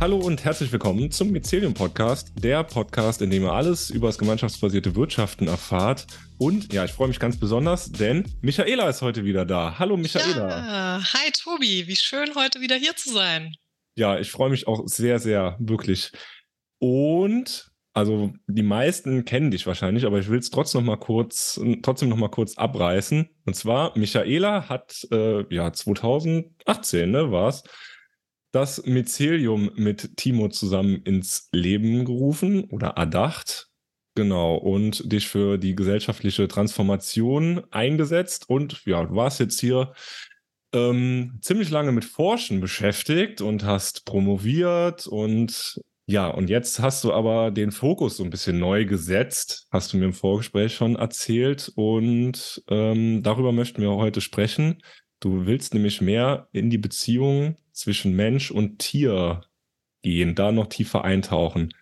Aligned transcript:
Hallo 0.00 0.16
und 0.16 0.42
herzlich 0.46 0.72
willkommen 0.72 1.10
zum 1.10 1.30
Mycelium 1.30 1.74
Podcast, 1.74 2.32
der 2.42 2.64
Podcast, 2.64 3.20
in 3.20 3.28
dem 3.28 3.42
ihr 3.42 3.52
alles 3.52 3.90
über 3.90 4.06
das 4.06 4.16
gemeinschaftsbasierte 4.16 4.96
Wirtschaften 4.96 5.46
erfahrt. 5.46 6.06
Und 6.38 6.72
ja, 6.72 6.86
ich 6.86 6.92
freue 6.92 7.08
mich 7.08 7.20
ganz 7.20 7.38
besonders, 7.38 7.92
denn 7.92 8.24
Michaela 8.40 8.88
ist 8.88 9.02
heute 9.02 9.26
wieder 9.26 9.44
da. 9.44 9.78
Hallo 9.78 9.98
Michaela. 9.98 10.48
Ja, 10.48 11.02
hi 11.12 11.30
Tobi, 11.32 11.86
wie 11.86 11.96
schön 11.96 12.34
heute 12.34 12.62
wieder 12.62 12.76
hier 12.76 12.96
zu 12.96 13.12
sein. 13.12 13.54
Ja, 13.94 14.18
ich 14.18 14.30
freue 14.30 14.48
mich 14.48 14.66
auch 14.66 14.84
sehr, 14.86 15.18
sehr, 15.18 15.56
wirklich. 15.58 16.12
Und 16.78 17.70
also 17.92 18.32
die 18.46 18.62
meisten 18.62 19.26
kennen 19.26 19.50
dich 19.50 19.66
wahrscheinlich, 19.66 20.06
aber 20.06 20.18
ich 20.18 20.30
will 20.30 20.38
es 20.38 20.48
trotzdem 20.48 20.80
noch 20.80 20.86
mal 20.86 20.96
kurz, 20.96 21.60
trotzdem 21.82 22.08
noch 22.08 22.16
mal 22.16 22.30
kurz 22.30 22.56
abreißen. 22.56 23.28
Und 23.44 23.54
zwar 23.54 23.98
Michaela 23.98 24.66
hat 24.70 25.06
äh, 25.12 25.44
ja 25.54 25.70
2018, 25.70 27.10
ne, 27.10 27.30
war's, 27.30 27.64
das 28.52 28.84
Mycelium 28.84 29.70
mit 29.76 30.16
Timo 30.16 30.48
zusammen 30.48 31.02
ins 31.02 31.48
Leben 31.52 32.04
gerufen 32.04 32.64
oder 32.64 32.88
erdacht. 32.90 33.68
Genau, 34.16 34.56
und 34.56 35.10
dich 35.10 35.28
für 35.28 35.56
die 35.56 35.74
gesellschaftliche 35.76 36.48
Transformation 36.48 37.62
eingesetzt. 37.70 38.48
Und 38.48 38.84
ja, 38.84 39.04
du 39.04 39.14
warst 39.14 39.38
jetzt 39.40 39.60
hier 39.60 39.92
ähm, 40.72 41.38
ziemlich 41.42 41.70
lange 41.70 41.92
mit 41.92 42.04
Forschen 42.04 42.60
beschäftigt 42.60 43.40
und 43.40 43.64
hast 43.64 44.04
promoviert 44.04 45.06
und 45.06 45.80
ja, 46.06 46.26
und 46.26 46.50
jetzt 46.50 46.80
hast 46.80 47.04
du 47.04 47.12
aber 47.12 47.52
den 47.52 47.70
Fokus 47.70 48.16
so 48.16 48.24
ein 48.24 48.30
bisschen 48.30 48.58
neu 48.58 48.84
gesetzt, 48.84 49.68
hast 49.70 49.92
du 49.92 49.96
mir 49.96 50.06
im 50.06 50.12
Vorgespräch 50.12 50.74
schon 50.74 50.96
erzählt 50.96 51.70
und 51.76 52.64
ähm, 52.68 53.22
darüber 53.22 53.52
möchten 53.52 53.80
wir 53.80 53.90
heute 53.90 54.20
sprechen. 54.20 54.82
Du 55.20 55.46
willst 55.46 55.74
nämlich 55.74 56.00
mehr 56.00 56.48
in 56.52 56.70
die 56.70 56.78
Beziehung 56.78 57.56
zwischen 57.72 58.16
Mensch 58.16 58.50
und 58.50 58.78
Tier 58.78 59.42
gehen, 60.02 60.34
da 60.34 60.50
noch 60.50 60.68
tiefer 60.68 61.04
eintauchen. 61.04 61.74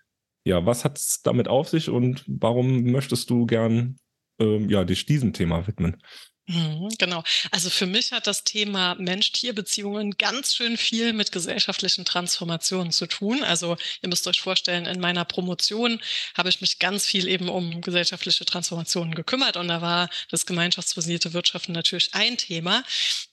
Ja, 0.45 0.67
was 0.67 0.85
hat 0.85 0.99
es 0.99 1.23
damit 1.23 1.47
auf 1.47 1.69
sich 1.69 1.89
und 1.89 2.25
warum 2.27 2.85
möchtest 2.85 3.31
du 3.31 3.47
gern 3.47 3.97
ähm, 4.41 4.69
ja, 4.69 4.85
dich 4.85 5.07
diesem 5.07 5.33
Thema 5.33 5.67
widmen? 5.67 6.03
Mhm, 6.51 6.89
genau. 6.97 7.23
Also 7.51 7.69
für 7.69 7.85
mich 7.85 8.13
hat 8.13 8.27
das 8.27 8.43
Thema 8.43 8.95
Mensch-Tier-Beziehungen 8.95 10.13
ganz 10.17 10.55
schön 10.55 10.79
viel 10.79 11.13
mit 11.13 11.31
gesellschaftlichen 11.31 12.07
Transformationen 12.07 12.91
zu 12.91 13.07
tun. 13.07 13.43
Also 13.43 13.77
ihr 14.01 14.09
müsst 14.09 14.27
euch 14.27 14.41
vorstellen, 14.41 14.87
in 14.87 14.99
meiner 14.99 15.27
Promotion 15.27 16.01
habe 16.35 16.49
ich 16.49 16.63
mich 16.63 16.79
ganz 16.79 17.05
viel 17.05 17.29
eben 17.29 17.51
um 17.51 17.83
gesellschaftliche 17.83 18.47
Transformationen 18.47 19.15
gekümmert 19.15 19.59
und 19.59 19.69
da 19.69 19.83
war 19.83 20.09
das 20.31 20.47
gemeinschaftsbasierte 20.47 21.35
Wirtschaften 21.35 21.73
natürlich 21.73 22.15
ein 22.15 22.39
Thema. 22.39 22.83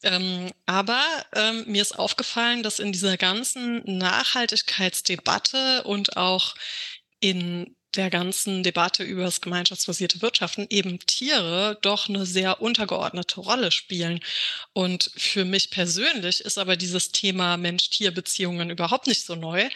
Ähm, 0.03 0.51
aber 0.65 1.01
ähm, 1.33 1.63
mir 1.67 1.83
ist 1.83 1.97
aufgefallen, 1.97 2.63
dass 2.63 2.79
in 2.79 2.91
dieser 2.91 3.15
ganzen 3.15 3.81
Nachhaltigkeitsdebatte 3.85 5.83
und 5.83 6.17
auch 6.17 6.53
in 7.21 7.77
der 7.95 8.09
ganzen 8.09 8.63
Debatte 8.63 9.03
über 9.03 9.23
das 9.23 9.41
gemeinschaftsbasierte 9.41 10.21
Wirtschaften 10.21 10.67
eben 10.69 10.99
Tiere 10.99 11.77
doch 11.81 12.09
eine 12.09 12.25
sehr 12.25 12.61
untergeordnete 12.61 13.39
Rolle 13.41 13.71
spielen. 13.71 14.19
Und 14.73 15.11
für 15.15 15.45
mich 15.45 15.71
persönlich 15.71 16.41
ist 16.41 16.57
aber 16.57 16.75
dieses 16.77 17.11
Thema 17.11 17.57
Mensch-Tier-Beziehungen 17.57 18.69
überhaupt 18.69 19.07
nicht 19.07 19.25
so 19.25 19.35
neu. 19.35 19.69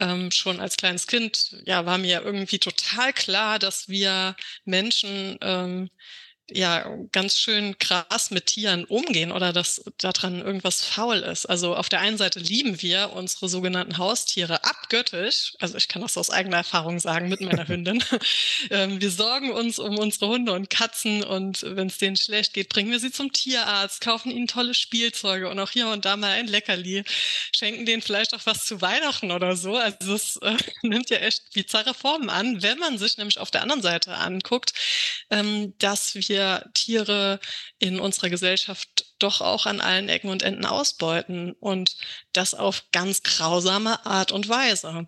Ähm, 0.00 0.30
schon 0.30 0.60
als 0.60 0.76
kleines 0.76 1.06
Kind 1.06 1.56
ja, 1.64 1.86
war 1.86 1.98
mir 1.98 2.22
irgendwie 2.22 2.58
total 2.58 3.12
klar, 3.12 3.58
dass 3.58 3.88
wir 3.88 4.36
Menschen 4.64 5.38
ähm, 5.42 5.90
ja 6.52 6.84
ganz 7.12 7.38
schön 7.38 7.78
krass 7.78 8.30
mit 8.30 8.46
Tieren 8.46 8.84
umgehen 8.84 9.32
oder 9.32 9.52
dass 9.52 9.82
daran 9.98 10.40
irgendwas 10.40 10.82
faul 10.82 11.18
ist. 11.18 11.46
Also 11.46 11.76
auf 11.76 11.88
der 11.88 12.00
einen 12.00 12.18
Seite 12.18 12.38
lieben 12.38 12.80
wir 12.82 13.12
unsere 13.14 13.48
sogenannten 13.48 13.98
Haustiere 13.98 14.64
abgöttisch. 14.64 15.54
Also 15.60 15.76
ich 15.76 15.88
kann 15.88 16.02
das 16.02 16.16
aus 16.16 16.30
eigener 16.30 16.58
Erfahrung 16.58 16.98
sagen 16.98 17.28
mit 17.28 17.40
meiner 17.40 17.66
Hündin. 17.68 18.02
Ähm, 18.70 19.00
wir 19.00 19.10
sorgen 19.10 19.50
uns 19.52 19.78
um 19.78 19.98
unsere 19.98 20.28
Hunde 20.28 20.52
und 20.52 20.70
Katzen 20.70 21.24
und 21.24 21.62
wenn 21.62 21.88
es 21.88 21.98
denen 21.98 22.16
schlecht 22.16 22.52
geht, 22.52 22.68
bringen 22.68 22.90
wir 22.90 23.00
sie 23.00 23.10
zum 23.10 23.32
Tierarzt, 23.32 24.00
kaufen 24.00 24.30
ihnen 24.30 24.46
tolle 24.46 24.74
Spielzeuge 24.74 25.48
und 25.48 25.58
auch 25.58 25.70
hier 25.70 25.88
und 25.88 26.04
da 26.04 26.16
mal 26.16 26.32
ein 26.32 26.46
Leckerli, 26.46 27.04
schenken 27.56 27.86
denen 27.86 28.02
vielleicht 28.02 28.34
auch 28.34 28.44
was 28.44 28.64
zu 28.66 28.80
Weihnachten 28.80 29.30
oder 29.32 29.56
so. 29.56 29.76
Also 29.76 30.14
es 30.14 30.36
äh, 30.42 30.56
nimmt 30.82 31.10
ja 31.10 31.18
echt 31.18 31.52
bizarre 31.54 31.94
Formen 31.94 32.28
an, 32.28 32.62
wenn 32.62 32.78
man 32.78 32.98
sich 32.98 33.16
nämlich 33.16 33.38
auf 33.38 33.50
der 33.50 33.62
anderen 33.62 33.82
Seite 33.82 34.14
anguckt, 34.14 34.72
ähm, 35.30 35.74
dass 35.78 36.14
wir 36.14 36.39
wir 36.40 36.70
Tiere 36.74 37.38
in 37.78 38.00
unserer 38.00 38.30
Gesellschaft 38.30 39.14
doch 39.18 39.40
auch 39.40 39.66
an 39.66 39.80
allen 39.80 40.08
Ecken 40.08 40.30
und 40.30 40.42
Enden 40.42 40.64
ausbeuten 40.64 41.52
und 41.60 41.96
das 42.32 42.54
auf 42.54 42.84
ganz 42.92 43.22
grausame 43.22 44.04
Art 44.06 44.32
und 44.32 44.48
Weise. 44.48 45.06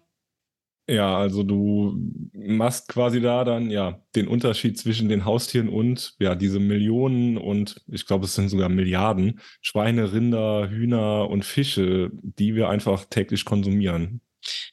Ja, 0.88 1.16
also 1.16 1.44
du 1.44 1.96
machst 2.34 2.88
quasi 2.88 3.20
da 3.20 3.44
dann 3.44 3.70
ja 3.70 4.02
den 4.16 4.26
Unterschied 4.26 4.78
zwischen 4.78 5.08
den 5.08 5.24
Haustieren 5.24 5.68
und 5.68 6.14
ja 6.18 6.34
diese 6.34 6.58
Millionen 6.58 7.38
und 7.38 7.80
ich 7.86 8.04
glaube 8.04 8.24
es 8.24 8.34
sind 8.34 8.48
sogar 8.48 8.68
Milliarden 8.68 9.40
Schweine, 9.60 10.12
Rinder, 10.12 10.68
Hühner 10.68 11.30
und 11.30 11.44
Fische, 11.44 12.10
die 12.12 12.56
wir 12.56 12.68
einfach 12.68 13.04
täglich 13.04 13.44
konsumieren. 13.44 14.20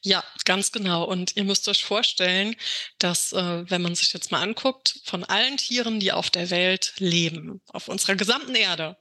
Ja, 0.01 0.23
ganz 0.45 0.71
genau. 0.71 1.03
Und 1.03 1.35
ihr 1.35 1.43
müsst 1.43 1.67
euch 1.67 1.83
vorstellen, 1.83 2.55
dass, 2.97 3.33
äh, 3.33 3.69
wenn 3.69 3.81
man 3.81 3.95
sich 3.95 4.13
jetzt 4.13 4.31
mal 4.31 4.41
anguckt, 4.41 4.99
von 5.03 5.23
allen 5.23 5.57
Tieren, 5.57 5.99
die 5.99 6.11
auf 6.11 6.29
der 6.29 6.49
Welt 6.49 6.93
leben, 6.97 7.61
auf 7.67 7.87
unserer 7.87 8.15
gesamten 8.15 8.55
Erde, 8.55 8.97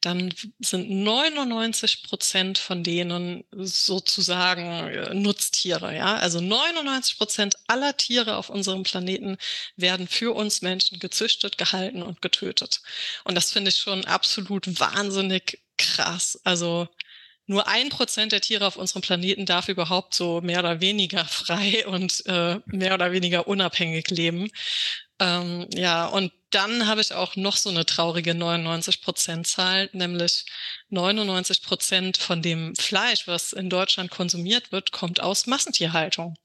dann 0.00 0.34
sind 0.60 0.90
99 0.90 2.02
Prozent 2.04 2.58
von 2.58 2.82
denen 2.82 3.44
sozusagen 3.52 4.88
äh, 4.88 5.14
Nutztiere. 5.14 5.96
Ja, 5.96 6.16
also 6.16 6.40
99 6.40 7.18
Prozent 7.18 7.54
aller 7.66 7.96
Tiere 7.96 8.36
auf 8.36 8.50
unserem 8.50 8.82
Planeten 8.82 9.36
werden 9.76 10.08
für 10.08 10.34
uns 10.34 10.62
Menschen 10.62 10.98
gezüchtet, 10.98 11.58
gehalten 11.58 12.02
und 12.02 12.22
getötet. 12.22 12.80
Und 13.24 13.34
das 13.34 13.52
finde 13.52 13.70
ich 13.70 13.76
schon 13.76 14.04
absolut 14.04 14.80
wahnsinnig 14.80 15.60
krass. 15.76 16.40
Also 16.44 16.88
nur 17.46 17.66
ein 17.66 17.88
Prozent 17.88 18.32
der 18.32 18.40
Tiere 18.40 18.66
auf 18.66 18.76
unserem 18.76 19.02
Planeten 19.02 19.46
darf 19.46 19.68
überhaupt 19.68 20.14
so 20.14 20.40
mehr 20.40 20.60
oder 20.60 20.80
weniger 20.80 21.24
frei 21.24 21.86
und 21.86 22.24
äh, 22.26 22.60
mehr 22.66 22.94
oder 22.94 23.12
weniger 23.12 23.46
unabhängig 23.46 24.10
leben. 24.10 24.50
Ähm, 25.18 25.68
ja, 25.74 26.06
und 26.06 26.32
dann 26.50 26.86
habe 26.86 27.00
ich 27.00 27.12
auch 27.12 27.36
noch 27.36 27.56
so 27.56 27.70
eine 27.70 27.86
traurige 27.86 28.34
99 28.34 29.00
Prozent 29.00 29.46
Zahl, 29.46 29.88
nämlich 29.92 30.44
99 30.90 31.62
Prozent 31.62 32.16
von 32.16 32.42
dem 32.42 32.74
Fleisch, 32.76 33.26
was 33.26 33.52
in 33.52 33.70
Deutschland 33.70 34.10
konsumiert 34.10 34.72
wird, 34.72 34.92
kommt 34.92 35.20
aus 35.20 35.46
Massentierhaltung. 35.46 36.36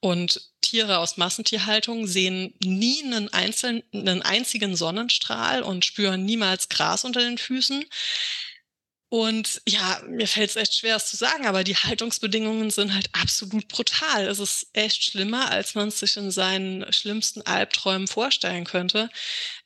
Und 0.00 0.40
Tiere 0.62 0.98
aus 0.98 1.16
Massentierhaltung 1.16 2.06
sehen 2.06 2.54
nie 2.64 3.02
einen, 3.04 3.32
einzelnen, 3.32 3.82
einen 3.92 4.22
einzigen 4.22 4.76
Sonnenstrahl 4.76 5.62
und 5.62 5.84
spüren 5.84 6.24
niemals 6.24 6.68
Gras 6.68 7.04
unter 7.04 7.20
den 7.20 7.38
Füßen. 7.38 7.84
Und 9.08 9.62
ja, 9.68 10.00
mir 10.08 10.26
fällt 10.26 10.50
es 10.50 10.56
echt 10.56 10.74
schwer, 10.74 10.96
es 10.96 11.06
zu 11.06 11.16
sagen, 11.16 11.46
aber 11.46 11.62
die 11.62 11.76
Haltungsbedingungen 11.76 12.70
sind 12.70 12.92
halt 12.92 13.08
absolut 13.12 13.68
brutal. 13.68 14.26
Es 14.26 14.40
ist 14.40 14.68
echt 14.72 15.04
schlimmer, 15.04 15.48
als 15.50 15.76
man 15.76 15.88
es 15.88 16.00
sich 16.00 16.16
in 16.16 16.32
seinen 16.32 16.92
schlimmsten 16.92 17.42
Albträumen 17.42 18.08
vorstellen 18.08 18.64
könnte. 18.64 19.08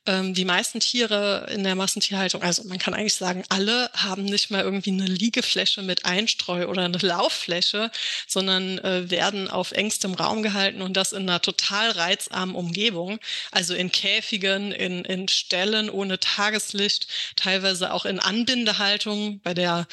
Ähm, 0.07 0.33
die 0.33 0.47
meisten 0.47 0.81
Tiere 0.81 1.47
in 1.53 1.63
der 1.63 1.75
Massentierhaltung, 1.75 2.43
also 2.43 2.65
man 2.65 2.79
kann 2.79 2.95
eigentlich 2.95 3.15
sagen, 3.15 3.45
alle 3.51 3.91
haben 3.93 4.25
nicht 4.25 4.51
mal 4.51 4.63
irgendwie 4.63 4.93
eine 4.93 5.05
Liegefläche 5.05 5.83
mit 5.83 6.07
Einstreu 6.07 6.69
oder 6.69 6.85
eine 6.87 6.97
Lauffläche, 6.97 7.91
sondern 8.27 8.79
äh, 8.79 9.11
werden 9.11 9.51
auf 9.51 9.73
engstem 9.73 10.15
Raum 10.15 10.43
gehalten 10.43 10.81
und 10.81 10.97
das 10.97 11.13
in 11.13 11.29
einer 11.29 11.43
total 11.43 11.91
reizarmen 11.91 12.57
Umgebung. 12.57 13.19
Also 13.51 13.75
in 13.75 13.93
Käfigen, 13.93 14.73
in, 14.73 15.05
in 15.05 15.29
Ställen 15.29 15.91
ohne 15.91 16.19
Tageslicht, 16.19 17.07
teilweise 17.37 17.93
auch 17.93 18.07
in 18.07 18.21
Anbindehaltung 18.21 19.41
bei 19.41 19.53
der, 19.53 19.87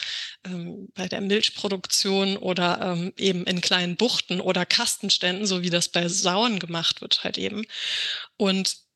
ähm, 0.46 0.88
bei 0.96 1.10
der 1.10 1.20
Milchproduktion 1.20 2.38
oder 2.38 2.80
ähm, 2.82 3.14
eben 3.18 3.46
in 3.46 3.60
kleinen 3.60 3.98
Buchten 3.98 4.40
oder 4.40 4.66
Kastenständen, 4.66 5.46
so 5.46 5.64
wie 5.64 5.70
das 5.70 5.90
bei 5.90 6.08
Sauen 6.08 6.60
gemacht 6.60 7.02
wird 7.02 7.26
halt 7.26 7.38
eben. 7.38 7.66
Und 8.38 8.87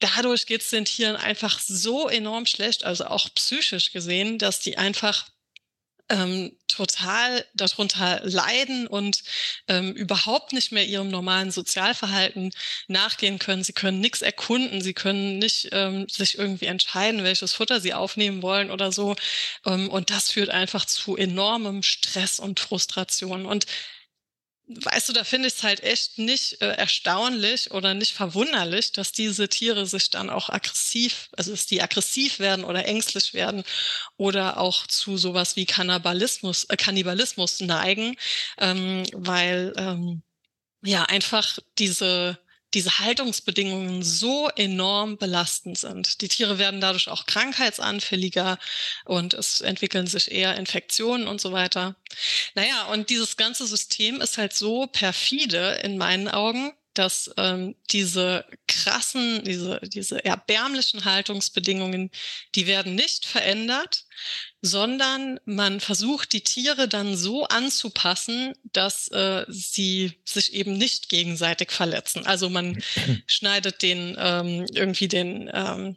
dadurch 0.00 0.46
geht 0.46 0.62
es 0.62 0.70
den 0.70 0.84
Tieren 0.84 1.16
einfach 1.16 1.60
so 1.60 2.08
enorm 2.08 2.46
schlecht, 2.46 2.84
also 2.84 3.06
auch 3.06 3.28
psychisch 3.34 3.92
gesehen, 3.92 4.38
dass 4.38 4.60
die 4.60 4.78
einfach 4.78 5.28
ähm, 6.10 6.56
total 6.68 7.44
darunter 7.54 8.20
leiden 8.24 8.86
und 8.86 9.22
ähm, 9.68 9.92
überhaupt 9.92 10.52
nicht 10.52 10.72
mehr 10.72 10.86
ihrem 10.86 11.08
normalen 11.08 11.50
Sozialverhalten 11.50 12.52
nachgehen 12.88 13.38
können. 13.38 13.62
Sie 13.62 13.72
können 13.72 14.00
nichts 14.00 14.22
erkunden, 14.22 14.80
sie 14.80 14.94
können 14.94 15.38
nicht 15.38 15.68
ähm, 15.72 16.08
sich 16.08 16.38
irgendwie 16.38 16.66
entscheiden, 16.66 17.24
welches 17.24 17.52
Futter 17.52 17.80
sie 17.80 17.94
aufnehmen 17.94 18.42
wollen 18.42 18.70
oder 18.70 18.90
so. 18.92 19.16
Ähm, 19.66 19.90
und 19.90 20.10
das 20.10 20.30
führt 20.30 20.50
einfach 20.50 20.84
zu 20.86 21.16
enormem 21.16 21.82
Stress 21.82 22.40
und 22.40 22.60
Frustration. 22.60 23.44
Und 23.44 23.66
weißt 24.68 25.08
du, 25.08 25.12
da 25.14 25.24
finde 25.24 25.48
ich 25.48 25.54
es 25.54 25.62
halt 25.62 25.82
echt 25.82 26.18
nicht 26.18 26.60
äh, 26.60 26.72
erstaunlich 26.72 27.70
oder 27.70 27.94
nicht 27.94 28.12
verwunderlich, 28.12 28.92
dass 28.92 29.12
diese 29.12 29.48
Tiere 29.48 29.86
sich 29.86 30.10
dann 30.10 30.28
auch 30.28 30.50
aggressiv, 30.50 31.28
also 31.36 31.52
dass 31.52 31.66
die 31.66 31.82
aggressiv 31.82 32.38
werden 32.38 32.64
oder 32.64 32.84
ängstlich 32.84 33.32
werden 33.34 33.64
oder 34.16 34.58
auch 34.58 34.86
zu 34.86 35.16
sowas 35.16 35.56
wie 35.56 35.66
Kannibalismus, 35.66 36.64
äh, 36.64 36.76
Kannibalismus 36.76 37.60
neigen, 37.60 38.16
ähm, 38.58 39.04
weil 39.14 39.72
ähm, 39.76 40.22
ja 40.82 41.04
einfach 41.04 41.58
diese 41.78 42.38
diese 42.74 42.98
Haltungsbedingungen 42.98 44.02
so 44.02 44.48
enorm 44.56 45.16
belastend 45.16 45.78
sind. 45.78 46.20
Die 46.20 46.28
Tiere 46.28 46.58
werden 46.58 46.80
dadurch 46.80 47.08
auch 47.08 47.26
krankheitsanfälliger 47.26 48.58
und 49.04 49.34
es 49.34 49.60
entwickeln 49.60 50.06
sich 50.06 50.30
eher 50.30 50.56
Infektionen 50.56 51.26
und 51.28 51.40
so 51.40 51.52
weiter. 51.52 51.96
Naja, 52.54 52.86
und 52.92 53.10
dieses 53.10 53.36
ganze 53.36 53.66
System 53.66 54.20
ist 54.20 54.38
halt 54.38 54.52
so 54.52 54.86
perfide 54.86 55.80
in 55.82 55.98
meinen 55.98 56.28
Augen, 56.28 56.72
dass 56.98 57.30
ähm, 57.36 57.76
diese 57.90 58.44
krassen, 58.66 59.44
diese, 59.44 59.80
diese 59.82 60.24
erbärmlichen 60.24 61.04
Haltungsbedingungen, 61.04 62.10
die 62.54 62.66
werden 62.66 62.94
nicht 62.94 63.24
verändert, 63.24 64.04
sondern 64.60 65.38
man 65.44 65.80
versucht, 65.80 66.32
die 66.32 66.42
Tiere 66.42 66.88
dann 66.88 67.16
so 67.16 67.44
anzupassen, 67.44 68.54
dass 68.64 69.08
äh, 69.08 69.44
sie 69.48 70.20
sich 70.24 70.52
eben 70.54 70.72
nicht 70.72 71.08
gegenseitig 71.08 71.70
verletzen. 71.70 72.26
Also 72.26 72.50
man 72.50 72.82
schneidet 73.26 73.82
den 73.82 74.16
ähm, 74.18 74.66
irgendwie 74.72 75.08
den 75.08 75.50
ähm, 75.52 75.96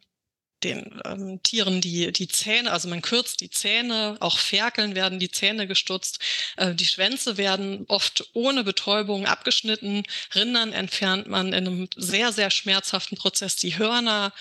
den 0.64 1.02
ähm, 1.06 1.42
Tieren 1.44 1.82
die, 1.82 2.12
die 2.12 2.28
Zähne, 2.28 2.72
also 2.72 2.88
man 2.88 3.02
kürzt 3.02 3.42
die 3.42 3.50
Zähne, 3.50 4.18
auch 4.20 4.38
Ferkeln 4.38 4.96
werden 4.96 5.20
die 5.20 5.32
Zähne 5.32 5.68
gestutzt, 5.68 6.20
äh, 6.58 6.74
die 6.74 6.86
Schwänze 6.86 7.38
werden 7.38 7.86
oft 7.88 8.30
ohne 8.34 8.64
Betäubung 8.64 9.26
abgeschnitten, 9.26 10.04
Rindern 10.36 10.74
entfernt 10.74 11.28
man 11.28 11.48
in 11.48 11.54
einem 11.54 11.90
sehr, 11.96 12.32
sehr 12.32 12.52
schmerzhaften 12.52 13.18
Prozess 13.18 13.56
die 13.56 13.78
Hörner 13.78 14.34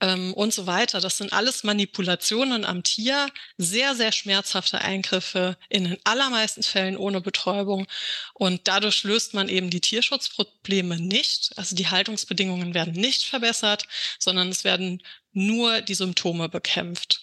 ähm, 0.00 0.32
und 0.34 0.52
so 0.52 0.66
weiter. 0.66 1.00
Das 1.00 1.18
sind 1.18 1.32
alles 1.32 1.64
Manipulationen 1.64 2.64
am 2.64 2.82
Tier, 2.82 3.28
sehr, 3.58 3.94
sehr 3.94 4.12
schmerzhafte 4.12 4.80
Eingriffe, 4.80 5.56
in 5.68 5.84
den 5.84 5.98
allermeisten 6.04 6.62
Fällen 6.62 6.96
ohne 6.96 7.20
Betäubung. 7.20 7.86
Und 8.34 8.62
dadurch 8.68 9.02
löst 9.04 9.34
man 9.34 9.48
eben 9.48 9.70
die 9.70 9.80
Tierschutzprobleme 9.80 10.98
nicht, 10.98 11.52
also 11.56 11.74
die 11.76 11.88
Haltungsbedingungen 11.88 12.74
werden 12.74 12.92
nicht 12.92 13.24
verbessert, 13.24 13.86
sondern 14.18 14.48
es 14.48 14.64
werden 14.64 15.02
nur 15.34 15.80
die 15.80 15.94
Symptome 15.94 16.48
bekämpft. 16.48 17.22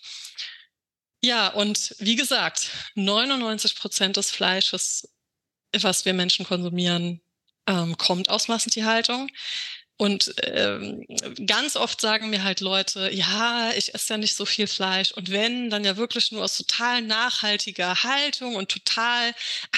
Ja, 1.23 1.49
und 1.49 1.95
wie 1.99 2.15
gesagt, 2.15 2.71
99 2.95 3.75
Prozent 3.75 4.17
des 4.17 4.31
Fleisches, 4.31 5.07
was 5.73 6.05
wir 6.05 6.13
Menschen 6.13 6.45
konsumieren, 6.45 7.21
ähm, 7.67 7.97
kommt 7.97 8.29
aus 8.29 8.47
Massentierhaltung. 8.47 9.29
Und 10.01 10.33
ähm, 10.41 11.05
ganz 11.45 11.75
oft 11.75 12.01
sagen 12.01 12.31
mir 12.31 12.43
halt 12.43 12.59
Leute, 12.59 13.13
ja, 13.13 13.69
ich 13.77 13.93
esse 13.93 14.13
ja 14.13 14.17
nicht 14.17 14.35
so 14.35 14.47
viel 14.47 14.65
Fleisch. 14.65 15.11
Und 15.11 15.29
wenn, 15.29 15.69
dann 15.69 15.85
ja 15.85 15.95
wirklich 15.95 16.31
nur 16.31 16.43
aus 16.43 16.57
total 16.57 17.03
nachhaltiger 17.03 18.01
Haltung 18.01 18.55
und 18.55 18.69
total 18.69 19.31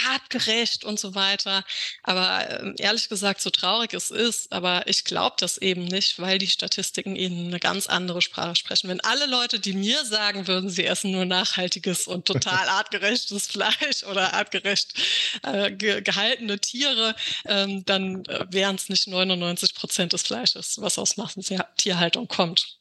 artgerecht 0.08 0.86
und 0.86 0.98
so 0.98 1.14
weiter. 1.14 1.66
Aber 2.04 2.50
ähm, 2.50 2.74
ehrlich 2.78 3.10
gesagt, 3.10 3.42
so 3.42 3.50
traurig 3.50 3.94
es 3.94 4.12
ist, 4.12 4.50
aber 4.54 4.88
ich 4.88 5.04
glaube 5.04 5.36
das 5.40 5.58
eben 5.58 5.84
nicht, 5.84 6.18
weil 6.20 6.38
die 6.38 6.48
Statistiken 6.48 7.18
ihnen 7.18 7.48
eine 7.48 7.60
ganz 7.60 7.88
andere 7.88 8.22
Sprache 8.22 8.56
sprechen. 8.56 8.88
Wenn 8.88 9.02
alle 9.02 9.25
Leute, 9.25 9.60
die 9.60 9.74
mir 9.74 10.06
sagen 10.06 10.48
würden, 10.48 10.70
sie 10.70 10.86
essen 10.86 11.12
nur 11.12 11.25
nachhaltiges 11.25 12.08
und 12.08 12.24
total 12.24 12.70
artgerechtes 12.70 13.48
Fleisch 13.48 14.04
oder 14.10 14.34
artgerecht 14.34 14.94
äh, 15.44 15.70
ge 15.72 16.02
gehaltene 16.02 16.60
Tiere, 16.60 17.14
ähm, 17.44 17.84
dann 17.84 18.24
äh, 18.28 18.46
wären 18.50 18.78
es 18.78 18.88
nicht 18.88 19.10
99 19.10 19.75
Prozent 19.75 20.12
des 20.13 20.24
Fleisches, 20.24 20.80
was 20.80 20.98
aus 20.98 21.18
Massentierhaltung 21.18 22.27
kommt. 22.27 22.80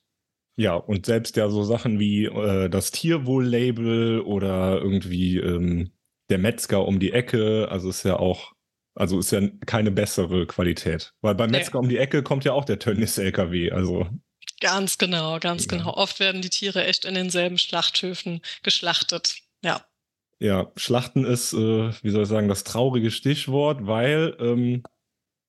Ja, 0.57 0.75
und 0.75 1.07
selbst 1.07 1.37
ja 1.37 1.49
so 1.49 1.63
Sachen 1.65 1.99
wie 1.99 2.27
äh, 2.27 2.69
das 2.69 2.91
Tierwohl-Label 2.91 4.21
oder 4.21 4.81
irgendwie 4.83 5.39
ähm, 5.39 5.93
der 6.29 6.39
Metzger 6.39 6.87
um 6.87 7.01
die 7.01 7.13
Ecke, 7.13 7.69
also 7.71 7.89
ist 7.89 8.05
ja 8.05 8.19
auch, 8.19 8.53
also 8.95 9.19
ist 9.19 9.33
ja 9.33 9.41
keine 9.67 9.91
bessere 9.91 10.47
Qualität. 10.47 11.15
Weil 11.23 11.35
beim 11.35 11.51
Metzger 11.51 11.81
nee. 11.81 11.85
um 11.85 11.89
die 11.89 11.99
Ecke 11.99 12.23
kommt 12.23 12.45
ja 12.45 12.53
auch 12.53 12.65
der 12.65 12.79
Tönnies-LKW, 12.79 13.71
also. 13.71 14.07
Ganz 14.61 14.99
genau, 14.99 15.39
ganz 15.39 15.65
ja. 15.65 15.79
genau. 15.79 15.95
Oft 15.95 16.21
werden 16.21 16.43
die 16.43 16.51
Tiere 16.51 16.85
echt 16.85 17.05
in 17.05 17.15
denselben 17.15 17.59
Schlachthöfen 17.59 18.43
geschlachtet, 18.63 19.37
ja. 19.63 19.85
Ja, 20.39 20.73
Schlachten 20.77 21.25
ist, 21.25 21.53
äh, 21.53 21.93
wie 22.03 22.11
soll 22.11 22.25
ich 22.25 22.29
sagen, 22.29 22.49
das 22.49 22.65
traurige 22.65 23.11
Stichwort, 23.11 23.87
weil 23.87 24.37
ähm, 24.41 24.83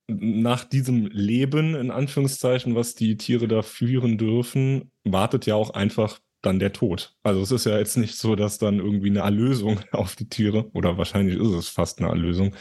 nach 0.07 0.65
diesem 0.65 1.07
Leben, 1.07 1.75
in 1.75 1.91
Anführungszeichen, 1.91 2.75
was 2.75 2.95
die 2.95 3.17
Tiere 3.17 3.47
da 3.47 3.61
führen 3.61 4.17
dürfen, 4.17 4.91
wartet 5.03 5.45
ja 5.45 5.55
auch 5.55 5.71
einfach 5.71 6.19
dann 6.41 6.59
der 6.59 6.73
Tod. 6.73 7.15
Also 7.23 7.41
es 7.41 7.51
ist 7.51 7.65
ja 7.65 7.77
jetzt 7.77 7.97
nicht 7.97 8.17
so, 8.17 8.35
dass 8.35 8.57
dann 8.57 8.79
irgendwie 8.79 9.09
eine 9.09 9.19
Erlösung 9.19 9.79
auf 9.91 10.15
die 10.15 10.27
Tiere, 10.27 10.69
oder 10.73 10.97
wahrscheinlich 10.97 11.38
ist 11.38 11.53
es 11.53 11.69
fast 11.69 12.00
eine 12.00 12.09
Erlösung. 12.09 12.55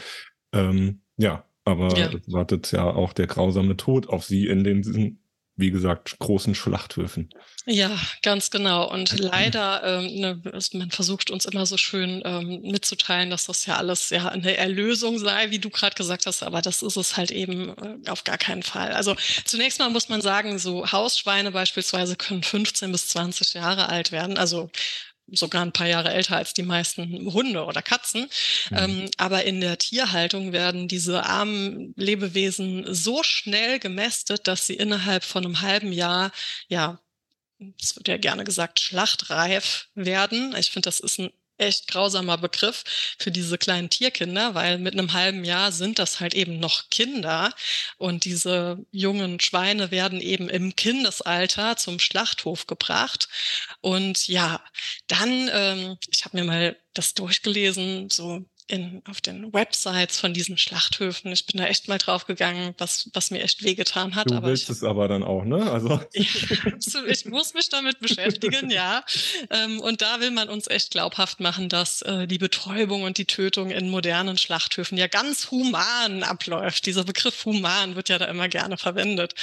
Ähm, 0.53 1.01
ja, 1.17 1.45
aber 1.65 1.97
ja. 1.97 2.11
wartet 2.27 2.71
ja 2.71 2.85
auch 2.85 3.13
der 3.13 3.27
grausame 3.27 3.77
Tod 3.77 4.07
auf 4.07 4.23
sie 4.23 4.47
in 4.47 4.63
den 4.63 5.19
wie 5.55 5.69
gesagt, 5.69 6.17
großen 6.17 6.55
Schlachthöfen. 6.55 7.29
Ja, 7.65 7.95
ganz 8.23 8.49
genau. 8.49 8.91
Und 8.91 9.19
leider, 9.19 9.83
ähm, 9.83 10.19
ne, 10.19 10.41
man 10.73 10.89
versucht 10.89 11.29
uns 11.29 11.45
immer 11.45 11.65
so 11.67 11.77
schön 11.77 12.23
ähm, 12.25 12.61
mitzuteilen, 12.63 13.29
dass 13.29 13.45
das 13.45 13.65
ja 13.67 13.77
alles 13.77 14.09
ja 14.09 14.27
eine 14.29 14.57
Erlösung 14.57 15.19
sei, 15.19 15.51
wie 15.51 15.59
du 15.59 15.69
gerade 15.69 15.95
gesagt 15.95 16.25
hast, 16.25 16.41
aber 16.41 16.61
das 16.61 16.81
ist 16.81 16.97
es 16.97 17.17
halt 17.17 17.29
eben 17.29 17.69
äh, 17.77 18.09
auf 18.09 18.23
gar 18.23 18.39
keinen 18.39 18.63
Fall. 18.63 18.93
Also 18.93 19.15
zunächst 19.45 19.77
mal 19.79 19.89
muss 19.89 20.09
man 20.09 20.21
sagen, 20.21 20.57
so 20.57 20.91
Hausschweine 20.91 21.51
beispielsweise 21.51 22.15
können 22.15 22.41
15 22.41 22.91
bis 22.91 23.09
20 23.09 23.53
Jahre 23.53 23.89
alt 23.89 24.11
werden. 24.11 24.37
Also 24.37 24.71
sogar 25.27 25.63
ein 25.63 25.71
paar 25.71 25.87
Jahre 25.87 26.13
älter 26.13 26.37
als 26.37 26.53
die 26.53 26.63
meisten 26.63 27.31
Hunde 27.33 27.65
oder 27.65 27.81
Katzen. 27.81 28.29
Mhm. 28.69 28.77
Ähm, 28.77 29.11
aber 29.17 29.43
in 29.43 29.61
der 29.61 29.77
Tierhaltung 29.77 30.51
werden 30.51 30.87
diese 30.87 31.25
armen 31.25 31.93
Lebewesen 31.95 32.85
so 32.93 33.23
schnell 33.23 33.79
gemästet, 33.79 34.47
dass 34.47 34.67
sie 34.67 34.75
innerhalb 34.75 35.23
von 35.23 35.45
einem 35.45 35.61
halben 35.61 35.91
Jahr, 35.91 36.31
ja, 36.67 36.99
es 37.81 37.95
wird 37.95 38.07
ja 38.07 38.17
gerne 38.17 38.43
gesagt, 38.43 38.79
schlachtreif 38.79 39.87
werden. 39.95 40.55
Ich 40.57 40.71
finde, 40.71 40.87
das 40.87 40.99
ist 40.99 41.19
ein 41.19 41.31
echt 41.57 41.87
grausamer 41.87 42.37
Begriff 42.37 42.83
für 43.19 43.31
diese 43.31 43.57
kleinen 43.57 43.89
Tierkinder, 43.89 44.55
weil 44.55 44.77
mit 44.79 44.93
einem 44.93 45.13
halben 45.13 45.43
Jahr 45.45 45.71
sind 45.71 45.99
das 45.99 46.19
halt 46.19 46.33
eben 46.33 46.59
noch 46.59 46.89
Kinder 46.89 47.53
und 47.97 48.25
diese 48.25 48.77
jungen 48.91 49.39
Schweine 49.39 49.91
werden 49.91 50.21
eben 50.21 50.49
im 50.49 50.75
Kindesalter 50.75 51.77
zum 51.77 51.99
Schlachthof 51.99 52.67
gebracht. 52.67 53.27
Und 53.81 54.27
ja, 54.27 54.63
dann, 55.07 55.49
ähm, 55.53 55.97
ich 56.09 56.25
habe 56.25 56.37
mir 56.37 56.43
mal 56.45 56.77
das 56.93 57.13
durchgelesen, 57.13 58.09
so 58.09 58.45
in, 58.67 59.01
auf 59.09 59.21
den 59.21 59.53
Websites 59.53 60.19
von 60.19 60.33
diesen 60.33 60.57
Schlachthöfen. 60.57 61.31
Ich 61.31 61.45
bin 61.45 61.59
da 61.59 61.67
echt 61.67 61.87
mal 61.87 61.97
drauf 61.97 62.25
gegangen, 62.25 62.73
was, 62.77 63.09
was 63.13 63.31
mir 63.31 63.41
echt 63.41 63.63
wehgetan 63.63 64.15
hat. 64.15 64.29
Du 64.29 64.35
aber 64.35 64.47
willst 64.47 64.63
ich, 64.63 64.77
es 64.77 64.83
aber 64.83 65.07
dann 65.07 65.23
auch, 65.23 65.43
ne? 65.43 65.71
Also. 65.71 65.99
ich 66.13 67.25
muss 67.25 67.53
mich 67.53 67.69
damit 67.69 67.99
beschäftigen, 67.99 68.69
ja. 68.69 69.03
Ähm, 69.49 69.79
und 69.79 70.01
da 70.01 70.19
will 70.19 70.31
man 70.31 70.49
uns 70.49 70.67
echt 70.67 70.91
glaubhaft 70.91 71.39
machen, 71.39 71.69
dass 71.69 72.01
äh, 72.03 72.27
die 72.27 72.37
Betäubung 72.37 73.03
und 73.03 73.17
die 73.17 73.25
Tötung 73.25 73.71
in 73.71 73.89
modernen 73.89 74.37
Schlachthöfen 74.37 74.97
ja 74.97 75.07
ganz 75.07 75.51
human 75.51 76.23
abläuft. 76.23 76.85
Dieser 76.85 77.03
Begriff 77.03 77.45
human 77.45 77.95
wird 77.95 78.09
ja 78.09 78.17
da 78.17 78.25
immer 78.25 78.47
gerne 78.47 78.77
verwendet. 78.77 79.33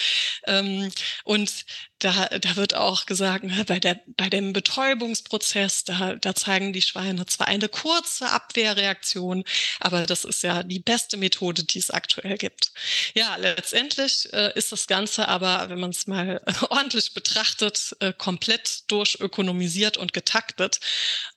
Ähm, 0.47 0.91
und 1.25 1.65
da, 2.01 2.27
da 2.27 2.57
wird 2.57 2.75
auch 2.75 3.07
gesagt, 3.07 3.45
ne, 3.45 3.65
bei, 3.65 3.79
der, 3.79 4.01
bei 4.17 4.29
dem 4.29 4.53
Betäubungsprozess, 4.53 5.85
da, 5.85 6.17
da 6.17 6.35
zeigen 6.35 6.73
die 6.73 6.83
Schweine 6.83 7.27
zwar 7.27 7.49
eine 7.49 7.69
kurze 7.69 8.29
Abwehrreaktion, 8.29 9.45
aber 9.79 10.07
das 10.07 10.25
ist 10.25 10.43
ja 10.43 10.63
die 10.63 10.81
beste 10.81 11.17
Methode, 11.17 11.65
die 11.65 11.79
es 11.79 11.91
aktuell 11.91 12.39
gibt. 12.39 12.73
Ja, 13.15 13.37
letztendlich 13.37 14.33
äh, 14.33 14.53
ist 14.55 14.73
das 14.73 14.87
Ganze 14.87 15.29
aber, 15.29 15.69
wenn 15.69 15.81
man 15.81 15.91
es 15.91 16.07
mal 16.07 16.41
ordentlich 16.71 17.15
betrachtet, 17.15 17.97
äh, 18.01 18.13
komplett 18.13 18.91
durchökonomisiert 18.91 19.97
und 19.97 20.13
getaktet. 20.13 20.81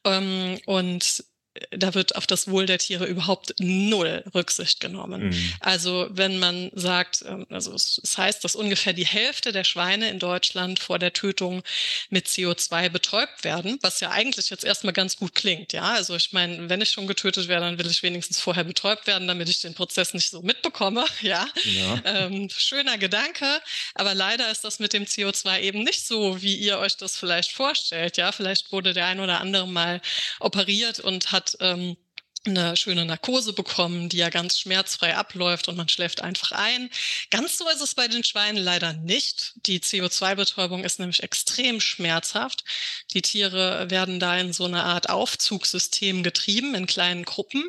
Ähm, 0.05 0.60
und 0.65 1.24
da 1.69 1.93
wird 1.93 2.15
auf 2.15 2.25
das 2.25 2.48
Wohl 2.48 2.65
der 2.65 2.79
Tiere 2.79 3.05
überhaupt 3.05 3.53
null 3.60 4.24
Rücksicht 4.33 4.79
genommen. 4.79 5.29
Mhm. 5.29 5.53
Also 5.60 6.07
wenn 6.10 6.39
man 6.39 6.72
sagt, 6.74 7.24
ähm, 7.27 7.45
also 7.50 7.74
es 7.74 8.17
heißt, 8.17 8.43
dass 8.43 8.55
ungefähr 8.55 8.93
die 8.93 9.05
Hälfte 9.05 9.51
der 9.51 9.63
Schweine 9.63 10.10
in 10.10 10.17
Deutschland 10.17 10.79
vor 10.79 10.98
der 10.98 11.13
Tötung 11.13 11.62
mit 12.10 12.27
CO2 12.27 12.89
betäubt 12.89 13.43
werden, 13.43 13.77
was 13.81 14.00
ja 14.00 14.10
eigentlich 14.10 14.50
jetzt 14.50 14.63
erstmal 14.63 14.93
ganz 14.93 15.17
gut 15.17 15.36
klingt. 15.36 15.74
Ja, 15.74 15.93
also 15.93 16.15
ich 16.15 16.33
meine, 16.33 16.69
wenn 16.69 16.81
ich 16.81 16.89
schon 16.89 17.07
getötet 17.07 17.48
werde, 17.48 17.67
dann 17.67 17.77
will 17.77 17.89
ich 17.89 18.01
wenigstens 18.01 18.39
vorher 18.39 18.63
betäubt 18.63 19.05
werden, 19.05 19.27
damit 19.27 19.48
ich 19.48 19.62
den 19.62 19.75
Prozess 19.75 20.13
nicht 20.13 20.29
so 20.29 20.41
mitbekomme. 20.41 21.05
Ja, 21.22 21.48
ja. 21.63 22.01
Ähm, 22.03 22.50
schöner 22.50 22.98
Gedanke, 22.98 23.45
aber 23.93 24.13
leider 24.13 24.51
ist 24.51 24.65
das 24.65 24.79
mit 24.79 24.91
dem 24.91 25.05
CO2 25.05 25.62
eben 25.62 25.83
nicht 25.83 26.05
so, 26.05 26.41
wie 26.41 26.55
ihr 26.55 26.79
euch 26.79 26.98
das 26.98 27.17
vielleicht 27.17 27.51
vorstellt. 27.51 28.17
Ja, 28.17 28.31
vielleicht 28.33 28.72
wurde 28.74 28.93
der 28.93 29.05
ein 29.05 29.22
oder 29.22 29.39
andere 29.39 29.67
mal 29.67 30.01
operiert 30.41 31.00
und 31.00 31.31
hat 31.31 31.42
hat 31.43 31.57
ähm, 31.59 31.97
eine 32.45 32.75
schöne 32.75 33.05
Narkose 33.05 33.53
bekommen, 33.53 34.09
die 34.09 34.17
ja 34.17 34.29
ganz 34.29 34.59
schmerzfrei 34.59 35.15
abläuft 35.15 35.69
und 35.69 35.77
man 35.77 35.88
schläft 35.88 36.21
einfach 36.21 36.51
ein. 36.51 36.89
Ganz 37.29 37.57
so 37.57 37.69
ist 37.69 37.81
es 37.81 37.95
bei 37.95 38.09
den 38.09 38.25
Schweinen 38.25 38.62
leider 38.62 38.91
nicht. 38.93 39.53
Die 39.65 39.79
CO2-Betäubung 39.79 40.83
ist 40.83 41.00
nämlich 41.00 41.23
extrem 41.23 41.79
schmerzhaft. 41.79 42.65
Die 43.13 43.21
Tiere 43.21 43.89
werden 43.89 44.19
da 44.19 44.38
in 44.38 44.51
so 44.51 44.65
eine 44.65 44.83
Art 44.83 45.09
Aufzugssystem 45.09 46.21
getrieben 46.21 46.75
in 46.75 46.85
kleinen 46.85 47.23
Gruppen. 47.23 47.63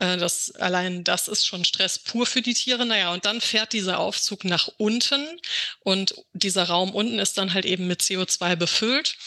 Äh, 0.00 0.16
das, 0.16 0.52
allein 0.52 1.04
das 1.04 1.28
ist 1.28 1.46
schon 1.46 1.66
Stress 1.66 1.98
pur 1.98 2.24
für 2.24 2.40
die 2.40 2.54
Tiere. 2.54 2.86
Naja, 2.86 3.12
und 3.12 3.26
dann 3.26 3.42
fährt 3.42 3.74
dieser 3.74 3.98
Aufzug 3.98 4.44
nach 4.44 4.68
unten 4.78 5.26
und 5.80 6.14
dieser 6.32 6.64
Raum 6.64 6.94
unten 6.94 7.18
ist 7.18 7.36
dann 7.36 7.52
halt 7.52 7.66
eben 7.66 7.86
mit 7.86 8.00
CO2 8.00 8.56
befüllt. 8.56 9.18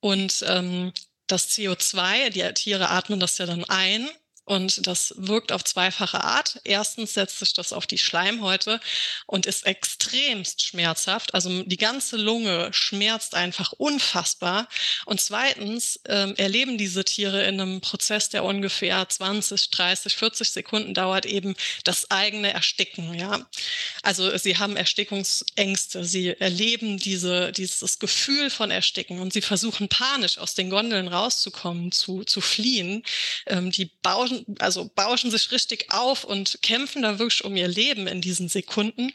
Und 0.00 0.44
ähm, 0.48 0.92
das 1.26 1.50
CO2, 1.50 2.30
die 2.30 2.52
Tiere 2.54 2.90
atmen 2.90 3.20
das 3.20 3.38
ja 3.38 3.46
dann 3.46 3.64
ein 3.64 4.08
und 4.44 4.86
das 4.86 5.14
wirkt 5.16 5.52
auf 5.52 5.64
zweifache 5.64 6.22
Art. 6.22 6.60
Erstens 6.64 7.14
setzt 7.14 7.38
sich 7.38 7.54
das 7.54 7.72
auf 7.72 7.86
die 7.86 7.96
Schleimhäute 7.96 8.78
und 9.26 9.46
ist 9.46 9.64
extremst 9.64 10.62
schmerzhaft. 10.62 11.32
Also 11.32 11.62
die 11.62 11.78
ganze 11.78 12.16
Lunge 12.16 12.68
schmerzt 12.72 13.34
einfach 13.34 13.72
unfassbar. 13.72 14.68
Und 15.06 15.20
zweitens 15.20 15.98
ähm, 16.06 16.34
erleben 16.36 16.76
diese 16.76 17.04
Tiere 17.04 17.44
in 17.44 17.58
einem 17.58 17.80
Prozess, 17.80 18.28
der 18.28 18.44
ungefähr 18.44 19.08
20, 19.08 19.70
30, 19.70 20.14
40 20.14 20.50
Sekunden 20.50 20.92
dauert, 20.92 21.24
eben 21.24 21.54
das 21.84 22.10
eigene 22.10 22.52
Ersticken. 22.52 23.14
Ja, 23.14 23.46
also 24.02 24.36
sie 24.36 24.58
haben 24.58 24.76
Erstickungsängste. 24.76 26.04
Sie 26.04 26.28
erleben 26.38 26.98
diese, 26.98 27.50
dieses 27.52 27.98
Gefühl 27.98 28.50
von 28.50 28.70
Ersticken 28.70 29.20
und 29.20 29.32
sie 29.32 29.40
versuchen 29.40 29.88
panisch 29.88 30.36
aus 30.36 30.54
den 30.54 30.68
Gondeln 30.68 31.08
rauszukommen, 31.08 31.92
zu, 31.92 32.24
zu 32.24 32.42
fliehen. 32.42 33.04
Ähm, 33.46 33.70
die 33.70 33.86
bauen 34.02 34.33
bauschen, 34.34 34.56
also 34.58 34.90
bauschen 34.94 35.30
sich 35.30 35.50
richtig 35.52 35.92
auf 35.92 36.24
und 36.24 36.58
kämpfen 36.62 37.02
da 37.02 37.18
wirklich 37.18 37.44
um 37.44 37.56
ihr 37.56 37.68
Leben 37.68 38.06
in 38.06 38.20
diesen 38.20 38.48
Sekunden 38.48 39.12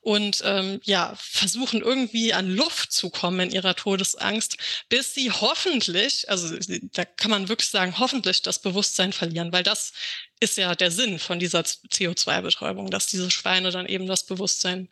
und 0.00 0.42
ähm, 0.44 0.80
ja, 0.84 1.14
versuchen 1.16 1.80
irgendwie 1.80 2.32
an 2.32 2.54
Luft 2.54 2.92
zu 2.92 3.10
kommen 3.10 3.40
in 3.40 3.50
ihrer 3.50 3.74
Todesangst, 3.74 4.56
bis 4.88 5.14
sie 5.14 5.30
hoffentlich, 5.30 6.28
also 6.28 6.56
da 6.92 7.04
kann 7.04 7.30
man 7.30 7.48
wirklich 7.48 7.70
sagen, 7.70 7.98
hoffentlich 7.98 8.42
das 8.42 8.60
Bewusstsein 8.60 9.12
verlieren, 9.12 9.52
weil 9.52 9.62
das 9.62 9.92
ist 10.40 10.56
ja 10.58 10.74
der 10.74 10.90
Sinn 10.90 11.18
von 11.18 11.38
dieser 11.38 11.60
CO2-Betäubung, 11.60 12.90
dass 12.90 13.06
diese 13.06 13.30
Schweine 13.30 13.70
dann 13.70 13.86
eben 13.86 14.06
das 14.06 14.26
Bewusstsein 14.26 14.88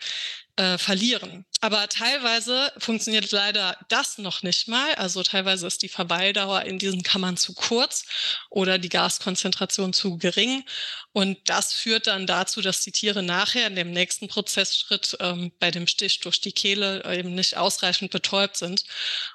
äh, 0.56 0.76
verlieren. 0.78 1.44
Aber 1.60 1.88
teilweise 1.88 2.72
funktioniert 2.78 3.30
leider 3.32 3.76
das 3.88 4.18
noch 4.18 4.42
nicht 4.42 4.68
mal. 4.68 4.94
Also 4.96 5.22
teilweise 5.22 5.66
ist 5.66 5.82
die 5.82 5.88
Verweildauer 5.88 6.62
in 6.62 6.78
diesen 6.78 7.02
Kammern 7.02 7.36
zu 7.36 7.54
kurz 7.54 8.04
oder 8.50 8.78
die 8.78 8.88
Gaskonzentration 8.88 9.92
zu 9.92 10.18
gering. 10.18 10.64
Und 11.12 11.38
das 11.46 11.74
führt 11.74 12.06
dann 12.06 12.26
dazu, 12.26 12.62
dass 12.62 12.80
die 12.80 12.92
Tiere 12.92 13.22
nachher 13.22 13.66
in 13.66 13.76
dem 13.76 13.90
nächsten 13.90 14.28
Prozessschritt 14.28 15.16
ähm, 15.20 15.52
bei 15.58 15.70
dem 15.70 15.86
Stich 15.86 16.20
durch 16.20 16.40
die 16.40 16.52
Kehle 16.52 17.04
eben 17.04 17.34
nicht 17.34 17.56
ausreichend 17.56 18.10
betäubt 18.10 18.56
sind. 18.56 18.84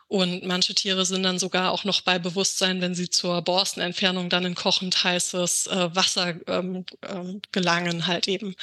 Und 0.07 0.43
manche 0.43 0.73
Tiere 0.73 1.05
sind 1.05 1.23
dann 1.23 1.37
sogar 1.37 1.71
auch 1.71 1.83
noch 1.83 2.01
bei 2.01 2.17
Bewusstsein, 2.17 2.81
wenn 2.81 2.95
sie 2.95 3.09
zur 3.09 3.41
Borstenentfernung 3.43 4.29
dann 4.29 4.45
in 4.45 4.55
kochend 4.55 5.03
heißes 5.03 5.67
äh, 5.67 5.95
Wasser 5.95 6.35
ähm, 6.47 6.85
ähm, 7.03 7.41
gelangen, 7.51 8.07
halt 8.07 8.27
eben. 8.27 8.55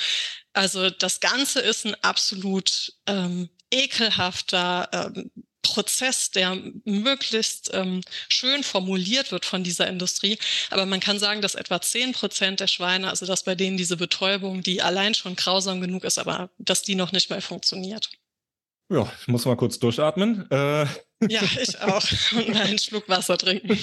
Also 0.53 0.91
das 0.91 1.21
Ganze 1.21 1.61
ist 1.61 1.87
ein 1.87 1.95
absolut 2.03 2.95
ähm, 3.07 3.49
ekelhafter 3.71 4.89
ähm, 4.93 5.31
Prozess, 5.65 6.31
der 6.31 6.57
möglichst 6.85 7.71
ähm, 7.75 8.03
schön 8.29 8.63
formuliert 8.63 9.33
wird 9.33 9.45
von 9.45 9.65
dieser 9.65 9.89
Industrie. 9.89 10.39
Aber 10.71 10.87
man 10.87 11.01
kann 11.01 11.19
sagen, 11.19 11.43
dass 11.43 11.57
etwa 11.57 11.81
zehn 11.81 12.13
Prozent 12.13 12.61
der 12.61 12.69
Schweine, 12.69 13.09
also 13.11 13.27
dass 13.27 13.43
bei 13.43 13.57
denen 13.57 13.77
diese 13.77 13.97
Betäubung, 13.97 14.63
die 14.63 14.81
allein 14.81 15.15
schon 15.15 15.35
grausam 15.35 15.81
genug 15.81 16.05
ist, 16.05 16.19
aber 16.19 16.51
dass 16.59 16.83
die 16.83 16.95
noch 16.95 17.11
nicht 17.11 17.31
mal 17.31 17.41
funktioniert. 17.41 18.11
Ja, 18.89 19.11
ich 19.21 19.27
muss 19.27 19.45
mal 19.47 19.57
kurz 19.57 19.81
durchatmen. 19.81 20.49
Äh. 20.51 20.87
Ja, 21.29 21.43
ich 21.61 21.81
auch. 21.81 22.05
Und 22.33 22.49
mal 22.51 22.63
einen 22.63 22.79
Schluck 22.79 23.09
Wasser 23.09 23.39
trinken. 23.39 23.79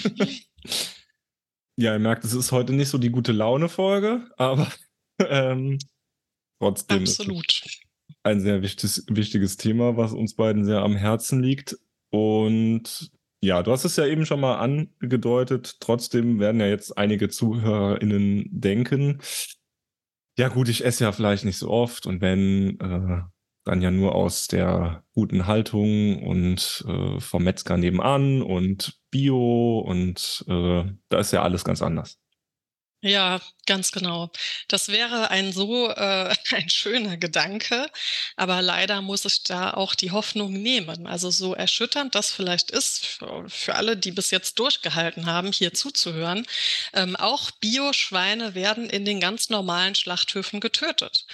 Ja, 1.75 1.93
ihr 1.93 1.99
merkt, 1.99 2.23
es 2.23 2.33
ist 2.33 2.51
heute 2.51 2.73
nicht 2.73 2.89
so 2.89 2.99
die 2.99 3.09
gute 3.09 3.31
Laune-Folge, 3.31 4.29
aber 4.37 4.71
ähm, 5.19 5.79
trotzdem. 6.59 6.99
Absolut. 6.99 7.63
Ein 8.23 8.39
sehr 8.39 8.61
wichtiges, 8.61 9.05
wichtiges 9.09 9.57
Thema, 9.57 9.97
was 9.97 10.13
uns 10.13 10.35
beiden 10.35 10.65
sehr 10.65 10.81
am 10.81 10.95
Herzen 10.95 11.41
liegt. 11.41 11.77
Und 12.11 13.11
ja, 13.41 13.63
du 13.63 13.71
hast 13.71 13.85
es 13.85 13.95
ja 13.95 14.05
eben 14.05 14.25
schon 14.25 14.39
mal 14.39 14.55
angedeutet. 14.55 15.77
Trotzdem 15.79 16.39
werden 16.39 16.61
ja 16.61 16.67
jetzt 16.67 16.97
einige 16.97 17.29
ZuhörerInnen 17.29 18.45
denken, 18.51 19.19
ja 20.37 20.47
gut, 20.47 20.69
ich 20.69 20.85
esse 20.85 21.03
ja 21.03 21.11
vielleicht 21.11 21.45
nicht 21.45 21.57
so 21.57 21.69
oft 21.69 22.05
und 22.05 22.21
wenn, 22.21 22.79
äh, 22.79 23.21
dann 23.63 23.81
ja 23.81 23.91
nur 23.91 24.15
aus 24.15 24.47
der 24.47 25.03
guten 25.13 25.45
Haltung 25.45 26.23
und 26.23 26.83
äh, 26.87 27.19
vom 27.19 27.43
Metzger 27.43 27.77
nebenan 27.77 28.41
und 28.41 28.99
Bio 29.11 29.79
und 29.79 30.43
äh, 30.47 30.85
da 31.09 31.19
ist 31.19 31.31
ja 31.31 31.43
alles 31.43 31.63
ganz 31.63 31.81
anders. 31.81 32.20
Ja, 33.03 33.41
ganz 33.65 33.91
genau. 33.91 34.29
Das 34.67 34.89
wäre 34.89 35.31
ein 35.31 35.53
so 35.53 35.89
äh, 35.89 36.35
ein 36.51 36.69
schöner 36.69 37.17
Gedanke, 37.17 37.89
aber 38.35 38.61
leider 38.61 39.01
muss 39.01 39.25
ich 39.25 39.43
da 39.43 39.71
auch 39.73 39.95
die 39.95 40.11
Hoffnung 40.11 40.53
nehmen. 40.53 41.07
Also 41.07 41.31
so 41.31 41.55
erschütternd 41.55 42.13
das 42.13 42.31
vielleicht 42.31 42.69
ist 42.69 43.05
für, 43.07 43.45
für 43.49 43.75
alle, 43.75 43.97
die 43.97 44.11
bis 44.11 44.29
jetzt 44.29 44.59
durchgehalten 44.59 45.25
haben, 45.25 45.51
hier 45.51 45.73
zuzuhören. 45.73 46.45
Ähm, 46.93 47.15
auch 47.15 47.49
Bioschweine 47.51 48.53
werden 48.53 48.87
in 48.89 49.03
den 49.05 49.19
ganz 49.19 49.49
normalen 49.49 49.95
Schlachthöfen 49.95 50.59
getötet. 50.59 51.25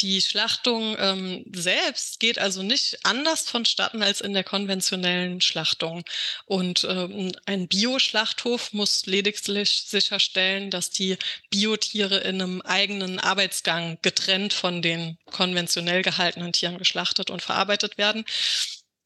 Die 0.00 0.20
Schlachtung 0.22 0.96
ähm, 0.98 1.44
selbst 1.54 2.18
geht 2.18 2.38
also 2.40 2.62
nicht 2.64 2.98
anders 3.04 3.48
vonstatten 3.48 4.02
als 4.02 4.20
in 4.20 4.32
der 4.32 4.44
konventionellen 4.44 5.40
Schlachtung. 5.40 6.02
Und 6.46 6.84
ähm, 6.84 7.30
ein 7.46 7.68
Bioschlachthof 7.68 8.72
muss 8.72 9.06
lediglich 9.06 9.84
sicherstellen, 9.86 10.70
dass 10.70 10.90
die 10.90 11.11
Biotiere 11.50 12.18
in 12.18 12.40
einem 12.40 12.62
eigenen 12.62 13.18
Arbeitsgang 13.18 13.98
getrennt 14.02 14.52
von 14.52 14.82
den 14.82 15.18
konventionell 15.26 16.02
gehaltenen 16.02 16.52
Tieren 16.52 16.78
geschlachtet 16.78 17.30
und 17.30 17.42
verarbeitet 17.42 17.98
werden. 17.98 18.24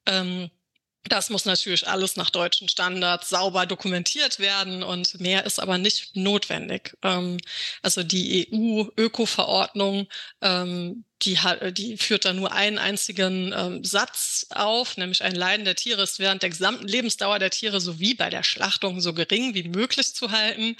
Ähm, 0.06 0.50
das 1.08 1.30
muss 1.30 1.44
natürlich 1.44 1.86
alles 1.86 2.16
nach 2.16 2.30
deutschen 2.30 2.68
Standards 2.68 3.28
sauber 3.28 3.66
dokumentiert 3.66 4.38
werden 4.38 4.82
und 4.82 5.20
mehr 5.20 5.44
ist 5.44 5.60
aber 5.60 5.78
nicht 5.78 6.16
notwendig. 6.16 6.96
Ähm, 7.02 7.38
also 7.82 8.02
die 8.02 8.48
EU-Öko-Verordnung 8.52 10.08
ähm, 10.40 11.04
die, 11.22 11.38
hat, 11.38 11.78
die 11.78 11.96
führt 11.96 12.24
da 12.24 12.32
nur 12.32 12.52
einen 12.52 12.78
einzigen 12.78 13.52
ähm, 13.56 13.84
Satz 13.84 14.46
auf, 14.50 14.96
nämlich 14.96 15.22
ein 15.22 15.34
Leiden 15.34 15.64
der 15.64 15.74
Tiere 15.74 16.02
ist 16.02 16.18
während 16.18 16.42
der 16.42 16.50
gesamten 16.50 16.86
Lebensdauer 16.86 17.38
der 17.38 17.50
Tiere 17.50 17.80
sowie 17.80 18.14
bei 18.14 18.28
der 18.28 18.42
Schlachtung 18.42 19.00
so 19.00 19.14
gering 19.14 19.54
wie 19.54 19.64
möglich 19.64 20.14
zu 20.14 20.30
halten. 20.30 20.76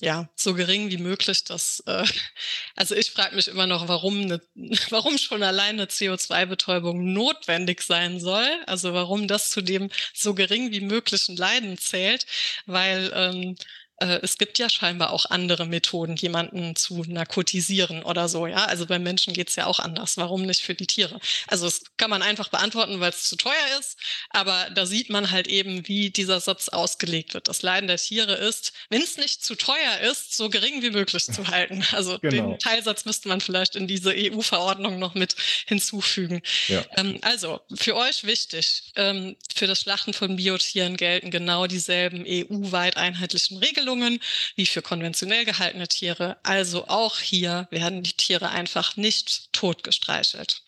Ja, 0.00 0.28
so 0.34 0.54
gering 0.54 0.90
wie 0.90 0.98
möglich. 0.98 1.44
Das, 1.44 1.82
äh, 1.86 2.04
also 2.76 2.94
ich 2.94 3.12
frage 3.12 3.36
mich 3.36 3.48
immer 3.48 3.66
noch, 3.66 3.86
warum, 3.88 4.22
eine, 4.22 4.40
warum 4.90 5.18
schon 5.18 5.42
alleine 5.42 5.84
CO2-Betäubung 5.84 7.12
notwendig 7.12 7.82
sein 7.82 8.18
soll. 8.18 8.48
Also 8.66 8.92
warum 8.92 9.28
das 9.28 9.50
zu 9.50 9.60
dem 9.62 9.90
so 10.12 10.34
gering 10.34 10.72
wie 10.72 10.80
möglichen 10.80 11.36
Leiden 11.36 11.78
zählt, 11.78 12.26
weil 12.66 13.12
ähm, 13.14 13.52
äh, 13.52 13.64
es 13.98 14.36
gibt 14.36 14.58
ja 14.58 14.68
scheinbar 14.68 15.10
auch 15.12 15.26
andere 15.26 15.64
Methoden, 15.64 16.16
jemanden 16.16 16.76
zu 16.76 17.02
narkotisieren 17.06 18.02
oder 18.02 18.28
so. 18.28 18.46
Ja, 18.46 18.66
also 18.66 18.84
bei 18.84 18.98
Menschen 18.98 19.32
geht 19.32 19.48
es 19.48 19.56
ja 19.56 19.66
auch 19.66 19.78
anders. 19.78 20.18
Warum 20.18 20.42
nicht 20.42 20.62
für 20.62 20.74
die 20.74 20.86
Tiere? 20.86 21.18
Also 21.46 21.64
das 21.64 21.82
kann 21.96 22.10
man 22.10 22.20
einfach 22.20 22.48
beantworten, 22.48 23.00
weil 23.00 23.10
es 23.10 23.24
zu 23.24 23.36
teuer 23.36 23.54
ist. 23.80 23.98
Aber 24.28 24.68
da 24.74 24.84
sieht 24.84 25.08
man 25.08 25.30
halt 25.30 25.46
eben, 25.46 25.88
wie 25.88 26.10
dieser 26.10 26.40
Satz 26.40 26.68
ausgelegt 26.68 27.32
wird. 27.32 27.48
Das 27.48 27.62
Leiden 27.62 27.86
der 27.86 27.96
Tiere 27.96 28.34
ist, 28.34 28.74
wenn 28.90 29.00
es 29.00 29.16
nicht 29.16 29.42
zu 29.42 29.54
teuer 29.54 30.00
ist, 30.10 30.36
so 30.36 30.50
gering 30.50 30.82
wie 30.82 30.90
möglich 30.90 31.24
zu 31.24 31.46
halten. 31.48 31.82
Also 31.92 32.18
genau. 32.18 32.50
den 32.50 32.58
Teilsatz 32.58 33.06
müsste 33.06 33.28
man 33.28 33.40
vielleicht 33.40 33.76
in 33.76 33.88
diese 33.88 34.12
EU-Verordnung 34.14 34.98
noch 34.98 35.14
mit 35.14 35.36
hinzufügen. 35.66 36.42
Ja. 36.68 36.84
Ähm, 36.96 37.18
also 37.22 37.60
für 37.74 37.96
euch 37.96 38.24
wichtig, 38.24 38.92
ähm, 38.96 39.36
für 39.54 39.66
das 39.66 39.80
Schlachten 39.80 40.12
von 40.12 40.36
Biotieren 40.36 40.98
gelten 40.98 41.30
genau 41.30 41.66
dieselben 41.66 42.26
EU-weit 42.26 42.98
einheitlichen 42.98 43.56
Regeln 43.56 43.85
Regelungen 43.86 44.18
wie 44.56 44.66
für 44.66 44.82
konventionell 44.82 45.44
gehaltene 45.44 45.88
Tiere. 45.88 46.36
Also 46.42 46.86
auch 46.88 47.18
hier 47.18 47.68
werden 47.70 48.02
die 48.02 48.12
Tiere 48.12 48.50
einfach 48.50 48.96
nicht 48.96 49.52
totgestreichelt. 49.52 50.62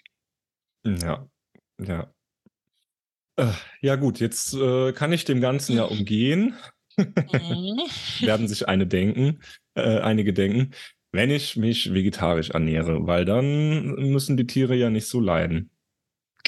Ja, 0.85 1.29
ja. 1.81 2.13
Äh, 3.37 3.53
ja 3.81 3.97
gut, 3.97 4.21
jetzt 4.21 4.55
äh, 4.55 4.93
kann 4.93 5.13
ich 5.13 5.25
dem 5.25 5.41
Ganzen 5.41 5.77
ja 5.77 5.85
umgehen. 5.85 6.57
Mhm. 6.97 7.83
werden 8.21 8.49
sich 8.49 8.69
eine 8.69 8.87
denken, 8.87 9.41
äh, 9.75 10.01
einige 10.01 10.33
denken, 10.33 10.75
wenn 11.13 11.31
ich 11.31 11.57
mich 11.57 11.93
vegetarisch 11.93 12.51
ernähre, 12.51 13.07
weil 13.07 13.25
dann 13.25 13.95
müssen 13.95 14.37
die 14.37 14.47
Tiere 14.47 14.75
ja 14.75 14.91
nicht 14.91 15.07
so 15.07 15.21
leiden. 15.21 15.71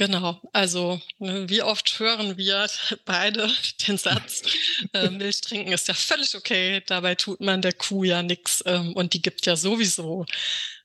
Genau, 0.01 0.41
also 0.55 0.99
ne, 1.19 1.47
wie 1.51 1.61
oft 1.61 1.99
hören 1.99 2.39
wir 2.39 2.67
beide 3.05 3.51
den 3.87 3.99
Satz, 3.99 4.41
äh, 4.95 5.11
Milch 5.11 5.43
trinken 5.43 5.73
ist 5.73 5.89
ja 5.89 5.95
völlig 5.95 6.35
okay, 6.35 6.83
dabei 6.87 7.15
tut 7.15 7.43
man 7.43 7.61
der 7.61 7.75
Kuh 7.75 8.05
ja 8.05 8.23
nichts 8.23 8.63
ähm, 8.65 8.95
und 8.95 9.13
die 9.13 9.21
gibt 9.21 9.45
ja 9.45 9.57
sowieso 9.57 10.25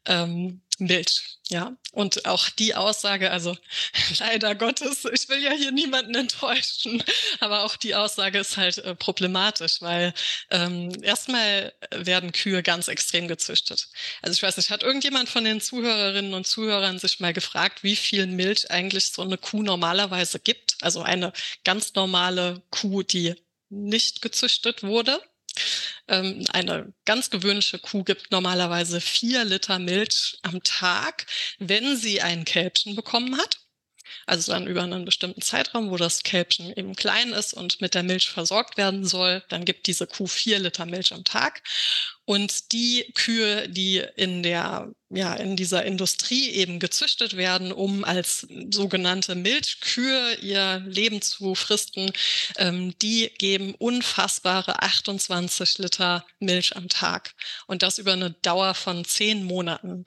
ähm, 0.07 0.61
Milch. 0.79 1.35
Ja, 1.49 1.77
und 1.91 2.25
auch 2.25 2.49
die 2.49 2.73
Aussage, 2.73 3.29
also 3.29 3.55
leider 4.19 4.55
Gottes, 4.55 5.05
ich 5.05 5.29
will 5.29 5.43
ja 5.43 5.51
hier 5.51 5.71
niemanden 5.71 6.15
enttäuschen, 6.15 7.03
aber 7.39 7.63
auch 7.63 7.75
die 7.75 7.93
Aussage 7.93 8.39
ist 8.39 8.57
halt 8.57 8.79
äh, 8.79 8.95
problematisch, 8.95 9.79
weil 9.81 10.13
ähm, 10.49 10.91
erstmal 11.03 11.71
werden 11.91 12.31
Kühe 12.31 12.63
ganz 12.63 12.87
extrem 12.87 13.27
gezüchtet. 13.27 13.89
Also 14.23 14.33
ich 14.33 14.41
weiß 14.41 14.57
nicht, 14.57 14.71
hat 14.71 14.81
irgendjemand 14.81 15.29
von 15.29 15.43
den 15.43 15.61
Zuhörerinnen 15.61 16.33
und 16.33 16.47
Zuhörern 16.47 16.97
sich 16.97 17.19
mal 17.19 17.33
gefragt, 17.33 17.83
wie 17.83 17.95
viel 17.95 18.25
Milch 18.25 18.71
eigentlich 18.71 19.11
so 19.11 19.21
eine 19.21 19.37
Kuh 19.37 19.61
normalerweise 19.61 20.39
gibt? 20.39 20.77
Also 20.81 21.03
eine 21.03 21.31
ganz 21.63 21.93
normale 21.93 22.63
Kuh, 22.71 23.03
die 23.03 23.35
nicht 23.69 24.23
gezüchtet 24.23 24.81
wurde. 24.81 25.21
Ähm, 26.07 26.45
eine 26.51 26.93
ganz 27.05 27.29
gewöhnliche 27.29 27.79
Kuh 27.79 28.03
gibt 28.03 28.31
normalerweise 28.31 29.01
vier 29.01 29.43
Liter 29.43 29.79
Milch 29.79 30.37
am 30.43 30.61
Tag, 30.63 31.25
wenn 31.59 31.97
sie 31.97 32.21
ein 32.21 32.45
Kälbchen 32.45 32.95
bekommen 32.95 33.37
hat. 33.37 33.64
Also 34.25 34.51
dann 34.51 34.67
über 34.67 34.83
einen 34.83 35.05
bestimmten 35.05 35.41
Zeitraum, 35.41 35.91
wo 35.91 35.97
das 35.97 36.23
Kälbchen 36.23 36.73
eben 36.75 36.95
klein 36.95 37.31
ist 37.33 37.53
und 37.53 37.81
mit 37.81 37.93
der 37.93 38.03
Milch 38.03 38.29
versorgt 38.29 38.77
werden 38.77 39.05
soll, 39.05 39.43
dann 39.49 39.65
gibt 39.65 39.87
diese 39.87 40.07
Kuh 40.07 40.27
vier 40.27 40.59
Liter 40.59 40.85
Milch 40.85 41.13
am 41.13 41.23
Tag. 41.23 41.61
Und 42.27 42.71
die 42.71 43.11
Kühe, 43.13 43.69
die 43.69 44.03
in 44.15 44.41
der, 44.41 44.91
ja, 45.11 45.35
in 45.35 45.55
dieser 45.55 45.85
Industrie 45.85 46.49
eben 46.49 46.79
gezüchtet 46.79 47.37
werden, 47.37 47.71
um 47.71 48.03
als 48.03 48.47
sogenannte 48.71 49.35
Milchkühe 49.35 50.33
ihr 50.41 50.81
Leben 50.87 51.21
zu 51.21 51.53
fristen, 51.53 52.11
ähm, 52.57 52.97
die 52.97 53.29
geben 53.37 53.75
unfassbare 53.75 54.81
28 54.81 55.77
Liter 55.77 56.25
Milch 56.39 56.75
am 56.75 56.89
Tag. 56.89 57.35
Und 57.67 57.83
das 57.83 57.99
über 57.99 58.13
eine 58.13 58.31
Dauer 58.31 58.73
von 58.73 59.05
zehn 59.05 59.43
Monaten. 59.43 60.05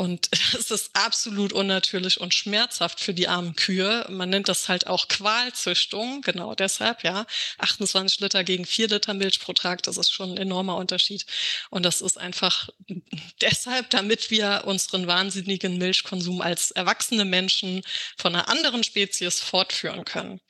Und 0.00 0.30
es 0.58 0.70
ist 0.70 0.90
absolut 0.94 1.52
unnatürlich 1.52 2.22
und 2.22 2.32
schmerzhaft 2.32 3.00
für 3.00 3.12
die 3.12 3.28
armen 3.28 3.54
Kühe. 3.54 4.06
Man 4.08 4.30
nennt 4.30 4.48
das 4.48 4.70
halt 4.70 4.86
auch 4.86 5.08
Qualzüchtung, 5.08 6.22
genau 6.22 6.54
deshalb, 6.54 7.04
ja. 7.04 7.26
28 7.58 8.20
Liter 8.20 8.42
gegen 8.42 8.64
4 8.64 8.88
Liter 8.88 9.12
Milch 9.12 9.40
pro 9.40 9.52
Tag, 9.52 9.82
das 9.82 9.98
ist 9.98 10.10
schon 10.10 10.30
ein 10.30 10.36
enormer 10.38 10.76
Unterschied. 10.76 11.26
Und 11.68 11.82
das 11.82 12.00
ist 12.00 12.16
einfach 12.16 12.70
deshalb, 13.42 13.90
damit 13.90 14.30
wir 14.30 14.62
unseren 14.64 15.06
wahnsinnigen 15.06 15.76
Milchkonsum 15.76 16.40
als 16.40 16.70
erwachsene 16.70 17.26
Menschen 17.26 17.82
von 18.16 18.34
einer 18.34 18.48
anderen 18.48 18.82
Spezies 18.82 19.40
fortführen 19.40 20.06
können. 20.06 20.40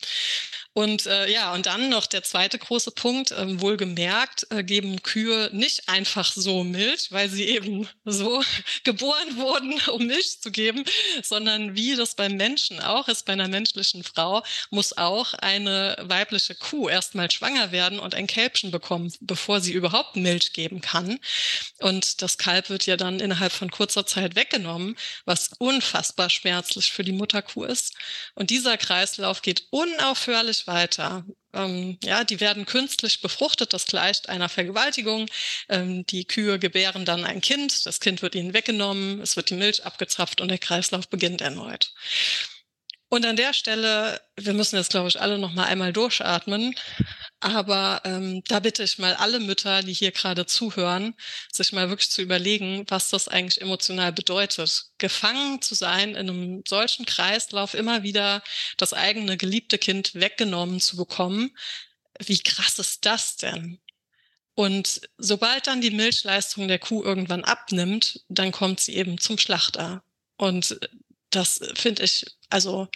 Und 0.72 1.06
äh, 1.06 1.28
ja, 1.28 1.52
und 1.52 1.66
dann 1.66 1.88
noch 1.88 2.06
der 2.06 2.22
zweite 2.22 2.56
große 2.56 2.92
Punkt, 2.92 3.32
ähm, 3.36 3.60
wohlgemerkt, 3.60 4.46
äh, 4.50 4.62
geben 4.62 5.02
Kühe 5.02 5.50
nicht 5.52 5.88
einfach 5.88 6.32
so 6.32 6.62
Milch, 6.62 7.10
weil 7.10 7.28
sie 7.28 7.48
eben 7.48 7.88
so 8.04 8.42
geboren 8.84 9.36
wurden, 9.36 9.80
um 9.90 10.06
Milch 10.06 10.40
zu 10.40 10.52
geben, 10.52 10.84
sondern 11.24 11.74
wie 11.74 11.96
das 11.96 12.14
beim 12.14 12.36
Menschen 12.36 12.78
auch 12.78 13.08
ist, 13.08 13.26
bei 13.26 13.32
einer 13.32 13.48
menschlichen 13.48 14.04
Frau, 14.04 14.44
muss 14.70 14.96
auch 14.96 15.34
eine 15.34 15.96
weibliche 16.02 16.54
Kuh 16.54 16.88
erstmal 16.88 17.32
schwanger 17.32 17.72
werden 17.72 17.98
und 17.98 18.14
ein 18.14 18.28
Kälbchen 18.28 18.70
bekommen, 18.70 19.12
bevor 19.20 19.60
sie 19.60 19.72
überhaupt 19.72 20.14
Milch 20.14 20.52
geben 20.52 20.80
kann. 20.80 21.18
Und 21.80 22.22
das 22.22 22.38
Kalb 22.38 22.70
wird 22.70 22.86
ja 22.86 22.96
dann 22.96 23.18
innerhalb 23.18 23.52
von 23.52 23.72
kurzer 23.72 24.06
Zeit 24.06 24.36
weggenommen, 24.36 24.96
was 25.24 25.50
unfassbar 25.58 26.30
schmerzlich 26.30 26.92
für 26.92 27.02
die 27.02 27.12
Mutterkuh 27.12 27.64
ist. 27.64 27.94
Und 28.36 28.50
dieser 28.50 28.76
Kreislauf 28.76 29.42
geht 29.42 29.64
unaufhörlich 29.70 30.59
weiter. 30.66 31.24
Ähm, 31.52 31.98
ja, 32.04 32.24
die 32.24 32.40
werden 32.40 32.66
künstlich 32.66 33.20
befruchtet, 33.20 33.72
das 33.72 33.86
gleicht 33.86 34.28
einer 34.28 34.48
Vergewaltigung. 34.48 35.26
Ähm, 35.68 36.06
die 36.06 36.24
Kühe 36.24 36.58
gebären 36.58 37.04
dann 37.04 37.24
ein 37.24 37.40
Kind, 37.40 37.86
das 37.86 38.00
Kind 38.00 38.22
wird 38.22 38.34
ihnen 38.34 38.54
weggenommen, 38.54 39.20
es 39.20 39.36
wird 39.36 39.50
die 39.50 39.54
Milch 39.54 39.84
abgezapft 39.84 40.40
und 40.40 40.48
der 40.48 40.58
Kreislauf 40.58 41.08
beginnt 41.08 41.40
erneut. 41.40 41.92
Und 43.12 43.26
an 43.26 43.34
der 43.34 43.52
Stelle, 43.52 44.20
wir 44.36 44.52
müssen 44.52 44.76
jetzt, 44.76 44.90
glaube 44.90 45.08
ich, 45.08 45.20
alle 45.20 45.36
noch 45.36 45.52
mal 45.52 45.64
einmal 45.64 45.92
durchatmen. 45.92 46.76
Aber 47.40 48.02
ähm, 48.04 48.40
da 48.46 48.60
bitte 48.60 48.84
ich 48.84 48.98
mal 48.98 49.14
alle 49.14 49.40
Mütter, 49.40 49.82
die 49.82 49.92
hier 49.92 50.12
gerade 50.12 50.46
zuhören, 50.46 51.14
sich 51.52 51.72
mal 51.72 51.88
wirklich 51.88 52.10
zu 52.10 52.22
überlegen, 52.22 52.84
was 52.86 53.08
das 53.08 53.26
eigentlich 53.26 53.60
emotional 53.60 54.12
bedeutet. 54.12 54.84
Gefangen 54.98 55.60
zu 55.60 55.74
sein 55.74 56.10
in 56.10 56.30
einem 56.30 56.62
solchen 56.68 57.04
Kreislauf, 57.04 57.74
immer 57.74 58.04
wieder 58.04 58.44
das 58.76 58.92
eigene 58.92 59.36
geliebte 59.36 59.78
Kind 59.78 60.14
weggenommen 60.14 60.78
zu 60.78 60.96
bekommen. 60.96 61.50
Wie 62.20 62.38
krass 62.38 62.78
ist 62.78 63.06
das 63.06 63.36
denn? 63.36 63.80
Und 64.54 65.00
sobald 65.18 65.66
dann 65.66 65.80
die 65.80 65.90
Milchleistung 65.90 66.68
der 66.68 66.78
Kuh 66.78 67.02
irgendwann 67.02 67.42
abnimmt, 67.42 68.20
dann 68.28 68.52
kommt 68.52 68.78
sie 68.78 68.94
eben 68.94 69.18
zum 69.18 69.36
Schlachter. 69.36 70.04
Und 70.36 70.78
das 71.30 71.60
finde 71.74 72.04
ich, 72.04 72.26
also 72.50 72.88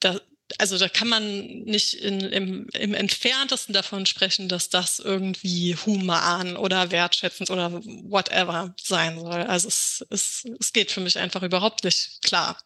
da, 0.00 0.20
also 0.58 0.78
da 0.78 0.88
kann 0.88 1.08
man 1.08 1.38
nicht 1.64 1.94
in, 1.94 2.20
im, 2.20 2.66
im 2.74 2.94
entferntesten 2.94 3.72
davon 3.72 4.06
sprechen, 4.06 4.48
dass 4.48 4.68
das 4.68 4.98
irgendwie 4.98 5.76
human 5.76 6.56
oder 6.56 6.90
wertschätzend 6.90 7.50
oder 7.50 7.72
whatever 7.72 8.74
sein 8.80 9.18
soll. 9.18 9.42
Also 9.42 9.68
es, 9.68 10.06
es, 10.10 10.44
es 10.60 10.72
geht 10.72 10.90
für 10.90 11.00
mich 11.00 11.18
einfach 11.18 11.42
überhaupt 11.42 11.84
nicht 11.84 12.22
klar. 12.22 12.58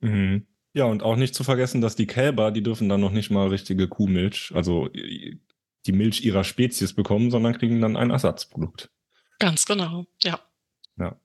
Mhm. 0.00 0.46
Ja, 0.74 0.84
und 0.84 1.02
auch 1.02 1.16
nicht 1.16 1.34
zu 1.34 1.42
vergessen, 1.42 1.80
dass 1.80 1.96
die 1.96 2.06
Kälber, 2.06 2.50
die 2.50 2.62
dürfen 2.62 2.88
dann 2.88 3.00
noch 3.00 3.12
nicht 3.12 3.30
mal 3.30 3.48
richtige 3.48 3.88
Kuhmilch, 3.88 4.52
also 4.54 4.88
die 4.88 5.92
Milch 5.92 6.22
ihrer 6.22 6.44
Spezies 6.44 6.92
bekommen, 6.92 7.30
sondern 7.30 7.56
kriegen 7.56 7.80
dann 7.80 7.96
ein 7.96 8.10
Ersatzprodukt. 8.10 8.90
Ganz 9.38 9.64
genau, 9.64 10.06
ja. 10.22 10.40
Ja. 10.98 11.18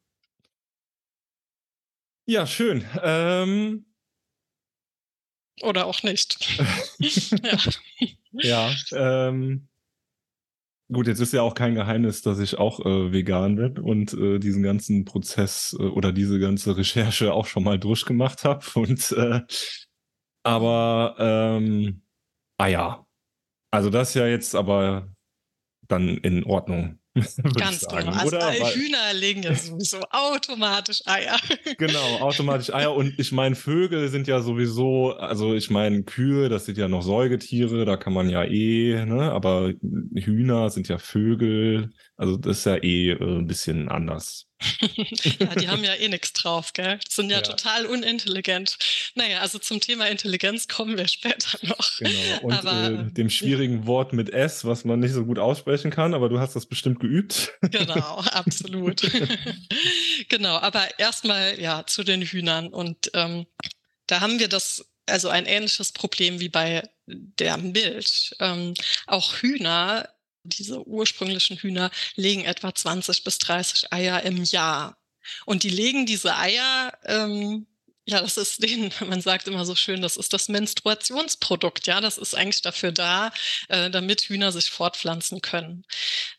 Ja, 2.25 2.47
schön. 2.47 2.85
Ähm, 3.03 3.85
Oder 5.63 5.85
auch 5.85 6.03
nicht. 6.03 6.37
ja. 8.31 8.71
ja 8.71 8.71
ähm, 8.93 9.67
gut, 10.91 11.07
jetzt 11.07 11.19
ist 11.19 11.33
ja 11.33 11.41
auch 11.41 11.53
kein 11.53 11.75
Geheimnis, 11.75 12.21
dass 12.21 12.39
ich 12.39 12.57
auch 12.57 12.79
äh, 12.85 13.11
vegan 13.11 13.55
bin 13.55 13.77
und 13.79 14.13
äh, 14.13 14.39
diesen 14.39 14.63
ganzen 14.63 15.05
Prozess 15.05 15.75
äh, 15.79 15.83
oder 15.83 16.11
diese 16.11 16.39
ganze 16.39 16.77
Recherche 16.77 17.33
auch 17.33 17.45
schon 17.45 17.63
mal 17.63 17.79
durchgemacht 17.79 18.43
habe. 18.43 18.65
Und 18.75 19.11
äh, 19.11 19.41
aber 20.43 21.15
ähm, 21.19 22.01
ah 22.57 22.67
ja, 22.67 23.05
also 23.71 23.89
das 23.89 24.09
ist 24.09 24.15
ja 24.15 24.27
jetzt 24.27 24.55
aber 24.55 25.13
dann 25.87 26.17
in 26.17 26.43
Ordnung. 26.43 27.00
Ganz 27.57 27.85
genau. 27.85 28.11
Also 28.11 28.37
Oder? 28.37 28.51
Hühner 28.51 29.13
legen 29.13 29.43
ja 29.43 29.53
sowieso 29.53 29.99
automatisch 30.11 31.01
Eier. 31.05 31.37
Genau, 31.77 32.19
automatisch 32.19 32.73
Eier. 32.73 32.93
Und 32.93 33.19
ich 33.19 33.31
meine, 33.31 33.55
Vögel 33.55 34.07
sind 34.09 34.27
ja 34.27 34.41
sowieso, 34.41 35.13
also 35.13 35.53
ich 35.53 35.69
meine, 35.69 36.03
Kühe, 36.03 36.47
das 36.47 36.65
sind 36.65 36.77
ja 36.77 36.87
noch 36.87 37.01
Säugetiere, 37.01 37.85
da 37.85 37.97
kann 37.97 38.13
man 38.13 38.29
ja 38.29 38.43
eh, 38.43 39.05
ne? 39.05 39.31
Aber 39.31 39.73
Hühner 40.15 40.69
sind 40.69 40.87
ja 40.87 40.97
Vögel. 40.97 41.91
Also 42.21 42.37
das 42.37 42.59
ist 42.59 42.65
ja 42.65 42.75
eh 42.75 43.13
äh, 43.13 43.39
ein 43.39 43.47
bisschen 43.47 43.89
anders. 43.89 44.45
ja, 45.39 45.55
die 45.55 45.67
haben 45.69 45.83
ja 45.83 45.95
eh 45.95 46.07
nichts 46.07 46.33
drauf, 46.33 46.71
gell? 46.73 46.99
Die 46.99 47.11
sind 47.11 47.31
ja, 47.31 47.37
ja, 47.37 47.41
total 47.41 47.87
unintelligent. 47.87 48.77
Naja, 49.15 49.39
also 49.39 49.57
zum 49.57 49.81
Thema 49.81 50.07
Intelligenz 50.07 50.67
kommen 50.67 50.99
wir 50.99 51.07
später 51.07 51.57
noch. 51.65 51.97
Genau. 51.97 52.41
Und 52.43 52.53
aber, 52.53 52.91
äh, 52.91 53.11
dem 53.11 53.31
schwierigen. 53.31 53.87
Wort 53.87 54.13
mit 54.13 54.29
S, 54.29 54.65
was 54.65 54.85
man 54.85 54.99
nicht 54.99 55.13
so 55.13 55.25
gut 55.25 55.39
aussprechen 55.39 55.89
kann, 55.89 56.13
aber 56.13 56.29
du 56.29 56.39
hast 56.39 56.55
das 56.55 56.67
bestimmt 56.67 56.99
geübt. 56.99 57.53
genau, 57.61 58.19
absolut. 58.31 59.01
genau, 60.29 60.57
aber 60.57 60.99
erstmal 60.99 61.59
ja 61.59 61.87
zu 61.87 62.03
den 62.03 62.21
Hühnern. 62.21 62.67
Und 62.67 63.09
ähm, 63.15 63.47
da 64.05 64.21
haben 64.21 64.37
wir 64.37 64.47
das, 64.47 64.85
also 65.07 65.29
ein 65.29 65.47
ähnliches 65.47 65.91
Problem 65.91 66.39
wie 66.39 66.49
bei 66.49 66.83
der 67.07 67.57
Milch. 67.57 68.35
Ähm, 68.39 68.75
auch 69.07 69.37
Hühner 69.37 70.07
diese 70.43 70.85
ursprünglichen 70.87 71.57
Hühner 71.57 71.91
legen 72.15 72.43
etwa 72.45 72.73
20 72.73 73.23
bis 73.23 73.37
30 73.39 73.93
Eier 73.93 74.23
im 74.23 74.43
Jahr. 74.43 74.97
Und 75.45 75.63
die 75.63 75.69
legen 75.69 76.05
diese 76.05 76.35
Eier, 76.35 76.93
ähm, 77.05 77.67
ja, 78.05 78.21
das 78.21 78.37
ist 78.37 78.63
den, 78.63 78.91
man 79.07 79.21
sagt 79.21 79.47
immer 79.47 79.65
so 79.65 79.75
schön, 79.75 80.01
das 80.01 80.17
ist 80.17 80.33
das 80.33 80.49
Menstruationsprodukt, 80.49 81.87
ja, 81.87 82.01
das 82.01 82.17
ist 82.17 82.35
eigentlich 82.35 82.61
dafür 82.61 82.91
da, 82.91 83.31
äh, 83.69 83.89
damit 83.89 84.21
Hühner 84.23 84.51
sich 84.51 84.69
fortpflanzen 84.69 85.41
können. 85.41 85.85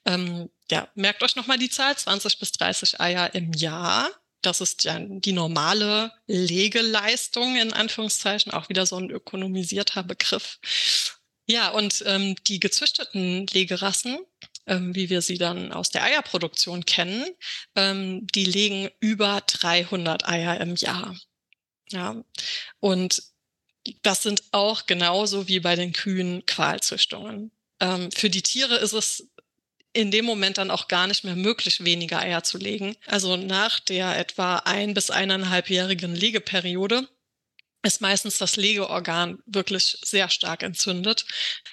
Ähm, 0.05 0.51
ja, 0.71 0.89
merkt 0.95 1.23
euch 1.23 1.37
nochmal 1.37 1.59
die 1.59 1.71
Zahl, 1.71 1.97
20 1.97 2.39
bis 2.39 2.53
30 2.53 3.01
Eier 3.01 3.35
im 3.35 3.53
Jahr. 3.53 4.11
Das 4.43 4.61
ist 4.61 4.83
ja 4.85 4.99
die 4.99 5.33
normale 5.33 6.13
Legeleistung, 6.27 7.57
in 7.57 7.73
Anführungszeichen, 7.73 8.53
auch 8.53 8.69
wieder 8.69 8.87
so 8.87 8.97
ein 8.97 9.11
ökonomisierter 9.11 10.03
Begriff. 10.03 10.59
Ja, 11.47 11.71
und 11.71 12.03
ähm, 12.07 12.37
die 12.47 12.61
gezüchteten 12.61 13.47
Legerassen, 13.49 14.19
ähm, 14.67 14.95
wie 14.95 15.11
wir 15.11 15.23
sie 15.23 15.39
dann 15.39 15.73
aus 15.73 15.91
der 15.91 16.05
Eierproduktion 16.05 16.85
kennen, 16.87 17.25
ähm, 17.75 18.27
die 18.29 18.45
legen 18.45 18.91
über 19.01 19.43
300 19.47 20.29
Eier 20.29 20.61
im 20.61 20.77
Jahr. 20.77 21.17
Ja, 21.91 22.23
und 22.81 23.23
das 24.03 24.23
sind 24.23 24.45
auch 24.53 24.87
genauso 24.87 25.49
wie 25.49 25.61
bei 25.61 25.75
den 25.75 25.93
Kühen 25.93 26.47
Qualzüchtungen. 26.47 27.51
Ähm, 27.81 28.11
für 28.13 28.31
die 28.31 28.43
Tiere 28.43 28.77
ist 28.77 28.93
es 28.93 29.29
in 29.93 30.11
dem 30.11 30.25
Moment 30.25 30.59
dann 30.59 30.71
auch 30.71 30.89
gar 30.89 31.07
nicht 31.07 31.25
mehr 31.25 31.37
möglich, 31.37 31.85
weniger 31.85 32.21
Eier 32.21 32.45
zu 32.45 32.59
legen. 32.59 32.97
Also 33.07 33.37
nach 33.37 33.81
der 33.81 34.17
etwa 34.19 34.57
ein 34.59 34.95
bis 34.95 35.11
eineinhalbjährigen 35.11 36.15
Legeperiode 36.15 37.09
ist 37.83 38.01
meistens 38.01 38.39
das 38.39 38.57
Legeorgan 38.57 39.39
wirklich 39.47 39.99
sehr 40.05 40.29
stark 40.29 40.63
entzündet. 40.63 41.27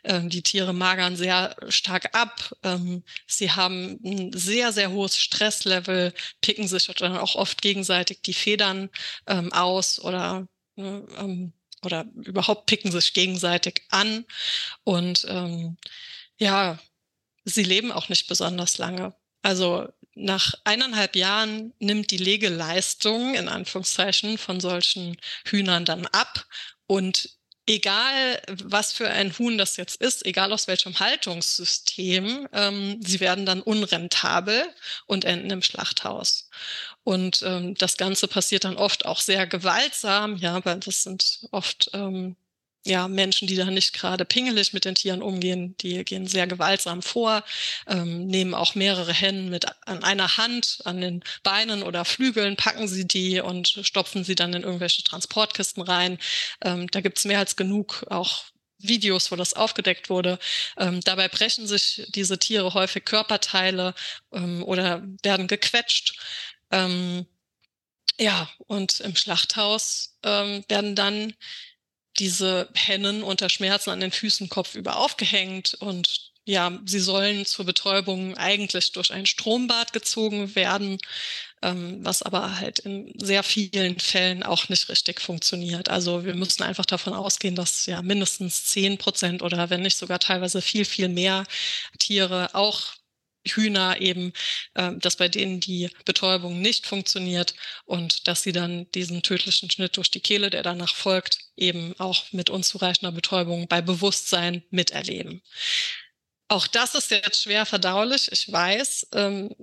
Ähm, 0.04 0.30
die 0.30 0.42
Tiere 0.42 0.74
magern 0.74 1.16
sehr 1.16 1.56
stark 1.70 2.16
ab. 2.16 2.52
Ähm, 2.64 3.04
sie 3.28 3.52
haben 3.52 4.00
ein 4.04 4.32
sehr, 4.34 4.74
sehr 4.74 4.92
hohes 4.92 5.18
Stresslevel, 5.18 6.14
picken 6.42 6.68
sich 6.68 6.88
dann 6.88 7.18
auch 7.18 7.36
oft 7.36 7.62
gegenseitig 7.62 8.22
die 8.22 8.34
Federn 8.34 8.90
ähm, 9.28 9.54
aus 9.54 10.00
oder 10.00 10.48
ähm, 10.78 11.54
oder 11.84 12.06
überhaupt 12.16 12.66
picken 12.66 12.92
sich 12.92 13.14
gegenseitig 13.14 13.84
an. 13.90 14.26
Und 14.84 15.26
ähm, 15.30 15.78
ja, 16.38 16.80
sie 17.46 17.64
leben 17.64 17.92
auch 17.92 18.10
nicht 18.10 18.28
besonders 18.28 18.78
lange. 18.78 19.16
Also 19.42 19.88
nach 20.16 20.54
eineinhalb 20.64 21.16
Jahren 21.16 21.74
nimmt 21.80 22.12
die 22.12 22.18
Legeleistung 22.18 23.36
in 23.36 23.48
Anführungszeichen 23.48 24.38
von 24.38 24.60
solchen 24.60 25.18
Hühnern 25.46 25.86
dann 25.86 26.06
ab 26.08 26.46
und 26.88 27.30
egal 27.70 28.42
was 28.52 28.92
für 28.92 29.10
ein 29.10 29.38
Huhn 29.38 29.58
das 29.58 29.78
jetzt 29.78 30.02
ist, 30.02 30.26
egal 30.26 30.52
aus 30.52 30.68
welchem 30.68 31.00
Haltungssystem, 31.00 32.48
ähm, 32.52 33.00
sie 33.02 33.20
werden 33.20 33.46
dann 33.46 33.62
unrentabel 33.62 34.68
und 35.06 35.24
enden 35.24 35.52
im 35.52 35.62
Schlachthaus. 35.62 36.50
Und 37.04 37.44
ähm, 37.44 37.76
das 37.76 37.98
Ganze 37.98 38.28
passiert 38.28 38.64
dann 38.66 38.78
oft 38.78 39.06
auch 39.06 39.20
sehr 39.20 39.46
gewaltsam, 39.48 40.36
ja, 40.38 40.64
weil 40.66 40.80
das 40.80 41.04
sind 41.04 41.48
oft 41.52 41.92
ähm, 41.94 42.36
ja, 42.86 43.08
Menschen, 43.08 43.48
die 43.48 43.56
da 43.56 43.66
nicht 43.66 43.94
gerade 43.94 44.26
pingelig 44.26 44.74
mit 44.74 44.86
den 44.86 44.96
Tieren 44.96 45.22
umgehen, 45.22 45.76
die 45.82 46.04
gehen 46.06 46.28
sehr 46.28 46.48
gewaltsam 46.48 47.02
vor, 47.02 47.44
ähm, 47.88 48.26
nehmen 48.28 48.54
auch 48.54 48.76
mehrere 48.76 49.14
Hennen 49.14 49.50
mit 49.50 49.66
an 49.86 50.04
einer 50.04 50.38
Hand, 50.38 50.80
an 50.86 51.02
den 51.02 51.24
Beinen 51.44 51.84
oder 51.84 52.06
Flügeln, 52.06 52.56
packen 52.56 52.88
sie 52.88 53.08
die 53.08 53.42
und 53.42 53.80
stopfen 53.84 54.24
sie 54.24 54.36
dann 54.36 54.54
in 54.54 54.64
irgendwelche 54.64 55.04
Transportkisten 55.04 55.84
rein. 55.84 56.20
Ähm, 56.64 56.88
da 56.88 57.02
gibt's 57.02 57.26
mehr 57.26 57.40
als 57.40 57.56
genug 57.56 58.06
auch 58.10 58.46
Videos, 58.80 59.32
wo 59.32 59.36
das 59.36 59.54
aufgedeckt 59.54 60.10
wurde. 60.10 60.40
Ähm, 60.78 61.02
dabei 61.02 61.28
brechen 61.28 61.68
sich 61.68 62.06
diese 62.10 62.40
Tiere 62.40 62.74
häufig 62.74 63.06
Körperteile 63.06 63.94
ähm, 64.32 64.64
oder 64.64 65.04
werden 65.24 65.48
gequetscht. 65.48 66.18
Ähm, 66.72 67.28
ja, 68.18 68.50
und 68.68 69.00
im 69.00 69.16
Schlachthaus 69.16 70.18
ähm, 70.24 70.64
werden 70.68 70.96
dann 70.96 71.34
diese 72.18 72.70
Hennen 72.74 73.24
unter 73.24 73.50
Schmerzen 73.50 73.92
an 73.92 74.00
den 74.00 74.12
Füßen 74.12 74.50
kopfüber 74.50 74.98
aufgehängt 74.98 75.76
und 75.80 76.30
ja, 76.46 76.80
sie 76.86 77.00
sollen 77.00 77.46
zur 77.46 77.66
Betäubung 77.66 78.36
eigentlich 78.36 78.92
durch 78.92 79.12
ein 79.14 79.28
Strombad 79.28 79.94
gezogen 79.94 80.56
werden, 80.56 80.98
ähm, 81.62 82.00
was 82.04 82.24
aber 82.24 82.60
halt 82.60 82.80
in 82.80 83.14
sehr 83.20 83.44
vielen 83.44 84.00
Fällen 84.00 84.42
auch 84.42 84.68
nicht 84.70 84.90
richtig 84.90 85.22
funktioniert. 85.22 85.90
Also 85.90 86.26
wir 86.26 86.34
müssen 86.34 86.64
einfach 86.64 86.88
davon 86.88 87.14
ausgehen, 87.14 87.56
dass 87.56 87.86
ja 87.86 88.02
mindestens 88.02 88.66
zehn 88.66 88.98
Prozent 88.98 89.44
oder 89.44 89.70
wenn 89.70 89.82
nicht 89.82 89.98
sogar 89.98 90.20
teilweise 90.20 90.62
viel, 90.62 90.86
viel 90.86 91.10
mehr 91.10 91.44
Tiere 92.00 92.50
auch 92.56 92.94
Hühner 93.56 94.00
eben, 94.00 94.34
äh, 94.76 94.92
dass 94.98 95.16
bei 95.16 95.28
denen 95.28 95.60
die 95.60 95.90
Betäubung 96.06 96.62
nicht 96.62 96.88
funktioniert 96.88 97.54
und 97.86 98.28
dass 98.28 98.44
sie 98.44 98.52
dann 98.52 98.90
diesen 98.92 99.22
tödlichen 99.22 99.70
Schnitt 99.70 99.98
durch 99.98 100.12
die 100.12 100.22
Kehle, 100.22 100.50
der 100.50 100.64
danach 100.64 100.96
folgt, 100.96 101.40
eben 101.56 101.94
auch 102.00 102.32
mit 102.32 102.50
unzureichender 102.50 103.12
Betäubung 103.12 103.68
bei 103.68 103.82
Bewusstsein 103.82 104.64
miterleben. 104.70 105.42
Auch 106.48 106.68
das 106.68 106.96
ist 106.96 107.12
jetzt 107.12 107.44
schwer 107.44 107.66
verdaulich, 107.66 108.32
ich 108.32 108.52
weiß. 108.52 109.08
Ähm, 109.14 109.56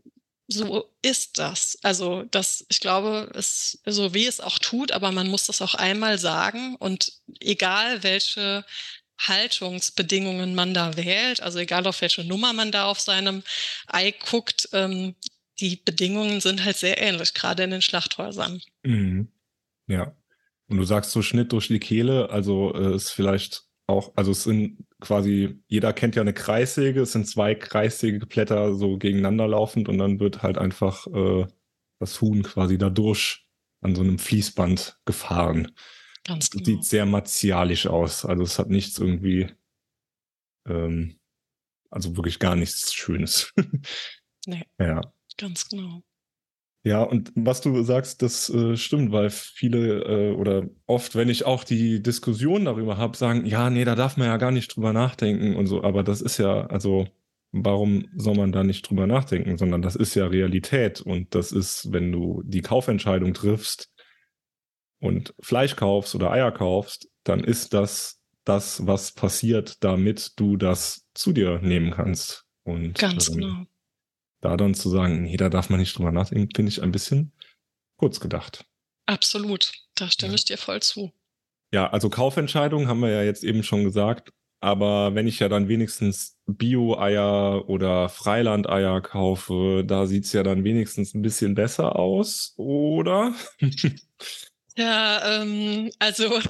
so 0.49 0.95
ist 1.03 1.39
das. 1.39 1.79
Also 1.83 2.23
das, 2.31 2.65
ich 2.69 2.81
glaube, 2.81 3.31
es 3.35 3.81
so 3.85 4.15
wie 4.15 4.27
es 4.27 4.41
auch 4.41 4.59
tut, 4.59 4.93
aber 4.93 5.11
man 5.11 5.29
muss 5.29 5.47
das 5.47 5.61
auch 5.61 5.75
einmal 5.75 6.19
sagen 6.19 6.77
und 6.77 7.13
egal 7.41 8.03
welche 8.03 8.65
Haltungsbedingungen 9.19 10.55
man 10.55 10.75
da 10.75 10.97
wählt, 10.97 11.43
also 11.43 11.59
egal 11.59 11.87
auf 11.87 12.01
welche 12.01 12.25
Nummer 12.25 12.53
man 12.53 12.73
da 12.73 12.87
auf 12.87 13.01
seinem 13.01 13.43
Ei 13.87 14.13
guckt, 14.13 14.69
ähm, 14.73 15.15
die 15.61 15.77
Bedingungen 15.77 16.41
sind 16.41 16.65
halt 16.65 16.77
sehr 16.77 17.01
ähnlich, 17.01 17.35
gerade 17.35 17.65
in 17.65 17.71
den 17.71 17.83
Schlachthäusern. 17.83 18.61
Mhm. 18.83 19.29
Ja. 19.87 20.15
Und 20.69 20.79
du 20.79 20.85
sagst 20.85 21.13
so 21.13 21.23
Schnitt 21.23 21.53
durch 21.53 21.69
die 21.69 21.79
Kehle, 21.79 22.31
also 22.31 22.75
äh, 22.75 22.95
ist 22.95 23.11
vielleicht 23.11 23.65
auch, 23.87 24.13
also 24.17 24.33
es 24.33 24.43
sind 24.45 24.85
quasi, 25.01 25.61
jeder 25.69 25.93
kennt 25.93 26.17
ja 26.17 26.23
eine 26.23 26.35
Kreissäge, 26.35 27.03
es 27.03 27.13
sind 27.13 27.29
zwei 27.29 27.55
Kreissägeblätter 27.55 28.75
so 28.75 28.99
gegeneinander 28.99 29.47
laufend 29.47 29.89
und 29.89 29.99
dann 29.99 30.19
wird 30.19 30.43
halt 30.43 30.59
einfach 30.59 31.07
äh, 31.07 31.47
das 32.01 32.21
Huhn 32.21 32.43
quasi 32.43 32.79
dadurch 32.79 33.47
an 33.81 33.95
so 33.95 34.03
einem 34.03 34.19
Fließband 34.19 34.99
gefahren. 35.05 35.73
Ganz 36.27 36.51
genau. 36.51 36.65
Sieht 36.65 36.85
sehr 36.85 37.07
martialisch 37.07 37.87
aus. 37.87 38.25
Also 38.25 38.43
es 38.43 38.59
hat 38.59 38.69
nichts 38.69 38.99
irgendwie, 38.99 39.49
ähm, 40.67 41.19
also 41.91 42.17
wirklich 42.17 42.39
gar 42.39 42.57
nichts 42.57 42.93
Schönes. 42.93 43.53
nee. 44.47 44.65
Ja. 44.79 45.01
Ganz 45.39 45.69
genau. 45.69 46.03
Ja, 46.87 47.03
und 47.03 47.33
was 47.35 47.61
du 47.63 47.83
sagst, 47.83 48.23
das 48.23 48.49
äh, 48.49 48.77
stimmt, 48.77 49.11
weil 49.11 49.31
viele 49.31 50.05
äh, 50.05 50.33
oder 50.35 50.69
oft, 50.87 51.17
wenn 51.17 51.29
ich 51.29 51.45
auch 51.45 51.65
die 51.65 52.01
Diskussion 52.01 52.65
darüber 52.65 52.97
habe, 52.97 53.17
sagen, 53.17 53.45
ja, 53.45 53.71
nee, 53.71 53.85
da 53.85 53.97
darf 53.97 54.17
man 54.17 54.29
ja 54.29 54.37
gar 54.37 54.53
nicht 54.53 54.77
drüber 54.77 54.93
nachdenken 54.93 55.57
und 55.57 55.67
so, 55.67 55.83
aber 55.83 56.05
das 56.05 56.21
ist 56.21 56.39
ja, 56.39 56.67
also 56.67 57.09
warum 57.51 58.07
soll 58.15 58.37
man 58.37 58.53
da 58.53 58.63
nicht 58.63 58.89
drüber 58.89 59.09
nachdenken, 59.09 59.59
sondern 59.59 59.83
das 59.83 59.97
ist 59.97 60.15
ja 60.15 60.27
Realität 60.27 61.01
und 61.01 61.35
das 61.35 61.51
ist, 61.51 61.93
wenn 61.93 62.13
du 62.13 62.43
die 62.45 62.63
Kaufentscheidung 62.63 63.35
triffst, 63.35 63.91
und 65.01 65.35
Fleisch 65.41 65.77
kaufst 65.77 66.15
oder 66.15 66.31
Eier 66.31 66.53
kaufst, 66.53 67.09
dann 67.25 67.45
ist 67.45 67.75
das 67.75 68.21
das, 68.45 68.87
was 68.87 69.13
passiert, 69.13 69.83
damit 69.83 70.33
du 70.37 70.57
das 70.57 71.05
zu 71.15 71.33
dir 71.33 71.59
nehmen 71.61 71.91
kannst. 71.91 72.45
Und 72.63 72.99
Ganz 72.99 73.29
ähm, 73.29 73.35
genau. 73.35 73.65
da 74.41 74.57
dann 74.57 74.75
zu 74.75 74.89
sagen, 74.89 75.23
nee, 75.23 75.37
da 75.37 75.49
darf 75.49 75.69
man 75.69 75.81
nicht 75.81 75.97
drüber 75.99 76.13
nachdenken, 76.13 76.55
finde 76.55 76.71
ich 76.71 76.83
ein 76.83 76.93
bisschen 76.93 77.33
kurz 77.97 78.21
gedacht. 78.21 78.65
Absolut, 79.07 79.73
da 79.95 80.11
stimme 80.11 80.33
ja. 80.33 80.37
ich 80.37 80.45
dir 80.45 80.59
voll 80.59 80.81
zu. 80.81 81.13
Ja, 81.73 81.91
also 81.91 82.09
Kaufentscheidungen 82.09 82.89
haben 82.89 83.01
wir 83.01 83.11
ja 83.11 83.23
jetzt 83.23 83.45
eben 83.45 83.63
schon 83.63 83.85
gesagt. 83.85 84.33
Aber 84.61 85.15
wenn 85.15 85.27
ich 85.27 85.39
ja 85.39 85.49
dann 85.49 85.69
wenigstens 85.69 86.39
Bio-Eier 86.47 87.69
oder 87.69 88.09
Freiland-Eier 88.09 89.01
kaufe, 89.03 89.85
da 89.87 90.07
sieht 90.07 90.25
es 90.25 90.33
ja 90.33 90.43
dann 90.43 90.65
wenigstens 90.65 91.15
ein 91.15 91.23
bisschen 91.23 91.55
besser 91.55 91.97
aus, 91.97 92.55
oder? 92.57 93.35
Ja, 94.79 95.41
ähm, 95.43 95.91
also 95.99 96.41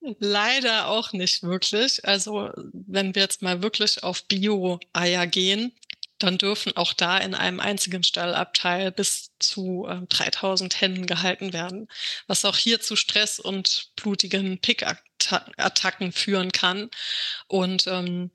leider 0.18 0.88
auch 0.88 1.12
nicht 1.12 1.42
wirklich. 1.42 2.04
Also 2.06 2.50
wenn 2.72 3.14
wir 3.14 3.22
jetzt 3.22 3.42
mal 3.42 3.62
wirklich 3.62 4.02
auf 4.02 4.24
Bio-Eier 4.26 5.26
gehen, 5.26 5.72
dann 6.18 6.38
dürfen 6.38 6.76
auch 6.76 6.92
da 6.92 7.18
in 7.18 7.34
einem 7.34 7.60
einzigen 7.60 8.02
Stallabteil 8.02 8.92
bis 8.92 9.32
zu 9.48 9.86
äh, 9.88 10.06
3000 10.08 10.80
Hennen 10.80 11.06
gehalten 11.06 11.52
werden, 11.52 11.88
was 12.26 12.44
auch 12.44 12.56
hier 12.56 12.80
zu 12.80 12.96
Stress 12.96 13.38
und 13.40 13.90
blutigen 13.96 14.58
Pickattacken 14.58 16.12
führen 16.12 16.52
kann. 16.52 16.90
Und 17.46 17.86
ähm, 17.86 18.30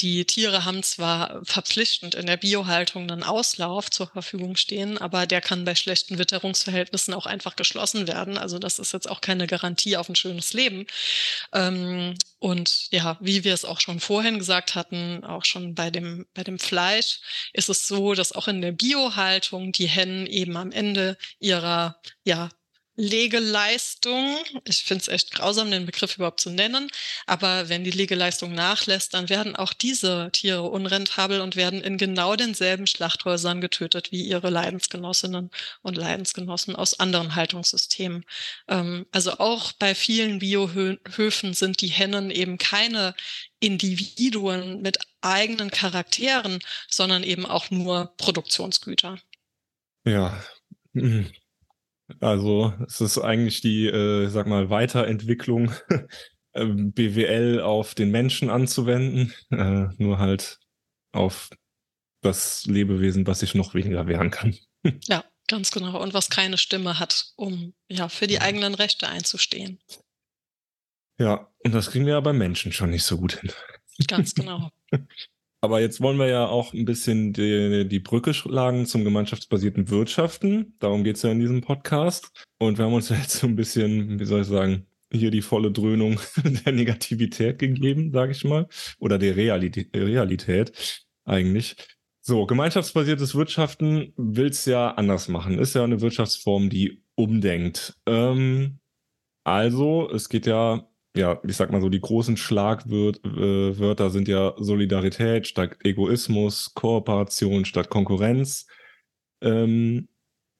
die 0.00 0.24
Tiere 0.24 0.64
haben 0.64 0.82
zwar 0.82 1.44
verpflichtend 1.44 2.14
in 2.14 2.26
der 2.26 2.36
Biohaltung 2.36 3.10
einen 3.10 3.22
Auslauf 3.22 3.90
zur 3.90 4.08
Verfügung 4.08 4.56
stehen, 4.56 4.98
aber 4.98 5.26
der 5.26 5.40
kann 5.40 5.64
bei 5.64 5.74
schlechten 5.74 6.18
Witterungsverhältnissen 6.18 7.14
auch 7.14 7.26
einfach 7.26 7.56
geschlossen 7.56 8.08
werden. 8.08 8.36
Also 8.38 8.58
das 8.58 8.78
ist 8.78 8.92
jetzt 8.92 9.08
auch 9.08 9.20
keine 9.20 9.46
Garantie 9.46 9.96
auf 9.96 10.08
ein 10.08 10.16
schönes 10.16 10.52
Leben. 10.52 10.86
Ähm, 11.52 12.16
und 12.44 12.92
ja, 12.92 13.16
wie 13.20 13.42
wir 13.42 13.54
es 13.54 13.64
auch 13.64 13.80
schon 13.80 14.00
vorhin 14.00 14.38
gesagt 14.38 14.74
hatten, 14.74 15.24
auch 15.24 15.46
schon 15.46 15.74
bei 15.74 15.90
dem, 15.90 16.26
bei 16.34 16.44
dem 16.44 16.58
Fleisch, 16.58 17.20
ist 17.54 17.70
es 17.70 17.88
so, 17.88 18.12
dass 18.12 18.32
auch 18.32 18.48
in 18.48 18.60
der 18.60 18.72
Biohaltung 18.72 19.72
die 19.72 19.88
Hennen 19.88 20.26
eben 20.26 20.53
am 20.56 20.72
Ende 20.72 21.16
ihrer 21.38 22.00
ja, 22.24 22.50
Legeleistung, 22.96 24.36
ich 24.64 24.84
finde 24.84 25.02
es 25.02 25.08
echt 25.08 25.32
grausam, 25.32 25.70
den 25.70 25.84
Begriff 25.84 26.14
überhaupt 26.16 26.40
zu 26.40 26.50
nennen, 26.50 26.88
aber 27.26 27.68
wenn 27.68 27.82
die 27.82 27.90
Legeleistung 27.90 28.54
nachlässt, 28.54 29.14
dann 29.14 29.28
werden 29.28 29.56
auch 29.56 29.72
diese 29.72 30.30
Tiere 30.32 30.62
unrentabel 30.62 31.40
und 31.40 31.56
werden 31.56 31.82
in 31.82 31.98
genau 31.98 32.36
denselben 32.36 32.86
Schlachthäusern 32.86 33.60
getötet 33.60 34.12
wie 34.12 34.22
ihre 34.22 34.48
Leidensgenossinnen 34.48 35.50
und 35.82 35.96
Leidensgenossen 35.96 36.76
aus 36.76 37.00
anderen 37.00 37.34
Haltungssystemen. 37.34 38.24
Ähm, 38.68 39.06
also 39.10 39.38
auch 39.38 39.72
bei 39.72 39.96
vielen 39.96 40.38
Biohöfen 40.38 41.54
sind 41.54 41.80
die 41.80 41.88
Hennen 41.88 42.30
eben 42.30 42.58
keine 42.58 43.16
Individuen 43.58 44.82
mit 44.82 44.98
eigenen 45.20 45.70
Charakteren, 45.70 46.60
sondern 46.88 47.24
eben 47.24 47.44
auch 47.44 47.70
nur 47.70 48.14
Produktionsgüter. 48.18 49.18
Ja. 50.04 50.42
Also 52.20 52.74
es 52.86 53.00
ist 53.00 53.18
eigentlich 53.18 53.60
die, 53.60 53.86
äh, 53.86 54.28
sag 54.28 54.46
mal, 54.46 54.70
Weiterentwicklung 54.70 55.72
ähm, 56.54 56.92
BWL 56.92 57.60
auf 57.60 57.94
den 57.94 58.10
Menschen 58.10 58.50
anzuwenden, 58.50 59.32
äh, 59.50 59.88
nur 59.98 60.18
halt 60.18 60.58
auf 61.12 61.50
das 62.20 62.64
Lebewesen, 62.66 63.26
was 63.26 63.40
sich 63.40 63.54
noch 63.54 63.74
weniger 63.74 64.06
wehren 64.06 64.30
kann. 64.30 64.56
Ja, 65.08 65.24
ganz 65.48 65.70
genau. 65.70 66.02
Und 66.02 66.12
was 66.12 66.28
keine 66.28 66.58
Stimme 66.58 66.98
hat, 66.98 67.32
um 67.36 67.72
ja 67.88 68.10
für 68.10 68.26
die 68.26 68.42
eigenen 68.42 68.74
Rechte 68.74 69.08
einzustehen. 69.08 69.80
Ja, 71.18 71.50
und 71.60 71.72
das 71.72 71.90
kriegen 71.90 72.04
wir 72.04 72.12
ja 72.12 72.20
beim 72.20 72.36
Menschen 72.36 72.70
schon 72.70 72.90
nicht 72.90 73.04
so 73.04 73.16
gut 73.16 73.40
hin. 73.40 73.50
Ganz 74.08 74.34
genau. 74.34 74.70
Aber 75.64 75.80
jetzt 75.80 76.02
wollen 76.02 76.18
wir 76.18 76.26
ja 76.26 76.46
auch 76.46 76.74
ein 76.74 76.84
bisschen 76.84 77.32
die, 77.32 77.88
die 77.88 77.98
Brücke 77.98 78.34
schlagen 78.34 78.84
zum 78.84 79.02
gemeinschaftsbasierten 79.02 79.88
Wirtschaften. 79.88 80.76
Darum 80.78 81.04
geht 81.04 81.16
es 81.16 81.22
ja 81.22 81.30
in 81.30 81.40
diesem 81.40 81.62
Podcast. 81.62 82.44
Und 82.58 82.76
wir 82.76 82.84
haben 82.84 82.92
uns 82.92 83.08
jetzt 83.08 83.30
so 83.38 83.46
ein 83.46 83.56
bisschen, 83.56 84.20
wie 84.20 84.26
soll 84.26 84.42
ich 84.42 84.46
sagen, 84.46 84.86
hier 85.10 85.30
die 85.30 85.40
volle 85.40 85.72
Dröhnung 85.72 86.20
der 86.66 86.74
Negativität 86.74 87.58
gegeben, 87.58 88.12
sage 88.12 88.32
ich 88.32 88.44
mal. 88.44 88.68
Oder 88.98 89.16
der 89.16 89.36
Realität, 89.36 89.88
Realität 89.96 91.06
eigentlich. 91.24 91.76
So, 92.20 92.44
gemeinschaftsbasiertes 92.44 93.34
Wirtschaften 93.34 94.12
will 94.18 94.48
es 94.48 94.66
ja 94.66 94.90
anders 94.90 95.28
machen. 95.28 95.58
Ist 95.58 95.74
ja 95.74 95.82
eine 95.82 96.02
Wirtschaftsform, 96.02 96.68
die 96.68 97.02
umdenkt. 97.14 97.96
Ähm, 98.04 98.80
also, 99.44 100.10
es 100.10 100.28
geht 100.28 100.44
ja 100.44 100.86
ja, 101.16 101.40
ich 101.44 101.56
sag 101.56 101.70
mal 101.70 101.80
so, 101.80 101.88
die 101.88 102.00
großen 102.00 102.36
Schlagwörter 102.36 104.10
sind 104.10 104.26
ja 104.26 104.54
Solidarität 104.58 105.46
statt 105.46 105.76
Egoismus, 105.84 106.74
Kooperation 106.74 107.64
statt 107.64 107.88
Konkurrenz. 107.88 108.66
Ähm, 109.40 110.08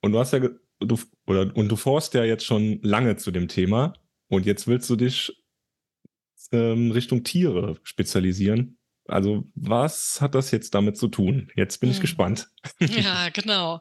und 0.01 0.13
du 0.13 0.19
hast 0.19 0.33
ja, 0.33 0.41
du, 0.81 0.99
oder, 1.27 1.55
und 1.57 1.69
du 1.69 1.77
forst 1.77 2.15
ja 2.15 2.25
jetzt 2.25 2.45
schon 2.45 2.81
lange 2.83 3.17
zu 3.17 3.31
dem 3.33 3.49
Thema 3.49 3.95
und 4.29 4.47
jetzt 4.47 4.69
willst 4.69 4.89
du 4.91 4.97
dich 4.97 5.43
ähm, 6.53 6.93
Richtung 6.93 7.25
Tiere 7.25 7.79
spezialisieren. 7.83 8.79
Also 9.07 9.45
was 9.55 10.21
hat 10.21 10.35
das 10.35 10.51
jetzt 10.51 10.75
damit 10.75 10.97
zu 10.97 11.09
tun? 11.09 11.51
Jetzt 11.57 11.79
bin 11.79 11.91
ich 11.91 11.97
hm. 11.97 12.03
gespannt. 12.03 12.49
Ja, 12.81 13.29
genau. 13.29 13.81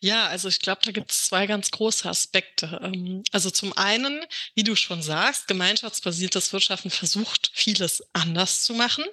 Ja, 0.00 0.26
also 0.28 0.48
ich 0.48 0.60
glaube, 0.60 0.80
da 0.84 0.92
gibt 0.92 1.10
es 1.10 1.26
zwei 1.26 1.46
ganz 1.46 1.70
große 1.70 2.08
Aspekte. 2.08 2.80
Ähm, 2.82 3.22
also 3.32 3.50
zum 3.50 3.76
einen, 3.76 4.24
wie 4.54 4.64
du 4.64 4.74
schon 4.74 5.02
sagst, 5.02 5.48
gemeinschaftsbasiertes 5.48 6.52
Wirtschaften 6.52 6.90
versucht 6.90 7.50
vieles 7.52 8.02
anders 8.14 8.62
zu 8.62 8.74
machen 8.74 9.04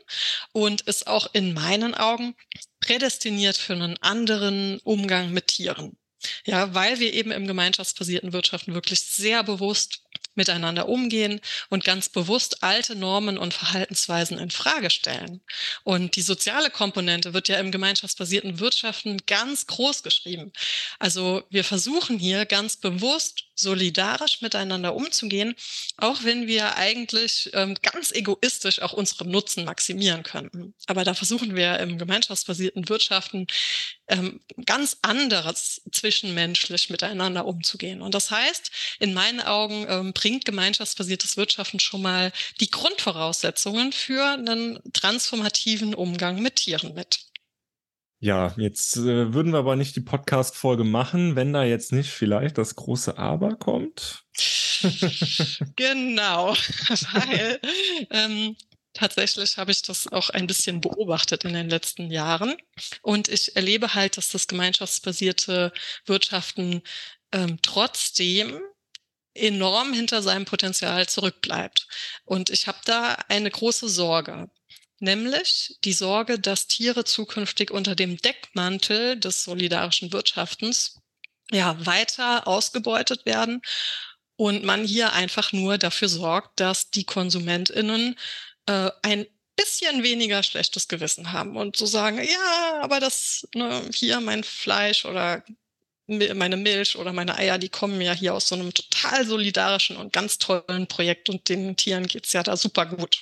und 0.53 0.81
ist 0.81 1.07
auch 1.07 1.33
in 1.33 1.53
meinen 1.53 1.93
Augen 1.93 2.35
prädestiniert 2.79 3.57
für 3.57 3.73
einen 3.73 3.97
anderen 4.01 4.79
Umgang 4.79 5.31
mit 5.31 5.47
Tieren. 5.47 5.97
Ja, 6.45 6.73
weil 6.73 6.99
wir 6.99 7.13
eben 7.13 7.31
im 7.31 7.47
gemeinschaftsbasierten 7.47 8.33
Wirtschaften 8.33 8.73
wirklich 8.73 9.01
sehr 9.01 9.43
bewusst 9.43 10.01
miteinander 10.35 10.87
umgehen 10.87 11.41
und 11.69 11.83
ganz 11.83 12.09
bewusst 12.09 12.63
alte 12.63 12.95
Normen 12.95 13.37
und 13.37 13.53
Verhaltensweisen 13.53 14.37
in 14.37 14.51
Frage 14.51 14.89
stellen. 14.89 15.41
Und 15.83 16.15
die 16.15 16.21
soziale 16.21 16.69
Komponente 16.69 17.33
wird 17.33 17.47
ja 17.47 17.59
im 17.59 17.71
gemeinschaftsbasierten 17.71 18.59
Wirtschaften 18.59 19.17
ganz 19.27 19.67
groß 19.67 20.03
geschrieben. 20.03 20.51
Also 20.97 21.43
wir 21.49 21.63
versuchen 21.63 22.19
hier 22.19 22.45
ganz 22.45 22.77
bewusst 22.77 23.45
solidarisch 23.55 24.41
miteinander 24.41 24.95
umzugehen, 24.95 25.55
auch 25.97 26.23
wenn 26.23 26.47
wir 26.47 26.77
eigentlich 26.77 27.49
ähm, 27.53 27.75
ganz 27.81 28.11
egoistisch 28.11 28.81
auch 28.81 28.93
unsere 28.93 29.27
Nutzen 29.27 29.65
maximieren 29.65 30.23
könnten. 30.23 30.73
Aber 30.87 31.03
da 31.03 31.13
versuchen 31.13 31.55
wir 31.55 31.79
im 31.79 31.97
gemeinschaftsbasierten 31.97 32.87
Wirtschaften 32.89 33.47
ähm, 34.09 34.41
ganz 34.65 34.97
anderes 35.01 35.81
zwischenmenschlich 35.91 36.89
miteinander 36.89 37.45
umzugehen. 37.45 38.01
Und 38.01 38.13
das 38.13 38.31
heißt, 38.31 38.71
in 38.99 39.13
meinen 39.13 39.41
Augen 39.41 39.85
ähm, 39.87 40.13
bringt 40.13 40.45
gemeinschaftsbasiertes 40.45 41.37
Wirtschaften 41.37 41.79
schon 41.79 42.01
mal 42.01 42.31
die 42.59 42.69
Grundvoraussetzungen 42.69 43.91
für 43.91 44.23
einen 44.25 44.79
transformativen 44.93 45.93
Umgang 45.93 46.41
mit 46.41 46.57
Tieren 46.57 46.93
mit. 46.93 47.19
Ja, 48.21 48.53
jetzt 48.57 48.97
äh, 48.97 49.33
würden 49.33 49.53
wir 49.53 49.59
aber 49.59 49.77
nicht 49.77 49.95
die 49.95 50.01
Podcast-Folge 50.01 50.83
machen, 50.83 51.37
wenn 51.37 51.53
da 51.53 51.63
jetzt 51.63 51.93
nicht 51.93 52.09
vielleicht 52.09 52.57
das 52.57 52.75
große 52.75 53.17
Aber 53.17 53.55
kommt. 53.55 54.25
genau, 55.75 56.53
weil 57.13 57.59
ähm, 58.11 58.55
tatsächlich 58.99 59.57
habe 59.57 59.71
ich 59.71 59.81
das 59.81 60.07
auch 60.07 60.29
ein 60.29 60.47
bisschen 60.47 60.81
beobachtet 60.81 61.45
in 61.45 61.53
den 61.53 61.69
letzten 61.69 62.11
Jahren. 62.11 62.55
Und 63.01 63.27
ich 63.27 63.55
erlebe 63.55 63.93
halt, 63.93 64.17
dass 64.17 64.31
das 64.31 64.47
gemeinschaftsbasierte 64.47 65.71
Wirtschaften 66.05 66.81
ähm, 67.31 67.59
trotzdem 67.61 68.59
enorm 69.33 69.93
hinter 69.93 70.21
seinem 70.21 70.45
Potenzial 70.45 71.07
zurückbleibt. 71.07 71.87
Und 72.25 72.49
ich 72.49 72.67
habe 72.67 72.79
da 72.85 73.13
eine 73.29 73.49
große 73.49 73.87
Sorge 73.87 74.49
nämlich 75.01 75.77
die 75.83 75.93
Sorge, 75.93 76.39
dass 76.39 76.67
Tiere 76.67 77.05
zukünftig 77.05 77.71
unter 77.71 77.95
dem 77.95 78.17
Deckmantel 78.17 79.19
des 79.19 79.43
solidarischen 79.43 80.11
Wirtschaftens 80.11 80.99
ja 81.51 81.85
weiter 81.85 82.47
ausgebeutet 82.47 83.25
werden 83.25 83.61
und 84.35 84.63
man 84.63 84.85
hier 84.85 85.13
einfach 85.13 85.51
nur 85.51 85.77
dafür 85.77 86.09
sorgt, 86.09 86.59
dass 86.59 86.91
die 86.91 87.03
KonsumentInnen 87.03 88.15
äh, 88.69 88.91
ein 89.01 89.25
bisschen 89.55 90.03
weniger 90.03 90.43
schlechtes 90.43 90.87
Gewissen 90.87 91.33
haben 91.33 91.57
und 91.57 91.75
so 91.75 91.85
sagen, 91.85 92.17
ja, 92.17 92.81
aber 92.81 92.99
das 92.99 93.47
ne, 93.55 93.81
hier 93.93 94.21
mein 94.21 94.43
Fleisch 94.43 95.05
oder 95.05 95.43
meine 96.07 96.57
Milch 96.57 96.95
oder 96.95 97.13
meine 97.13 97.35
Eier, 97.37 97.57
die 97.57 97.69
kommen 97.69 97.99
ja 98.01 98.13
hier 98.13 98.33
aus 98.33 98.47
so 98.47 98.55
einem 98.55 98.73
total 98.73 99.25
solidarischen 99.25 99.97
und 99.97 100.13
ganz 100.13 100.37
tollen 100.37 100.87
Projekt 100.87 101.29
und 101.29 101.49
den 101.49 101.75
Tieren 101.75 102.07
geht's 102.07 102.33
ja 102.33 102.41
da 102.41 102.57
super 102.57 102.85
gut. 102.85 103.19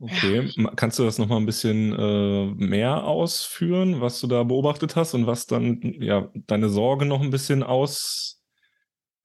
Okay, 0.00 0.50
ja. 0.56 0.70
kannst 0.76 0.98
du 0.98 1.04
das 1.04 1.18
noch 1.18 1.28
mal 1.28 1.36
ein 1.36 1.46
bisschen 1.46 1.92
äh, 1.92 2.46
mehr 2.56 3.04
ausführen, 3.04 4.00
was 4.00 4.18
du 4.20 4.26
da 4.28 4.44
beobachtet 4.44 4.96
hast 4.96 5.14
und 5.14 5.26
was 5.26 5.46
dann 5.46 5.96
ja 6.00 6.30
deine 6.46 6.70
Sorge 6.70 7.04
noch 7.04 7.20
ein 7.20 7.30
bisschen 7.30 7.62
aus 7.62 8.40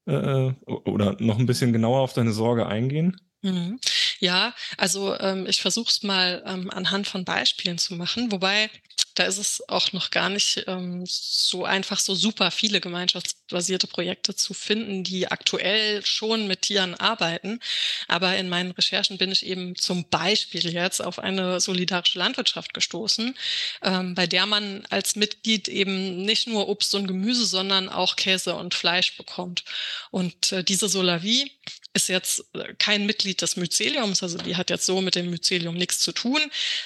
äh, 0.06 0.52
oder 0.66 1.16
noch 1.20 1.40
ein 1.40 1.46
bisschen 1.46 1.72
genauer 1.72 2.02
auf 2.02 2.14
deine 2.14 2.34
Sorge 2.34 2.68
eingehen? 2.68 3.16
Mhm. 3.42 3.80
Ja, 4.20 4.54
also 4.78 5.18
ähm, 5.20 5.46
ich 5.48 5.62
versuche 5.62 5.90
es 5.90 6.04
mal 6.04 6.44
ähm, 6.46 6.70
anhand 6.72 7.08
von 7.08 7.26
Beispielen 7.26 7.78
zu 7.78 7.96
machen, 7.96 8.32
wobei 8.32 8.70
da 9.16 9.24
ist 9.24 9.38
es 9.38 9.64
auch 9.70 9.94
noch 9.94 10.12
gar 10.12 10.30
nicht 10.30 10.64
ähm, 10.68 11.04
so 11.08 11.64
einfach, 11.64 12.00
so 12.00 12.16
super 12.16 12.52
viele 12.52 12.82
gemeinschaftsbasierte 12.82 13.88
Projekte 13.88 14.36
zu 14.36 14.54
finden, 14.54 15.04
die 15.04 15.28
aktuell 15.30 16.06
schon 16.06 16.48
mit 16.48 16.64
Tieren 16.64 16.96
arbeiten. 16.96 17.60
Aber 18.08 18.36
in 18.36 18.50
meinen 18.50 18.72
Recherchen 18.72 19.18
bin 19.18 19.32
ich 19.32 19.46
eben 19.46 19.76
zum 19.76 20.08
Beispiel 20.10 20.70
jetzt 20.70 21.02
auf 21.02 21.20
eine 21.20 21.62
solidarische 21.62 22.20
Landwirtschaft 22.20 22.74
gestoßen, 22.74 23.36
ähm, 23.84 24.16
bei 24.16 24.28
der 24.28 24.46
man 24.46 24.86
als 24.90 25.16
Mitglied 25.16 25.70
eben 25.70 26.24
nicht 26.24 26.48
nur 26.48 26.68
Obst 26.68 26.94
und 26.94 27.08
Gemüse, 27.08 27.46
sondern 27.46 27.88
auch 27.90 28.18
Käse 28.18 28.56
und 28.56 28.74
Fleisch 28.74 29.16
bekommt. 29.18 29.64
Und 30.12 30.52
äh, 30.52 30.64
diese 30.64 30.90
Solavie 30.90 31.52
ist 31.96 32.10
jetzt 32.10 32.46
äh, 32.54 32.74
kein 32.78 33.06
Mitglied 33.06 33.42
des 33.42 33.56
Myceliums, 33.56 34.22
also 34.22 34.38
die 34.38 34.56
hat 34.56 34.70
jetzt 34.70 34.86
so 34.86 35.02
mit 35.02 35.16
dem 35.16 35.30
Mycelium 35.30 35.76
nichts 35.76 36.00
zu 36.00 36.12
tun. 36.12 36.40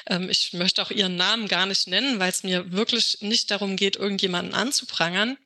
Ähm, 0.08 0.30
ich 0.30 0.54
möchte 0.54 0.82
auch 0.82 0.92
ihren 0.92 1.16
Namen 1.18 1.48
gar 1.48 1.66
nicht 1.66 1.88
nennen, 1.88 2.20
weil 2.20 2.30
es 2.30 2.44
mir 2.44 2.72
wirklich 2.72 3.18
nicht 3.22 3.52
darum 3.52 3.76
geht, 3.76 3.96
irgendjemanden 3.98 4.54
anzuprangern. 4.54 5.38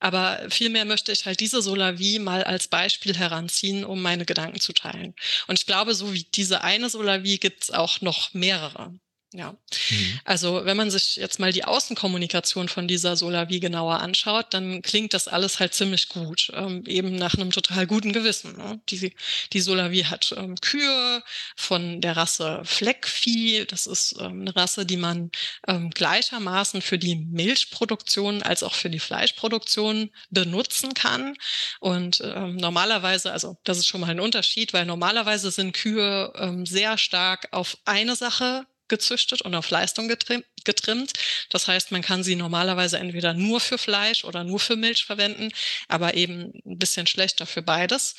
Aber 0.00 0.50
vielmehr 0.50 0.84
möchte 0.84 1.12
ich 1.12 1.26
halt 1.26 1.38
diese 1.38 1.62
Solavie 1.62 2.18
mal 2.18 2.42
als 2.42 2.66
Beispiel 2.66 3.16
heranziehen, 3.16 3.84
um 3.84 4.02
meine 4.02 4.26
Gedanken 4.26 4.58
zu 4.60 4.72
teilen. 4.72 5.14
Und 5.46 5.58
ich 5.58 5.66
glaube, 5.66 5.94
so 5.94 6.12
wie 6.12 6.24
diese 6.24 6.62
eine 6.62 6.90
Solavie 6.90 7.38
gibt 7.38 7.62
es 7.62 7.70
auch 7.70 8.00
noch 8.00 8.34
mehrere. 8.34 8.92
Ja, 9.34 9.52
mhm. 9.52 10.20
also 10.24 10.66
wenn 10.66 10.76
man 10.76 10.90
sich 10.90 11.16
jetzt 11.16 11.38
mal 11.38 11.52
die 11.52 11.64
Außenkommunikation 11.64 12.68
von 12.68 12.86
dieser 12.86 13.16
Solavie 13.16 13.60
genauer 13.60 14.00
anschaut, 14.00 14.52
dann 14.52 14.82
klingt 14.82 15.14
das 15.14 15.26
alles 15.26 15.58
halt 15.58 15.72
ziemlich 15.72 16.10
gut, 16.10 16.52
ähm, 16.54 16.84
eben 16.86 17.16
nach 17.16 17.34
einem 17.34 17.50
total 17.50 17.86
guten 17.86 18.12
Gewissen. 18.12 18.58
Ne? 18.58 18.80
Die, 18.90 19.14
die 19.54 19.60
Solavie 19.60 20.04
hat 20.04 20.34
ähm, 20.36 20.56
Kühe 20.56 21.22
von 21.56 22.02
der 22.02 22.16
Rasse 22.16 22.60
Fleckvieh. 22.64 23.64
Das 23.64 23.86
ist 23.86 24.16
ähm, 24.20 24.42
eine 24.42 24.54
Rasse, 24.54 24.84
die 24.84 24.98
man 24.98 25.30
ähm, 25.66 25.88
gleichermaßen 25.90 26.82
für 26.82 26.98
die 26.98 27.16
Milchproduktion 27.16 28.42
als 28.42 28.62
auch 28.62 28.74
für 28.74 28.90
die 28.90 29.00
Fleischproduktion 29.00 30.10
benutzen 30.28 30.92
kann. 30.92 31.36
Und 31.80 32.20
ähm, 32.22 32.56
normalerweise, 32.56 33.32
also 33.32 33.56
das 33.64 33.78
ist 33.78 33.86
schon 33.86 34.02
mal 34.02 34.10
ein 34.10 34.20
Unterschied, 34.20 34.74
weil 34.74 34.84
normalerweise 34.84 35.50
sind 35.50 35.72
Kühe 35.72 36.32
ähm, 36.36 36.66
sehr 36.66 36.98
stark 36.98 37.48
auf 37.52 37.78
eine 37.86 38.14
Sache 38.14 38.66
gezüchtet 38.92 39.40
und 39.40 39.54
auf 39.54 39.70
Leistung 39.70 40.06
getrimmt. 40.06 41.12
Das 41.48 41.66
heißt, 41.66 41.92
man 41.92 42.02
kann 42.02 42.22
sie 42.22 42.36
normalerweise 42.36 42.98
entweder 42.98 43.32
nur 43.32 43.58
für 43.58 43.78
Fleisch 43.78 44.22
oder 44.24 44.44
nur 44.44 44.60
für 44.60 44.76
Milch 44.76 45.06
verwenden, 45.06 45.48
aber 45.88 46.12
eben 46.12 46.52
ein 46.66 46.78
bisschen 46.78 47.06
schlechter 47.06 47.46
für 47.46 47.62
beides. 47.62 48.14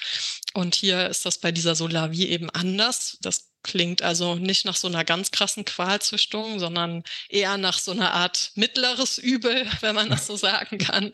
Und 0.56 0.74
hier 0.74 1.08
ist 1.10 1.28
das 1.28 1.38
bei 1.38 1.52
dieser 1.52 1.76
Solavie 1.76 2.28
eben 2.28 2.50
anders. 2.50 3.20
Das 3.22 3.52
klingt 3.62 4.02
also 4.02 4.34
nicht 4.34 4.66
nach 4.66 4.76
so 4.76 4.88
einer 4.88 5.06
ganz 5.06 5.30
krassen 5.30 5.64
Qualzüchtung, 5.64 6.60
sondern 6.60 7.04
eher 7.30 7.58
nach 7.58 7.78
so 7.78 7.92
einer 7.92 8.12
Art 8.14 8.52
mittleres 8.56 9.20
Übel, 9.20 9.68
wenn 9.82 9.94
man 9.94 10.10
das 10.10 10.26
so 10.26 10.36
sagen 10.36 10.80
kann. 10.80 11.14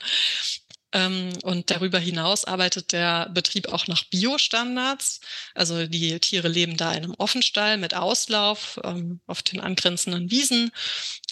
Ähm, 0.92 1.34
und 1.44 1.70
darüber 1.70 2.00
hinaus 2.00 2.46
arbeitet 2.46 2.92
der 2.94 3.30
Betrieb 3.30 3.68
auch 3.70 3.88
nach 3.88 4.04
Biostandards. 4.06 5.22
Also 5.54 5.86
die 5.88 6.20
Tiere 6.20 6.48
leben 6.48 6.78
da 6.78 6.92
in 6.94 7.04
einem 7.04 7.16
Offenstall 7.18 7.78
mit 7.78 7.94
Auslauf 7.94 8.80
ähm, 8.84 9.20
auf 9.28 9.44
den 9.44 9.60
angrenzenden 9.60 10.32
Wiesen. 10.32 10.72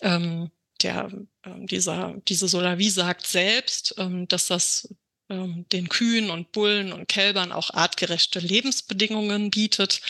Ähm, 0.01 0.51
der, 0.83 1.09
dieser, 1.43 2.15
diese 2.27 2.47
Solavi 2.47 2.89
sagt 2.91 3.25
selbst, 3.25 3.95
dass 3.97 4.45
das 4.45 4.93
den 5.27 5.89
Kühen 5.89 6.29
und 6.29 6.51
Bullen 6.51 6.93
und 6.93 7.07
Kälbern 7.07 7.51
auch 7.51 7.73
artgerechte 7.73 8.39
Lebensbedingungen 8.39 9.49
bietet 9.49 10.01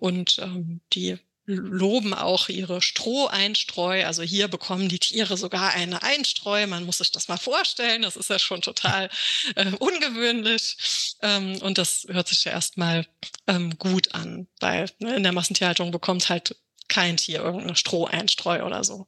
und 0.00 0.40
die 0.94 1.18
loben 1.46 2.14
auch 2.14 2.48
ihre 2.48 2.80
Stroheinstreu. 2.80 4.04
Also 4.04 4.22
hier 4.22 4.48
bekommen 4.48 4.88
die 4.88 4.98
Tiere 4.98 5.36
sogar 5.36 5.72
eine 5.72 6.02
Einstreu. 6.02 6.66
Man 6.66 6.84
muss 6.84 6.98
sich 6.98 7.12
das 7.12 7.28
mal 7.28 7.36
vorstellen. 7.36 8.02
Das 8.02 8.16
ist 8.16 8.30
ja 8.30 8.38
schon 8.38 8.62
total 8.62 9.10
äh, 9.56 9.70
ungewöhnlich. 9.78 11.14
Ähm, 11.22 11.58
und 11.62 11.78
das 11.78 12.06
hört 12.08 12.28
sich 12.28 12.44
ja 12.44 12.52
erstmal 12.52 13.06
ähm, 13.46 13.78
gut 13.78 14.14
an, 14.14 14.46
weil 14.60 14.90
ne, 14.98 15.16
in 15.16 15.22
der 15.22 15.32
Massentierhaltung 15.32 15.90
bekommt 15.90 16.28
halt 16.28 16.56
kein 16.88 17.16
Tier 17.16 17.40
irgendeine 17.40 17.76
Stroheinstreu 17.76 18.64
oder 18.64 18.84
so. 18.84 19.06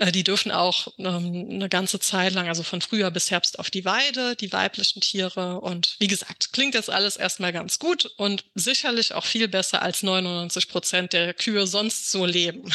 Äh, 0.00 0.12
die 0.12 0.24
dürfen 0.24 0.50
auch 0.50 0.88
ähm, 0.96 1.48
eine 1.50 1.68
ganze 1.68 2.00
Zeit 2.00 2.32
lang, 2.32 2.48
also 2.48 2.62
von 2.62 2.80
Frühjahr 2.80 3.10
bis 3.10 3.30
Herbst 3.30 3.58
auf 3.58 3.68
die 3.68 3.84
Weide, 3.84 4.34
die 4.34 4.50
weiblichen 4.50 5.02
Tiere. 5.02 5.60
Und 5.60 5.96
wie 5.98 6.06
gesagt, 6.06 6.54
klingt 6.54 6.74
jetzt 6.74 6.88
alles 6.88 7.18
erstmal 7.18 7.52
ganz 7.52 7.78
gut 7.78 8.06
und 8.16 8.46
sicherlich 8.54 9.12
auch 9.12 9.26
viel 9.26 9.46
besser 9.46 9.82
als 9.82 10.02
99 10.02 10.68
Prozent 10.68 11.12
der 11.12 11.34
Kühe 11.34 11.66
sonst 11.66 12.10
so 12.10 12.24
leben. 12.24 12.72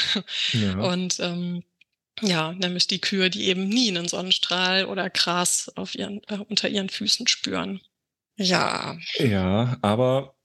Ja. 0.53 0.77
Und 0.79 1.19
ähm, 1.19 1.63
ja, 2.21 2.53
nämlich 2.53 2.87
die 2.87 3.01
Kühe, 3.01 3.29
die 3.29 3.47
eben 3.47 3.67
nie 3.67 3.89
einen 3.89 4.07
Sonnenstrahl 4.07 4.85
oder 4.85 5.09
Gras 5.09 5.71
auf 5.75 5.95
ihren, 5.95 6.21
äh, 6.27 6.37
unter 6.47 6.69
ihren 6.69 6.89
Füßen 6.89 7.27
spüren. 7.27 7.81
Ja. 8.37 8.97
Ja, 9.17 9.77
aber 9.81 10.35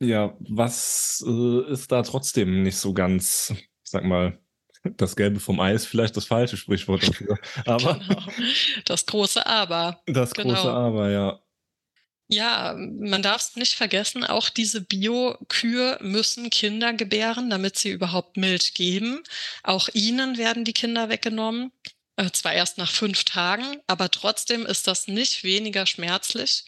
ja, 0.00 0.34
was 0.40 1.22
äh, 1.26 1.72
ist 1.72 1.92
da 1.92 2.02
trotzdem 2.02 2.62
nicht 2.62 2.78
so 2.78 2.94
ganz, 2.94 3.54
sag 3.82 4.04
mal, 4.04 4.38
das 4.82 5.16
Gelbe 5.16 5.40
vom 5.40 5.60
Eis 5.60 5.84
vielleicht 5.84 6.16
das 6.16 6.24
falsche 6.24 6.56
Sprichwort 6.56 7.06
dafür. 7.06 7.38
Aber 7.66 7.94
genau. 7.94 8.22
Das 8.84 9.06
große 9.06 9.46
Aber. 9.46 10.00
Das 10.06 10.32
genau. 10.32 10.54
große 10.54 10.70
Aber, 10.70 11.10
ja. 11.10 11.40
Ja, 12.32 12.76
man 12.76 13.22
darf 13.22 13.40
es 13.40 13.56
nicht 13.56 13.74
vergessen, 13.74 14.22
auch 14.22 14.50
diese 14.50 14.80
Bio-Kühe 14.80 15.98
müssen 16.00 16.48
Kinder 16.48 16.92
gebären, 16.92 17.50
damit 17.50 17.76
sie 17.76 17.90
überhaupt 17.90 18.36
Milch 18.36 18.74
geben. 18.74 19.24
Auch 19.64 19.88
ihnen 19.94 20.38
werden 20.38 20.64
die 20.64 20.72
Kinder 20.72 21.08
weggenommen. 21.08 21.72
Äh, 22.20 22.30
zwar 22.32 22.52
erst 22.52 22.78
nach 22.78 22.90
fünf 22.90 23.24
Tagen, 23.24 23.78
aber 23.86 24.10
trotzdem 24.10 24.66
ist 24.66 24.86
das 24.86 25.08
nicht 25.08 25.42
weniger 25.42 25.86
schmerzlich. 25.86 26.64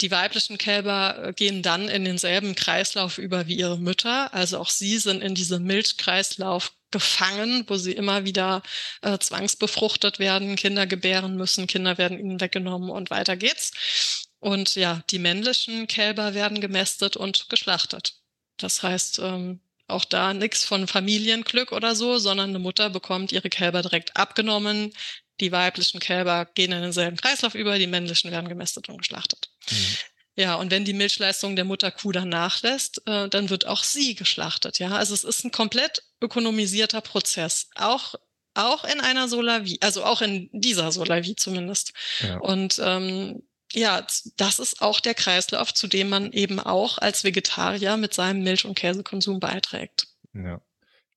Die 0.00 0.10
weiblichen 0.10 0.58
Kälber 0.58 1.28
äh, 1.28 1.32
gehen 1.32 1.62
dann 1.62 1.88
in 1.88 2.04
denselben 2.04 2.54
Kreislauf 2.54 3.16
über 3.16 3.46
wie 3.46 3.56
ihre 3.56 3.78
Mütter. 3.78 4.34
Also 4.34 4.58
auch 4.58 4.68
sie 4.68 4.98
sind 4.98 5.22
in 5.22 5.34
diesem 5.34 5.62
Milchkreislauf 5.62 6.72
gefangen, 6.96 7.64
wo 7.66 7.76
sie 7.76 7.92
immer 7.92 8.24
wieder 8.24 8.62
äh, 9.02 9.18
zwangsbefruchtet 9.18 10.18
werden, 10.18 10.56
Kinder 10.56 10.86
gebären 10.86 11.36
müssen, 11.36 11.66
Kinder 11.66 11.98
werden 11.98 12.18
ihnen 12.18 12.40
weggenommen 12.40 12.88
und 12.88 13.10
weiter 13.10 13.36
geht's. 13.36 14.26
Und 14.38 14.76
ja, 14.76 15.02
die 15.10 15.18
männlichen 15.18 15.88
Kälber 15.88 16.32
werden 16.32 16.62
gemästet 16.62 17.18
und 17.18 17.50
geschlachtet. 17.50 18.14
Das 18.56 18.82
heißt, 18.82 19.18
ähm, 19.18 19.60
auch 19.88 20.06
da 20.06 20.32
nichts 20.32 20.64
von 20.64 20.86
Familienglück 20.86 21.72
oder 21.72 21.94
so, 21.94 22.18
sondern 22.18 22.48
eine 22.48 22.58
Mutter 22.58 22.88
bekommt 22.88 23.30
ihre 23.30 23.50
Kälber 23.50 23.82
direkt 23.82 24.16
abgenommen. 24.16 24.94
Die 25.40 25.52
weiblichen 25.52 26.00
Kälber 26.00 26.46
gehen 26.46 26.72
in 26.72 26.80
denselben 26.80 27.18
Kreislauf 27.18 27.54
über, 27.54 27.78
die 27.78 27.86
männlichen 27.86 28.30
werden 28.30 28.48
gemästet 28.48 28.88
und 28.88 28.98
geschlachtet. 28.98 29.50
Mhm. 29.70 29.96
Ja, 30.36 30.56
und 30.56 30.70
wenn 30.70 30.84
die 30.84 30.92
Milchleistung 30.92 31.56
der 31.56 31.64
Mutterkuh 31.64 32.12
dann 32.12 32.28
nachlässt, 32.28 33.02
äh, 33.06 33.28
dann 33.28 33.48
wird 33.48 33.66
auch 33.66 33.82
sie 33.82 34.14
geschlachtet. 34.14 34.78
Ja, 34.78 34.90
also 34.90 35.14
es 35.14 35.24
ist 35.24 35.44
ein 35.44 35.50
komplett 35.50 36.02
ökonomisierter 36.20 37.00
Prozess. 37.00 37.70
Auch 37.74 38.14
auch 38.56 38.84
in 38.84 39.00
einer 39.00 39.28
Solavi, 39.28 39.78
also 39.82 40.04
auch 40.04 40.22
in 40.22 40.48
dieser 40.52 40.90
Solavi 40.90 41.36
zumindest. 41.36 41.92
Ja. 42.20 42.38
Und 42.38 42.80
ähm, 42.82 43.42
ja, 43.72 44.06
das 44.36 44.58
ist 44.58 44.80
auch 44.80 45.00
der 45.00 45.14
Kreislauf, 45.14 45.74
zu 45.74 45.86
dem 45.86 46.08
man 46.08 46.32
eben 46.32 46.60
auch 46.60 46.98
als 46.98 47.24
Vegetarier 47.24 47.96
mit 47.96 48.14
seinem 48.14 48.42
Milch- 48.42 48.64
und 48.64 48.74
Käsekonsum 48.74 49.40
beiträgt. 49.40 50.08
Ja. 50.32 50.60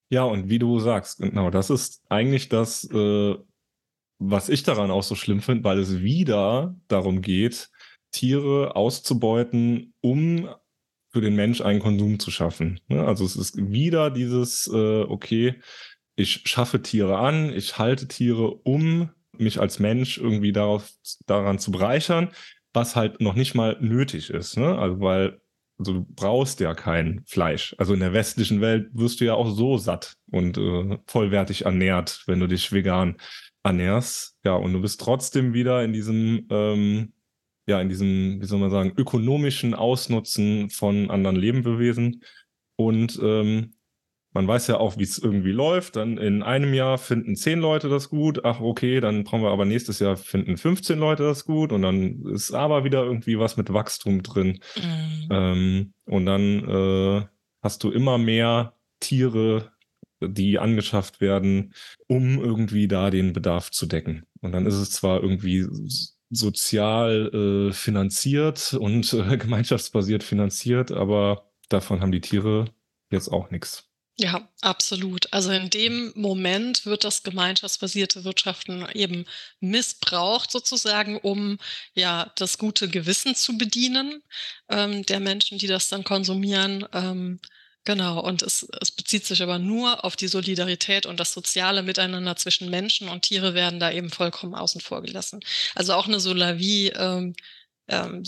Ja, 0.10 0.23
und 0.23 0.49
wie 0.49 0.60
du 0.60 0.79
sagst, 0.79 1.19
genau, 1.19 1.51
das 1.51 1.69
ist 1.69 2.01
eigentlich 2.10 2.49
das, 2.49 2.84
äh, 2.91 3.36
was 4.17 4.49
ich 4.49 4.63
daran 4.63 4.89
auch 4.89 5.03
so 5.03 5.15
schlimm 5.15 5.41
finde, 5.41 5.63
weil 5.63 5.77
es 5.79 5.99
wieder 5.99 6.75
darum 6.88 7.21
geht, 7.21 7.69
Tiere 8.12 8.76
auszubeuten, 8.76 9.93
um 10.02 10.50
für 11.12 11.22
den 11.22 11.36
Mensch 11.36 11.62
einen 11.62 11.80
Konsum 11.80 12.19
zu 12.19 12.32
schaffen. 12.32 12.80
Ne? 12.88 13.06
Also 13.06 13.26
es 13.26 13.36
ist 13.36 13.58
wieder 13.58 14.12
dieses, 14.12 14.67
äh, 14.67 15.02
okay, 15.02 15.56
ich 16.15 16.41
schaffe 16.45 16.82
Tiere 16.82 17.17
an, 17.17 17.52
ich 17.54 17.78
halte 17.78 18.08
Tiere, 18.08 18.52
um 18.52 19.10
mich 19.38 19.60
als 19.60 19.80
Mensch 19.80 20.17
irgendwie 20.17 20.52
darauf, 20.52 20.91
daran 21.26 21.60
zu 21.60 21.72
bereichern, 21.72 22.30
was 22.74 22.95
halt 22.95 23.22
noch 23.22 23.36
nicht 23.36 23.56
mal 23.56 23.78
nötig 23.80 24.30
ist. 24.30 24.58
Ne? 24.58 24.78
Also 24.78 25.00
weil 25.00 25.39
also 25.80 25.93
du 25.93 26.06
brauchst 26.10 26.60
ja 26.60 26.74
kein 26.74 27.24
Fleisch. 27.26 27.74
Also 27.78 27.93
in 27.93 28.02
der 28.02 28.13
westlichen 28.13 28.60
Welt 28.60 28.89
wirst 28.91 29.22
du 29.22 29.26
ja 29.26 29.34
auch 29.34 29.50
so 29.50 29.78
satt 29.78 30.17
und 30.30 30.58
äh, 30.58 30.98
vollwertig 31.08 31.65
ernährt, 31.65 32.24
wenn 32.28 32.41
du 32.41 32.48
dich 32.48 32.72
vegan 32.74 33.15
ernährst. 33.63 34.38
Ja, 34.43 34.56
und 34.56 34.74
du 34.74 34.82
bist 34.82 35.00
trotzdem 35.00 35.54
wieder 35.54 35.84
in 35.84 35.93
diesem 35.93 36.48
ähm, 36.50 37.13
ja, 37.69 37.79
in 37.79 37.89
diesem, 37.89 38.41
wie 38.41 38.45
soll 38.45 38.60
man 38.60 38.71
sagen, 38.71 38.93
ökonomischen 38.97 39.73
Ausnutzen 39.73 40.69
von 40.69 41.10
anderen 41.10 41.36
Lebewesen. 41.36 42.23
Und 42.75 43.19
ähm, 43.21 43.73
man 44.34 44.47
weiß 44.47 44.67
ja 44.67 44.77
auch, 44.77 44.97
wie 44.97 45.03
es 45.03 45.17
irgendwie 45.17 45.51
läuft. 45.51 45.95
Dann 45.95 46.17
in 46.17 46.43
einem 46.43 46.73
Jahr 46.73 46.97
finden 46.97 47.36
zehn 47.36 47.60
Leute 47.60 47.89
das 47.89 48.10
gut. 48.10 48.43
Ach, 48.43 48.60
okay, 48.60 48.99
dann 48.99 49.23
brauchen 49.23 49.43
wir 49.43 49.51
aber 49.51 49.65
nächstes 49.65 49.99
Jahr 49.99 50.17
finden 50.17 50.58
15 50.58 50.99
Leute 50.99 51.23
das 51.23 51.45
gut. 51.45 51.71
Und 51.71 51.82
dann 51.84 52.25
ist 52.25 52.51
aber 52.51 52.84
wieder 52.84 53.03
irgendwie 53.03 53.39
was 53.39 53.58
mit 53.58 53.71
Wachstum 53.71 54.23
drin. 54.23 54.60
Mhm. 54.75 55.27
Ähm, 55.32 55.93
und 56.05 56.25
dann 56.25 56.69
äh, 56.69 57.25
hast 57.62 57.84
du 57.84 57.91
immer 57.91 58.17
mehr 58.17 58.73
Tiere, 58.99 59.71
die 60.21 60.60
angeschafft 60.60 61.21
werden, 61.21 61.73
um 62.08 62.39
irgendwie 62.39 62.88
da 62.88 63.10
den 63.10 63.34
Bedarf 63.34 63.71
zu 63.71 63.86
decken. 63.86 64.25
Und 64.41 64.51
dann 64.51 64.65
ist 64.65 64.75
es 64.75 64.91
zwar 64.91 65.21
irgendwie 65.21 65.65
sozial 66.29 67.69
äh, 67.69 67.73
finanziert 67.73 68.73
und 68.73 69.11
äh, 69.13 69.37
gemeinschaftsbasiert 69.37 70.23
finanziert, 70.23 70.91
aber 70.91 71.49
davon 71.69 72.01
haben 72.01 72.11
die 72.11 72.21
Tiere 72.21 72.65
jetzt 73.11 73.29
auch 73.29 73.49
nichts. 73.51 73.89
Ja, 74.21 74.49
absolut. 74.59 75.31
Also 75.31 75.51
in 75.51 75.69
dem 75.69 76.11
Moment 76.13 76.85
wird 76.85 77.05
das 77.05 77.23
gemeinschaftsbasierte 77.23 78.25
Wirtschaften 78.25 78.85
eben 78.93 79.23
missbraucht 79.61 80.51
sozusagen, 80.51 81.17
um 81.17 81.57
ja 81.93 82.29
das 82.35 82.57
gute 82.57 82.89
Gewissen 82.89 83.33
zu 83.33 83.57
bedienen 83.57 84.21
ähm, 84.67 85.05
der 85.05 85.21
Menschen, 85.21 85.57
die 85.57 85.67
das 85.67 85.87
dann 85.87 86.03
konsumieren. 86.03 86.85
Ähm, 86.91 87.39
Genau, 87.89 88.19
und 88.19 88.43
es, 88.43 88.67
es 88.82 88.91
bezieht 88.91 89.25
sich 89.25 89.41
aber 89.41 89.58
nur 89.58 90.06
auf 90.06 90.15
die 90.15 90.28
Solidarität 90.28 91.08
und 91.08 91.19
das 91.19 91.34
soziale 91.34 91.82
Miteinander 91.82 92.36
zwischen 92.36 92.69
Menschen 92.69 93.10
und 93.10 93.23
Tiere 93.23 93.56
werden 93.56 93.80
da 93.80 93.91
eben 93.91 94.12
vollkommen 94.12 94.54
außen 94.54 94.80
vor 94.80 95.02
gelassen. 95.02 95.39
Also 95.73 95.93
auch 95.93 96.06
eine 96.06 96.19
Solavie, 96.19 96.89
ähm, 96.89 97.34
ähm, 97.88 98.21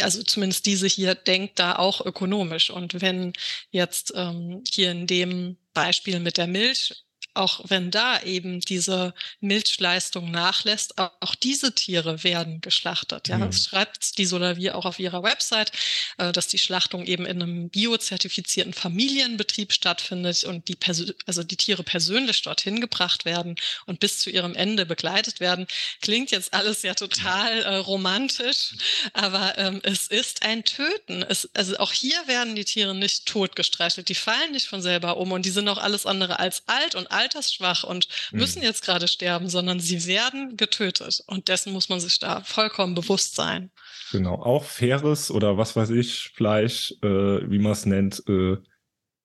also 0.00 0.22
zumindest 0.22 0.64
diese 0.66 0.86
hier 0.86 1.16
denkt 1.16 1.58
da 1.58 1.74
auch 1.74 2.06
ökonomisch. 2.06 2.70
Und 2.70 3.00
wenn 3.02 3.32
jetzt 3.72 4.12
ähm, 4.14 4.62
hier 4.70 4.92
in 4.92 5.08
dem 5.08 5.56
Beispiel 5.74 6.20
mit 6.20 6.36
der 6.36 6.46
Milch 6.46 7.04
auch 7.38 7.60
wenn 7.68 7.90
da 7.90 8.20
eben 8.22 8.60
diese 8.60 9.14
Milchleistung 9.40 10.30
nachlässt, 10.30 10.98
auch 10.98 11.34
diese 11.36 11.74
Tiere 11.74 12.24
werden 12.24 12.60
geschlachtet. 12.60 13.28
Ja, 13.28 13.38
mhm. 13.38 13.46
das 13.46 13.64
schreibt 13.64 14.18
die 14.18 14.26
Solavier 14.26 14.76
auch 14.76 14.84
auf 14.84 14.98
ihrer 14.98 15.22
Website, 15.22 15.72
äh, 16.18 16.32
dass 16.32 16.48
die 16.48 16.58
Schlachtung 16.58 17.06
eben 17.06 17.24
in 17.26 17.40
einem 17.40 17.70
biozertifizierten 17.70 18.74
Familienbetrieb 18.74 19.72
stattfindet 19.72 20.44
und 20.44 20.68
die, 20.68 20.76
also 21.26 21.42
die 21.42 21.56
Tiere 21.56 21.82
persönlich 21.82 22.42
dorthin 22.42 22.80
gebracht 22.80 23.24
werden 23.24 23.56
und 23.86 24.00
bis 24.00 24.18
zu 24.18 24.30
ihrem 24.30 24.54
Ende 24.54 24.84
begleitet 24.84 25.40
werden. 25.40 25.66
Klingt 26.00 26.30
jetzt 26.30 26.52
alles 26.52 26.82
ja 26.82 26.94
total 26.94 27.62
äh, 27.62 27.76
romantisch, 27.76 28.74
aber 29.12 29.56
ähm, 29.58 29.80
es 29.84 30.08
ist 30.08 30.42
ein 30.42 30.64
Töten. 30.64 31.22
Es, 31.22 31.48
also 31.54 31.76
auch 31.78 31.92
hier 31.92 32.26
werden 32.26 32.56
die 32.56 32.64
Tiere 32.64 32.94
nicht 32.94 33.26
totgestreichelt, 33.26 34.08
die 34.08 34.14
fallen 34.14 34.52
nicht 34.52 34.66
von 34.66 34.82
selber 34.82 35.16
um 35.16 35.32
und 35.32 35.46
die 35.46 35.50
sind 35.50 35.68
auch 35.68 35.78
alles 35.78 36.04
andere 36.04 36.38
als 36.38 36.62
alt 36.66 36.94
und 36.94 37.10
alt 37.10 37.27
altersschwach 37.28 37.84
und 37.84 38.08
müssen 38.32 38.60
mhm. 38.60 38.64
jetzt 38.64 38.84
gerade 38.84 39.08
sterben, 39.08 39.48
sondern 39.48 39.80
sie 39.80 40.06
werden 40.06 40.56
getötet. 40.56 41.22
Und 41.26 41.48
dessen 41.48 41.72
muss 41.72 41.88
man 41.88 42.00
sich 42.00 42.18
da 42.18 42.42
vollkommen 42.42 42.94
bewusst 42.94 43.34
sein. 43.34 43.70
Genau, 44.10 44.42
auch 44.42 44.64
faires 44.64 45.30
oder 45.30 45.58
was 45.58 45.76
weiß 45.76 45.90
ich, 45.90 46.30
Fleisch, 46.34 46.94
äh, 47.02 47.06
wie 47.50 47.58
man 47.58 47.72
es 47.72 47.86
nennt, 47.86 48.22
äh, 48.28 48.56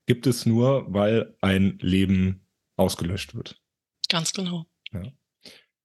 gibt 0.06 0.28
es 0.28 0.46
nur, 0.46 0.86
weil 0.94 1.36
ein 1.42 1.78
Leben 1.80 2.46
ausgelöscht 2.76 3.36
wird. 3.36 3.60
Ganz 4.10 4.34
genau. 4.34 4.66
Ja. 4.92 5.12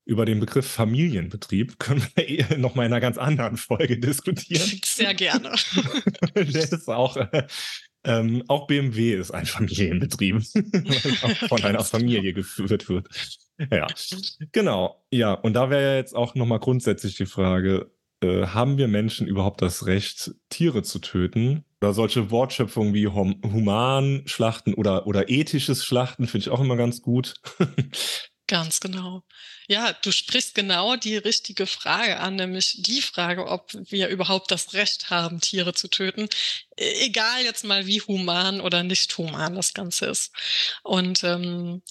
über 0.04 0.26
den 0.26 0.38
Begriff 0.40 0.66
Familienbetrieb 0.66 1.78
können 1.78 2.06
wir 2.14 2.28
eh 2.28 2.58
noch 2.58 2.74
mal 2.74 2.84
in 2.84 2.92
einer 2.92 3.00
ganz 3.00 3.16
anderen 3.16 3.56
Folge 3.56 3.98
diskutieren. 3.98 4.80
Sehr 4.84 5.14
gerne. 5.14 5.54
Der 6.34 6.44
ist 6.44 6.88
auch, 6.88 7.16
äh, 7.16 7.46
ähm, 8.09 8.42
auch 8.48 8.66
BMW 8.66 9.14
ist 9.14 9.30
ein 9.30 9.46
Familienbetrieb, 9.46 10.36
auch 11.22 11.48
von 11.48 11.62
einer 11.62 11.84
Familie 11.84 12.32
geführt 12.32 12.88
wird. 12.88 13.09
Ja, 13.70 13.86
genau. 14.52 15.04
Ja, 15.11 15.34
und 15.34 15.54
da 15.54 15.68
wäre 15.68 15.82
ja 15.82 15.96
jetzt 15.96 16.14
auch 16.14 16.34
noch 16.34 16.46
mal 16.46 16.59
grundsätzlich 16.59 17.16
die 17.16 17.26
Frage, 17.26 17.90
äh, 18.20 18.46
haben 18.46 18.78
wir 18.78 18.88
Menschen 18.88 19.26
überhaupt 19.26 19.62
das 19.62 19.86
Recht, 19.86 20.32
Tiere 20.48 20.82
zu 20.82 20.98
töten? 21.00 21.64
Oder 21.80 21.92
solche 21.92 22.30
Wortschöpfungen 22.30 22.94
wie 22.94 23.06
hum 23.06 23.40
Humanschlachten 23.44 24.74
oder, 24.74 25.06
oder 25.06 25.28
ethisches 25.28 25.84
Schlachten 25.84 26.26
finde 26.26 26.42
ich 26.42 26.50
auch 26.50 26.61
immer 26.61 26.76
ganz 26.76 27.02
gut. 27.02 27.34
Ganz 28.50 28.80
genau. 28.80 29.24
Ja, 29.70 29.92
du 29.92 30.12
sprichst 30.12 30.54
genau 30.54 30.96
die 30.96 31.18
richtige 31.18 31.66
Frage 31.66 32.20
an, 32.20 32.36
nämlich 32.36 32.76
die 32.78 33.02
Frage, 33.02 33.46
ob 33.46 33.70
wir 33.74 34.08
überhaupt 34.08 34.50
das 34.50 34.72
Recht 34.72 35.10
haben, 35.10 35.42
Tiere 35.42 35.74
zu 35.74 35.88
töten. 35.88 36.26
E-, 36.78 37.04
egal 37.04 37.44
jetzt 37.44 37.64
mal, 37.64 37.86
wie 37.86 38.00
human 38.00 38.62
oder 38.62 38.82
nicht 38.82 39.16
human 39.18 39.54
das 39.56 39.74
Ganze 39.74 40.06
ist. 40.06 40.32
Und 40.82 41.22
ähm, 41.22 41.82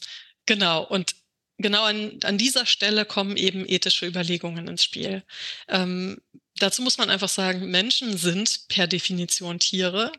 genau, 0.47 0.83
und 0.85 1.15
genau 1.59 1.83
an, 1.83 2.19
an 2.23 2.37
dieser 2.39 2.65
Stelle 2.65 3.05
kommen 3.05 3.37
eben 3.37 3.63
ethische 3.67 4.07
Überlegungen 4.07 4.67
ins 4.67 4.83
Spiel. 4.83 5.23
Ähm, 5.67 6.19
dazu 6.55 6.81
muss 6.81 6.97
man 6.97 7.11
einfach 7.11 7.29
sagen, 7.29 7.69
Menschen 7.69 8.17
sind 8.17 8.67
per 8.69 8.87
Definition 8.87 9.59
Tiere. 9.59 10.11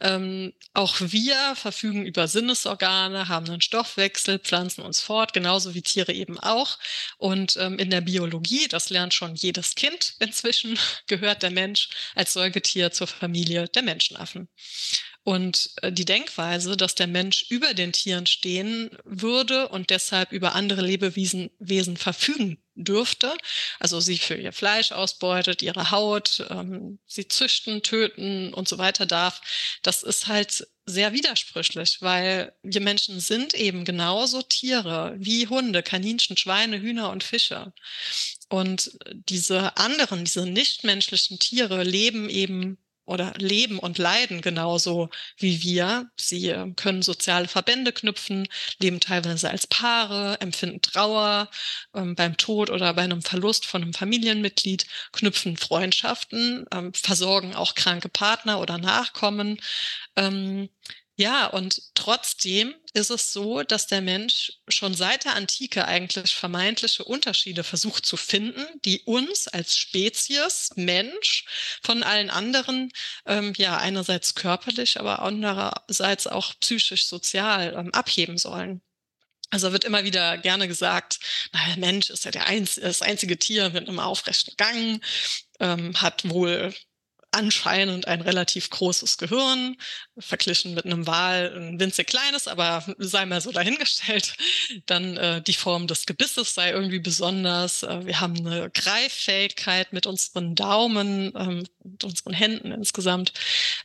Ähm, 0.00 0.52
auch 0.74 0.96
wir 1.00 1.54
verfügen 1.56 2.04
über 2.04 2.28
Sinnesorgane, 2.28 3.28
haben 3.28 3.48
einen 3.48 3.62
Stoffwechsel, 3.62 4.38
pflanzen 4.38 4.82
uns 4.82 5.00
fort, 5.00 5.32
genauso 5.32 5.74
wie 5.74 5.82
Tiere 5.82 6.12
eben 6.12 6.38
auch. 6.38 6.78
Und 7.16 7.56
ähm, 7.56 7.78
in 7.78 7.90
der 7.90 8.02
Biologie, 8.02 8.68
das 8.68 8.90
lernt 8.90 9.14
schon 9.14 9.34
jedes 9.34 9.74
Kind 9.74 10.14
inzwischen, 10.20 10.78
gehört 11.06 11.42
der 11.42 11.50
Mensch 11.50 11.88
als 12.14 12.34
Säugetier 12.34 12.92
zur 12.92 13.06
Familie 13.06 13.68
der 13.68 13.82
Menschenaffen. 13.82 14.48
Und 15.26 15.70
äh, 15.82 15.90
die 15.90 16.04
Denkweise, 16.04 16.76
dass 16.76 16.94
der 16.94 17.08
Mensch 17.08 17.46
über 17.50 17.74
den 17.74 17.92
Tieren 17.92 18.26
stehen 18.26 18.96
würde 19.02 19.68
und 19.70 19.90
deshalb 19.90 20.30
über 20.30 20.54
andere 20.54 20.82
Lebewesen 20.82 21.50
Wesen 21.58 21.96
verfügen 21.96 22.62
dürfte, 22.76 23.36
also 23.80 23.98
sie 23.98 24.18
für 24.18 24.36
ihr 24.36 24.52
Fleisch 24.52 24.92
ausbeutet, 24.92 25.62
ihre 25.62 25.90
Haut, 25.90 26.46
ähm, 26.48 27.00
sie 27.06 27.26
züchten, 27.26 27.82
töten 27.82 28.54
und 28.54 28.68
so 28.68 28.78
weiter 28.78 29.04
darf, 29.04 29.40
das 29.82 30.04
ist 30.04 30.28
halt 30.28 30.68
sehr 30.84 31.12
widersprüchlich, 31.12 32.02
weil 32.02 32.54
wir 32.62 32.80
Menschen 32.80 33.18
sind 33.18 33.52
eben 33.54 33.84
genauso 33.84 34.42
Tiere 34.42 35.16
wie 35.18 35.48
Hunde, 35.48 35.82
Kaninchen, 35.82 36.36
Schweine, 36.36 36.80
Hühner 36.80 37.10
und 37.10 37.24
Fische. 37.24 37.72
Und 38.48 38.92
diese 39.12 39.76
anderen, 39.76 40.24
diese 40.24 40.46
nichtmenschlichen 40.46 41.40
Tiere 41.40 41.82
leben 41.82 42.30
eben 42.30 42.78
oder 43.06 43.32
leben 43.38 43.78
und 43.78 43.98
leiden 43.98 44.42
genauso 44.42 45.08
wie 45.38 45.62
wir. 45.62 46.10
Sie 46.16 46.48
ähm, 46.48 46.76
können 46.76 47.02
soziale 47.02 47.48
Verbände 47.48 47.92
knüpfen, 47.92 48.48
leben 48.78 49.00
teilweise 49.00 49.50
als 49.50 49.66
Paare, 49.66 50.40
empfinden 50.40 50.82
Trauer 50.82 51.48
ähm, 51.94 52.14
beim 52.14 52.36
Tod 52.36 52.70
oder 52.70 52.92
bei 52.94 53.02
einem 53.02 53.22
Verlust 53.22 53.64
von 53.66 53.82
einem 53.82 53.94
Familienmitglied, 53.94 54.86
knüpfen 55.12 55.56
Freundschaften, 55.56 56.66
ähm, 56.72 56.92
versorgen 56.92 57.54
auch 57.54 57.74
kranke 57.74 58.08
Partner 58.08 58.60
oder 58.60 58.78
Nachkommen. 58.78 59.60
Ähm, 60.16 60.68
ja, 61.16 61.46
und 61.46 61.80
trotzdem 61.94 62.74
ist 62.96 63.10
es 63.10 63.32
so, 63.32 63.62
dass 63.62 63.86
der 63.86 64.00
Mensch 64.00 64.54
schon 64.68 64.94
seit 64.94 65.24
der 65.24 65.34
Antike 65.34 65.86
eigentlich 65.86 66.34
vermeintliche 66.34 67.04
Unterschiede 67.04 67.62
versucht 67.62 68.06
zu 68.06 68.16
finden, 68.16 68.64
die 68.84 69.02
uns 69.02 69.48
als 69.48 69.76
Spezies 69.76 70.70
Mensch 70.76 71.44
von 71.82 72.02
allen 72.02 72.30
anderen, 72.30 72.90
ähm, 73.26 73.52
ja, 73.56 73.76
einerseits 73.76 74.34
körperlich, 74.34 74.98
aber 74.98 75.20
andererseits 75.20 76.26
auch 76.26 76.54
psychisch, 76.60 77.06
sozial 77.06 77.74
ähm, 77.76 77.92
abheben 77.92 78.38
sollen. 78.38 78.82
Also 79.50 79.72
wird 79.72 79.84
immer 79.84 80.04
wieder 80.04 80.38
gerne 80.38 80.66
gesagt, 80.66 81.20
na, 81.52 81.64
der 81.66 81.76
Mensch 81.76 82.10
ist 82.10 82.24
ja 82.24 82.30
der 82.30 82.46
einz 82.46 82.76
das 82.76 83.02
einzige 83.02 83.38
Tier 83.38 83.70
mit 83.70 83.88
einem 83.88 84.00
aufrechten 84.00 84.56
Gang, 84.56 85.04
ähm, 85.60 86.00
hat 86.00 86.28
wohl 86.28 86.74
anscheinend 87.36 88.08
ein 88.08 88.22
relativ 88.22 88.70
großes 88.70 89.18
Gehirn, 89.18 89.76
verglichen 90.18 90.74
mit 90.74 90.86
einem 90.86 91.06
Wal 91.06 91.52
ein 91.54 91.78
winzig 91.78 92.06
kleines, 92.06 92.48
aber 92.48 92.84
sei 92.98 93.26
mal 93.26 93.40
so 93.40 93.52
dahingestellt. 93.52 94.34
Dann 94.86 95.16
äh, 95.16 95.42
die 95.42 95.54
Form 95.54 95.86
des 95.86 96.06
Gebisses 96.06 96.54
sei 96.54 96.70
irgendwie 96.70 96.98
besonders. 96.98 97.82
Äh, 97.82 98.06
wir 98.06 98.20
haben 98.20 98.36
eine 98.38 98.70
Greiffähigkeit 98.70 99.92
mit 99.92 100.06
unseren 100.06 100.54
Daumen, 100.54 101.32
ähm, 101.36 101.66
mit 101.84 102.04
unseren 102.04 102.32
Händen 102.32 102.72
insgesamt. 102.72 103.32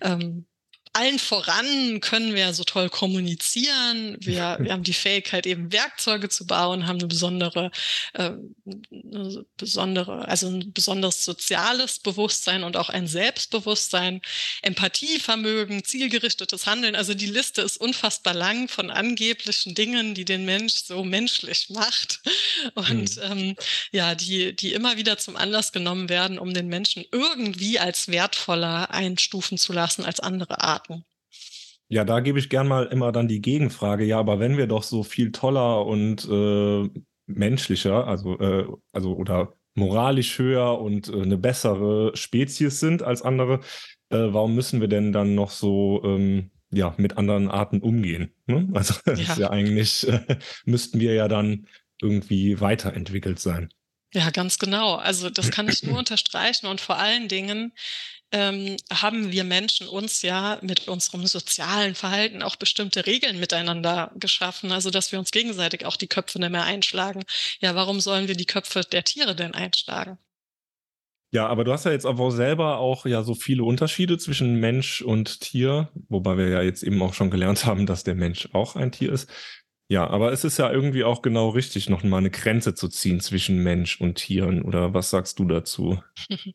Ähm, 0.02 0.45
allen 0.94 1.20
voran 1.20 2.02
können 2.02 2.36
wir 2.36 2.54
so 2.54 2.64
toll 2.64 2.89
kommunizieren. 2.89 4.18
Wir, 4.20 4.58
wir 4.62 4.74
haben 4.74 4.84
die 4.84 4.94
Fähigkeit, 4.94 5.46
eben 5.46 5.72
Werkzeuge 5.72 6.30
zu 6.30 6.46
bauen, 6.46 6.88
haben 6.88 7.00
eine 7.00 7.08
besondere, 7.08 7.72
äh, 8.14 8.32
eine 8.66 9.46
besondere, 9.58 10.28
also 10.28 10.48
ein 10.48 10.74
besonderes 10.74 11.24
soziales 11.24 12.00
Bewusstsein 12.00 12.64
und 12.64 12.78
auch 12.78 12.89
ein 12.89 13.08
Selbstbewusstsein, 13.08 14.22
Empathievermögen, 14.62 15.84
zielgerichtetes 15.84 16.66
Handeln. 16.66 16.96
Also 16.96 17.14
die 17.14 17.28
Liste 17.28 17.62
ist 17.62 17.78
unfassbar 17.78 18.34
lang 18.34 18.68
von 18.68 18.92
angeblichen 18.92 19.76
Dingen, 19.76 20.14
die 20.14 20.26
den 20.26 20.46
Mensch 20.46 20.84
so 20.84 21.04
menschlich 21.04 21.70
macht 21.70 22.22
und 22.76 23.16
mhm. 23.18 23.24
ähm, 23.24 23.56
ja, 23.92 24.16
die, 24.16 24.56
die 24.56 24.74
immer 24.74 24.98
wieder 24.98 25.18
zum 25.18 25.36
Anlass 25.36 25.72
genommen 25.72 26.10
werden, 26.10 26.38
um 26.38 26.54
den 26.54 26.68
Menschen 26.68 27.06
irgendwie 27.12 27.80
als 27.80 28.08
wertvoller 28.08 28.92
einstufen 28.92 29.58
zu 29.58 29.74
lassen 29.74 30.06
als 30.06 30.20
andere 30.20 30.60
Arten. 30.62 30.81
Daten. 30.88 31.06
Ja, 31.88 32.06
da 32.06 32.22
gebe 32.22 32.40
ich 32.40 32.50
gern 32.50 32.68
mal 32.68 32.86
immer 32.86 33.12
dann 33.12 33.28
die 33.28 33.42
Gegenfrage. 33.42 34.06
Ja, 34.06 34.20
aber 34.20 34.40
wenn 34.40 34.58
wir 34.58 34.68
doch 34.68 34.84
so 34.84 35.04
viel 35.04 35.32
toller 35.32 35.86
und 35.86 36.26
äh, 36.30 36.90
menschlicher, 37.26 38.08
also, 38.08 38.40
äh, 38.40 38.66
also 38.94 39.16
oder 39.16 39.54
moralisch 39.76 40.40
höher 40.40 40.80
und 40.80 41.10
äh, 41.10 41.22
eine 41.22 41.38
bessere 41.38 42.16
Spezies 42.16 42.80
sind 42.80 43.04
als 43.04 43.22
andere, 43.22 43.60
äh, 44.10 44.18
warum 44.18 44.56
müssen 44.56 44.80
wir 44.80 44.88
denn 44.88 45.12
dann 45.12 45.36
noch 45.36 45.52
so 45.52 46.02
ähm, 46.06 46.52
ja, 46.72 46.94
mit 46.98 47.18
anderen 47.18 47.50
Arten 47.50 47.82
umgehen? 47.82 48.34
Ne? 48.46 48.70
Also 48.74 48.96
das 49.06 49.20
ja. 49.20 49.32
ist 49.32 49.38
ja 49.38 49.50
eigentlich, 49.50 50.08
äh, 50.08 50.38
müssten 50.66 51.00
wir 51.00 51.14
ja 51.14 51.28
dann 51.28 51.68
irgendwie 52.02 52.62
weiterentwickelt 52.62 53.40
sein. 53.40 53.70
Ja, 54.14 54.30
ganz 54.30 54.60
genau. 54.60 54.96
Also 54.96 55.30
das 55.30 55.52
kann 55.52 55.70
ich 55.70 55.84
nur 55.84 55.98
unterstreichen 55.98 56.68
und 56.68 56.82
vor 56.82 56.98
allen 56.98 57.28
Dingen 57.28 57.74
ähm, 58.32 58.78
haben 58.92 59.32
wir 59.32 59.44
Menschen 59.44 59.88
uns 59.88 60.22
ja 60.22 60.58
mit 60.62 60.88
unserem 60.88 61.26
sozialen 61.26 61.96
Verhalten 61.96 62.42
auch 62.44 62.56
bestimmte 62.56 63.06
Regeln 63.06 63.40
miteinander 63.40 64.12
geschaffen, 64.16 64.72
also 64.72 64.90
dass 64.90 65.12
wir 65.12 65.20
uns 65.20 65.32
gegenseitig 65.32 65.86
auch 65.86 65.98
die 65.98 66.08
Köpfe 66.08 66.40
nicht 66.40 66.52
mehr 66.52 66.64
einschlagen. 66.64 67.24
Ja, 67.60 67.76
warum 67.76 68.00
sollen 68.00 68.28
wir 68.28 68.36
die 68.36 68.46
Köpfe 68.46 68.82
der 68.82 69.04
Tiere 69.04 69.36
denn 69.36 69.54
einschlagen? 69.54 70.18
Ja, 71.34 71.48
aber 71.48 71.64
du 71.64 71.72
hast 71.72 71.86
ja 71.86 71.94
jetzt 71.94 72.06
aber 72.06 72.30
selber 72.32 72.80
auch 72.80 73.06
ja 73.06 73.24
so 73.24 73.36
viele 73.36 73.64
Unterschiede 73.64 74.18
zwischen 74.18 74.56
Mensch 74.56 75.02
und 75.02 75.40
Tier, 75.40 75.90
wobei 76.10 76.38
wir 76.38 76.50
ja 76.50 76.62
jetzt 76.62 76.84
eben 76.84 77.02
auch 77.02 77.14
schon 77.14 77.32
gelernt 77.32 77.66
haben, 77.66 77.86
dass 77.86 78.04
der 78.04 78.16
Mensch 78.16 78.50
auch 78.52 78.76
ein 78.76 78.92
Tier 78.92 79.14
ist. 79.14 79.30
Ja, 79.92 80.08
aber 80.08 80.32
es 80.32 80.46
ist 80.46 80.58
ja 80.58 80.72
irgendwie 80.72 81.04
auch 81.04 81.22
genau 81.22 81.50
richtig, 81.50 81.89
noch 81.89 82.02
mal 82.02 82.20
eine 82.20 82.32
Grenze 82.32 82.74
zu 82.74 82.88
ziehen 82.88 83.20
zwischen 83.20 83.58
Mensch 83.58 84.00
und 84.00 84.16
Tieren. 84.16 84.62
Oder 84.62 84.94
was 84.94 85.10
sagst 85.10 85.38
du 85.38 85.44
dazu? 85.44 86.02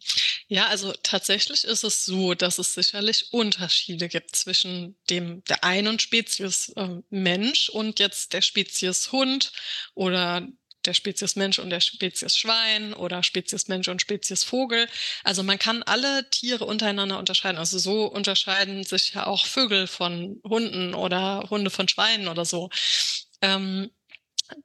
Ja, 0.49 0.69
also 0.69 0.95
tatsächlich 1.03 1.65
ist 1.65 1.83
es 1.83 2.05
so, 2.05 2.35
dass 2.35 2.61
es 2.61 2.73
sicherlich 2.75 3.33
Unterschiede 3.33 4.09
gibt 4.09 4.37
zwischen 4.37 4.97
dem 5.11 5.43
der 5.49 5.65
einen 5.65 5.99
Spezies 5.99 6.69
äh, 6.77 7.01
Mensch 7.11 7.69
und 7.69 7.99
jetzt 7.99 8.33
der 8.33 8.43
Spezies 8.43 9.11
Hund 9.11 9.51
oder 9.97 10.47
der 10.87 10.95
Spezies 10.95 11.35
Mensch 11.37 11.59
und 11.59 11.71
der 11.71 11.81
Spezies 11.81 12.37
Schwein 12.37 12.95
oder 12.95 13.23
Spezies 13.23 13.69
Mensch 13.69 13.89
und 13.89 14.01
Spezies 14.01 14.45
Vogel. 14.45 14.87
Also 15.25 15.43
man 15.43 15.59
kann 15.59 15.83
alle 15.83 16.31
Tiere 16.31 16.65
untereinander 16.65 17.19
unterscheiden. 17.19 17.59
Also 17.59 17.79
so 17.79 18.07
unterscheiden 18.07 18.85
sich 18.85 19.15
ja 19.15 19.27
auch 19.27 19.47
Vögel 19.47 19.87
von 19.89 20.41
Hunden 20.45 20.95
oder 20.95 21.49
Hunde 21.51 21.71
von 21.71 21.89
Schweinen 21.89 22.29
oder 22.29 22.45
so. 22.45 22.71
Ähm, 23.43 23.91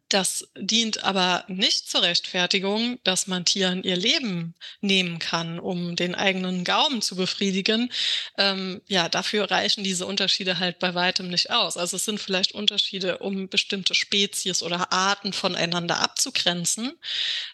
das 0.09 0.47
dient 0.55 1.03
aber 1.03 1.45
nicht 1.47 1.89
zur 1.89 2.03
Rechtfertigung, 2.03 2.99
dass 3.03 3.27
man 3.27 3.45
Tieren 3.45 3.83
ihr 3.83 3.95
Leben 3.95 4.55
nehmen 4.81 5.19
kann, 5.19 5.59
um 5.59 5.95
den 5.95 6.13
eigenen 6.15 6.63
Gaumen 6.63 7.01
zu 7.01 7.15
befriedigen. 7.15 7.91
Ähm, 8.37 8.81
ja, 8.87 9.09
dafür 9.09 9.49
reichen 9.49 9.83
diese 9.83 10.05
Unterschiede 10.05 10.59
halt 10.59 10.79
bei 10.79 10.93
weitem 10.93 11.29
nicht 11.29 11.49
aus. 11.51 11.77
Also 11.77 11.95
es 11.97 12.05
sind 12.05 12.19
vielleicht 12.19 12.51
Unterschiede, 12.53 13.19
um 13.19 13.49
bestimmte 13.49 13.95
Spezies 13.95 14.61
oder 14.61 14.91
Arten 14.91 15.33
voneinander 15.33 15.99
abzugrenzen. 15.99 16.93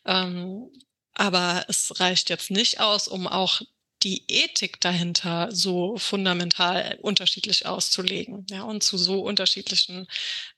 Ähm, 0.05 0.69
aber 1.13 1.65
es 1.67 1.99
reicht 1.99 2.29
jetzt 2.29 2.51
nicht 2.51 2.79
aus, 2.79 3.07
um 3.07 3.27
auch 3.27 3.61
die 4.03 4.23
Ethik 4.27 4.79
dahinter 4.81 5.51
so 5.51 5.97
fundamental 5.97 6.97
unterschiedlich 7.01 7.65
auszulegen 7.65 8.45
ja, 8.49 8.63
und 8.63 8.83
zu 8.83 8.97
so 8.97 9.21
unterschiedlichen 9.21 10.07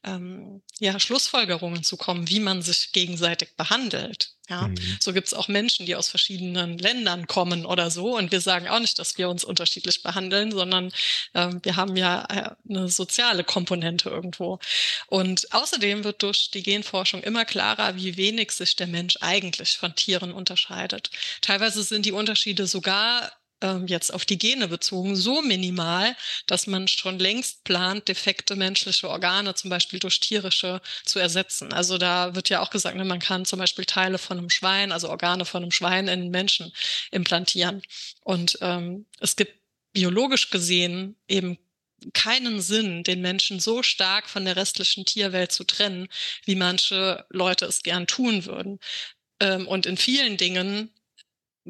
ähm, 0.03 0.61
ja, 0.79 0.99
Schlussfolgerungen 0.99 1.83
zu 1.83 1.97
kommen, 1.97 2.29
wie 2.29 2.39
man 2.39 2.61
sich 2.61 2.91
gegenseitig 2.91 3.55
behandelt. 3.55 4.33
Ja, 4.49 4.67
mhm. 4.67 4.97
so 4.99 5.13
gibt 5.13 5.27
es 5.27 5.33
auch 5.35 5.47
Menschen, 5.47 5.85
die 5.85 5.95
aus 5.95 6.09
verschiedenen 6.09 6.79
Ländern 6.79 7.27
kommen 7.27 7.65
oder 7.65 7.91
so. 7.91 8.17
Und 8.17 8.31
wir 8.31 8.41
sagen 8.41 8.67
auch 8.67 8.79
nicht, 8.79 8.97
dass 8.97 9.17
wir 9.17 9.29
uns 9.29 9.43
unterschiedlich 9.43 10.01
behandeln, 10.01 10.51
sondern 10.51 10.91
äh, 11.33 11.49
wir 11.61 11.75
haben 11.75 11.95
ja 11.95 12.25
äh, 12.29 12.49
eine 12.67 12.89
soziale 12.89 13.43
Komponente 13.43 14.09
irgendwo. 14.09 14.59
Und 15.07 15.53
außerdem 15.53 16.03
wird 16.03 16.23
durch 16.23 16.49
die 16.49 16.63
Genforschung 16.63 17.21
immer 17.21 17.45
klarer, 17.45 17.95
wie 17.95 18.17
wenig 18.17 18.51
sich 18.51 18.75
der 18.75 18.87
Mensch 18.87 19.17
eigentlich 19.21 19.77
von 19.77 19.93
Tieren 19.95 20.33
unterscheidet. 20.33 21.11
Teilweise 21.41 21.83
sind 21.83 22.07
die 22.07 22.11
Unterschiede 22.11 22.65
sogar 22.65 23.31
ähm, 23.61 23.87
jetzt 23.87 24.13
auf 24.13 24.25
die 24.25 24.37
Gene 24.37 24.67
bezogen 24.67 25.15
so 25.15 25.41
minimal, 25.41 26.15
dass 26.47 26.67
man 26.67 26.87
schon 26.87 27.19
längst 27.19 27.63
plant, 27.63 28.07
defekte 28.07 28.55
menschliche 28.55 29.09
Organe 29.09 29.53
zum 29.55 29.69
Beispiel 29.69 29.99
durch 29.99 30.19
tierische 30.19 30.81
zu 31.05 31.19
ersetzen. 31.19 31.73
Also 31.73 31.97
da 31.97 32.35
wird 32.35 32.49
ja 32.49 32.61
auch 32.61 32.69
gesagt, 32.69 32.95
ne, 32.95 33.05
man 33.05 33.19
kann 33.19 33.45
zum 33.45 33.59
Beispiel 33.59 33.85
Teile 33.85 34.17
von 34.17 34.37
einem 34.37 34.49
Schwein, 34.49 34.91
also 34.91 35.09
Organe 35.09 35.45
von 35.45 35.63
einem 35.63 35.71
Schwein 35.71 36.07
in 36.07 36.29
Menschen 36.29 36.71
implantieren. 37.11 37.81
Und 38.23 38.57
ähm, 38.61 39.05
es 39.19 39.35
gibt 39.35 39.53
biologisch 39.93 40.49
gesehen 40.49 41.15
eben 41.27 41.57
keinen 42.13 42.61
Sinn, 42.61 43.03
den 43.03 43.21
Menschen 43.21 43.59
so 43.59 43.83
stark 43.83 44.29
von 44.29 44.45
der 44.45 44.55
restlichen 44.55 45.05
Tierwelt 45.05 45.51
zu 45.51 45.63
trennen, 45.65 46.07
wie 46.45 46.55
manche 46.55 47.25
Leute 47.29 47.65
es 47.65 47.83
gern 47.83 48.07
tun 48.07 48.45
würden. 48.45 48.79
Ähm, 49.39 49.67
und 49.67 49.85
in 49.85 49.97
vielen 49.97 50.37
Dingen 50.37 50.93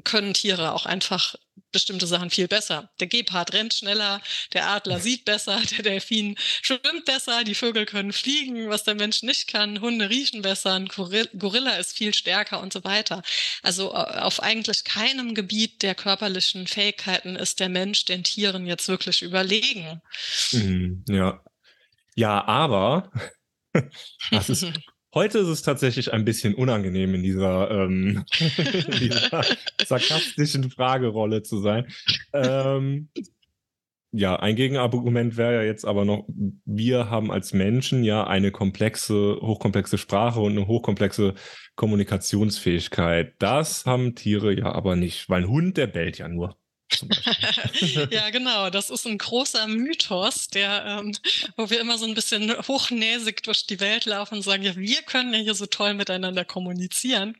können 0.03 0.33
Tiere 0.33 0.73
auch 0.73 0.85
einfach 0.85 1.35
bestimmte 1.71 2.07
Sachen 2.07 2.29
viel 2.29 2.47
besser. 2.47 2.89
Der 2.99 3.07
Gepard 3.07 3.53
rennt 3.53 3.73
schneller, 3.73 4.21
der 4.53 4.69
Adler 4.69 4.99
sieht 4.99 5.25
besser, 5.25 5.61
der 5.77 5.83
Delfin 5.83 6.35
schwimmt 6.39 7.05
besser, 7.05 7.43
die 7.43 7.55
Vögel 7.55 7.85
können 7.85 8.13
fliegen, 8.13 8.69
was 8.69 8.83
der 8.83 8.95
Mensch 8.95 9.23
nicht 9.23 9.47
kann, 9.47 9.81
Hunde 9.81 10.09
riechen 10.09 10.41
besser, 10.41 10.73
ein 10.73 10.87
Gorilla 10.87 11.75
ist 11.75 11.95
viel 11.95 12.13
stärker 12.13 12.61
und 12.61 12.73
so 12.73 12.83
weiter. 12.83 13.21
Also 13.61 13.93
auf 13.93 14.41
eigentlich 14.41 14.83
keinem 14.83 15.35
Gebiet 15.35 15.83
der 15.83 15.95
körperlichen 15.95 16.67
Fähigkeiten 16.67 17.35
ist 17.35 17.59
der 17.59 17.69
Mensch 17.69 18.05
den 18.05 18.23
Tieren 18.23 18.65
jetzt 18.65 18.87
wirklich 18.87 19.21
überlegen. 19.21 20.01
Mhm, 20.51 21.03
ja. 21.07 21.43
Ja, 22.15 22.43
aber 22.45 23.11
das 24.31 24.49
ist 24.49 24.65
Heute 25.13 25.39
ist 25.39 25.47
es 25.47 25.63
tatsächlich 25.63 26.13
ein 26.13 26.23
bisschen 26.23 26.53
unangenehm, 26.53 27.15
in 27.15 27.23
dieser, 27.23 27.71
ähm, 27.71 28.23
in 28.39 28.99
dieser 28.99 29.43
sarkastischen 29.83 30.69
Fragerolle 30.69 31.41
zu 31.41 31.59
sein. 31.59 31.87
Ähm, 32.31 33.09
ja, 34.11 34.35
ein 34.35 34.55
Gegenargument 34.55 35.37
wäre 35.37 35.55
ja 35.55 35.63
jetzt 35.63 35.85
aber 35.85 36.05
noch, 36.05 36.25
wir 36.65 37.09
haben 37.09 37.31
als 37.31 37.53
Menschen 37.53 38.03
ja 38.03 38.25
eine 38.25 38.51
komplexe, 38.51 39.39
hochkomplexe 39.41 39.97
Sprache 39.97 40.39
und 40.39 40.53
eine 40.53 40.67
hochkomplexe 40.67 41.35
Kommunikationsfähigkeit. 41.75 43.33
Das 43.39 43.85
haben 43.85 44.15
Tiere 44.15 44.53
ja 44.53 44.71
aber 44.71 44.95
nicht, 44.95 45.29
weil 45.29 45.43
ein 45.43 45.49
Hund, 45.49 45.77
der 45.77 45.87
bellt 45.87 46.17
ja 46.17 46.27
nur. 46.27 46.55
ja, 48.11 48.29
genau. 48.29 48.69
Das 48.69 48.89
ist 48.89 49.05
ein 49.05 49.17
großer 49.17 49.67
Mythos, 49.67 50.47
der, 50.47 50.85
ähm, 50.85 51.15
wo 51.55 51.69
wir 51.69 51.79
immer 51.79 51.97
so 51.97 52.05
ein 52.05 52.15
bisschen 52.15 52.51
hochnäsig 52.67 53.43
durch 53.43 53.65
die 53.65 53.79
Welt 53.79 54.05
laufen 54.05 54.35
und 54.35 54.41
sagen, 54.41 54.63
ja, 54.63 54.75
wir 54.75 55.01
können 55.03 55.33
ja 55.33 55.39
hier 55.39 55.55
so 55.55 55.65
toll 55.65 55.93
miteinander 55.93 56.45
kommunizieren. 56.45 57.35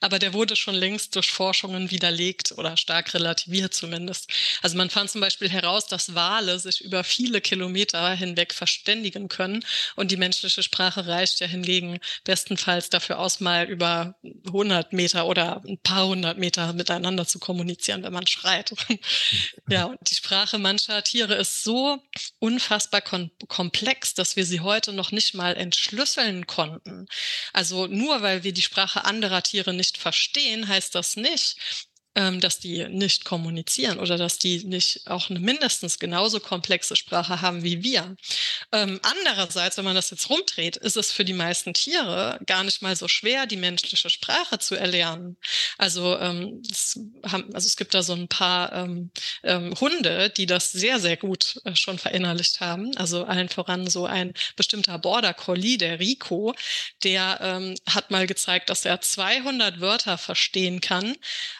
Aber 0.00 0.18
der 0.18 0.32
wurde 0.32 0.56
schon 0.56 0.74
längst 0.74 1.14
durch 1.16 1.30
Forschungen 1.30 1.90
widerlegt 1.90 2.52
oder 2.56 2.76
stark 2.76 3.12
relativiert 3.14 3.74
zumindest. 3.74 4.30
Also 4.62 4.76
man 4.76 4.90
fand 4.90 5.10
zum 5.10 5.20
Beispiel 5.20 5.48
heraus, 5.48 5.86
dass 5.86 6.14
Wale 6.14 6.58
sich 6.58 6.82
über 6.82 7.04
viele 7.04 7.40
Kilometer 7.40 8.14
hinweg 8.14 8.54
verständigen 8.54 9.28
können 9.28 9.64
und 9.96 10.10
die 10.10 10.16
menschliche 10.16 10.62
Sprache 10.62 11.06
reicht 11.06 11.40
ja 11.40 11.46
hingegen 11.46 11.98
bestenfalls 12.24 12.90
dafür 12.90 13.18
aus, 13.18 13.40
mal 13.40 13.66
über 13.66 14.14
100 14.46 14.92
Meter 14.92 15.26
oder 15.26 15.62
ein 15.66 15.78
paar 15.78 16.06
hundert 16.06 16.38
Meter 16.38 16.72
miteinander 16.72 17.26
zu 17.26 17.38
kommunizieren, 17.38 18.02
wenn 18.02 18.12
man 18.12 18.26
schreit. 18.26 18.72
ja, 19.68 19.84
und 19.84 19.98
die 20.10 20.14
Sprache 20.14 20.58
mancher 20.58 21.02
Tiere 21.02 21.34
ist 21.34 21.62
so 21.64 22.02
unfassbar 22.38 23.02
komplex, 23.02 24.14
dass 24.14 24.36
wir 24.36 24.44
sie 24.44 24.60
heute 24.60 24.92
noch 24.92 25.12
nicht 25.12 25.34
mal 25.34 25.56
entschlüsseln 25.56 26.46
konnten. 26.46 27.06
Also 27.52 27.86
nur 27.86 28.22
weil 28.22 28.42
wir 28.42 28.52
die 28.52 28.62
Sprache 28.62 29.04
anderer 29.04 29.42
Tiere 29.42 29.72
nicht 29.74 29.98
verstehen, 29.98 30.68
heißt 30.68 30.94
das 30.94 31.16
nicht, 31.16 31.86
dass 32.16 32.58
die 32.58 32.88
nicht 32.88 33.24
kommunizieren 33.24 33.98
oder 33.98 34.16
dass 34.16 34.38
die 34.38 34.64
nicht 34.64 35.06
auch 35.06 35.28
eine 35.28 35.38
mindestens 35.38 35.98
genauso 35.98 36.40
komplexe 36.40 36.96
Sprache 36.96 37.42
haben 37.42 37.62
wie 37.62 37.82
wir. 37.82 38.16
Ähm, 38.72 39.00
andererseits, 39.02 39.76
wenn 39.76 39.84
man 39.84 39.94
das 39.94 40.10
jetzt 40.10 40.30
rumdreht, 40.30 40.76
ist 40.76 40.96
es 40.96 41.12
für 41.12 41.24
die 41.24 41.34
meisten 41.34 41.74
Tiere 41.74 42.38
gar 42.46 42.64
nicht 42.64 42.80
mal 42.80 42.96
so 42.96 43.06
schwer, 43.06 43.46
die 43.46 43.56
menschliche 43.56 44.08
Sprache 44.08 44.58
zu 44.58 44.74
erlernen. 44.74 45.36
Also, 45.76 46.18
ähm, 46.18 46.62
es, 46.70 46.98
haben, 47.24 47.54
also 47.54 47.66
es 47.66 47.76
gibt 47.76 47.92
da 47.94 48.02
so 48.02 48.14
ein 48.14 48.28
paar 48.28 48.72
ähm, 48.72 49.10
ähm, 49.42 49.74
Hunde, 49.80 50.30
die 50.30 50.46
das 50.46 50.72
sehr, 50.72 51.00
sehr 51.00 51.16
gut 51.16 51.60
äh, 51.64 51.76
schon 51.76 51.98
verinnerlicht 51.98 52.60
haben. 52.60 52.96
Also 52.96 53.24
allen 53.24 53.48
voran 53.48 53.88
so 53.88 54.06
ein 54.06 54.32
bestimmter 54.56 54.98
Border 54.98 55.34
Collie, 55.34 55.78
der 55.78 56.00
Rico, 56.00 56.54
der 57.04 57.38
ähm, 57.42 57.74
hat 57.88 58.10
mal 58.10 58.26
gezeigt, 58.26 58.70
dass 58.70 58.84
er 58.84 59.00
200 59.00 59.80
Wörter 59.80 60.18
verstehen 60.18 60.80
kann 60.80 61.14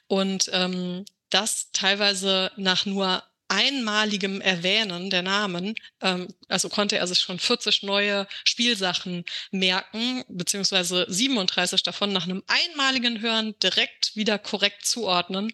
und 0.08 0.50
ähm, 0.52 1.04
das 1.30 1.70
teilweise 1.72 2.50
nach 2.56 2.86
nur 2.86 3.22
einmaligem 3.48 4.40
Erwähnen 4.40 5.10
der 5.10 5.22
Namen, 5.22 5.74
ähm, 6.00 6.28
also 6.48 6.68
konnte 6.68 6.96
er 6.96 7.06
sich 7.06 7.20
schon 7.20 7.38
40 7.38 7.82
neue 7.82 8.26
Spielsachen 8.44 9.24
merken, 9.50 10.24
beziehungsweise 10.28 11.06
37 11.08 11.82
davon 11.82 12.12
nach 12.12 12.24
einem 12.24 12.42
einmaligen 12.46 13.20
Hören 13.20 13.54
direkt 13.62 14.16
wieder 14.16 14.38
korrekt 14.38 14.86
zuordnen. 14.86 15.52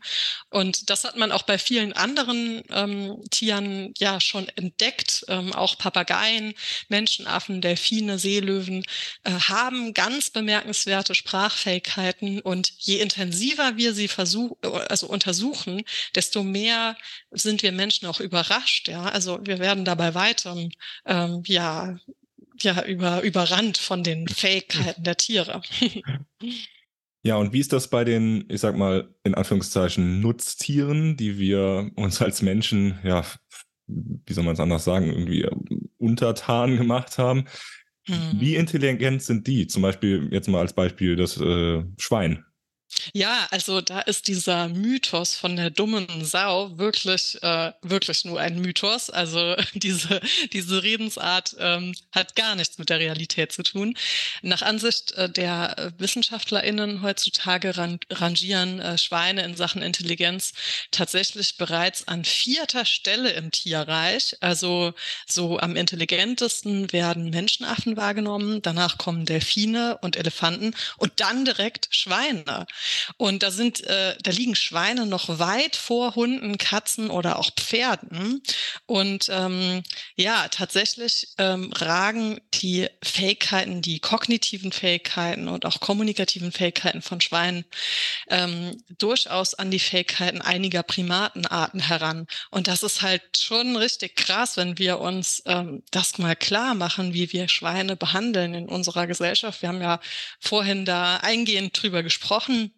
Und 0.51 0.91
das 0.91 1.05
hat 1.05 1.17
man 1.17 1.33
auch 1.33 1.43
bei 1.43 1.59
vielen 1.59 1.93
anderen 1.93 2.63
ähm, 2.71 3.23
Tieren 3.31 3.93
ja 3.99 4.21
schon 4.21 4.49
entdeckt. 4.49 5.25
Ähm, 5.29 5.53
auch 5.53 5.77
Papageien, 5.79 6.55
Menschenaffen, 6.89 7.61
Delfine, 7.61 8.19
Seelöwen 8.19 8.85
äh, 9.25 9.31
haben 9.33 9.95
ganz 9.95 10.31
bemerkenswerte 10.31 11.15
Sprachfähigkeiten. 11.15 12.41
Und 12.41 12.73
je 12.79 13.01
intensiver 13.01 13.77
wir 13.77 13.95
sie 13.95 14.09
versuchen, 14.09 14.57
also 14.89 15.07
untersuchen, 15.07 15.83
desto 16.15 16.43
mehr 16.43 16.97
sind 17.31 17.63
wir 17.63 17.73
Menschen 17.73 17.82
auch 18.05 18.21
überrascht. 18.21 18.89
Ja, 18.89 19.05
also 19.05 19.41
wir 19.45 19.59
werden 19.59 19.85
dabei 19.85 20.15
weiter, 20.15 20.57
ähm, 21.07 21.43
ja, 21.47 21.99
ja, 22.61 22.85
über, 22.85 23.23
überrannt 23.23 23.79
von 23.79 24.03
den 24.03 24.29
Fähigkeiten 24.29 25.03
der 25.03 25.17
Tiere. 25.17 25.63
Ja, 27.25 27.37
und 27.37 27.53
wie 27.53 27.61
ist 27.61 27.73
das 27.73 27.89
bei 27.89 28.03
den, 28.03 28.47
ich 28.49 28.61
sag 28.61 28.77
mal, 28.77 29.15
in 29.23 29.37
Anführungszeichen 29.37 30.21
Nutztieren, 30.21 31.17
die 31.17 31.39
wir 31.39 31.93
uns 31.95 32.21
als 32.21 32.43
Menschen, 32.43 32.99
ja, 33.05 33.25
wie 33.87 34.33
soll 34.33 34.43
man 34.43 34.55
es 34.55 34.61
anders 34.61 34.83
sagen, 34.83 35.13
irgendwie 35.13 35.49
untertan 35.99 36.77
gemacht 36.77 37.19
haben? 37.19 37.45
Hm. 38.07 38.41
Wie 38.41 38.57
intelligent 38.57 39.23
sind 39.23 39.47
die? 39.47 39.69
Zum 39.69 39.83
Beispiel, 39.83 40.29
jetzt 40.33 40.49
mal 40.49 40.61
als 40.61 40.73
Beispiel 40.73 41.15
das 41.15 41.41
äh, 41.41 41.85
Schwein. 41.97 42.45
Ja, 43.15 43.47
also 43.51 43.81
da 43.81 44.01
ist 44.01 44.29
dieser 44.29 44.69
Mythos 44.69 45.35
von 45.35 45.57
der 45.57 45.71
dummen 45.71 46.25
Sau 46.25 46.79
wirklich, 46.79 47.43
äh, 47.43 47.73
wirklich 47.83 48.25
nur 48.25 48.41
ein 48.41 48.61
Mythos. 48.61 49.11
Also 49.11 49.57
diese, 49.75 50.21
diese 50.53 50.83
Redensart 50.83 51.57
ähm, 51.59 51.95
hat 52.13 52.37
gar 52.37 52.55
nichts 52.55 52.79
mit 52.79 52.91
der 52.91 53.01
Realität 53.01 53.53
zu 53.53 53.63
tun. 53.63 53.97
Nach 54.43 54.63
Ansicht 54.63 55.13
äh, 55.13 55.29
der 55.29 55.93
WissenschaftlerInnen 55.99 57.03
heutzutage 57.03 57.77
ran, 57.77 57.99
rangieren 58.11 58.81
äh, 58.81 58.99
Schweine 58.99 59.43
in 59.45 59.57
Sachen 59.57 59.83
Intelligenz 59.83 60.53
tatsächlich 60.91 61.57
bereits 61.57 62.07
an 62.09 62.25
vierter 62.25 62.85
Stelle 62.85 63.31
im 63.33 63.51
Tierreich. 63.51 64.37
Also 64.41 64.95
so 65.27 65.59
am 65.59 65.77
intelligentesten 65.77 66.93
werden 66.93 67.31
Menschenaffen 67.31 67.97
wahrgenommen, 67.97 68.63
danach 68.63 68.99
kommen 68.99 69.27
Delfine 69.27 69.99
und 70.03 70.17
Elefanten 70.17 70.75
und 70.99 71.13
dann 71.17 71.45
direkt 71.45 71.89
Schweine. 71.91 72.67
Und 73.17 73.43
da 73.43 73.51
sind, 73.51 73.83
äh, 73.85 74.17
da 74.23 74.31
liegen 74.31 74.55
Schweine 74.55 75.07
noch 75.07 75.39
weit 75.39 75.77
vor 75.77 76.15
Hunden, 76.15 76.59
Katzen 76.59 77.11
oder 77.11 77.39
auch 77.39 77.51
Pferden. 77.55 78.43
Und 78.87 79.27
ähm, 79.31 79.83
ja, 80.17 80.49
tatsächlich 80.49 81.29
ähm, 81.39 81.73
ragen 81.73 82.41
die 82.55 82.89
Fähigkeiten, 83.03 83.83
die 83.83 84.01
kognitiven 84.01 84.73
Fähigkeiten 84.73 85.49
und 85.49 85.67
auch 85.67 85.81
kommunikativen 85.81 86.53
Fähigkeiten 86.53 87.03
von 87.03 87.21
Schweinen 87.21 87.65
ähm, 88.29 88.83
durchaus 88.99 89.55
an 89.55 89.71
die 89.71 89.79
Fähigkeiten 89.79 90.41
einiger 90.41 90.83
Primatenarten 90.83 91.81
heran. 91.81 92.27
Und 92.51 92.69
das 92.69 92.83
ist 92.83 93.03
halt 93.03 93.23
schon 93.37 93.77
richtig 93.77 94.17
krass, 94.17 94.57
wenn 94.57 94.79
wir 94.79 95.01
uns 95.01 95.43
ähm, 95.47 95.83
das 95.91 96.19
mal 96.19 96.37
klar 96.37 96.75
machen, 96.75 97.15
wie 97.15 97.33
wir 97.33 97.49
Schweine 97.49 97.97
behandeln 97.97 98.55
in 98.55 98.69
unserer 98.69 99.07
Gesellschaft. 99.07 99.63
Wir 99.63 99.69
haben 99.69 99.83
ja 99.83 100.01
vorhin 100.41 100.85
da 100.85 101.19
eingehend 101.19 101.81
drüber 101.81 102.03
gesprochen 102.03 102.72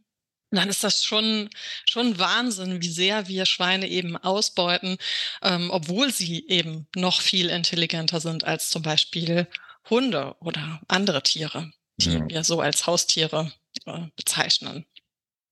dann 0.57 0.69
ist 0.69 0.85
das 0.85 1.05
schon, 1.05 1.51
schon 1.89 2.19
Wahnsinn, 2.19 2.83
wie 2.83 2.89
sehr 2.89 3.29
wir 3.29 3.47
Schweine 3.47 3.89
eben 3.89 4.17
ausbeuten, 4.17 4.97
ähm, 5.43 5.71
obwohl 5.71 6.13
sie 6.13 6.47
eben 6.49 6.87
noch 6.97 7.21
viel 7.21 7.49
intelligenter 7.49 8.21
sind 8.21 8.45
als 8.45 8.71
zum 8.71 8.83
Beispiel 8.83 9.47
Hunde 9.91 10.37
oder 10.41 10.81
andere 10.89 11.23
Tiere, 11.23 11.71
die 11.97 12.11
ja. 12.13 12.29
wir 12.29 12.45
so 12.45 12.61
als 12.61 12.87
Haustiere 12.87 13.53
äh, 13.87 14.07
bezeichnen. 14.17 14.87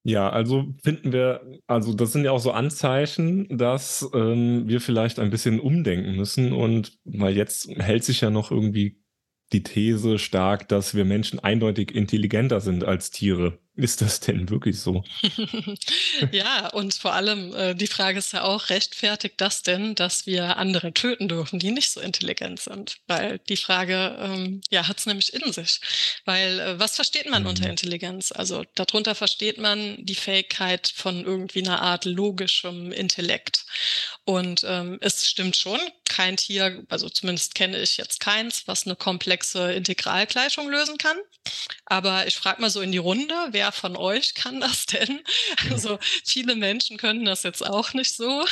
Ja, 0.05 0.31
also 0.31 0.75
finden 0.83 1.13
wir, 1.13 1.61
also 1.69 1.93
das 1.95 2.13
sind 2.13 2.25
ja 2.25 2.33
auch 2.33 2.41
so 2.41 2.51
Anzeichen, 2.51 3.47
dass 3.57 4.09
ähm, 4.15 4.67
wir 4.67 4.81
vielleicht 4.81 5.21
ein 5.21 5.31
bisschen 5.31 5.61
umdenken 5.61 6.17
müssen 6.17 6.53
und 6.53 6.99
weil 7.05 7.37
jetzt 7.37 7.69
hält 7.69 8.03
sich 8.03 8.21
ja 8.21 8.31
noch 8.31 8.51
irgendwie 8.51 9.01
die 9.53 9.63
These 9.63 10.19
stark, 10.19 10.69
dass 10.69 10.95
wir 10.95 11.05
Menschen 11.05 11.39
eindeutig 11.39 11.95
intelligenter 11.95 12.61
sind 12.61 12.85
als 12.85 13.11
Tiere. 13.11 13.61
Ist 13.75 14.03
das 14.03 14.21
denn 14.21 14.51
wirklich 14.51 14.79
so? 14.79 15.03
ja, 16.31 16.69
und 16.69 16.93
vor 16.93 17.15
allem 17.15 17.55
äh, 17.55 17.75
die 17.75 17.87
Frage 17.87 18.19
ist 18.19 18.35
ja 18.35 18.43
auch, 18.43 18.69
rechtfertigt 18.69 19.37
das 19.39 19.63
denn, 19.63 19.95
dass 19.95 20.27
wir 20.27 20.59
andere 20.59 20.93
töten 20.93 21.27
dürfen, 21.27 21.59
die 21.59 21.71
nicht 21.71 21.91
so 21.91 22.01
intelligent 22.01 22.61
sind? 22.61 22.99
Weil 23.07 23.39
die 23.49 23.57
Frage, 23.57 24.19
ähm, 24.21 24.61
ja, 24.71 24.89
hat 24.89 24.99
es 24.99 25.07
nämlich 25.07 25.33
in 25.33 25.53
sich. 25.55 25.81
Weil 26.27 26.61
äh, 26.61 26.79
was 26.79 26.97
versteht 26.97 27.31
man 27.31 27.45
mhm. 27.45 27.49
unter 27.49 27.71
Intelligenz? 27.71 28.31
Also 28.31 28.63
darunter 28.75 29.15
versteht 29.15 29.57
man 29.57 29.97
die 30.05 30.17
Fähigkeit 30.17 30.93
von 30.95 31.25
irgendwie 31.25 31.65
einer 31.65 31.81
Art 31.81 32.05
logischem 32.05 32.93
Intellekt. 32.93 33.65
Und 34.25 34.65
ähm, 34.69 34.99
es 35.01 35.27
stimmt 35.27 35.57
schon, 35.57 35.81
kein 36.13 36.37
Tier, 36.37 36.85
also 36.91 37.09
zumindest 37.09 37.55
kenne 37.55 37.81
ich 37.81 37.97
jetzt 37.97 38.21
keins, 38.21 38.67
was 38.67 38.87
eine 38.87 38.97
komplexe 38.97 39.73
Integralgleichung 39.73 40.69
lösen 40.69 40.99
kann. 40.99 41.17
Aber 41.87 42.27
ich 42.27 42.37
frage 42.37 42.61
mal 42.61 42.69
so 42.71 42.83
in 42.83 42.93
die 42.93 42.99
Runde, 42.99 43.35
wer 43.51 43.73
von 43.73 43.97
euch 43.97 44.35
kann 44.35 44.61
das 44.61 44.87
denn? 44.93 45.23
Also 45.71 45.99
viele 46.25 46.55
Menschen 46.55 46.99
können 46.99 47.25
das 47.25 47.43
jetzt 47.45 47.65
auch 47.65 47.95
nicht 47.95 48.15
so. 48.15 48.45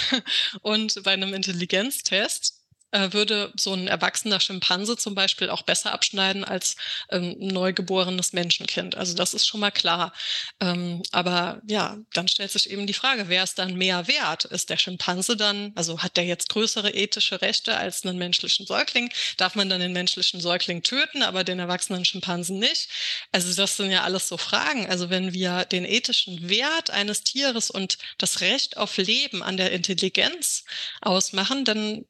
Und 0.62 1.02
bei 1.04 1.12
einem 1.12 1.34
Intelligenztest 1.34 2.59
äh, 2.93 3.12
würde 3.12 3.53
so 3.57 3.72
ein 3.72 3.86
erwachsener 3.86 4.41
Schimpanse 4.41 4.97
zum 4.97 5.14
Beispiel 5.14 5.51
auch 5.51 5.62
besser 5.62 5.93
abschneiden 5.93 6.45
als 6.45 6.76
ähm, 7.11 7.36
ein 7.41 7.49
neugeborenes 7.49 8.32
Menschenkind. 8.32 8.97
Also 8.97 9.14
das 9.14 9.34
ist 9.34 9.47
schon 9.47 9.61
mal 9.61 9.70
klar. 9.70 10.12
Ähm, 10.61 11.03
aber 11.12 11.61
ja, 11.66 11.99
dann 12.12 12.28
stellt 12.28 12.51
sich 12.51 12.70
eben 12.70 12.86
die 12.86 12.95
Frage, 12.95 13.28
wer 13.28 13.45
ist 13.45 13.59
dann 13.59 13.74
mehr 13.74 14.09
wert? 14.09 14.45
Ist 14.47 14.70
der 14.70 14.76
Schimpanse 14.76 15.36
dann, 15.36 15.72
also 15.74 16.03
hat 16.03 16.16
der 16.16 16.24
jetzt 16.24 16.49
größere 16.49 16.91
ethische 16.91 17.41
Rechte 17.41 17.76
als 17.76 18.05
einen 18.05 18.18
menschlichen 18.18 18.66
Säugling? 18.66 19.11
Darf 19.36 19.55
man 19.55 19.68
dann 19.68 19.80
den 19.80 19.93
menschlichen 19.93 20.41
Säugling 20.41 20.82
töten, 20.82 21.22
aber 21.22 21.45
den 21.45 21.59
erwachsenen 21.59 22.05
Schimpansen 22.05 22.59
nicht? 22.59 22.88
Also 23.32 23.55
das 23.55 23.76
sind 23.76 23.91
ja 23.91 24.03
alles 24.03 24.28
so 24.28 24.36
Fragen. 24.36 24.86
Also 24.86 25.11
wenn 25.11 25.32
wir 25.32 25.64
den 25.64 25.84
ethischen 25.84 26.49
Wert 26.49 26.91
eines 26.91 27.22
Tieres 27.22 27.70
und 27.70 27.99
das 28.18 28.41
Recht 28.41 28.76
auf 28.76 28.97
Leben 28.97 29.43
an 29.43 29.57
der 29.57 29.72
Intelligenz 29.72 30.64
ausmachen, 31.01 31.64
dann 31.64 32.05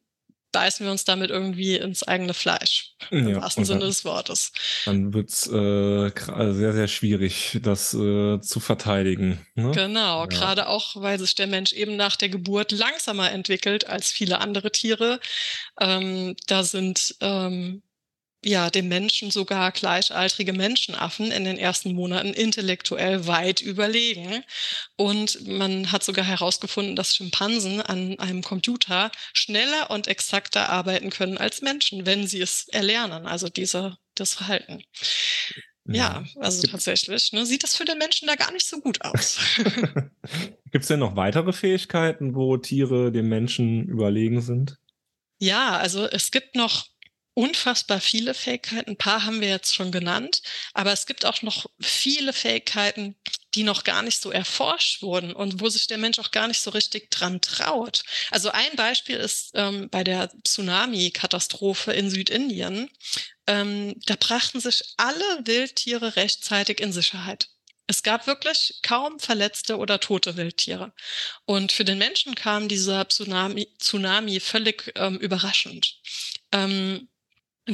beißen 0.52 0.84
wir 0.84 0.90
uns 0.90 1.04
damit 1.04 1.30
irgendwie 1.30 1.76
ins 1.76 2.02
eigene 2.02 2.34
Fleisch, 2.34 2.94
im 3.10 3.28
ja, 3.28 3.40
wahrsten 3.40 3.64
Sinne 3.64 3.86
des 3.86 4.04
Wortes. 4.04 4.52
Dann 4.84 5.12
wird 5.14 5.30
es 5.30 5.46
äh, 5.46 6.52
sehr, 6.52 6.72
sehr 6.72 6.88
schwierig, 6.88 7.58
das 7.62 7.94
äh, 7.94 8.40
zu 8.40 8.60
verteidigen. 8.60 9.46
Ne? 9.54 9.72
Genau, 9.72 10.20
ja. 10.20 10.26
gerade 10.26 10.68
auch, 10.68 10.96
weil 10.96 11.18
sich 11.18 11.34
der 11.34 11.46
Mensch 11.46 11.72
eben 11.72 11.96
nach 11.96 12.16
der 12.16 12.28
Geburt 12.28 12.72
langsamer 12.72 13.30
entwickelt 13.30 13.86
als 13.86 14.10
viele 14.10 14.40
andere 14.40 14.70
Tiere. 14.72 15.20
Ähm, 15.80 16.36
da 16.46 16.64
sind 16.64 17.14
ähm, 17.20 17.82
ja, 18.42 18.70
dem 18.70 18.88
Menschen 18.88 19.30
sogar 19.30 19.70
gleichaltrige 19.72 20.52
Menschenaffen 20.52 21.30
in 21.30 21.44
den 21.44 21.58
ersten 21.58 21.92
Monaten 21.92 22.32
intellektuell 22.32 23.26
weit 23.26 23.60
überlegen. 23.60 24.44
Und 24.96 25.46
man 25.46 25.92
hat 25.92 26.02
sogar 26.02 26.24
herausgefunden, 26.24 26.96
dass 26.96 27.14
Schimpansen 27.14 27.82
an 27.82 28.18
einem 28.18 28.42
Computer 28.42 29.10
schneller 29.34 29.90
und 29.90 30.08
exakter 30.08 30.70
arbeiten 30.70 31.10
können 31.10 31.36
als 31.36 31.60
Menschen, 31.60 32.06
wenn 32.06 32.26
sie 32.26 32.40
es 32.40 32.68
erlernen, 32.68 33.26
also 33.26 33.48
diese, 33.48 33.98
das 34.14 34.34
Verhalten. 34.34 34.82
Ja, 35.86 36.24
also 36.36 36.66
tatsächlich 36.68 37.32
ne, 37.32 37.44
sieht 37.44 37.64
das 37.64 37.74
für 37.74 37.84
den 37.84 37.98
Menschen 37.98 38.28
da 38.28 38.36
gar 38.36 38.52
nicht 38.52 38.66
so 38.66 38.80
gut 38.80 39.02
aus. 39.02 39.38
Gibt 40.70 40.82
es 40.82 40.88
denn 40.88 41.00
noch 41.00 41.16
weitere 41.16 41.52
Fähigkeiten, 41.52 42.34
wo 42.34 42.56
Tiere 42.56 43.10
dem 43.10 43.28
Menschen 43.28 43.88
überlegen 43.88 44.40
sind? 44.40 44.78
Ja, 45.38 45.78
also 45.78 46.06
es 46.06 46.30
gibt 46.30 46.54
noch 46.54 46.86
unfassbar 47.34 48.00
viele 48.00 48.34
Fähigkeiten. 48.34 48.90
Ein 48.90 48.96
paar 48.96 49.24
haben 49.24 49.40
wir 49.40 49.48
jetzt 49.48 49.74
schon 49.74 49.92
genannt, 49.92 50.42
aber 50.74 50.92
es 50.92 51.06
gibt 51.06 51.24
auch 51.24 51.42
noch 51.42 51.66
viele 51.80 52.32
Fähigkeiten, 52.32 53.16
die 53.54 53.62
noch 53.62 53.84
gar 53.84 54.02
nicht 54.02 54.20
so 54.20 54.30
erforscht 54.30 55.02
wurden 55.02 55.32
und 55.32 55.60
wo 55.60 55.68
sich 55.68 55.86
der 55.86 55.98
Mensch 55.98 56.18
auch 56.18 56.30
gar 56.30 56.48
nicht 56.48 56.60
so 56.60 56.70
richtig 56.70 57.10
dran 57.10 57.40
traut. 57.40 58.02
Also 58.30 58.50
ein 58.50 58.76
Beispiel 58.76 59.16
ist 59.16 59.50
ähm, 59.54 59.88
bei 59.90 60.04
der 60.04 60.30
Tsunami-Katastrophe 60.44 61.92
in 61.92 62.10
Südindien. 62.10 62.90
Ähm, 63.46 63.94
da 64.06 64.16
brachten 64.16 64.60
sich 64.60 64.82
alle 64.96 65.40
Wildtiere 65.44 66.16
rechtzeitig 66.16 66.80
in 66.80 66.92
Sicherheit. 66.92 67.48
Es 67.90 68.04
gab 68.04 68.28
wirklich 68.28 68.78
kaum 68.82 69.18
verletzte 69.18 69.76
oder 69.76 69.98
tote 69.98 70.36
Wildtiere. 70.36 70.92
Und 71.44 71.72
für 71.72 71.84
den 71.84 71.98
Menschen 71.98 72.36
kam 72.36 72.68
dieser 72.68 73.08
Tsunami, 73.08 73.66
Tsunami 73.80 74.38
völlig 74.38 74.92
ähm, 74.94 75.18
überraschend. 75.18 75.98
Ähm, 76.52 77.08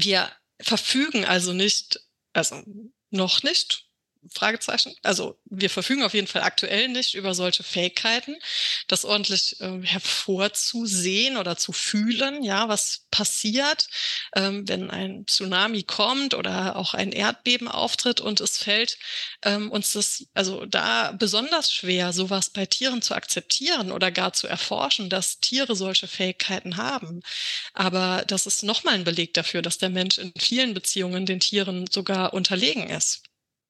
wir 0.05 0.31
verfügen 0.61 1.25
also 1.25 1.53
nicht, 1.53 2.01
also 2.33 2.63
noch 3.11 3.43
nicht 3.43 3.89
Fragezeichen. 4.33 4.95
Also 5.03 5.39
wir 5.45 5.71
verfügen 5.71 6.03
auf 6.03 6.15
jeden 6.15 6.27
Fall 6.27 6.43
aktuell 6.43 6.89
nicht 6.89 7.15
über 7.15 7.35
solche 7.35 7.63
Fähigkeiten, 7.63 8.37
das 8.89 9.05
ordentlich 9.05 9.61
äh, 9.61 9.81
hervorzusehen 9.83 11.37
oder 11.37 11.57
zu 11.57 11.73
fühlen, 11.73 12.43
ja, 12.43 12.69
was 12.69 13.07
passiert, 13.11 13.89
ähm, 14.35 14.69
wenn 14.69 14.91
ein 14.91 15.27
Tsunami 15.27 15.83
kommt 15.83 16.35
oder 16.35 16.77
auch 16.77 16.95
ein 16.95 17.13
Erdbeben 17.13 17.69
auftritt 17.69 18.21
und 18.21 18.41
es 18.41 18.59
fällt 18.59 18.99
ähm, 19.43 19.71
uns 19.71 19.93
das 19.93 20.27
also 20.35 20.67
da 20.67 21.13
besonders 21.13 21.73
schwer, 21.73 22.13
sowas 22.13 22.51
bei 22.51 22.67
Tieren 22.67 23.03
zu 23.03 23.15
akzeptieren 23.15 23.93
oder 23.93 24.11
gar 24.11 24.33
zu 24.33 24.47
erforschen, 24.47 25.09
dass 25.11 25.41
Tiere 25.41 25.77
solche 25.77 26.09
Fähigkeiten 26.09 26.77
haben. 26.77 27.23
Aber 27.75 28.25
das 28.27 28.47
ist 28.47 28.63
nochmal 28.63 28.95
ein 28.95 29.05
Beleg 29.05 29.35
dafür, 29.35 29.63
dass 29.63 29.79
der 29.79 29.91
Mensch 29.91 30.19
in 30.19 30.33
vielen 30.39 30.75
Beziehungen 30.75 31.27
den 31.27 31.41
Tieren 31.41 31.87
sogar 31.91 32.33
unterlegen 32.35 32.89
ist. 32.89 33.23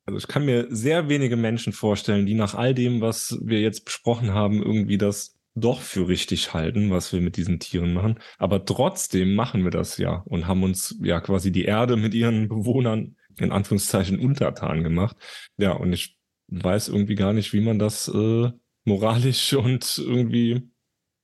Also 0.06 0.18
ich 0.18 0.28
kann 0.28 0.44
mir 0.44 0.68
sehr 0.70 1.08
wenige 1.08 1.36
Menschen 1.36 1.72
vorstellen, 1.72 2.26
die 2.26 2.34
nach 2.34 2.54
all 2.54 2.74
dem, 2.74 3.00
was 3.00 3.38
wir 3.42 3.60
jetzt 3.60 3.84
besprochen 3.84 4.32
haben, 4.32 4.62
irgendwie 4.62 4.98
das 4.98 5.36
doch 5.56 5.80
für 5.80 6.06
richtig 6.06 6.52
halten, 6.52 6.90
was 6.90 7.12
wir 7.12 7.20
mit 7.20 7.36
diesen 7.36 7.58
Tieren 7.58 7.92
machen. 7.92 8.20
Aber 8.38 8.64
trotzdem 8.64 9.34
machen 9.34 9.64
wir 9.64 9.70
das 9.70 9.98
ja 9.98 10.22
und 10.26 10.46
haben 10.46 10.62
uns 10.62 10.96
ja 11.02 11.20
quasi 11.20 11.50
die 11.50 11.64
Erde 11.64 11.96
mit 11.96 12.14
ihren 12.14 12.48
Bewohnern 12.48 13.16
in 13.38 13.50
Anführungszeichen 13.50 14.20
untertan 14.20 14.84
gemacht. 14.84 15.16
Ja, 15.56 15.72
und 15.72 15.92
ich 15.92 16.16
weiß 16.48 16.88
irgendwie 16.88 17.16
gar 17.16 17.32
nicht, 17.32 17.52
wie 17.52 17.60
man 17.60 17.78
das 17.78 18.08
äh, 18.08 18.50
moralisch 18.84 19.52
und 19.54 19.98
irgendwie 19.98 20.70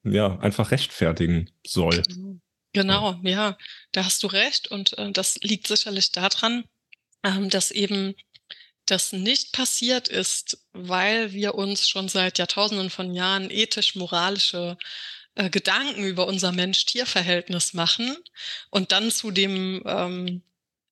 ja 0.03 0.39
einfach 0.41 0.70
rechtfertigen 0.72 1.51
soll. 1.64 2.03
Genau, 2.72 3.20
ja, 3.22 3.30
ja 3.30 3.59
da 3.93 4.05
hast 4.05 4.22
du 4.22 4.26
recht. 4.26 4.68
Und 4.68 4.99
äh, 4.99 5.12
das 5.12 5.39
liegt 5.43 5.66
sicherlich 5.66 6.11
daran, 6.11 6.64
ähm, 7.22 7.51
dass 7.51 7.70
eben 7.70 8.14
das 8.93 9.12
nicht 9.12 9.53
passiert 9.53 10.09
ist, 10.09 10.59
weil 10.72 11.32
wir 11.32 11.55
uns 11.55 11.88
schon 11.88 12.09
seit 12.09 12.38
Jahrtausenden 12.38 12.90
von 12.90 13.14
Jahren 13.14 13.51
ethisch-moralische 13.51 14.76
äh, 15.34 15.49
Gedanken 15.49 16.05
über 16.05 16.26
unser 16.26 16.53
Mensch-Tier-Verhältnis 16.53 17.72
machen 17.72 18.16
und 18.70 18.93
dann 18.93 19.11
zu 19.11 19.30
dem 19.30 19.82
ähm, 19.86 20.43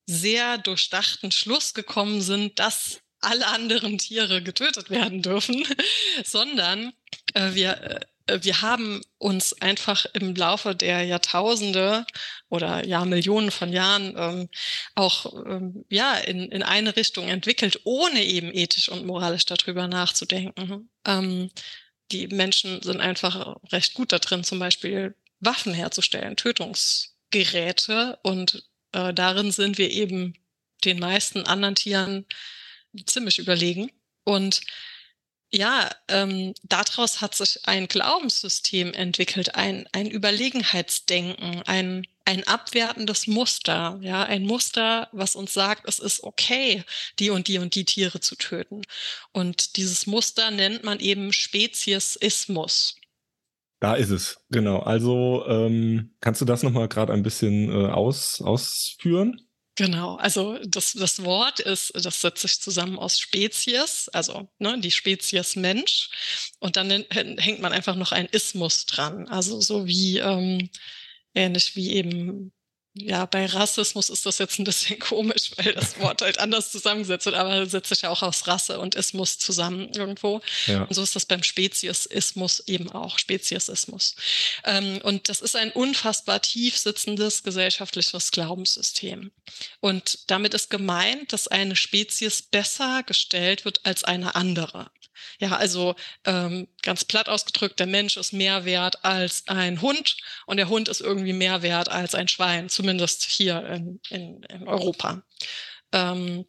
sehr 0.07 0.57
durchdachten 0.59 1.31
Schluss 1.31 1.75
gekommen 1.75 2.23
sind, 2.23 2.59
dass 2.59 3.03
alle 3.21 3.47
anderen 3.47 3.99
Tiere 3.99 4.43
getötet 4.43 4.89
werden 4.89 5.21
dürfen, 5.21 5.67
sondern 6.25 6.95
äh, 7.35 7.53
wir 7.53 7.83
äh, 7.83 8.01
wir 8.27 8.63
haben 8.63 9.01
uns 9.19 9.53
einfach 9.61 10.07
im 10.15 10.35
Laufe 10.35 10.75
der 10.75 11.03
Jahrtausende 11.03 12.07
oder 12.49 12.87
ja 12.87 13.05
Millionen 13.05 13.51
von 13.51 13.73
Jahren 13.73 14.15
ähm, 14.17 14.49
auch 14.95 15.45
ähm, 15.47 15.85
ja 15.89 16.17
in, 16.17 16.51
in 16.51 16.63
eine 16.63 16.97
Richtung 16.97 17.29
entwickelt, 17.29 17.81
ohne 17.85 18.25
eben 18.25 18.53
ethisch 18.53 18.89
und 18.89 19.07
moralisch 19.07 19.47
darüber 19.47 19.89
nachzudenken. 19.89 20.89
Ähm, 21.05 21.51
die 22.13 22.29
Menschen 22.29 22.83
sind 22.83 23.01
einfach 23.01 23.57
recht 23.73 23.95
gut 23.95 24.13
da 24.13 24.19
drin, 24.19 24.45
zum 24.45 24.59
Beispiel 24.59 25.15
Waffen 25.41 25.75
herzustellen, 25.75 26.37
Tötungsgeräte 26.37 28.19
und 28.23 28.65
äh, 28.93 29.15
darin 29.15 29.53
sind 29.53 29.79
wir 29.79 29.91
eben 29.91 30.35
den 30.85 30.99
meisten 30.99 31.45
anderen 31.45 31.75
Tieren 31.75 32.27
ziemlich 33.07 33.39
überlegen. 33.39 33.91
Und 34.25 34.61
ja, 35.53 35.91
ähm, 36.09 36.55
daraus 36.63 37.21
hat 37.21 37.35
sich 37.35 37.61
ein 37.65 37.89
Glaubenssystem 37.89 38.93
entwickelt, 38.93 39.57
ein, 39.57 39.89
ein 39.93 40.09
Überlegenheitsdenken, 40.09 41.63
ein, 41.67 42.07
ein 42.25 42.47
abwertendes 42.47 43.27
Muster, 43.27 43.99
ja, 44.01 44.23
ein 44.23 44.45
Muster, 44.45 45.09
was 45.13 45.35
uns 45.35 45.53
sagt, 45.53 45.89
es 45.89 45.99
ist 45.99 46.23
okay, 46.23 46.85
die 47.19 47.31
und 47.31 47.49
die 47.49 47.59
und 47.59 47.75
die 47.75 47.85
Tiere 47.85 48.21
zu 48.21 48.37
töten. 48.37 48.83
Und 49.33 49.77
dieses 49.77 50.07
Muster 50.07 50.53
nennt 50.53 50.85
man 50.85 51.01
eben 51.01 51.33
Speziesismus. 51.33 52.97
Da 53.81 53.95
ist 53.95 54.11
es, 54.11 54.45
genau. 54.51 54.81
Also 54.81 55.45
ähm, 55.49 56.15
kannst 56.21 56.41
du 56.41 56.45
das 56.45 56.63
nochmal 56.63 56.87
gerade 56.87 57.13
ein 57.13 57.23
bisschen 57.23 57.73
äh, 57.73 57.91
aus, 57.91 58.41
ausführen? 58.41 59.41
Genau, 59.81 60.17
also 60.17 60.59
das, 60.67 60.93
das 60.93 61.25
Wort 61.25 61.59
ist, 61.59 61.93
das 61.95 62.21
setzt 62.21 62.43
sich 62.43 62.61
zusammen 62.61 62.99
aus 62.99 63.19
Spezies, 63.19 64.11
also 64.13 64.47
ne, 64.59 64.79
die 64.79 64.91
Spezies 64.91 65.57
Mensch. 65.57 66.11
Und 66.59 66.77
dann 66.77 66.91
hängt 66.91 67.61
man 67.63 67.73
einfach 67.73 67.97
noch 67.97 68.13
ein 68.13 68.27
Ismus 68.27 68.85
dran. 68.85 69.27
Also 69.29 69.59
so 69.63 69.87
wie 69.87 70.19
ähm, 70.19 70.69
ähnlich 71.35 71.77
wie 71.77 71.95
eben 71.95 72.53
ja, 73.07 73.27
bei 73.27 73.47
Rassismus 73.47 74.11
ist 74.11 74.27
das 74.27 74.39
jetzt 74.39 74.59
ein 74.59 74.65
bisschen 74.65 74.99
komisch, 75.01 75.51
weil 75.57 75.73
das 75.73 75.99
Wort 76.01 76.23
halt 76.23 76.39
anders 76.39 76.71
zusammengesetzt 76.71 77.27
wird, 77.27 77.37
aber 77.37 77.67
setzt 77.67 77.89
sich 77.89 78.03
ja 78.03 78.11
auch 78.11 78.23
aus 78.23 78.47
Rasse 78.47 78.79
und 78.79 78.95
Ismus 78.95 79.39
zusammen 79.39 79.91
irgendwo. 79.95 80.41
Ja. 80.67 80.83
Und 80.83 80.95
so 80.95 81.03
ist 81.03 81.17
das 81.17 81.27
beim 81.27 81.43
Speziesismus 81.43 82.61
eben 82.67 82.91
auch, 82.91 83.19
Speziesismus. 83.19 84.15
Ähm, 84.65 85.01
und 85.03 85.29
das 85.29 85.41
ist 85.41 85.57
ein 85.57 85.73
unfassbar 85.73 86.43
tief 86.43 86.77
sitzendes 86.77 87.43
gesellschaftliches 87.43 88.31
Glaubenssystem. 88.31 89.31
Und 89.81 90.19
damit 90.27 90.55
ist 90.55 90.71
gemeint, 90.71 91.33
dass 91.33 91.49
eine 91.49 91.77
Spezies 91.77 92.43
besser 92.43 93.03
gestellt 93.05 93.65
wird 93.65 93.81
als 93.85 94.05
eine 94.05 94.35
andere. 94.35 94.91
Ja, 95.39 95.57
also 95.57 95.95
ähm, 96.25 96.69
ganz 96.83 97.05
platt 97.05 97.29
ausgedrückt, 97.29 97.79
der 97.81 97.87
Mensch 97.87 98.17
ist 98.17 98.33
mehr 98.33 98.65
wert 98.65 99.05
als 99.05 99.45
ein 99.49 99.81
Hund 99.81 100.17
und 100.47 100.57
der 100.57 100.69
Hund 100.69 100.89
ist 100.89 101.01
irgendwie 101.01 101.33
mehr 101.33 101.63
wert 101.63 101.89
als 101.89 102.15
ein 102.15 102.29
Schwein, 102.29 102.69
zumindest 102.69 103.25
hier 103.25 103.65
in, 103.67 104.01
in, 104.11 104.43
in 104.45 104.69
Europa. 104.69 105.23
Ähm, 105.93 106.47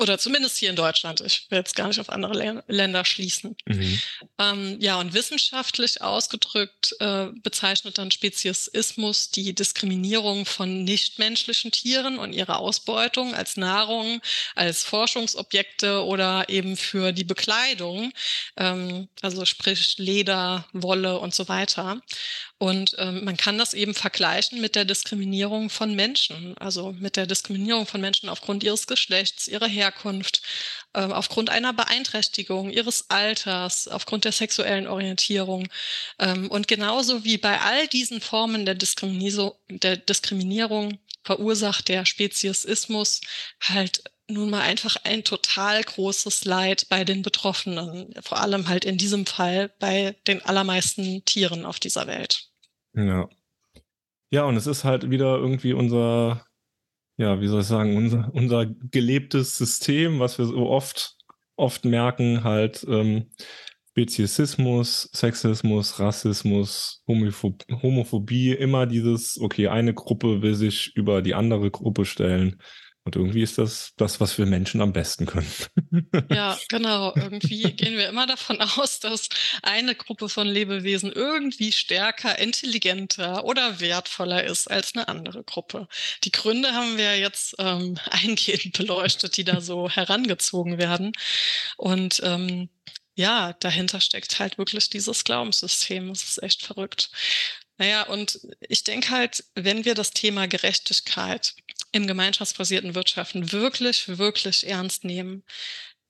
oder 0.00 0.18
zumindest 0.18 0.56
hier 0.56 0.70
in 0.70 0.76
Deutschland. 0.76 1.20
Ich 1.20 1.46
will 1.50 1.58
jetzt 1.58 1.76
gar 1.76 1.88
nicht 1.88 2.00
auf 2.00 2.08
andere 2.08 2.62
Länder 2.66 3.04
schließen. 3.04 3.54
Mhm. 3.66 4.00
Ähm, 4.38 4.76
ja, 4.80 4.98
und 4.98 5.12
wissenschaftlich 5.12 6.00
ausgedrückt 6.00 6.96
äh, 7.00 7.26
bezeichnet 7.42 7.98
dann 7.98 8.10
Speziesismus 8.10 9.30
die 9.30 9.54
Diskriminierung 9.54 10.46
von 10.46 10.84
nichtmenschlichen 10.84 11.70
Tieren 11.70 12.18
und 12.18 12.32
ihre 12.32 12.56
Ausbeutung 12.56 13.34
als 13.34 13.58
Nahrung, 13.58 14.22
als 14.54 14.84
Forschungsobjekte 14.84 16.04
oder 16.04 16.48
eben 16.48 16.78
für 16.78 17.12
die 17.12 17.24
Bekleidung, 17.24 18.12
ähm, 18.56 19.08
also 19.20 19.44
sprich 19.44 19.98
Leder, 19.98 20.66
Wolle 20.72 21.18
und 21.18 21.34
so 21.34 21.48
weiter. 21.48 22.00
Und 22.62 22.94
ähm, 22.98 23.24
man 23.24 23.38
kann 23.38 23.56
das 23.56 23.72
eben 23.72 23.94
vergleichen 23.94 24.60
mit 24.60 24.76
der 24.76 24.84
Diskriminierung 24.84 25.70
von 25.70 25.94
Menschen, 25.94 26.54
also 26.58 26.92
mit 26.92 27.16
der 27.16 27.26
Diskriminierung 27.26 27.86
von 27.86 28.02
Menschen 28.02 28.28
aufgrund 28.28 28.62
ihres 28.62 28.86
Geschlechts, 28.86 29.48
ihrer 29.48 29.66
Herkunft, 29.66 30.42
äh, 30.92 31.00
aufgrund 31.00 31.48
einer 31.48 31.72
Beeinträchtigung, 31.72 32.70
ihres 32.70 33.08
Alters, 33.08 33.88
aufgrund 33.88 34.26
der 34.26 34.32
sexuellen 34.32 34.86
Orientierung. 34.86 35.68
Ähm, 36.18 36.50
und 36.50 36.68
genauso 36.68 37.24
wie 37.24 37.38
bei 37.38 37.58
all 37.62 37.88
diesen 37.88 38.20
Formen 38.20 38.66
der, 38.66 38.74
der 38.74 39.96
Diskriminierung 39.96 40.98
verursacht 41.24 41.88
der 41.88 42.04
Speziesismus 42.04 43.22
halt 43.62 44.02
nun 44.28 44.50
mal 44.50 44.60
einfach 44.60 44.96
ein 45.04 45.24
total 45.24 45.82
großes 45.82 46.44
Leid 46.44 46.88
bei 46.90 47.04
den 47.04 47.22
Betroffenen, 47.22 48.12
vor 48.22 48.38
allem 48.38 48.68
halt 48.68 48.84
in 48.84 48.98
diesem 48.98 49.24
Fall 49.24 49.70
bei 49.78 50.14
den 50.26 50.44
allermeisten 50.44 51.24
Tieren 51.24 51.64
auf 51.64 51.80
dieser 51.80 52.06
Welt. 52.06 52.49
Ja. 52.94 53.28
Ja, 54.32 54.44
und 54.44 54.56
es 54.56 54.66
ist 54.66 54.84
halt 54.84 55.10
wieder 55.10 55.38
irgendwie 55.38 55.72
unser, 55.72 56.44
ja, 57.18 57.40
wie 57.40 57.48
soll 57.48 57.62
ich 57.62 57.66
sagen, 57.66 57.96
unser, 57.96 58.30
unser 58.34 58.66
gelebtes 58.66 59.58
System, 59.58 60.20
was 60.20 60.38
wir 60.38 60.46
so 60.46 60.68
oft, 60.70 61.16
oft 61.56 61.84
merken, 61.84 62.44
halt 62.44 62.84
ähm, 62.88 63.30
Speziesismus, 63.90 65.10
Sexismus, 65.14 65.98
Rassismus, 66.00 67.02
Homophob 67.08 67.64
Homophobie, 67.82 68.52
immer 68.52 68.86
dieses, 68.86 69.40
okay, 69.40 69.68
eine 69.68 69.94
Gruppe 69.94 70.42
will 70.42 70.54
sich 70.54 70.96
über 70.96 71.22
die 71.22 71.34
andere 71.34 71.70
Gruppe 71.70 72.04
stellen. 72.04 72.62
Und 73.04 73.16
irgendwie 73.16 73.42
ist 73.42 73.56
das 73.56 73.92
das, 73.96 74.20
was 74.20 74.36
wir 74.36 74.44
Menschen 74.44 74.80
am 74.80 74.92
besten 74.92 75.26
können. 75.26 75.50
Ja, 76.30 76.58
genau. 76.68 77.14
Irgendwie 77.16 77.62
gehen 77.72 77.96
wir 77.96 78.08
immer 78.08 78.26
davon 78.26 78.60
aus, 78.76 79.00
dass 79.00 79.28
eine 79.62 79.94
Gruppe 79.94 80.28
von 80.28 80.46
Lebewesen 80.46 81.12
irgendwie 81.12 81.72
stärker, 81.72 82.38
intelligenter 82.38 83.44
oder 83.44 83.80
wertvoller 83.80 84.44
ist 84.44 84.70
als 84.70 84.94
eine 84.94 85.08
andere 85.08 85.42
Gruppe. 85.42 85.88
Die 86.24 86.30
Gründe 86.30 86.72
haben 86.72 86.96
wir 86.96 87.18
jetzt 87.18 87.56
ähm, 87.58 87.98
eingehend 88.10 88.76
beleuchtet, 88.76 89.36
die 89.36 89.44
da 89.44 89.60
so 89.60 89.88
herangezogen 89.88 90.78
werden. 90.78 91.12
Und 91.76 92.20
ähm, 92.24 92.68
ja, 93.14 93.54
dahinter 93.54 94.00
steckt 94.00 94.38
halt 94.38 94.58
wirklich 94.58 94.90
dieses 94.90 95.24
Glaubenssystem. 95.24 96.08
Das 96.08 96.22
ist 96.22 96.42
echt 96.42 96.62
verrückt. 96.62 97.10
Naja, 97.78 98.02
und 98.02 98.40
ich 98.68 98.84
denke 98.84 99.10
halt, 99.10 99.44
wenn 99.54 99.84
wir 99.84 99.94
das 99.94 100.10
Thema 100.10 100.46
Gerechtigkeit 100.46 101.54
im 101.92 102.06
gemeinschaftsbasierten 102.06 102.94
Wirtschaften 102.94 103.52
wirklich, 103.52 104.18
wirklich 104.18 104.66
ernst 104.66 105.04
nehmen, 105.04 105.44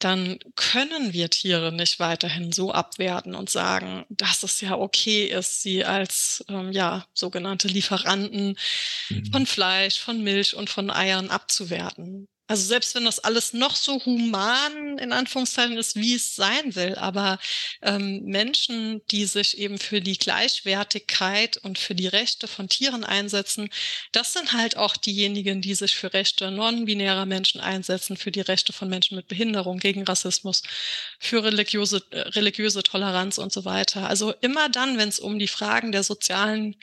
dann 0.01 0.39
können 0.57 1.13
wir 1.13 1.29
Tiere 1.29 1.73
nicht 1.73 2.01
weiterhin 2.01 2.53
so 2.53 2.73
abwerten 2.73 3.35
und 3.35 3.51
sagen, 3.51 4.07
dass 4.09 4.43
es 4.43 4.61
ja 4.63 4.77
okay 4.77 5.27
ist, 5.27 5.63
sie 5.63 5.85
als 5.85 6.43
ähm, 6.49 6.73
ja 6.73 7.07
sogenannte 7.13 7.69
Lieferanten 7.69 8.57
mhm. 9.11 9.27
von 9.27 9.47
Fleisch, 9.47 10.01
von 10.01 10.23
Milch 10.23 10.55
und 10.55 10.71
von 10.71 10.91
Eiern 10.91 11.29
abzuwerten. 11.29 12.29
Also 12.51 12.65
selbst 12.67 12.97
wenn 12.97 13.05
das 13.05 13.21
alles 13.21 13.53
noch 13.53 13.77
so 13.77 14.05
human 14.05 14.99
in 14.99 15.13
Anführungszeichen 15.13 15.79
ist, 15.79 15.95
wie 15.95 16.17
es 16.17 16.35
sein 16.35 16.75
will, 16.75 16.97
aber 16.97 17.39
ähm, 17.81 18.25
Menschen, 18.25 19.07
die 19.13 19.27
sich 19.27 19.57
eben 19.59 19.79
für 19.79 20.01
die 20.01 20.19
Gleichwertigkeit 20.19 21.59
und 21.59 21.79
für 21.79 21.95
die 21.95 22.09
Rechte 22.09 22.49
von 22.49 22.69
Tieren 22.69 23.05
einsetzen, 23.05 23.71
das 24.11 24.33
sind 24.33 24.53
halt 24.53 24.77
auch 24.77 24.97
diejenigen, 24.97 25.61
die 25.63 25.77
sich 25.77 25.95
für 25.95 26.13
Rechte 26.13 26.51
non-binärer 26.51 27.25
Menschen 27.25 27.61
einsetzen, 27.61 28.17
für 28.17 28.33
die 28.33 28.41
Rechte 28.41 28.73
von 28.73 28.89
Menschen 28.89 29.15
mit 29.15 29.29
Behinderung, 29.29 29.79
gegen 29.79 30.03
Rassismus, 30.03 30.65
für 31.21 31.45
religiöse, 31.45 32.03
äh, 32.11 32.19
religiöse 32.31 32.83
Toleranz 32.83 33.39
und 33.39 33.53
so 33.53 33.65
weiter. 33.65 34.09
Also 34.09 34.33
immer 34.41 34.69
dann, 34.69 34.99
wenn 34.99 35.09
es 35.09 35.21
um 35.21 35.39
die 35.39 35.47
Fragen 35.47 35.93
der 35.93 36.03
sozialen 36.03 36.75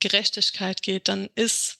Gerechtigkeit 0.00 0.82
geht, 0.82 1.08
dann 1.08 1.30
ist 1.34 1.78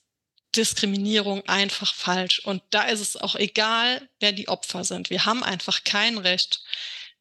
Diskriminierung 0.57 1.43
einfach 1.47 1.95
falsch. 1.95 2.41
Und 2.45 2.63
da 2.71 2.85
ist 2.85 3.01
es 3.01 3.17
auch 3.17 3.37
egal, 3.37 4.09
wer 4.21 4.33
die 4.33 4.49
Opfer 4.49 4.85
sind. 4.85 5.11
Wir 5.11 5.25
haben 5.25 5.43
einfach 5.43 5.85
kein 5.85 6.19
Recht, 6.19 6.63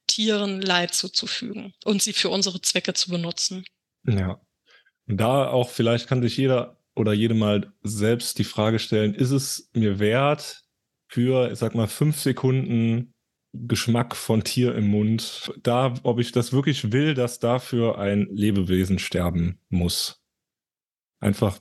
Tieren 0.08 0.62
Leid 0.62 0.94
zuzufügen 0.94 1.74
und 1.86 2.02
sie 2.02 2.14
für 2.14 2.30
unsere 2.30 2.62
Zwecke 2.62 2.94
zu 2.94 3.10
benutzen. 3.10 3.66
Ja. 4.06 4.42
Und 5.08 5.18
da 5.18 5.48
auch 5.48 5.70
vielleicht 5.70 6.08
kann 6.08 6.22
sich 6.22 6.36
jeder 6.36 6.78
oder 6.96 7.14
jede 7.14 7.34
mal 7.34 7.74
selbst 7.84 8.38
die 8.38 8.44
Frage 8.44 8.80
stellen, 8.80 9.16
ist 9.16 9.32
es 9.32 9.70
mir 9.74 10.00
wert, 10.00 10.64
für, 11.08 11.52
ich 11.52 11.60
sag 11.60 11.76
mal, 11.76 11.88
fünf 11.88 12.20
Sekunden 12.20 13.14
Geschmack 13.54 14.16
von 14.16 14.44
Tier 14.44 14.74
im 14.76 14.88
Mund, 14.88 15.54
da, 15.62 15.94
ob 16.02 16.20
ich 16.20 16.32
das 16.32 16.54
wirklich 16.54 16.92
will, 16.92 17.14
dass 17.14 17.38
dafür 17.38 18.00
ein 18.00 18.28
Lebewesen 18.32 18.98
sterben 18.98 19.60
muss. 19.70 20.24
Einfach, 21.20 21.60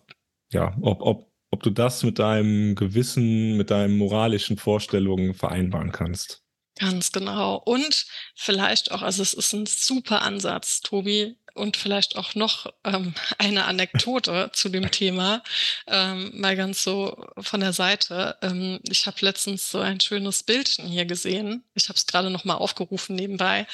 ja, 0.51 0.75
ob, 0.81 1.03
ob 1.03 1.32
ob 1.53 1.63
du 1.63 1.71
das 1.71 2.03
mit 2.03 2.19
deinem 2.19 2.75
Gewissen, 2.75 3.57
mit 3.57 3.71
deinen 3.71 3.97
moralischen 3.97 4.57
Vorstellungen 4.57 5.35
vereinbaren 5.35 5.93
kannst. 5.93 6.43
Ganz 6.79 7.13
genau. 7.13 7.57
Und 7.57 8.07
vielleicht 8.35 8.91
auch, 8.91 9.03
also 9.03 9.23
es 9.23 9.35
ist 9.35 9.53
ein 9.53 9.67
super 9.67 10.23
Ansatz, 10.23 10.81
Tobi, 10.81 11.37
und 11.55 11.77
vielleicht 11.77 12.17
auch 12.17 12.35
noch 12.35 12.73
ähm, 12.85 13.15
eine 13.39 13.65
Anekdote 13.65 14.51
zu 14.55 14.69
dem 14.69 14.91
Thema, 14.91 15.43
ähm, 15.87 16.33
mal 16.35 16.57
ganz 16.57 16.83
so 16.83 17.25
von 17.39 17.61
der 17.61 17.73
Seite. 17.73 18.37
Ähm, 18.43 18.81
ich 18.89 19.07
habe 19.07 19.17
letztens 19.21 19.71
so 19.71 19.79
ein 19.81 20.01
schönes 20.01 20.43
Bildchen 20.43 20.87
hier 20.87 21.05
gesehen. 21.05 21.65
Ich 21.75 21.89
habe 21.89 21.97
es 21.97 22.07
gerade 22.07 22.31
noch 22.31 22.45
mal 22.45 22.55
aufgerufen 22.55 23.17
nebenbei. 23.17 23.67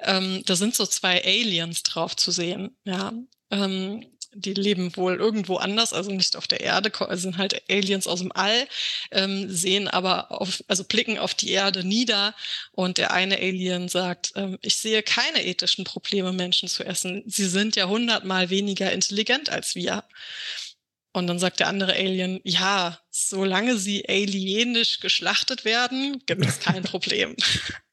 Ähm, 0.00 0.42
da 0.46 0.56
sind 0.56 0.74
so 0.74 0.86
zwei 0.86 1.22
Aliens 1.24 1.82
drauf 1.82 2.16
zu 2.16 2.30
sehen. 2.30 2.76
Ja, 2.84 3.12
ähm, 3.50 4.06
die 4.38 4.54
leben 4.54 4.96
wohl 4.96 5.16
irgendwo 5.16 5.56
anders, 5.56 5.92
also 5.92 6.10
nicht 6.10 6.36
auf 6.36 6.46
der 6.46 6.60
Erde, 6.60 6.92
also 7.00 7.22
sind 7.22 7.38
halt 7.38 7.62
Aliens 7.70 8.06
aus 8.06 8.20
dem 8.20 8.32
All, 8.32 8.66
ähm, 9.10 9.50
sehen 9.50 9.88
aber 9.88 10.30
auf, 10.30 10.62
also 10.68 10.84
blicken 10.84 11.18
auf 11.18 11.34
die 11.34 11.50
Erde 11.50 11.84
nieder 11.84 12.34
und 12.72 12.98
der 12.98 13.12
eine 13.12 13.36
Alien 13.36 13.88
sagt, 13.88 14.32
ähm, 14.36 14.58
ich 14.62 14.76
sehe 14.76 15.02
keine 15.02 15.44
ethischen 15.44 15.84
Probleme, 15.84 16.32
Menschen 16.32 16.68
zu 16.68 16.84
essen. 16.84 17.22
Sie 17.26 17.46
sind 17.46 17.76
ja 17.76 17.88
hundertmal 17.88 18.50
weniger 18.50 18.92
intelligent 18.92 19.50
als 19.50 19.74
wir. 19.74 20.04
Und 21.18 21.26
dann 21.26 21.38
sagt 21.38 21.60
der 21.60 21.68
andere 21.68 21.92
Alien, 21.94 22.40
ja, 22.44 22.98
solange 23.10 23.76
sie 23.76 24.08
alienisch 24.08 25.00
geschlachtet 25.00 25.64
werden, 25.64 26.22
gibt 26.26 26.46
es 26.46 26.60
kein 26.60 26.82
Problem. 26.84 27.34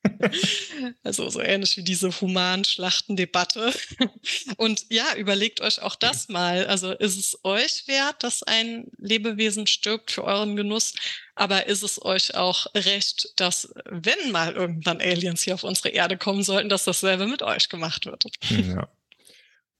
also 1.03 1.29
so 1.29 1.41
ähnlich 1.41 1.75
wie 1.77 1.83
diese 1.83 2.09
Humanschlachtendebatte. 2.21 3.73
Und 4.57 4.85
ja, 4.89 5.15
überlegt 5.15 5.61
euch 5.61 5.81
auch 5.81 5.95
das 5.95 6.29
mal. 6.29 6.67
Also 6.67 6.91
ist 6.91 7.17
es 7.17 7.39
euch 7.43 7.87
wert, 7.87 8.23
dass 8.23 8.43
ein 8.43 8.85
Lebewesen 8.97 9.67
stirbt 9.67 10.11
für 10.11 10.23
euren 10.23 10.55
Genuss? 10.55 10.93
Aber 11.33 11.65
ist 11.65 11.83
es 11.83 12.03
euch 12.03 12.35
auch 12.35 12.67
recht, 12.75 13.29
dass 13.35 13.73
wenn 13.85 14.31
mal 14.31 14.53
irgendwann 14.53 15.01
Aliens 15.01 15.41
hier 15.41 15.55
auf 15.55 15.63
unsere 15.63 15.89
Erde 15.89 16.17
kommen 16.17 16.43
sollten, 16.43 16.69
dass 16.69 16.85
dasselbe 16.85 17.25
mit 17.25 17.41
euch 17.41 17.69
gemacht 17.69 18.05
wird? 18.05 18.25
Ja. 18.49 18.87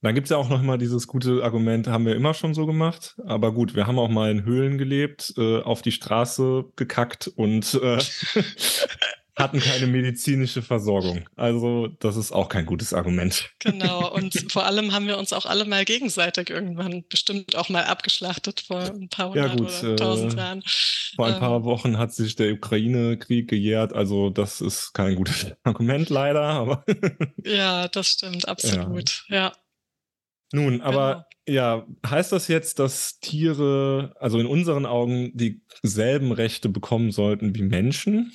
Dann 0.02 0.14
gibt 0.14 0.26
es 0.26 0.32
ja 0.32 0.38
auch 0.38 0.50
noch 0.50 0.62
mal 0.62 0.78
dieses 0.78 1.08
gute 1.08 1.44
Argument, 1.44 1.88
haben 1.88 2.06
wir 2.06 2.16
immer 2.16 2.34
schon 2.34 2.54
so 2.54 2.66
gemacht. 2.66 3.16
Aber 3.26 3.54
gut, 3.54 3.76
wir 3.76 3.88
haben 3.88 3.98
auch 3.98 4.10
mal 4.10 4.32
in 4.32 4.44
Höhlen 4.44 4.78
gelebt, 4.78 5.34
äh, 5.38 5.62
auf 5.62 5.82
die 5.82 5.92
Straße 5.92 6.66
gekackt 6.76 7.28
und 7.28 7.74
äh, 7.82 7.98
hatten 9.38 9.60
keine 9.60 9.88
medizinische 9.88 10.62
Versorgung. 10.62 11.26
Also 11.36 11.88
das 12.00 12.16
ist 12.16 12.32
auch 12.32 12.48
kein 12.48 12.66
gutes 12.66 12.94
Argument. 12.94 13.50
Genau, 13.60 14.12
und 14.14 14.52
vor 14.52 14.66
allem 14.66 14.94
haben 14.94 15.08
wir 15.08 15.18
uns 15.18 15.34
auch 15.34 15.46
alle 15.46 15.66
mal 15.66 15.84
gegenseitig 15.86 16.50
irgendwann 16.50 17.04
bestimmt 17.10 17.56
auch 17.56 17.70
mal 17.70 17.84
abgeschlachtet 17.84 18.62
vor 18.62 18.80
ein 18.80 19.10
paar 19.10 19.30
hundert 19.30 19.50
ja, 19.50 19.56
gut, 19.56 19.84
oder 19.84 19.96
tausend 19.98 20.34
äh, 20.34 20.38
Jahren. 20.38 20.64
Vor 21.16 21.28
ein 21.28 21.40
paar 21.40 21.58
ähm, 21.58 21.64
Wochen 21.66 21.98
hat 21.98 22.14
sich 22.14 22.36
der 22.36 22.54
Ukraine-Krieg 22.54 23.50
gejährt, 23.50 23.94
also 23.94 24.30
das 24.30 24.62
ist 24.62 24.94
kein 24.94 25.16
gutes 25.16 25.48
Argument 25.64 26.10
leider, 26.10 26.44
aber 26.44 26.86
Ja, 27.44 27.88
das 27.90 28.08
stimmt, 28.08 28.48
absolut, 28.48 29.26
ja. 29.30 29.36
ja. 29.36 29.54
Nun, 30.52 30.82
aber 30.82 31.28
genau. 31.46 31.56
ja, 31.56 31.88
heißt 32.10 32.32
das 32.32 32.48
jetzt, 32.48 32.80
dass 32.80 33.20
Tiere, 33.20 34.16
also 34.20 34.40
in 34.40 34.46
unseren 34.46 34.86
Augen, 34.86 35.32
dieselben 35.84 36.32
Rechte 36.32 36.70
bekommen 36.70 37.12
sollten 37.12 37.56
wie 37.56 37.64
Menschen? 37.64 38.32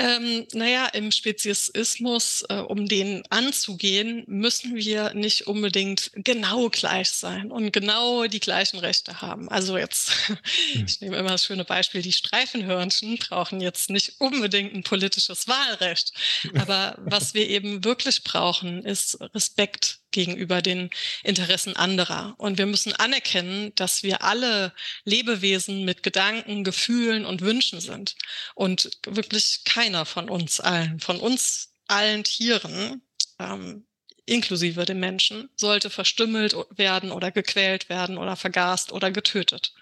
Ähm, 0.00 0.46
naja, 0.54 0.86
im 0.86 1.12
Speziesismus, 1.12 2.42
äh, 2.48 2.54
um 2.54 2.88
den 2.88 3.22
anzugehen, 3.28 4.24
müssen 4.26 4.74
wir 4.74 5.12
nicht 5.12 5.46
unbedingt 5.46 6.10
genau 6.14 6.70
gleich 6.70 7.10
sein 7.10 7.52
und 7.52 7.70
genau 7.70 8.26
die 8.26 8.40
gleichen 8.40 8.78
Rechte 8.78 9.20
haben. 9.20 9.50
Also 9.50 9.76
jetzt, 9.76 10.10
hm. 10.72 10.86
ich 10.86 11.02
nehme 11.02 11.18
immer 11.18 11.28
das 11.28 11.44
schöne 11.44 11.66
Beispiel, 11.66 12.00
die 12.00 12.12
Streifenhörnchen 12.12 13.18
brauchen 13.18 13.60
jetzt 13.60 13.90
nicht 13.90 14.14
unbedingt 14.20 14.72
ein 14.72 14.84
politisches 14.84 15.48
Wahlrecht. 15.48 16.14
Aber 16.58 16.96
was 17.04 17.34
wir 17.34 17.46
eben 17.50 17.84
wirklich 17.84 18.24
brauchen, 18.24 18.82
ist 18.82 19.20
Respekt 19.34 19.99
gegenüber 20.10 20.62
den 20.62 20.90
Interessen 21.22 21.76
anderer. 21.76 22.34
Und 22.38 22.58
wir 22.58 22.66
müssen 22.66 22.92
anerkennen, 22.92 23.72
dass 23.74 24.02
wir 24.02 24.22
alle 24.22 24.72
Lebewesen 25.04 25.84
mit 25.84 26.02
Gedanken, 26.02 26.64
Gefühlen 26.64 27.24
und 27.24 27.40
Wünschen 27.42 27.80
sind. 27.80 28.16
Und 28.54 28.90
wirklich 29.06 29.64
keiner 29.64 30.06
von 30.06 30.28
uns 30.28 30.60
allen, 30.60 31.00
von 31.00 31.18
uns 31.18 31.72
allen 31.86 32.24
Tieren, 32.24 33.02
ähm, 33.38 33.86
inklusive 34.26 34.84
dem 34.84 35.00
Menschen, 35.00 35.48
sollte 35.56 35.90
verstümmelt 35.90 36.54
werden 36.70 37.10
oder 37.10 37.32
gequält 37.32 37.88
werden 37.88 38.18
oder 38.18 38.36
vergast 38.36 38.92
oder 38.92 39.10
getötet. 39.10 39.72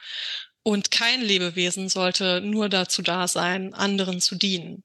Und 0.63 0.91
kein 0.91 1.23
Lebewesen 1.23 1.89
sollte 1.89 2.41
nur 2.41 2.69
dazu 2.69 3.03
da 3.03 3.29
sein, 3.29 3.75
anderen 3.75 4.21
zu 4.21 4.35
dienen. 4.35 4.85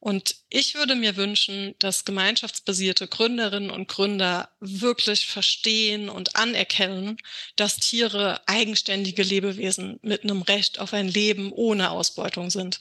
Und 0.00 0.36
ich 0.48 0.74
würde 0.74 0.94
mir 0.94 1.16
wünschen, 1.16 1.74
dass 1.80 2.04
gemeinschaftsbasierte 2.04 3.08
Gründerinnen 3.08 3.70
und 3.70 3.88
Gründer 3.88 4.48
wirklich 4.60 5.26
verstehen 5.26 6.08
und 6.08 6.36
anerkennen, 6.36 7.16
dass 7.56 7.76
Tiere 7.78 8.40
eigenständige 8.46 9.24
Lebewesen 9.24 9.98
mit 10.02 10.22
einem 10.22 10.42
Recht 10.42 10.78
auf 10.78 10.92
ein 10.94 11.08
Leben 11.08 11.52
ohne 11.52 11.90
Ausbeutung 11.90 12.50
sind. 12.50 12.80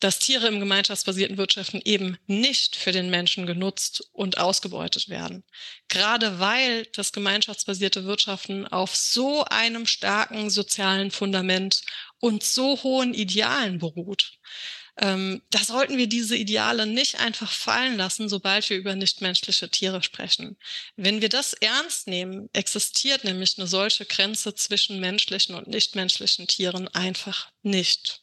Dass 0.00 0.18
Tiere 0.18 0.48
im 0.48 0.58
gemeinschaftsbasierten 0.58 1.36
Wirtschaften 1.36 1.82
eben 1.84 2.18
nicht 2.26 2.74
für 2.74 2.90
den 2.90 3.10
Menschen 3.10 3.46
genutzt 3.46 4.08
und 4.12 4.38
ausgebeutet 4.38 5.08
werden. 5.08 5.44
Gerade 5.88 6.40
weil 6.40 6.86
das 6.94 7.12
gemeinschaftsbasierte 7.12 8.06
Wirtschaften 8.06 8.66
auf 8.66 8.96
so 8.96 9.44
einem 9.44 9.86
starken 9.86 10.50
sozialen 10.50 11.10
Fundament 11.10 11.82
und 12.18 12.42
so 12.42 12.82
hohen 12.82 13.14
Idealen 13.14 13.78
beruht 13.78 14.32
ähm, 15.00 15.40
da 15.48 15.64
sollten 15.64 15.96
wir 15.96 16.06
diese 16.06 16.36
Ideale 16.36 16.86
nicht 16.86 17.20
einfach 17.20 17.50
fallen 17.50 17.96
lassen, 17.96 18.28
sobald 18.28 18.68
wir 18.68 18.76
über 18.76 18.94
nichtmenschliche 18.94 19.70
Tiere 19.70 20.02
sprechen. 20.02 20.58
Wenn 20.96 21.22
wir 21.22 21.30
das 21.30 21.54
ernst 21.54 22.06
nehmen, 22.06 22.50
existiert 22.52 23.24
nämlich 23.24 23.56
eine 23.56 23.66
solche 23.66 24.04
Grenze 24.04 24.54
zwischen 24.54 25.00
menschlichen 25.00 25.54
und 25.54 25.68
nichtmenschlichen 25.68 26.46
Tieren 26.46 26.86
einfach 26.88 27.50
nicht. 27.62 28.20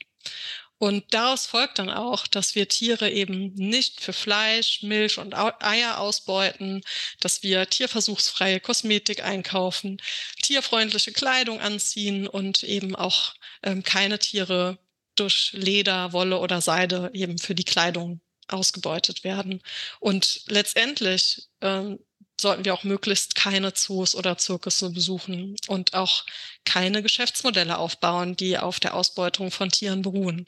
Und 0.80 1.12
daraus 1.12 1.48
folgt 1.48 1.80
dann 1.80 1.90
auch, 1.90 2.28
dass 2.28 2.54
wir 2.54 2.68
Tiere 2.68 3.10
eben 3.10 3.52
nicht 3.56 4.00
für 4.00 4.14
Fleisch, 4.14 4.84
Milch 4.84 5.18
und 5.18 5.34
Eier 5.34 6.00
ausbeuten, 6.00 6.84
dass 7.20 7.42
wir 7.42 7.68
tierversuchsfreie 7.68 8.60
Kosmetik 8.60 9.24
einkaufen, 9.24 10.00
tierfreundliche 10.44 11.14
Kleidung 11.14 11.60
anziehen 11.60 12.28
und 12.28 12.62
eben 12.62 12.96
auch 12.96 13.34
ähm, 13.64 13.82
keine 13.82 14.20
Tiere 14.20 14.78
durch 15.20 15.52
Leder, 15.54 16.14
Wolle 16.14 16.40
oder 16.40 16.62
Seide 16.62 17.10
eben 17.14 17.38
für 17.38 17.56
die 17.56 17.64
Kleidung 17.64 18.22
ausgebeutet 18.48 19.24
werden. 19.24 19.62
Und 20.00 20.42
letztendlich 20.48 21.50
ähm, 21.62 22.00
sollten 22.40 22.66
wir 22.66 22.74
auch 22.74 22.84
möglichst 22.84 23.36
keine 23.36 23.74
Zoos 23.74 24.16
oder 24.16 24.38
Zirkusse 24.38 24.92
besuchen 24.92 25.56
und 25.68 25.94
auch 25.94 26.26
keine 26.66 27.02
Geschäftsmodelle 27.02 27.78
aufbauen, 27.78 28.36
die 28.36 28.58
auf 28.58 28.80
der 28.80 28.94
Ausbeutung 28.96 29.52
von 29.52 29.70
Tieren 29.70 30.02
beruhen. 30.02 30.46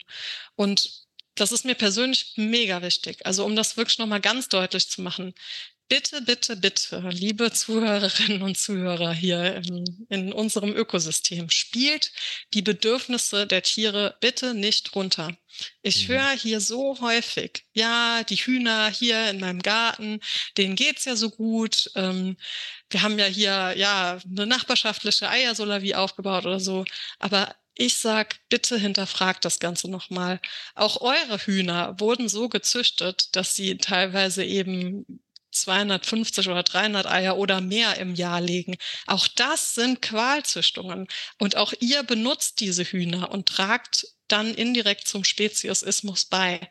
Und 0.54 1.04
das 1.34 1.52
ist 1.52 1.64
mir 1.64 1.74
persönlich 1.74 2.34
mega 2.36 2.82
wichtig. 2.82 3.24
Also 3.26 3.44
um 3.44 3.56
das 3.56 3.76
wirklich 3.76 3.98
nochmal 3.98 4.20
ganz 4.20 4.48
deutlich 4.48 4.88
zu 4.88 5.02
machen 5.02 5.34
bitte, 5.90 6.22
bitte, 6.22 6.56
bitte, 6.56 7.00
liebe 7.10 7.52
Zuhörerinnen 7.52 8.42
und 8.42 8.56
Zuhörer 8.56 9.12
hier 9.12 9.56
in, 9.56 10.06
in, 10.08 10.32
unserem 10.32 10.74
Ökosystem, 10.74 11.50
spielt 11.50 12.12
die 12.54 12.62
Bedürfnisse 12.62 13.46
der 13.46 13.62
Tiere 13.62 14.16
bitte 14.20 14.54
nicht 14.54 14.94
runter. 14.94 15.36
Ich 15.82 16.08
mhm. 16.08 16.12
höre 16.12 16.30
hier 16.30 16.60
so 16.60 17.00
häufig, 17.00 17.64
ja, 17.74 18.22
die 18.22 18.36
Hühner 18.36 18.88
hier 18.88 19.30
in 19.30 19.40
meinem 19.40 19.60
Garten, 19.60 20.20
denen 20.56 20.76
geht's 20.76 21.06
ja 21.06 21.16
so 21.16 21.28
gut. 21.28 21.90
Ähm, 21.96 22.36
wir 22.88 23.02
haben 23.02 23.18
ja 23.18 23.26
hier, 23.26 23.74
ja, 23.76 24.20
eine 24.24 24.46
nachbarschaftliche 24.46 25.28
Eiersolarie 25.28 25.96
aufgebaut 25.96 26.46
oder 26.46 26.60
so. 26.60 26.84
Aber 27.18 27.56
ich 27.74 27.96
sag, 27.96 28.38
bitte 28.48 28.78
hinterfragt 28.78 29.44
das 29.44 29.58
Ganze 29.58 29.90
nochmal. 29.90 30.40
Auch 30.76 31.00
eure 31.00 31.38
Hühner 31.38 31.98
wurden 31.98 32.28
so 32.28 32.48
gezüchtet, 32.48 33.34
dass 33.34 33.56
sie 33.56 33.76
teilweise 33.78 34.44
eben 34.44 35.20
250 35.50 36.48
oder 36.48 36.62
300 36.62 37.06
Eier 37.06 37.36
oder 37.36 37.60
mehr 37.60 37.96
im 37.98 38.14
Jahr 38.14 38.40
legen. 38.40 38.76
Auch 39.06 39.28
das 39.28 39.74
sind 39.74 40.02
Qualzüchtungen. 40.02 41.06
Und 41.38 41.56
auch 41.56 41.72
ihr 41.80 42.02
benutzt 42.02 42.60
diese 42.60 42.84
Hühner 42.84 43.30
und 43.30 43.48
tragt 43.48 44.06
dann 44.28 44.54
indirekt 44.54 45.08
zum 45.08 45.24
Speziesismus 45.24 46.24
bei. 46.24 46.68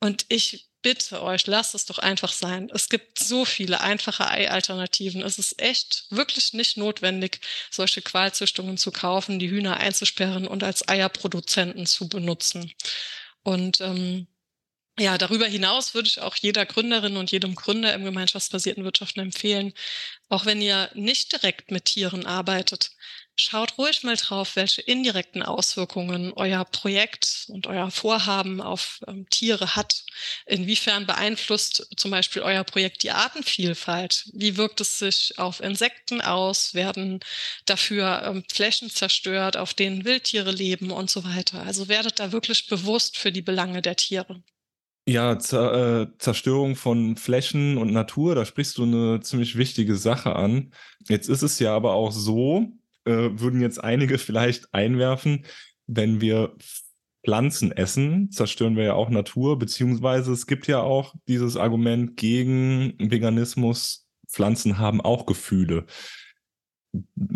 Und 0.00 0.26
ich 0.28 0.68
bitte 0.82 1.20
euch, 1.20 1.48
lasst 1.48 1.74
es 1.74 1.84
doch 1.84 1.98
einfach 1.98 2.32
sein. 2.32 2.70
Es 2.72 2.88
gibt 2.88 3.18
so 3.18 3.44
viele 3.44 3.80
einfache 3.80 4.28
Ei-Alternativen. 4.30 5.22
Es 5.22 5.36
ist 5.36 5.60
echt 5.60 6.06
wirklich 6.10 6.52
nicht 6.52 6.76
notwendig, 6.76 7.40
solche 7.72 8.02
Qualzüchtungen 8.02 8.78
zu 8.78 8.92
kaufen, 8.92 9.40
die 9.40 9.50
Hühner 9.50 9.78
einzusperren 9.78 10.46
und 10.46 10.62
als 10.62 10.86
Eierproduzenten 10.88 11.86
zu 11.86 12.08
benutzen. 12.08 12.72
Und 13.42 13.80
ähm, 13.80 14.28
ja, 14.98 15.18
darüber 15.18 15.46
hinaus 15.46 15.94
würde 15.94 16.08
ich 16.08 16.20
auch 16.20 16.36
jeder 16.36 16.64
Gründerin 16.64 17.16
und 17.16 17.30
jedem 17.30 17.54
Gründer 17.54 17.92
im 17.94 18.04
gemeinschaftsbasierten 18.04 18.84
Wirtschaften 18.84 19.20
empfehlen, 19.20 19.74
auch 20.28 20.46
wenn 20.46 20.62
ihr 20.62 20.90
nicht 20.94 21.32
direkt 21.32 21.70
mit 21.70 21.84
Tieren 21.86 22.24
arbeitet, 22.24 22.92
schaut 23.36 23.76
ruhig 23.76 24.02
mal 24.02 24.16
drauf, 24.16 24.56
welche 24.56 24.80
indirekten 24.80 25.42
Auswirkungen 25.42 26.32
euer 26.34 26.64
Projekt 26.64 27.44
und 27.48 27.66
euer 27.66 27.90
Vorhaben 27.90 28.62
auf 28.62 29.00
ähm, 29.06 29.28
Tiere 29.28 29.76
hat. 29.76 30.04
Inwiefern 30.46 31.06
beeinflusst 31.06 31.88
zum 31.96 32.10
Beispiel 32.10 32.42
euer 32.42 32.64
Projekt 32.64 33.02
die 33.02 33.10
Artenvielfalt? 33.10 34.30
Wie 34.32 34.56
wirkt 34.56 34.80
es 34.80 34.98
sich 34.98 35.38
auf 35.38 35.60
Insekten 35.60 36.22
aus? 36.22 36.72
Werden 36.74 37.20
dafür 37.66 38.22
ähm, 38.24 38.44
Flächen 38.50 38.90
zerstört, 38.90 39.56
auf 39.58 39.74
denen 39.74 40.04
Wildtiere 40.06 40.50
leben 40.50 40.90
und 40.90 41.10
so 41.10 41.24
weiter? 41.24 41.62
Also 41.62 41.88
werdet 41.88 42.18
da 42.20 42.32
wirklich 42.32 42.66
bewusst 42.68 43.18
für 43.18 43.32
die 43.32 43.42
Belange 43.42 43.82
der 43.82 43.96
Tiere. 43.96 44.42
Ja, 45.08 45.38
Zer 45.38 46.00
äh, 46.02 46.06
Zerstörung 46.18 46.74
von 46.74 47.16
Flächen 47.16 47.78
und 47.78 47.92
Natur, 47.92 48.34
da 48.34 48.44
sprichst 48.44 48.76
du 48.76 48.82
eine 48.82 49.20
ziemlich 49.20 49.56
wichtige 49.56 49.94
Sache 49.94 50.34
an. 50.34 50.72
Jetzt 51.08 51.28
ist 51.28 51.42
es 51.42 51.60
ja 51.60 51.76
aber 51.76 51.92
auch 51.92 52.10
so, 52.10 52.72
äh, 53.04 53.30
würden 53.34 53.60
jetzt 53.60 53.82
einige 53.82 54.18
vielleicht 54.18 54.74
einwerfen, 54.74 55.46
wenn 55.86 56.20
wir 56.20 56.56
Pflanzen 57.24 57.70
essen, 57.70 58.32
zerstören 58.32 58.76
wir 58.76 58.84
ja 58.84 58.94
auch 58.94 59.08
Natur, 59.08 59.58
beziehungsweise 59.58 60.32
es 60.32 60.48
gibt 60.48 60.66
ja 60.66 60.80
auch 60.80 61.14
dieses 61.28 61.56
Argument 61.56 62.16
gegen 62.16 62.94
Veganismus, 62.98 64.08
Pflanzen 64.28 64.78
haben 64.78 65.00
auch 65.00 65.24
Gefühle. 65.26 65.86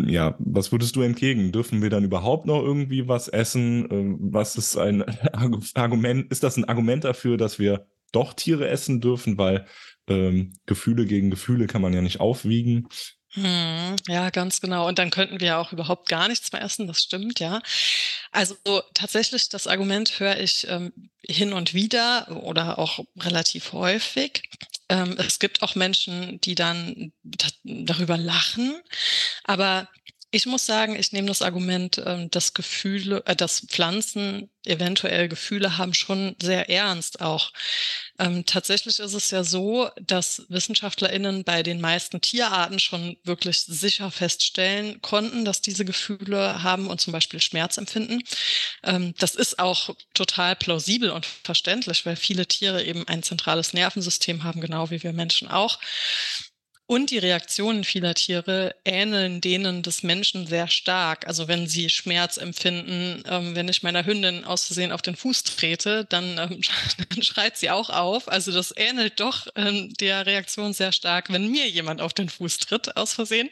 Ja, 0.05 0.35
was 0.39 0.71
würdest 0.71 0.95
du 0.95 1.01
entgegen? 1.01 1.51
Dürfen 1.51 1.81
wir 1.81 1.89
dann 1.89 2.03
überhaupt 2.03 2.45
noch 2.45 2.61
irgendwie 2.61 3.07
was 3.07 3.27
essen? 3.27 3.87
Ähm, 3.91 4.17
was 4.19 4.55
ist 4.55 4.77
ein 4.77 5.03
Argument? 5.75 6.31
Ist 6.31 6.43
das 6.43 6.57
ein 6.57 6.65
Argument 6.65 7.03
dafür, 7.03 7.37
dass 7.37 7.59
wir 7.59 7.87
doch 8.11 8.33
Tiere 8.33 8.67
essen 8.67 9.01
dürfen? 9.01 9.37
Weil 9.37 9.65
ähm, 10.07 10.53
Gefühle 10.65 11.05
gegen 11.05 11.29
Gefühle 11.29 11.67
kann 11.67 11.81
man 11.81 11.93
ja 11.93 12.01
nicht 12.01 12.19
aufwiegen. 12.19 12.87
Hm, 13.33 13.95
ja, 14.07 14.29
ganz 14.29 14.59
genau. 14.59 14.87
Und 14.87 14.99
dann 14.99 15.09
könnten 15.09 15.39
wir 15.39 15.57
auch 15.57 15.71
überhaupt 15.71 16.09
gar 16.09 16.27
nichts 16.27 16.51
mehr 16.51 16.61
essen, 16.61 16.85
das 16.87 17.01
stimmt, 17.01 17.39
ja. 17.39 17.61
Also 18.31 18.55
tatsächlich, 18.93 19.47
das 19.47 19.67
Argument 19.67 20.19
höre 20.19 20.37
ich 20.37 20.67
ähm, 20.69 20.91
hin 21.25 21.53
und 21.53 21.73
wieder 21.73 22.27
oder 22.43 22.77
auch 22.77 22.99
relativ 23.17 23.71
häufig. 23.71 24.43
Ähm, 24.91 25.15
es 25.17 25.39
gibt 25.39 25.63
auch 25.63 25.75
Menschen, 25.75 26.41
die 26.41 26.53
dann 26.53 27.13
darüber 27.63 28.17
lachen, 28.17 28.75
aber 29.45 29.87
ich 30.31 30.45
muss 30.45 30.65
sagen, 30.65 30.95
ich 30.95 31.11
nehme 31.11 31.27
das 31.27 31.41
Argument, 31.41 32.01
ähm, 32.05 32.31
dass 32.31 32.53
Gefühle, 32.53 33.21
äh, 33.25 33.35
dass 33.35 33.65
Pflanzen 33.67 34.49
eventuell 34.65 35.27
Gefühle 35.27 35.77
haben, 35.77 35.93
schon 35.93 36.35
sehr 36.41 36.69
ernst 36.69 37.19
auch. 37.21 37.51
Ähm, 38.17 38.45
tatsächlich 38.45 38.99
ist 38.99 39.13
es 39.13 39.31
ja 39.31 39.43
so, 39.43 39.89
dass 39.99 40.45
WissenschaftlerInnen 40.47 41.43
bei 41.43 41.63
den 41.63 41.81
meisten 41.81 42.21
Tierarten 42.21 42.79
schon 42.79 43.17
wirklich 43.23 43.63
sicher 43.65 44.09
feststellen 44.09 45.01
konnten, 45.01 45.43
dass 45.43 45.61
diese 45.61 45.83
Gefühle 45.83 46.63
haben 46.63 46.87
und 46.87 47.01
zum 47.01 47.11
Beispiel 47.11 47.41
Schmerz 47.41 47.77
empfinden. 47.77 48.21
Ähm, 48.83 49.13
das 49.17 49.35
ist 49.35 49.59
auch 49.59 49.95
total 50.13 50.55
plausibel 50.55 51.09
und 51.09 51.25
verständlich, 51.25 52.05
weil 52.05 52.15
viele 52.15 52.47
Tiere 52.47 52.83
eben 52.83 53.05
ein 53.07 53.23
zentrales 53.23 53.73
Nervensystem 53.73 54.43
haben, 54.43 54.61
genau 54.61 54.91
wie 54.91 55.03
wir 55.03 55.11
Menschen 55.11 55.49
auch. 55.49 55.79
Und 56.91 57.09
die 57.09 57.19
Reaktionen 57.19 57.85
vieler 57.85 58.15
Tiere 58.15 58.75
ähneln 58.83 59.39
denen 59.39 59.81
des 59.81 60.03
Menschen 60.03 60.45
sehr 60.45 60.67
stark. 60.67 61.25
Also 61.25 61.47
wenn 61.47 61.65
sie 61.65 61.89
Schmerz 61.89 62.35
empfinden, 62.35 63.23
ähm, 63.29 63.55
wenn 63.55 63.69
ich 63.69 63.81
meiner 63.81 64.05
Hündin 64.05 64.43
aus 64.43 64.65
Versehen 64.65 64.91
auf 64.91 65.01
den 65.01 65.15
Fuß 65.15 65.43
trete, 65.43 66.03
dann, 66.03 66.37
ähm, 66.37 66.59
dann 67.09 67.23
schreit 67.23 67.55
sie 67.55 67.69
auch 67.69 67.89
auf. 67.89 68.27
Also 68.27 68.51
das 68.51 68.73
ähnelt 68.75 69.21
doch 69.21 69.47
ähm, 69.55 69.93
der 70.01 70.25
Reaktion 70.25 70.73
sehr 70.73 70.91
stark, 70.91 71.31
wenn 71.31 71.49
mir 71.49 71.69
jemand 71.69 72.01
auf 72.01 72.13
den 72.13 72.27
Fuß 72.27 72.57
tritt 72.57 72.97
aus 72.97 73.13
Versehen. 73.13 73.49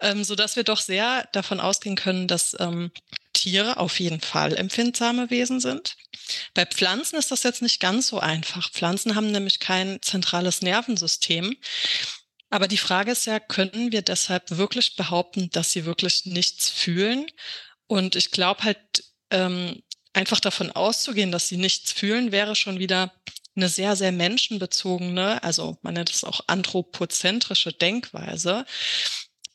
Ähm, 0.00 0.24
sodass 0.24 0.56
wir 0.56 0.64
doch 0.64 0.80
sehr 0.80 1.28
davon 1.30 1.60
ausgehen 1.60 1.94
können, 1.94 2.26
dass 2.26 2.56
ähm, 2.58 2.90
Tiere 3.32 3.76
auf 3.76 4.00
jeden 4.00 4.20
Fall 4.20 4.56
empfindsame 4.56 5.30
Wesen 5.30 5.60
sind. 5.60 5.96
Bei 6.52 6.66
Pflanzen 6.66 7.14
ist 7.14 7.30
das 7.30 7.44
jetzt 7.44 7.62
nicht 7.62 7.78
ganz 7.78 8.08
so 8.08 8.18
einfach. 8.18 8.72
Pflanzen 8.72 9.14
haben 9.14 9.30
nämlich 9.30 9.60
kein 9.60 10.02
zentrales 10.02 10.62
Nervensystem. 10.62 11.56
Aber 12.50 12.68
die 12.68 12.78
Frage 12.78 13.12
ist 13.12 13.26
ja, 13.26 13.40
können 13.40 13.92
wir 13.92 14.02
deshalb 14.02 14.56
wirklich 14.56 14.96
behaupten, 14.96 15.50
dass 15.50 15.72
sie 15.72 15.84
wirklich 15.84 16.26
nichts 16.26 16.68
fühlen? 16.68 17.26
Und 17.86 18.16
ich 18.16 18.30
glaube 18.30 18.62
halt, 18.62 18.78
ähm, 19.30 19.82
einfach 20.12 20.40
davon 20.40 20.70
auszugehen, 20.72 21.30
dass 21.30 21.48
sie 21.48 21.58
nichts 21.58 21.92
fühlen, 21.92 22.32
wäre 22.32 22.56
schon 22.56 22.78
wieder 22.78 23.12
eine 23.54 23.68
sehr, 23.68 23.96
sehr 23.96 24.12
menschenbezogene, 24.12 25.42
also 25.42 25.78
man 25.82 25.94
nennt 25.94 26.10
es 26.10 26.24
auch 26.24 26.40
anthropozentrische 26.46 27.72
Denkweise. 27.72 28.64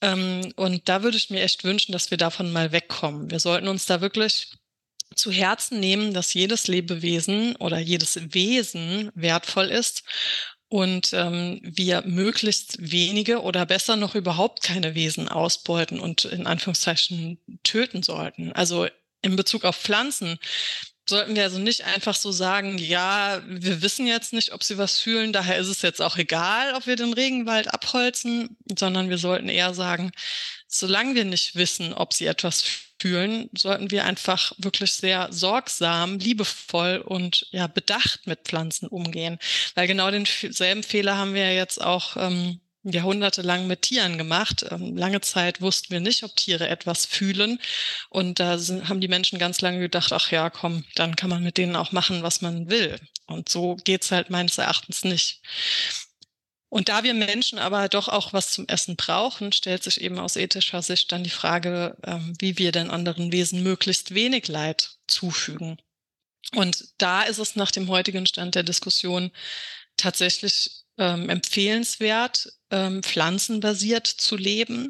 Ähm, 0.02 0.54
und 0.56 0.90
da 0.90 1.04
würde 1.04 1.18
ich 1.18 1.30
mir 1.30 1.42
echt 1.42 1.64
wünschen, 1.64 1.92
dass 1.92 2.12
wir 2.12 2.18
davon 2.18 2.52
mal 2.52 2.72
wegkommen. 2.72 3.30
Wir 3.32 3.40
sollten 3.40 3.68
uns 3.68 3.86
da 3.86 4.02
wirklich 4.02 4.58
zu 5.16 5.32
Herzen 5.32 5.80
nehmen, 5.80 6.14
dass 6.14 6.34
jedes 6.34 6.68
Lebewesen 6.68 7.56
oder 7.58 7.80
jedes 7.80 8.34
Wesen 8.34 9.12
wertvoll 9.14 9.68
ist 9.68 10.04
und 10.72 11.12
ähm, 11.12 11.60
wir 11.64 12.02
möglichst 12.06 12.78
wenige 12.80 13.42
oder 13.42 13.66
besser 13.66 13.98
noch 13.98 14.16
überhaupt 14.16 14.64
keine 14.64 14.96
Wesen 14.96 15.28
ausbeuten 15.28 16.00
und 16.00 16.24
in 16.24 16.48
Anführungszeichen 16.48 17.40
töten 17.64 18.04
sollten. 18.04 18.54
Also 18.54 18.88
in 19.22 19.36
Bezug 19.36 19.66
auf 19.66 19.76
Pflanzen 19.76 20.40
sollten 21.06 21.36
wir 21.36 21.44
also 21.44 21.60
nicht 21.60 21.84
einfach 21.84 22.16
so 22.16 22.32
sagen, 22.32 22.78
ja, 22.78 23.44
wir 23.46 23.82
wissen 23.82 24.08
jetzt 24.08 24.32
nicht, 24.32 24.54
ob 24.54 24.64
sie 24.64 24.78
was 24.78 24.98
fühlen, 24.98 25.34
daher 25.34 25.58
ist 25.58 25.68
es 25.68 25.82
jetzt 25.82 26.02
auch 26.02 26.16
egal, 26.16 26.74
ob 26.74 26.88
wir 26.88 26.96
den 26.96 27.12
Regenwald 27.12 27.74
abholzen, 27.74 28.56
sondern 28.80 29.10
wir 29.10 29.18
sollten 29.18 29.50
eher 29.50 29.74
sagen, 29.74 30.14
solange 30.70 31.16
wir 31.16 31.26
nicht 31.26 31.56
wissen, 31.56 31.94
ob 31.94 32.14
sie 32.14 32.28
etwas 32.28 32.62
fühlen, 32.62 32.91
sollten 33.58 33.92
wir 33.92 34.06
einfach 34.06 34.54
wirklich 34.58 34.94
sehr 34.94 35.28
sorgsam, 35.32 36.20
liebevoll 36.20 37.04
und 37.06 37.48
ja 37.52 37.68
bedacht 37.68 38.28
mit 38.28 38.42
Pflanzen 38.44 38.88
umgehen, 38.88 39.40
weil 39.76 39.88
genau 39.88 40.12
denselben 40.12 40.84
Fehler 40.84 41.18
haben 41.18 41.34
wir 41.34 41.54
jetzt 41.54 41.82
auch 41.82 42.18
ähm, 42.18 42.60
jahrhundertelang 42.84 43.68
mit 43.68 43.84
Tieren 43.84 44.18
gemacht. 44.18 44.66
Ähm, 44.70 44.98
lange 44.98 45.22
Zeit 45.22 45.62
wussten 45.62 45.92
wir 45.92 46.00
nicht, 46.00 46.24
ob 46.24 46.36
Tiere 46.36 46.68
etwas 46.68 47.06
fühlen. 47.06 47.60
Und 48.10 48.40
da 48.40 48.58
sind, 48.58 48.90
haben 48.90 49.02
die 49.02 49.08
Menschen 49.08 49.40
ganz 49.40 49.62
lange 49.62 49.80
gedacht, 49.80 50.12
ach 50.14 50.32
ja, 50.32 50.50
komm, 50.50 50.84
dann 50.96 51.16
kann 51.16 51.30
man 51.30 51.44
mit 51.44 51.58
denen 51.58 51.76
auch 51.76 51.92
machen, 51.92 52.24
was 52.24 52.42
man 52.42 52.70
will. 52.70 53.00
Und 53.28 53.50
so 53.50 53.76
geht's 53.76 54.12
halt 54.12 54.30
meines 54.30 54.58
Erachtens 54.58 55.04
nicht. 55.04 55.42
Und 56.72 56.88
da 56.88 57.04
wir 57.04 57.14
Menschen 57.14 57.60
aber 57.60 57.90
doch 57.90 58.08
auch 58.08 58.32
was 58.32 58.54
zum 58.54 58.66
Essen 58.70 58.96
brauchen, 58.96 59.52
stellt 59.52 59.84
sich 59.84 60.00
eben 60.00 60.18
aus 60.18 60.38
ethischer 60.38 60.82
Sicht 60.82 61.12
dann 61.12 61.26
die 61.26 61.30
Frage, 61.30 61.98
ähm, 62.06 62.34
wie 62.40 62.58
wir 62.58 62.72
den 62.72 62.90
anderen 62.90 63.34
Wesen 63.34 63.62
möglichst 63.62 64.16
wenig 64.16 64.48
Leid 64.48 64.92
zufügen. 65.06 65.82
Und 66.56 66.86
da 66.98 67.24
ist 67.24 67.40
es 67.40 67.58
nach 67.58 67.72
dem 67.72 67.90
heutigen 67.90 68.26
Stand 68.26 68.56
der 68.56 68.64
Diskussion 68.64 69.32
tatsächlich 69.98 70.86
ähm, 70.98 71.28
empfehlenswert, 71.30 72.54
ähm, 72.70 73.04
pflanzenbasiert 73.04 74.08
zu 74.08 74.38
leben, 74.38 74.88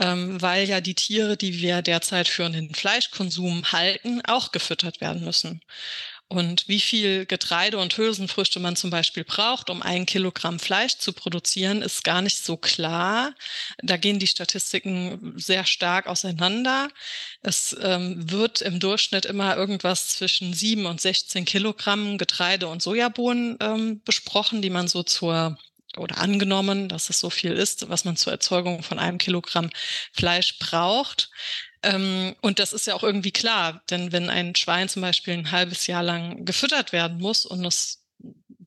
ähm, 0.00 0.42
weil 0.42 0.68
ja 0.68 0.80
die 0.80 0.96
Tiere, 0.96 1.36
die 1.36 1.60
wir 1.60 1.82
derzeit 1.82 2.26
für 2.26 2.50
den 2.50 2.74
Fleischkonsum 2.74 3.70
halten, 3.70 4.22
auch 4.26 4.50
gefüttert 4.50 5.00
werden 5.00 5.24
müssen. 5.24 5.62
Und 6.32 6.66
wie 6.66 6.80
viel 6.80 7.26
Getreide 7.26 7.76
und 7.76 7.94
Hülsenfrüchte 7.94 8.58
man 8.58 8.74
zum 8.74 8.88
Beispiel 8.88 9.22
braucht, 9.22 9.68
um 9.68 9.82
ein 9.82 10.06
Kilogramm 10.06 10.58
Fleisch 10.58 10.96
zu 10.96 11.12
produzieren, 11.12 11.82
ist 11.82 12.04
gar 12.04 12.22
nicht 12.22 12.42
so 12.42 12.56
klar. 12.56 13.34
Da 13.82 13.98
gehen 13.98 14.18
die 14.18 14.26
Statistiken 14.26 15.34
sehr 15.36 15.66
stark 15.66 16.06
auseinander. 16.06 16.88
Es 17.42 17.76
ähm, 17.82 18.30
wird 18.30 18.62
im 18.62 18.80
Durchschnitt 18.80 19.26
immer 19.26 19.58
irgendwas 19.58 20.08
zwischen 20.08 20.54
sieben 20.54 20.86
und 20.86 21.02
16 21.02 21.44
Kilogramm 21.44 22.16
Getreide 22.16 22.66
und 22.66 22.80
Sojabohnen 22.80 23.58
ähm, 23.60 24.00
besprochen, 24.02 24.62
die 24.62 24.70
man 24.70 24.88
so 24.88 25.02
zur 25.02 25.58
oder 25.98 26.16
angenommen, 26.16 26.88
dass 26.88 27.10
es 27.10 27.20
so 27.20 27.28
viel 27.28 27.52
ist, 27.52 27.90
was 27.90 28.06
man 28.06 28.16
zur 28.16 28.32
Erzeugung 28.32 28.82
von 28.82 28.98
einem 28.98 29.18
Kilogramm 29.18 29.68
Fleisch 30.14 30.58
braucht. 30.58 31.28
Ähm, 31.82 32.36
und 32.40 32.58
das 32.58 32.72
ist 32.72 32.86
ja 32.86 32.94
auch 32.94 33.02
irgendwie 33.02 33.32
klar, 33.32 33.82
denn 33.90 34.12
wenn 34.12 34.30
ein 34.30 34.54
Schwein 34.54 34.88
zum 34.88 35.02
Beispiel 35.02 35.34
ein 35.34 35.50
halbes 35.50 35.86
Jahr 35.86 36.02
lang 36.02 36.44
gefüttert 36.44 36.92
werden 36.92 37.18
muss 37.18 37.44
und 37.44 37.64
es 37.64 38.01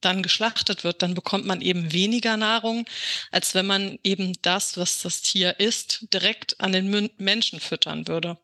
dann 0.05 0.23
geschlachtet 0.23 0.83
wird, 0.83 1.01
dann 1.01 1.13
bekommt 1.13 1.45
man 1.45 1.61
eben 1.61 1.91
weniger 1.91 2.37
Nahrung, 2.37 2.85
als 3.31 3.55
wenn 3.55 3.65
man 3.65 3.99
eben 4.03 4.33
das, 4.41 4.77
was 4.77 5.01
das 5.01 5.21
Tier 5.21 5.59
isst, 5.59 6.13
direkt 6.13 6.59
an 6.61 6.71
den 6.71 7.09
Menschen 7.17 7.59
füttern 7.59 8.07
würde. 8.07 8.37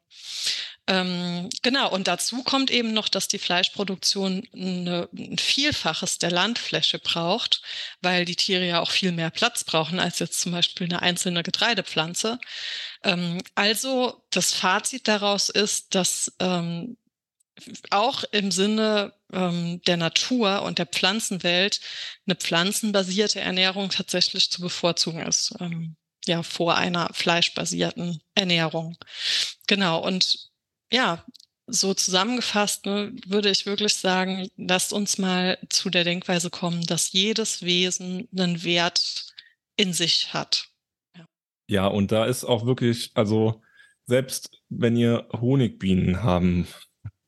Ähm, 0.88 1.50
genau, 1.62 1.92
und 1.92 2.08
dazu 2.08 2.44
kommt 2.44 2.72
eben 2.72 2.94
noch, 2.94 3.08
dass 3.08 3.28
die 3.28 3.38
Fleischproduktion 3.38 4.48
eine, 4.54 5.08
ein 5.14 5.38
Vielfaches 5.38 6.18
der 6.18 6.32
Landfläche 6.32 7.00
braucht, 7.00 7.62
weil 8.02 8.26
die 8.26 8.36
Tiere 8.36 8.66
ja 8.66 8.82
auch 8.82 8.90
viel 8.92 9.12
mehr 9.12 9.30
Platz 9.30 9.64
brauchen 9.64 10.00
als 10.00 10.20
jetzt 10.20 10.42
zum 10.42 10.52
Beispiel 10.52 10.88
eine 10.88 11.02
einzelne 11.02 11.44
Getreidepflanze. 11.44 12.40
Ähm, 13.04 13.42
also 13.56 14.24
das 14.32 14.54
Fazit 14.54 15.08
daraus 15.08 15.50
ist, 15.50 15.94
dass 15.96 16.34
ähm, 16.40 16.98
auch 17.90 18.24
im 18.32 18.52
Sinne 18.52 19.14
ähm, 19.32 19.82
der 19.86 19.98
Natur 19.98 20.64
und 20.64 20.80
der 20.80 20.86
Pflanzenwelt 20.86 21.82
eine 22.26 22.36
pflanzenbasierte 22.36 23.40
Ernährung 23.40 23.90
tatsächlich 23.90 24.50
zu 24.50 24.62
bevorzugen 24.62 25.22
ist. 25.22 25.54
Ähm, 25.60 25.96
ja, 26.26 26.44
vor 26.44 26.76
einer 26.76 27.10
fleischbasierten 27.14 28.22
Ernährung. 28.36 28.98
Genau. 29.68 30.00
Und 30.06 30.52
ja, 30.92 31.26
so 31.68 31.94
zusammengefasst 31.94 32.86
ne, 32.86 33.14
würde 33.26 33.50
ich 33.50 33.66
wirklich 33.66 33.96
sagen, 33.96 34.50
lasst 34.58 34.94
uns 34.94 35.18
mal 35.18 35.58
zu 35.70 35.90
der 35.90 36.04
Denkweise 36.04 36.50
kommen, 36.50 36.86
dass 36.86 37.12
jedes 37.12 37.64
Wesen 37.64 38.28
einen 38.38 38.64
Wert 38.64 39.34
in 39.78 39.94
sich 39.94 40.34
hat. 40.34 40.68
Ja, 41.18 41.26
ja 41.68 41.88
und 41.88 42.12
da 42.12 42.26
ist 42.26 42.44
auch 42.44 42.66
wirklich, 42.66 43.12
also 43.16 43.62
selbst 44.06 44.50
wenn 44.70 44.96
ihr 44.98 45.28
Honigbienen 45.32 46.24
haben, 46.24 46.68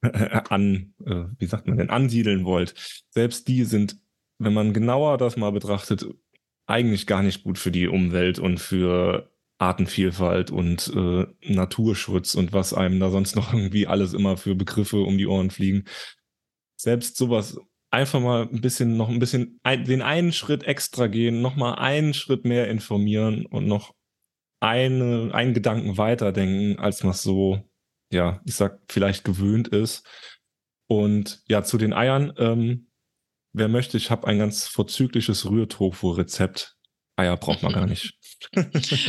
an, 0.49 0.93
äh, 1.05 1.25
wie 1.37 1.45
sagt 1.45 1.67
man 1.67 1.77
denn, 1.77 1.89
ansiedeln 1.89 2.45
wollt, 2.45 2.75
selbst 3.09 3.47
die 3.47 3.63
sind, 3.63 3.97
wenn 4.39 4.53
man 4.53 4.73
genauer 4.73 5.17
das 5.17 5.37
mal 5.37 5.51
betrachtet, 5.51 6.05
eigentlich 6.65 7.07
gar 7.07 7.23
nicht 7.23 7.43
gut 7.43 7.57
für 7.57 7.71
die 7.71 7.87
Umwelt 7.87 8.39
und 8.39 8.59
für 8.59 9.31
Artenvielfalt 9.57 10.51
und 10.51 10.91
äh, 10.95 11.25
Naturschutz 11.53 12.35
und 12.35 12.53
was 12.53 12.73
einem 12.73 12.99
da 12.99 13.09
sonst 13.09 13.35
noch 13.35 13.53
irgendwie 13.53 13.87
alles 13.87 14.13
immer 14.13 14.37
für 14.37 14.55
Begriffe 14.55 15.01
um 15.01 15.17
die 15.17 15.27
Ohren 15.27 15.51
fliegen. 15.51 15.85
Selbst 16.75 17.17
sowas 17.17 17.57
einfach 17.91 18.19
mal 18.19 18.49
ein 18.51 18.61
bisschen, 18.61 18.97
noch 18.97 19.09
ein 19.09 19.19
bisschen 19.19 19.59
ein, 19.63 19.85
den 19.85 20.01
einen 20.01 20.33
Schritt 20.33 20.63
extra 20.63 21.07
gehen, 21.07 21.41
noch 21.41 21.55
mal 21.55 21.75
einen 21.75 22.13
Schritt 22.13 22.43
mehr 22.43 22.67
informieren 22.67 23.45
und 23.45 23.67
noch 23.67 23.93
eine, 24.59 25.29
einen 25.33 25.53
Gedanken 25.53 25.97
weiterdenken, 25.97 26.79
als 26.79 27.03
man 27.03 27.11
es 27.11 27.21
so, 27.21 27.61
ja, 28.13 28.41
ich 28.45 28.55
sag, 28.55 28.79
vielleicht 28.89 29.23
gewöhnt 29.23 29.67
ist. 29.67 30.05
Und 30.87 31.41
ja, 31.47 31.63
zu 31.63 31.77
den 31.77 31.93
Eiern, 31.93 32.33
ähm, 32.37 32.87
wer 33.53 33.67
möchte, 33.67 33.97
ich 33.97 34.11
habe 34.11 34.27
ein 34.27 34.37
ganz 34.37 34.67
vorzügliches 34.67 35.45
Rührtofu-Rezept. 35.45 36.75
Eier 37.15 37.37
braucht 37.37 37.63
man 37.63 37.73
gar 37.73 37.87
nicht. 37.87 38.13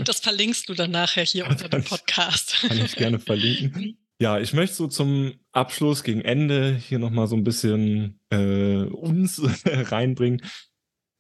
Das 0.05 0.21
verlinkst 0.21 0.69
du 0.69 0.75
dann 0.75 0.93
nachher 0.93 1.25
hier 1.25 1.49
unter 1.49 1.69
dem 1.69 1.83
Podcast. 1.83 2.59
Kann 2.61 2.79
ich 2.79 2.95
gerne 2.95 3.19
verlinken. 3.19 3.99
Ja, 4.21 4.39
ich 4.39 4.53
möchte 4.53 4.77
so 4.77 4.87
zum 4.87 5.35
Abschluss 5.51 6.05
gegen 6.05 6.21
Ende 6.21 6.77
hier 6.77 7.01
nochmal 7.01 7.27
so 7.27 7.35
ein 7.35 7.43
bisschen 7.43 8.21
äh, 8.31 8.85
uns 8.85 9.43
reinbringen. 9.67 10.41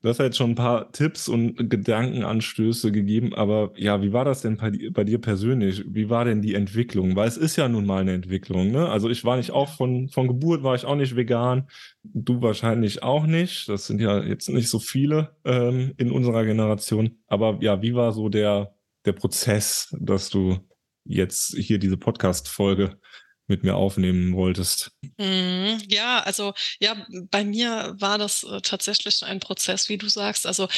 Du 0.05 0.11
hast 0.11 0.19
ja 0.19 0.27
jetzt 0.27 0.37
schon 0.37 0.51
ein 0.51 0.55
paar 0.55 0.93
Tipps 0.93 1.29
und 1.31 1.71
Gedankenanstöße 1.71 2.93
gegeben, 2.93 3.33
aber 3.33 3.73
ja, 3.75 4.03
wie 4.03 4.13
war 4.13 4.27
das 4.27 4.43
denn 4.43 4.59
bei, 4.59 4.71
bei, 4.91 5.03
dir 5.03 5.19
persönlich? 5.19 5.83
Wie 5.89 6.11
war 6.11 6.27
denn 6.27 6.43
die 6.43 6.55
Entwicklung? 6.55 7.17
Weil 7.17 7.27
es 7.27 7.39
ist 7.39 7.57
ja 7.57 7.71
nun 7.71 7.87
mal 7.87 8.03
eine 8.03 8.13
Entwicklung, 8.13 8.71
ne? 8.71 8.87
Also 8.91 9.09
ich 9.09 9.25
war 9.25 9.39
nicht 9.39 9.53
auch 9.53 9.71
von, 9.71 10.11
von 10.11 10.29
Geburt 10.29 10.63
war 10.63 10.75
ich 10.75 10.85
auch 10.85 10.97
nicht 10.97 11.17
vegan. 11.17 11.71
Du 12.03 12.43
wahrscheinlich 12.43 13.03
auch 13.03 13.25
nicht. 13.25 13.67
Das 13.71 13.87
sind 13.87 13.99
ja 13.99 14.23
jetzt 14.23 14.51
nicht 14.51 14.69
so 14.69 14.79
viele 14.79 15.37
ähm, 15.47 15.95
in 15.97 16.11
unserer 16.11 16.45
Generation. 16.45 17.17
Aber 17.27 17.57
ja, 17.63 17.81
wie 17.81 17.95
war 17.95 18.13
so 18.13 18.29
der, 18.29 18.75
der 19.07 19.13
Prozess, 19.13 19.97
dass 19.99 20.29
du 20.29 20.59
jetzt 21.05 21.57
hier 21.57 21.79
diese 21.79 21.97
Podcast-Folge 21.97 22.99
mit 23.47 23.63
mir 23.63 23.77
aufnehmen 23.77 24.35
wolltest. 24.35 24.91
Mhm, 25.19 25.83
ja, 25.89 26.21
also 26.21 26.55
ja, 26.81 27.07
bei 27.31 27.45
mir 27.45 27.95
war 27.99 28.19
das 28.19 28.43
äh, 28.45 28.61
tatsächlich 28.61 29.23
ein 29.23 29.41
Prozess, 29.41 29.89
wie 29.89 29.99
du 29.99 30.09
sagst. 30.09 30.47
Also 30.47 30.69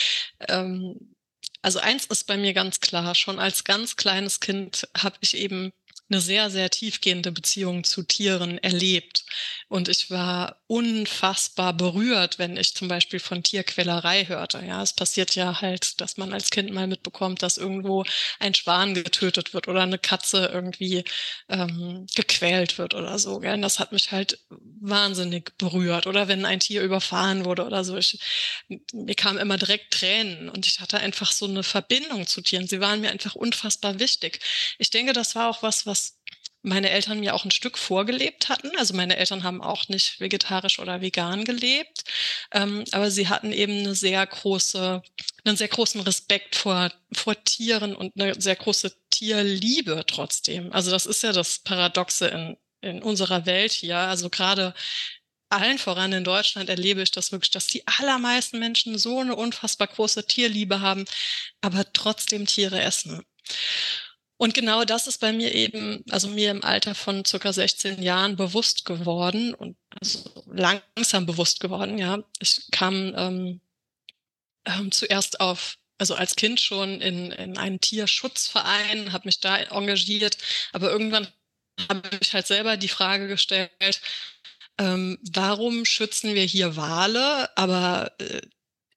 ähm, 0.49 1.15
also 1.63 1.81
eins 1.81 2.07
ist 2.07 2.29
bei 2.29 2.37
mir 2.37 2.55
ganz 2.55 2.79
klar, 2.79 3.15
schon 3.17 3.41
als 3.41 3.65
ganz 3.65 3.97
kleines 3.97 4.39
Kind 4.39 4.89
habe 4.97 5.17
ich 5.21 5.37
eben 5.37 5.73
eine 6.09 6.21
sehr, 6.21 6.51
sehr 6.51 6.71
tiefgehende 6.71 7.33
Beziehung 7.33 7.83
zu 7.83 8.05
Tieren 8.05 8.59
erlebt. 8.59 9.26
Und 9.69 9.89
ich 9.89 10.11
war 10.11 10.61
unfassbar 10.67 11.73
berührt, 11.73 12.39
wenn 12.39 12.57
ich 12.57 12.75
zum 12.75 12.89
Beispiel 12.89 13.21
von 13.21 13.43
Tierquälerei 13.43 14.27
hörte. 14.27 14.63
Ja, 14.67 14.83
es 14.83 14.93
passiert 14.93 15.35
ja 15.35 15.61
halt, 15.61 16.01
dass 16.01 16.17
man 16.17 16.33
als 16.33 16.51
Kind 16.51 16.73
mal 16.73 16.87
mitbekommt, 16.87 17.43
dass 17.43 17.57
irgendwo 17.57 18.05
ein 18.39 18.55
Schwan 18.55 18.95
getötet 18.95 19.55
wird 19.55 19.69
oder 19.69 19.83
eine 19.83 19.99
Katze 19.99 20.51
irgendwie 20.53 21.05
ähm, 21.49 22.07
gequält 22.15 22.79
wird 22.79 22.95
oder 22.95 23.19
so. 23.19 23.41
Gell? 23.41 23.61
Das 23.61 23.79
hat 23.79 23.93
mich 23.93 24.13
halt 24.13 24.39
wahnsinnig 24.51 25.57
berührt. 25.59 26.07
Oder 26.07 26.29
wenn 26.29 26.45
ein 26.45 26.61
Tier 26.61 26.83
überfahren 26.83 27.45
wurde 27.45 27.65
oder 27.65 27.85
so. 27.85 27.97
Ich, 27.97 28.19
mir 28.93 29.15
kamen 29.15 29.39
immer 29.39 29.57
direkt 29.57 29.93
Tränen 29.95 30.49
und 30.49 30.67
ich 30.67 30.81
hatte 30.81 30.99
einfach 30.99 31.33
so 31.33 31.47
eine 31.47 31.63
Verbindung 31.63 32.27
zu 32.27 32.41
Tieren. 32.43 32.67
Sie 32.67 32.81
waren 32.81 33.01
mir 33.01 33.11
einfach 33.11 33.35
unfassbar 33.35 33.99
wichtig. 33.99 34.41
Ich 34.79 34.91
denke, 34.91 35.13
das 35.13 35.35
war 35.35 35.49
auch 35.51 35.63
was, 35.63 35.87
was 35.87 36.19
meine 36.67 36.91
Eltern 36.91 37.21
mir 37.21 37.35
auch 37.35 37.45
ein 37.45 37.53
Stück 37.53 37.79
vorgelebt 37.79 38.49
hatten. 38.49 38.71
Also 38.77 38.95
meine 38.95 39.17
Eltern 39.17 39.45
haben 39.45 39.63
auch 39.63 39.89
nicht 39.89 40.21
vegetarisch 40.21 40.81
oder 40.81 41.01
vegan 41.01 41.45
gelebt, 41.45 42.05
ähm, 42.53 42.85
aber 42.91 43.11
sie 43.11 43.29
hatten 43.29 43.53
eben 43.53 43.79
eine 43.79 43.95
sehr 43.95 44.27
große, 44.27 45.01
einen 45.45 45.57
sehr 45.57 45.69
großen 45.69 46.01
Respekt 46.01 46.57
vor, 46.57 46.93
vor 47.13 47.43
Tieren 47.45 47.95
und 47.95 48.13
eine 48.21 48.41
sehr 48.41 48.57
große 48.57 48.93
Tierliebe 49.11 50.05
trotzdem. 50.09 50.73
Also 50.73 50.91
das 50.91 51.07
ist 51.07 51.23
ja 51.23 51.33
das 51.33 51.61
Paradoxe 51.61 52.27
in, 52.27 52.57
in 52.81 53.01
unserer 53.01 53.47
Welt 53.47 53.73
hier. 53.73 53.99
Also 53.99 54.29
gerade 54.29 54.75
allen 55.49 55.79
voran 55.79 56.13
in 56.13 56.25
Deutschland 56.25 56.69
erlebe 56.69 57.01
ich 57.01 57.13
das 57.13 57.31
wirklich, 57.31 57.53
dass 57.53 57.69
die 57.69 57.87
allermeisten 57.87 58.59
Menschen 58.59 58.99
so 58.99 59.21
eine 59.21 59.37
unfassbar 59.37 59.87
große 59.87 60.27
Tierliebe 60.27 60.81
haben, 60.81 61.05
aber 61.61 61.93
trotzdem 61.93 62.47
Tiere 62.47 62.83
essen. 62.83 63.25
Und 64.39 64.53
genau 64.53 64.85
das 64.85 65.07
ist 65.07 65.19
bei 65.19 65.33
mir 65.33 65.55
eben, 65.55 66.05
also 66.11 66.29
mir 66.29 66.51
im 66.51 66.63
Alter 66.63 66.95
von 66.95 67.25
circa 67.25 67.53
16 67.53 68.03
Jahren 68.03 68.37
bewusst 68.37 68.85
geworden 68.85 69.55
und 69.55 69.77
also 69.99 70.31
langsam 70.47 71.25
bewusst 71.25 71.61
geworden, 71.61 71.97
ja. 71.99 72.23
Ich 72.39 72.71
kam 72.71 73.15
ähm, 73.17 73.61
ähm, 74.67 74.93
zuerst 74.93 75.41
auf, 75.41 75.79
also 75.99 76.15
als 76.15 76.37
Kind 76.37 76.61
schon 76.61 77.01
in, 77.01 77.33
in 77.33 77.57
einen 77.57 77.81
Tierschutzverein, 77.81 79.13
habe 79.13 79.27
mich 79.27 79.41
da 79.41 79.57
engagiert, 79.57 80.37
aber 80.73 80.91
irgendwann 80.91 81.29
habe 81.89 82.03
ich 82.21 82.35
halt 82.35 82.47
selber 82.47 82.77
die 82.77 82.89
Frage 82.89 83.29
gestellt, 83.29 84.01
ähm, 84.79 85.19
warum 85.33 85.87
schützen 85.87 86.35
wir 86.35 86.45
hier 86.45 86.77
Wale, 86.77 87.57
aber 87.57 88.13
äh, 88.19 88.43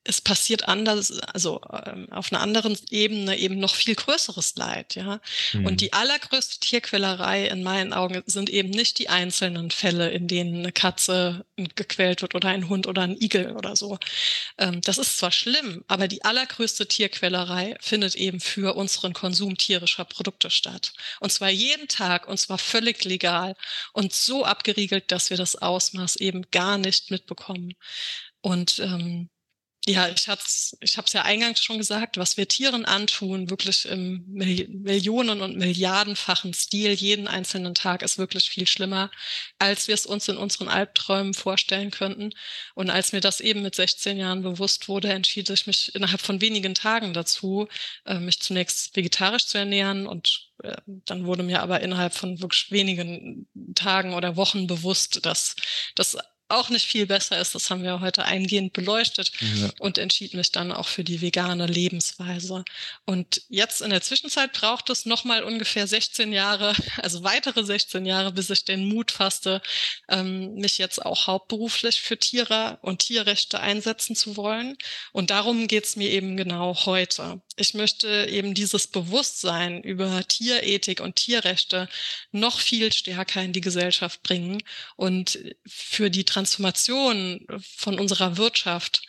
es 0.10 0.22
passiert 0.22 0.68
anders, 0.68 1.12
also 1.20 1.62
ähm, 1.86 2.12
auf 2.12 2.32
einer 2.32 2.42
anderen 2.42 2.76
Ebene 2.90 3.38
eben 3.38 3.60
noch 3.60 3.76
viel 3.76 3.94
größeres 3.94 4.56
Leid, 4.56 4.96
ja. 4.96 5.22
Mhm. 5.54 5.66
Und 5.68 5.82
die 5.82 5.94
allergrößte 5.94 6.60
Tierquälerei 6.60 7.46
in 7.46 7.62
meinen 7.62 7.94
Augen 7.94 8.24
sind 8.26 8.50
eben 8.50 8.72
nicht 8.72 8.98
die 8.98 9.10
einzelnen 9.10 9.70
Fälle, 9.70 10.10
in 10.10 10.28
denen 10.28 10.60
eine 10.60 10.72
Katze 10.72 11.46
gequält 11.76 12.24
wird 12.24 12.34
oder 12.34 12.50
ein 12.50 12.70
Hund 12.70 12.88
oder 12.88 13.04
ein 13.04 13.22
Igel 13.22 13.56
oder 13.56 13.76
so. 13.76 14.00
Ähm, 14.58 14.82
das 14.82 14.98
ist 14.98 15.20
zwar 15.20 15.32
schlimm, 15.32 15.84
aber 15.88 16.08
die 16.08 16.26
allergrößte 16.26 16.88
Tierquälerei 16.88 17.78
findet 17.80 18.16
eben 18.16 18.40
für 18.40 18.76
unseren 18.76 19.14
Konsum 19.14 19.58
tierischer 19.58 20.06
Produkte 20.06 20.50
statt. 20.50 20.92
Und 21.20 21.32
zwar 21.32 21.52
jeden 21.52 21.88
Tag 21.88 22.28
und 22.28 22.40
zwar 22.40 22.58
völlig 22.58 23.06
legal 23.06 23.56
und 23.94 24.12
so 24.12 24.44
abgeriegelt, 24.44 25.12
dass 25.12 25.30
wir 25.30 25.38
das 25.38 25.56
Ausmaß 25.56 26.16
eben 26.16 26.50
gar 26.50 26.80
nicht 26.80 27.12
mitbekommen. 27.12 27.76
Und 28.42 28.80
ähm, 28.80 29.30
ja, 29.88 30.10
ich 30.10 30.28
habe 30.28 30.42
es 30.46 30.78
ich 30.82 30.98
hab's 30.98 31.14
ja 31.14 31.24
eingangs 31.24 31.64
schon 31.64 31.78
gesagt, 31.78 32.18
was 32.18 32.38
wir 32.38 32.48
Tieren 32.48 32.86
antun, 32.86 33.50
wirklich 33.50 33.86
im 33.86 34.26
Millionen- 34.28 35.42
und 35.42 35.58
Milliardenfachen 35.58 36.54
Stil 36.54 36.92
jeden 36.92 37.28
einzelnen 37.28 37.74
Tag, 37.76 38.02
ist 38.04 38.18
wirklich 38.18 38.50
viel 38.50 38.68
schlimmer, 38.68 39.10
als 39.58 39.88
wir 39.88 39.96
es 39.96 40.06
uns 40.06 40.28
in 40.28 40.38
unseren 40.38 40.68
Albträumen 40.68 41.34
vorstellen 41.34 41.92
könnten. 41.92 42.32
Und 42.76 42.90
als 42.90 43.14
mir 43.14 43.22
das 43.22 43.40
eben 43.40 43.62
mit 43.62 43.74
16 43.74 44.18
Jahren 44.18 44.42
bewusst 44.44 44.90
wurde, 44.90 45.14
entschied 45.14 45.50
ich 45.50 45.66
mich 45.66 45.96
innerhalb 45.96 46.22
von 46.22 46.42
wenigen 46.42 46.76
Tagen 46.76 47.14
dazu, 47.14 47.68
äh, 48.06 48.20
mich 48.20 48.42
zunächst 48.42 48.96
vegetarisch 48.96 49.48
zu 49.48 49.58
ernähren 49.58 50.08
und 50.08 50.50
äh, 50.64 50.76
dann 50.86 51.26
wurde 51.26 51.44
mir 51.44 51.62
aber 51.62 51.80
innerhalb 51.82 52.14
von 52.14 52.42
wirklich 52.42 52.70
wenigen 52.72 53.48
Tagen 53.76 54.14
oder 54.14 54.36
Wochen 54.36 54.68
bewusst, 54.68 55.26
dass 55.26 55.56
das 55.96 56.18
auch 56.50 56.70
nicht 56.70 56.86
viel 56.86 57.06
besser 57.06 57.40
ist. 57.40 57.56
Das 57.56 57.70
haben 57.70 57.84
wir 57.84 58.02
heute 58.02 58.26
eingehend 58.26 58.74
beleuchtet 58.74 59.32
ja. 59.40 59.70
und 59.80 59.98
entschied 59.98 60.34
mich 60.34 60.52
dann 60.52 60.72
auch 60.72 60.88
für 60.88 61.04
die 61.04 61.22
vegane 61.22 61.68
Lebensweise. 61.68 62.66
Und 63.06 63.44
jetzt 63.50 63.82
in 63.82 63.92
der 63.92 64.02
Zwischenzeit 64.02 64.54
braucht 64.54 64.90
es 64.90 65.06
nochmal 65.06 65.44
ungefähr 65.44 65.88
16 65.88 66.34
Jahre, 66.34 66.74
also 66.98 67.24
weitere 67.24 67.64
16 67.64 68.06
Jahre, 68.06 68.32
bis 68.32 68.50
ich 68.50 68.66
den 68.66 68.88
Mut 68.88 69.12
fasste, 69.12 69.62
ähm, 70.08 70.56
mich 70.56 70.78
jetzt 70.78 71.06
auch 71.06 71.28
hauptberuflich 71.28 72.02
für 72.02 72.18
Tiere 72.18 72.80
und 72.82 73.00
Tierrechte 73.00 73.60
einsetzen 73.60 74.16
zu 74.16 74.36
wollen. 74.36 74.76
Und 75.12 75.30
darum 75.30 75.68
geht's 75.68 75.96
mir 75.96 76.10
eben 76.10 76.36
genau 76.36 76.86
heute. 76.86 77.42
Ich 77.58 77.74
möchte 77.74 78.28
eben 78.30 78.54
dieses 78.54 78.88
Bewusstsein 78.88 79.84
über 79.84 80.26
Tierethik 80.28 81.02
und 81.02 81.18
Tierrechte 81.18 81.90
noch 82.32 82.60
viel 82.60 82.92
stärker 82.92 83.44
in 83.44 83.54
die 83.54 83.62
Gesellschaft 83.62 84.24
bringen 84.24 84.64
und 84.96 85.40
für 85.68 86.10
die 86.10 86.24
Transformation 86.40 87.46
von 87.76 88.00
unserer 88.00 88.38
Wirtschaft, 88.38 89.02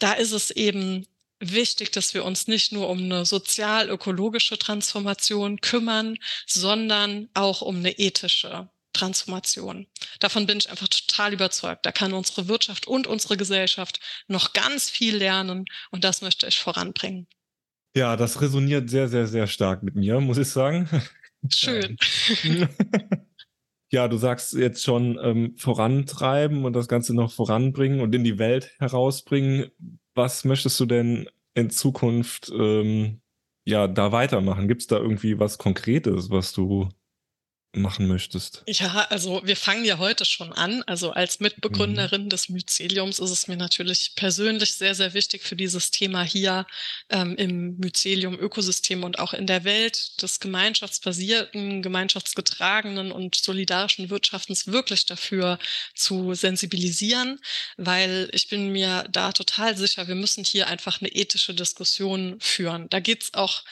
da 0.00 0.14
ist 0.14 0.32
es 0.32 0.50
eben 0.50 1.06
wichtig, 1.38 1.92
dass 1.92 2.12
wir 2.12 2.24
uns 2.24 2.48
nicht 2.48 2.72
nur 2.72 2.88
um 2.88 2.98
eine 3.04 3.24
sozial-ökologische 3.24 4.58
Transformation 4.58 5.60
kümmern, 5.60 6.16
sondern 6.44 7.28
auch 7.34 7.60
um 7.60 7.76
eine 7.76 7.92
ethische 7.92 8.68
Transformation. 8.92 9.86
Davon 10.18 10.46
bin 10.46 10.58
ich 10.58 10.68
einfach 10.68 10.88
total 10.88 11.34
überzeugt. 11.34 11.86
Da 11.86 11.92
kann 11.92 12.12
unsere 12.12 12.48
Wirtschaft 12.48 12.88
und 12.88 13.06
unsere 13.06 13.36
Gesellschaft 13.36 14.00
noch 14.26 14.52
ganz 14.52 14.90
viel 14.90 15.16
lernen 15.16 15.66
und 15.92 16.02
das 16.02 16.20
möchte 16.20 16.48
ich 16.48 16.58
voranbringen. 16.58 17.28
Ja, 17.94 18.16
das 18.16 18.40
resoniert 18.40 18.90
sehr, 18.90 19.08
sehr, 19.08 19.28
sehr 19.28 19.46
stark 19.46 19.84
mit 19.84 19.94
mir, 19.94 20.18
muss 20.18 20.38
ich 20.38 20.48
sagen. 20.48 20.88
Schön. 21.48 21.96
ja, 23.96 24.08
du 24.08 24.18
sagst 24.18 24.52
jetzt 24.52 24.84
schon 24.84 25.18
ähm, 25.22 25.54
vorantreiben 25.56 26.66
und 26.66 26.74
das 26.74 26.86
Ganze 26.86 27.14
noch 27.14 27.32
voranbringen 27.32 28.00
und 28.00 28.14
in 28.14 28.24
die 28.24 28.38
Welt 28.38 28.74
herausbringen. 28.78 29.70
Was 30.14 30.44
möchtest 30.44 30.78
du 30.78 30.84
denn 30.84 31.30
in 31.54 31.70
Zukunft 31.70 32.52
ähm, 32.54 33.22
ja 33.64 33.88
da 33.88 34.12
weitermachen? 34.12 34.68
Gibt 34.68 34.82
es 34.82 34.86
da 34.86 34.98
irgendwie 34.98 35.38
was 35.38 35.56
Konkretes, 35.56 36.28
was 36.28 36.52
du 36.52 36.90
machen 37.76 38.06
möchtest? 38.06 38.62
Ja, 38.66 39.06
also 39.10 39.40
wir 39.44 39.56
fangen 39.56 39.84
ja 39.84 39.98
heute 39.98 40.24
schon 40.24 40.52
an. 40.52 40.82
Also 40.86 41.12
als 41.12 41.40
Mitbegründerin 41.40 42.24
mhm. 42.24 42.28
des 42.30 42.48
Myceliums 42.48 43.18
ist 43.18 43.30
es 43.30 43.48
mir 43.48 43.56
natürlich 43.56 44.12
persönlich 44.16 44.74
sehr, 44.74 44.94
sehr 44.94 45.14
wichtig 45.14 45.42
für 45.42 45.56
dieses 45.56 45.90
Thema 45.90 46.22
hier 46.22 46.66
ähm, 47.10 47.36
im 47.36 47.76
Mycelium-Ökosystem 47.78 49.04
und 49.04 49.18
auch 49.18 49.32
in 49.32 49.46
der 49.46 49.64
Welt 49.64 50.22
des 50.22 50.40
gemeinschaftsbasierten, 50.40 51.82
gemeinschaftsgetragenen 51.82 53.12
und 53.12 53.34
solidarischen 53.34 54.10
Wirtschaftens 54.10 54.66
wirklich 54.66 55.06
dafür 55.06 55.58
zu 55.94 56.34
sensibilisieren, 56.34 57.40
weil 57.76 58.28
ich 58.32 58.48
bin 58.48 58.72
mir 58.72 59.06
da 59.10 59.32
total 59.32 59.76
sicher, 59.76 60.08
wir 60.08 60.14
müssen 60.14 60.44
hier 60.44 60.66
einfach 60.68 61.00
eine 61.00 61.10
ethische 61.10 61.54
Diskussion 61.54 62.36
führen. 62.40 62.88
Da 62.90 63.00
geht's 63.00 63.34
auch 63.34 63.62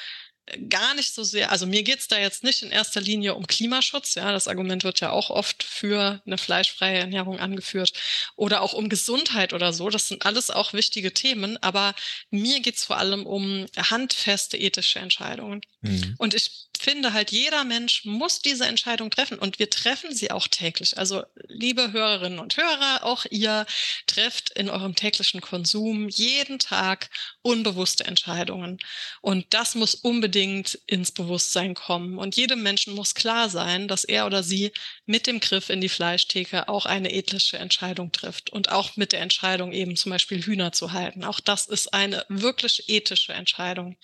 gar 0.69 0.95
nicht 0.95 1.15
so 1.15 1.25
sehr, 1.25 1.51
also 1.51 1.67
mir 1.67 1.83
geht's 1.83 2.09
da 2.09 2.19
jetzt 2.19 2.45
nicht 2.45 2.63
in 2.63 2.71
erster 2.71 3.01
Linie 3.01 3.35
um 3.35 3.47
Klimaschutz, 3.47 4.15
ja, 4.15 4.31
das 4.33 4.49
Argument 4.49 4.85
wird 4.85 5.01
ja 5.01 5.11
auch 5.11 5.31
oft 5.31 5.63
für 5.63 6.21
eine 6.27 6.39
fleischfreie 6.39 6.99
Ernährung 6.99 7.39
angeführt 7.41 7.93
oder 8.37 8.61
auch 8.61 8.75
um 8.75 8.89
Gesundheit 8.89 9.53
oder 9.53 9.73
so, 9.73 9.89
das 9.89 10.09
sind 10.09 10.27
alles 10.27 10.51
auch 10.51 10.73
wichtige 10.73 11.15
Themen, 11.15 11.57
aber 11.63 11.95
mir 12.31 12.61
geht's 12.61 12.85
vor 12.85 12.99
allem 12.99 13.27
um 13.27 13.67
handfeste 13.77 14.57
ethische 14.57 14.99
Entscheidungen. 14.99 15.63
Mhm. 15.81 16.15
Und 16.19 16.35
ich 16.35 16.67
finde 16.85 17.15
halt, 17.15 17.33
jeder 17.33 17.65
Mensch 17.65 18.05
muss 18.05 18.41
diese 18.41 18.67
Entscheidung 18.67 19.11
treffen 19.11 19.39
und 19.39 19.59
wir 19.59 19.71
treffen 19.71 20.15
sie 20.15 20.31
auch 20.31 20.47
täglich. 20.49 20.99
Also 20.99 21.25
liebe 21.49 21.93
Hörerinnen 21.93 22.39
und 22.39 22.59
Hörer, 22.59 23.05
auch 23.05 23.25
ihr 23.31 23.65
trefft 24.07 24.51
in 24.51 24.69
eurem 24.69 24.95
täglichen 24.95 25.41
Konsum 25.41 26.11
jeden 26.11 26.59
Tag 26.59 27.09
unbewusste 27.41 28.05
Entscheidungen. 28.05 28.79
Und 29.23 29.47
das 29.51 29.75
muss 29.75 29.95
unbedingt 29.95 30.79
ins 30.87 31.11
Bewusstsein 31.11 31.75
kommen. 31.75 32.19
Und 32.19 32.37
jedem 32.37 32.63
Menschen 32.63 32.95
muss 32.95 33.15
klar 33.15 33.49
sein, 33.49 33.89
dass 33.89 34.05
er 34.05 34.27
oder 34.27 34.43
sie 34.43 34.71
mit 35.07 35.27
dem 35.27 35.41
Griff 35.41 35.71
in 35.71 35.81
die 35.81 35.89
Fleischtheke 35.89 36.69
auch 36.69 36.85
eine 36.85 37.13
ethische 37.13 37.57
Entscheidung 37.57 38.13
trifft 38.13 38.51
und 38.51 38.71
auch 38.71 38.97
mit 38.97 39.13
der 39.13 39.23
Entscheidung 39.23 39.73
eben 39.73 39.97
zum 39.97 40.11
Beispiel 40.11 40.45
Hühner 40.45 40.73
zu 40.73 40.93
halten. 40.93 41.25
Auch 41.25 41.41
das 41.41 41.67
ist 41.67 41.95
eine 41.95 42.27
wirklich 42.29 42.89
ethische 42.89 43.33
Entscheidung. 43.33 43.97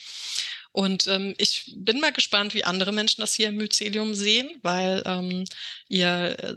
Und 0.72 1.09
ähm, 1.09 1.34
ich 1.38 1.72
bin 1.76 1.98
mal 2.01 2.12
gespannt, 2.12 2.55
wie 2.55 2.62
andere 2.62 2.92
Menschen 2.92 3.20
das 3.20 3.34
hier 3.34 3.48
im 3.48 3.56
Mycelium 3.56 4.14
sehen, 4.14 4.51
weil 4.62 5.02
ähm, 5.05 5.44
ihr 5.88 6.36
äh, 6.38 6.55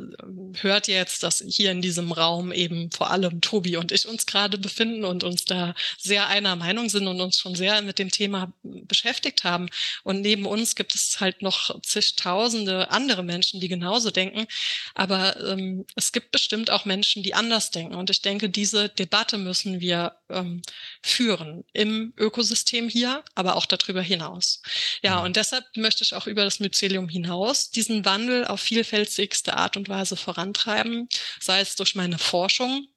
hört 0.61 0.87
jetzt, 0.87 1.23
dass 1.23 1.43
hier 1.47 1.71
in 1.71 1.81
diesem 1.81 2.11
Raum 2.11 2.51
eben 2.51 2.91
vor 2.91 3.09
allem 3.09 3.41
Tobi 3.41 3.75
und 3.77 3.91
ich 3.91 4.07
uns 4.07 4.27
gerade 4.27 4.59
befinden 4.59 5.03
und 5.03 5.23
uns 5.23 5.45
da 5.45 5.73
sehr 5.97 6.27
einer 6.27 6.55
Meinung 6.55 6.89
sind 6.89 7.07
und 7.07 7.19
uns 7.21 7.39
schon 7.39 7.55
sehr 7.55 7.81
mit 7.81 7.97
dem 7.97 8.11
Thema 8.11 8.53
beschäftigt 8.61 9.43
haben. 9.43 9.69
Und 10.03 10.21
neben 10.21 10.45
uns 10.45 10.75
gibt 10.75 10.93
es 10.93 11.19
halt 11.19 11.41
noch 11.41 11.81
zigtausende 11.81 12.91
andere 12.91 13.23
Menschen, 13.23 13.59
die 13.59 13.67
genauso 13.67 14.11
denken. 14.11 14.45
Aber 14.93 15.39
ähm, 15.39 15.85
es 15.95 16.11
gibt 16.11 16.31
bestimmt 16.31 16.69
auch 16.69 16.85
Menschen, 16.85 17.23
die 17.23 17.33
anders 17.33 17.71
denken. 17.71 17.95
Und 17.95 18.11
ich 18.11 18.21
denke, 18.21 18.49
diese 18.49 18.89
Debatte 18.89 19.39
müssen 19.39 19.79
wir 19.79 20.17
ähm, 20.29 20.61
führen 21.01 21.63
im 21.73 22.13
Ökosystem 22.17 22.89
hier, 22.89 23.23
aber 23.33 23.55
auch 23.55 23.65
darüber 23.65 24.02
hinaus. 24.03 24.61
Ja, 25.01 25.19
mhm. 25.19 25.25
und 25.25 25.35
deshalb 25.35 25.65
möchte 25.75 26.03
ich 26.03 26.13
auch 26.13 26.27
über 26.27 26.43
das 26.43 26.59
Mycelium 26.59 27.09
hinaus 27.09 27.69
diesen 27.71 28.05
Wandel 28.05 28.45
auf 28.45 28.61
vielfältigste 28.61 29.55
Art 29.55 29.77
und 29.77 29.89
Weise 29.89 30.15
vorantreiben, 30.15 31.07
sei 31.39 31.61
es 31.61 31.75
durch 31.75 31.95
meine 31.95 32.17
Forschung, 32.17 32.87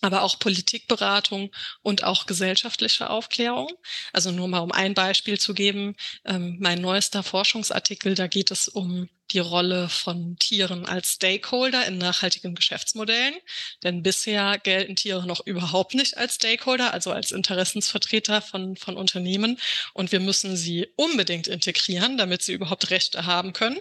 aber 0.00 0.22
auch 0.22 0.38
Politikberatung 0.38 1.50
und 1.82 2.04
auch 2.04 2.26
gesellschaftliche 2.26 3.10
Aufklärung. 3.10 3.70
Also 4.12 4.30
nur 4.30 4.48
mal 4.48 4.60
um 4.60 4.72
ein 4.72 4.94
Beispiel 4.94 5.38
zu 5.38 5.54
geben, 5.54 5.96
ähm, 6.24 6.56
mein 6.60 6.80
neuester 6.80 7.22
Forschungsartikel, 7.22 8.14
da 8.14 8.26
geht 8.26 8.50
es 8.50 8.68
um 8.68 9.08
die 9.30 9.38
Rolle 9.38 9.88
von 9.88 10.36
Tieren 10.38 10.86
als 10.86 11.12
Stakeholder 11.12 11.86
in 11.86 11.98
nachhaltigen 11.98 12.54
Geschäftsmodellen. 12.54 13.34
Denn 13.82 14.02
bisher 14.02 14.58
gelten 14.58 14.96
Tiere 14.96 15.26
noch 15.26 15.46
überhaupt 15.46 15.94
nicht 15.94 16.16
als 16.16 16.34
Stakeholder, 16.34 16.92
also 16.92 17.12
als 17.12 17.32
Interessensvertreter 17.32 18.42
von, 18.42 18.76
von 18.76 18.96
Unternehmen. 18.96 19.58
Und 19.94 20.12
wir 20.12 20.20
müssen 20.20 20.56
sie 20.56 20.88
unbedingt 20.96 21.48
integrieren, 21.48 22.18
damit 22.18 22.42
sie 22.42 22.52
überhaupt 22.52 22.90
Rechte 22.90 23.24
haben 23.24 23.52
können. 23.52 23.80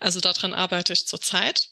Also 0.00 0.20
daran 0.20 0.54
arbeite 0.54 0.92
ich 0.92 1.06
zurzeit. 1.06 1.68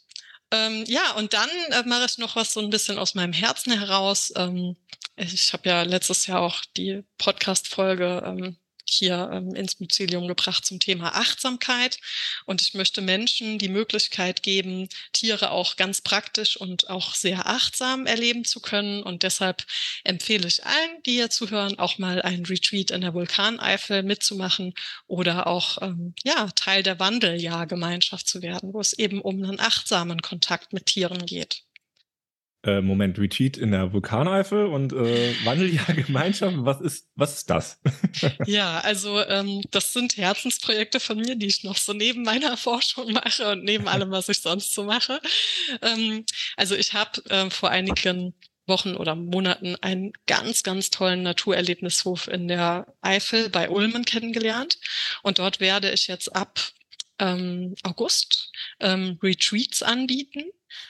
Ähm, 0.52 0.85
ja, 0.86 1.12
und 1.12 1.32
dann 1.32 1.51
äh, 1.70 1.82
mache 1.86 2.06
ich 2.06 2.18
noch 2.18 2.36
was 2.36 2.52
so 2.52 2.60
ein 2.60 2.70
bisschen 2.70 2.98
aus 2.98 3.14
meinem 3.14 3.32
Herzen 3.32 3.73
heraus. 3.73 4.32
Ähm, 4.36 4.77
ich 5.16 5.52
habe 5.52 5.68
ja 5.68 5.82
letztes 5.82 6.27
Jahr 6.27 6.40
auch 6.40 6.64
die 6.77 7.02
Podcast-Folge 7.18 8.23
ähm, 8.24 8.56
hier 8.88 9.30
ähm, 9.32 9.54
ins 9.54 9.80
Mycelium 9.80 10.28
gebracht 10.28 10.64
zum 10.64 10.80
Thema 10.80 11.14
Achtsamkeit. 11.14 11.98
Und 12.44 12.62
ich 12.62 12.74
möchte 12.74 13.00
Menschen 13.00 13.58
die 13.58 13.68
Möglichkeit 13.68 14.42
geben, 14.42 14.88
Tiere 15.12 15.50
auch 15.50 15.76
ganz 15.76 16.00
praktisch 16.00 16.56
und 16.56 16.88
auch 16.90 17.14
sehr 17.14 17.46
achtsam 17.46 18.06
erleben 18.06 18.44
zu 18.44 18.60
können. 18.60 19.02
Und 19.02 19.22
deshalb 19.22 19.64
empfehle 20.04 20.48
ich 20.48 20.64
allen, 20.64 21.02
die 21.04 21.12
hier 21.12 21.30
zuhören, 21.30 21.78
auch 21.78 21.98
mal 21.98 22.22
einen 22.22 22.46
Retreat 22.46 22.90
in 22.90 23.00
der 23.00 23.14
Vulkaneifel 23.14 24.02
mitzumachen 24.02 24.74
oder 25.06 25.46
auch 25.46 25.82
ähm, 25.82 26.14
ja, 26.24 26.48
Teil 26.54 26.82
der 26.82 26.98
Wandeljahrgemeinschaft 26.98 28.26
zu 28.26 28.42
werden, 28.42 28.72
wo 28.72 28.80
es 28.80 28.92
eben 28.92 29.20
um 29.20 29.42
einen 29.42 29.60
achtsamen 29.60 30.22
Kontakt 30.22 30.72
mit 30.72 30.86
Tieren 30.86 31.26
geht 31.26 31.65
äh, 32.66 32.80
Moment, 32.80 33.18
Retreat 33.18 33.56
in 33.56 33.70
der 33.70 33.93
Vulkaneifel 33.93 34.66
und 34.66 34.93
äh, 34.93 35.34
Wandeljahrgemeinschaft. 35.44 36.56
Was 36.59 36.80
ist, 36.80 37.09
was 37.14 37.38
ist 37.38 37.51
das? 37.51 37.80
ja, 38.47 38.80
also 38.80 39.20
ähm, 39.20 39.62
das 39.70 39.93
sind 39.93 40.16
Herzensprojekte 40.16 41.01
von 41.01 41.18
mir, 41.18 41.36
die 41.36 41.47
ich 41.47 41.64
noch 41.64 41.76
so 41.76 41.93
neben 41.93 42.22
meiner 42.22 42.56
Forschung 42.56 43.12
mache 43.12 43.52
und 43.52 43.64
neben 43.64 43.88
allem, 43.88 44.10
was 44.10 44.28
ich 44.28 44.40
sonst 44.40 44.74
so 44.74 44.84
mache. 44.84 45.20
Ähm, 45.80 46.24
also 46.56 46.74
ich 46.74 46.93
habe 46.93 47.22
äh, 47.30 47.51
vor 47.51 47.70
einigen 47.70 48.34
Wochen 48.66 48.97
oder 48.97 49.14
Monaten 49.14 49.76
einen 49.76 50.12
ganz, 50.26 50.64
ganz 50.64 50.90
tollen 50.90 51.22
Naturerlebnishof 51.22 52.26
in 52.26 52.48
der 52.48 52.93
Eifel 53.01 53.48
bei 53.48 53.70
Ulmen 53.70 54.05
kennengelernt. 54.05 54.78
Und 55.22 55.38
dort 55.38 55.60
werde 55.60 55.93
ich 55.93 56.09
jetzt 56.09 56.34
ab 56.34 56.60
ähm, 57.18 57.76
August 57.84 58.51
ähm, 58.80 59.18
Retreats 59.22 59.82
anbieten 59.82 60.44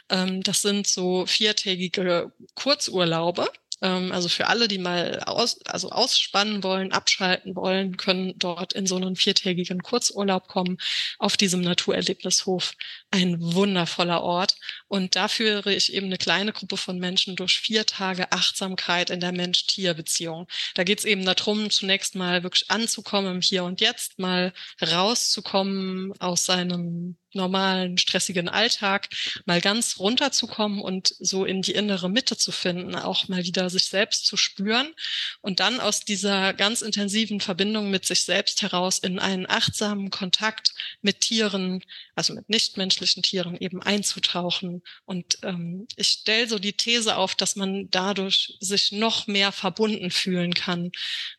das 0.08 0.62
sind 0.62 0.86
so 0.86 1.26
viertägige 1.26 2.32
Kurzurlaube. 2.54 3.48
Ähm, 3.82 4.12
also 4.12 4.28
für 4.28 4.46
alle, 4.46 4.68
die 4.68 4.78
mal 4.78 5.20
aus, 5.20 5.60
also 5.66 5.90
ausspannen 5.90 6.62
wollen, 6.62 6.92
abschalten 6.92 7.54
wollen, 7.56 7.96
können 7.96 8.34
dort 8.38 8.72
in 8.72 8.86
so 8.86 8.96
einen 8.96 9.16
viertägigen 9.16 9.82
Kurzurlaub 9.82 10.48
kommen 10.48 10.78
auf 11.18 11.36
diesem 11.36 11.60
Naturerlebnishof. 11.60 12.72
Ein 13.16 13.40
wundervoller 13.40 14.22
Ort. 14.22 14.56
Und 14.88 15.16
da 15.16 15.28
führe 15.28 15.72
ich 15.72 15.94
eben 15.94 16.04
eine 16.08 16.18
kleine 16.18 16.52
Gruppe 16.52 16.76
von 16.76 16.98
Menschen 16.98 17.34
durch 17.34 17.58
vier 17.58 17.86
Tage 17.86 18.30
Achtsamkeit 18.30 19.08
in 19.08 19.20
der 19.20 19.32
Mensch-Tier-Beziehung. 19.32 20.46
Da 20.74 20.84
geht 20.84 20.98
es 20.98 21.06
eben 21.06 21.24
darum, 21.24 21.70
zunächst 21.70 22.14
mal 22.14 22.42
wirklich 22.42 22.70
anzukommen 22.70 23.36
im 23.36 23.40
Hier 23.40 23.64
und 23.64 23.80
Jetzt, 23.80 24.18
mal 24.18 24.52
rauszukommen 24.82 26.12
aus 26.20 26.44
seinem 26.44 27.16
normalen, 27.32 27.98
stressigen 27.98 28.48
Alltag 28.48 29.08
mal 29.44 29.60
ganz 29.60 29.98
runterzukommen 29.98 30.80
und 30.80 31.14
so 31.20 31.44
in 31.44 31.60
die 31.60 31.72
innere 31.72 32.08
Mitte 32.08 32.36
zu 32.38 32.50
finden, 32.50 32.94
auch 32.94 33.28
mal 33.28 33.44
wieder 33.44 33.68
sich 33.68 33.84
selbst 33.84 34.26
zu 34.26 34.38
spüren 34.38 34.94
und 35.42 35.60
dann 35.60 35.78
aus 35.78 36.00
dieser 36.00 36.54
ganz 36.54 36.80
intensiven 36.80 37.40
Verbindung 37.40 37.90
mit 37.90 38.06
sich 38.06 38.24
selbst 38.24 38.62
heraus 38.62 38.98
in 38.98 39.18
einen 39.18 39.46
achtsamen 39.48 40.08
Kontakt 40.08 40.72
mit 41.02 41.20
Tieren, 41.20 41.82
also 42.14 42.32
mit 42.32 42.48
nichtmenschlichen 42.48 43.05
Tieren 43.06 43.56
eben 43.56 43.82
einzutauchen. 43.82 44.82
Und 45.04 45.38
ähm, 45.42 45.86
ich 45.96 46.08
stelle 46.08 46.48
so 46.48 46.58
die 46.58 46.74
These 46.74 47.16
auf, 47.16 47.34
dass 47.34 47.56
man 47.56 47.88
dadurch 47.90 48.56
sich 48.60 48.92
noch 48.92 49.26
mehr 49.26 49.52
verbunden 49.52 50.10
fühlen 50.10 50.54
kann 50.54 50.92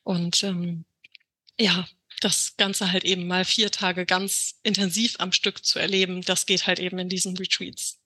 und 0.03 0.43
ähm, 0.43 0.85
ja, 1.59 1.87
das 2.21 2.55
Ganze 2.57 2.91
halt 2.91 3.03
eben 3.03 3.27
mal 3.27 3.45
vier 3.45 3.71
Tage 3.71 4.05
ganz 4.05 4.59
intensiv 4.63 5.15
am 5.19 5.31
Stück 5.31 5.63
zu 5.63 5.79
erleben, 5.79 6.21
das 6.21 6.45
geht 6.45 6.67
halt 6.67 6.79
eben 6.79 6.97
in 6.99 7.09
diesen 7.09 7.37
Retreats. 7.37 7.99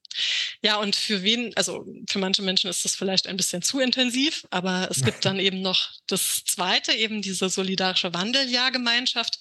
Ja, 0.62 0.78
und 0.78 0.96
für 0.96 1.24
wen, 1.24 1.56
also 1.56 1.86
für 2.10 2.20
manche 2.20 2.42
Menschen 2.42 2.70
ist 2.70 2.86
das 2.86 2.96
vielleicht 2.96 3.28
ein 3.28 3.38
bisschen 3.38 3.62
zu 3.62 3.80
intensiv, 3.80 4.46
aber 4.52 4.88
es 4.92 5.04
gibt 5.04 5.26
dann 5.26 5.40
eben 5.40 5.62
noch 5.62 5.90
das 6.08 6.44
zweite, 6.46 6.94
eben 6.94 7.22
diese 7.22 7.50
solidarische 7.50 8.14
Wandeljahrgemeinschaft. 8.14 9.40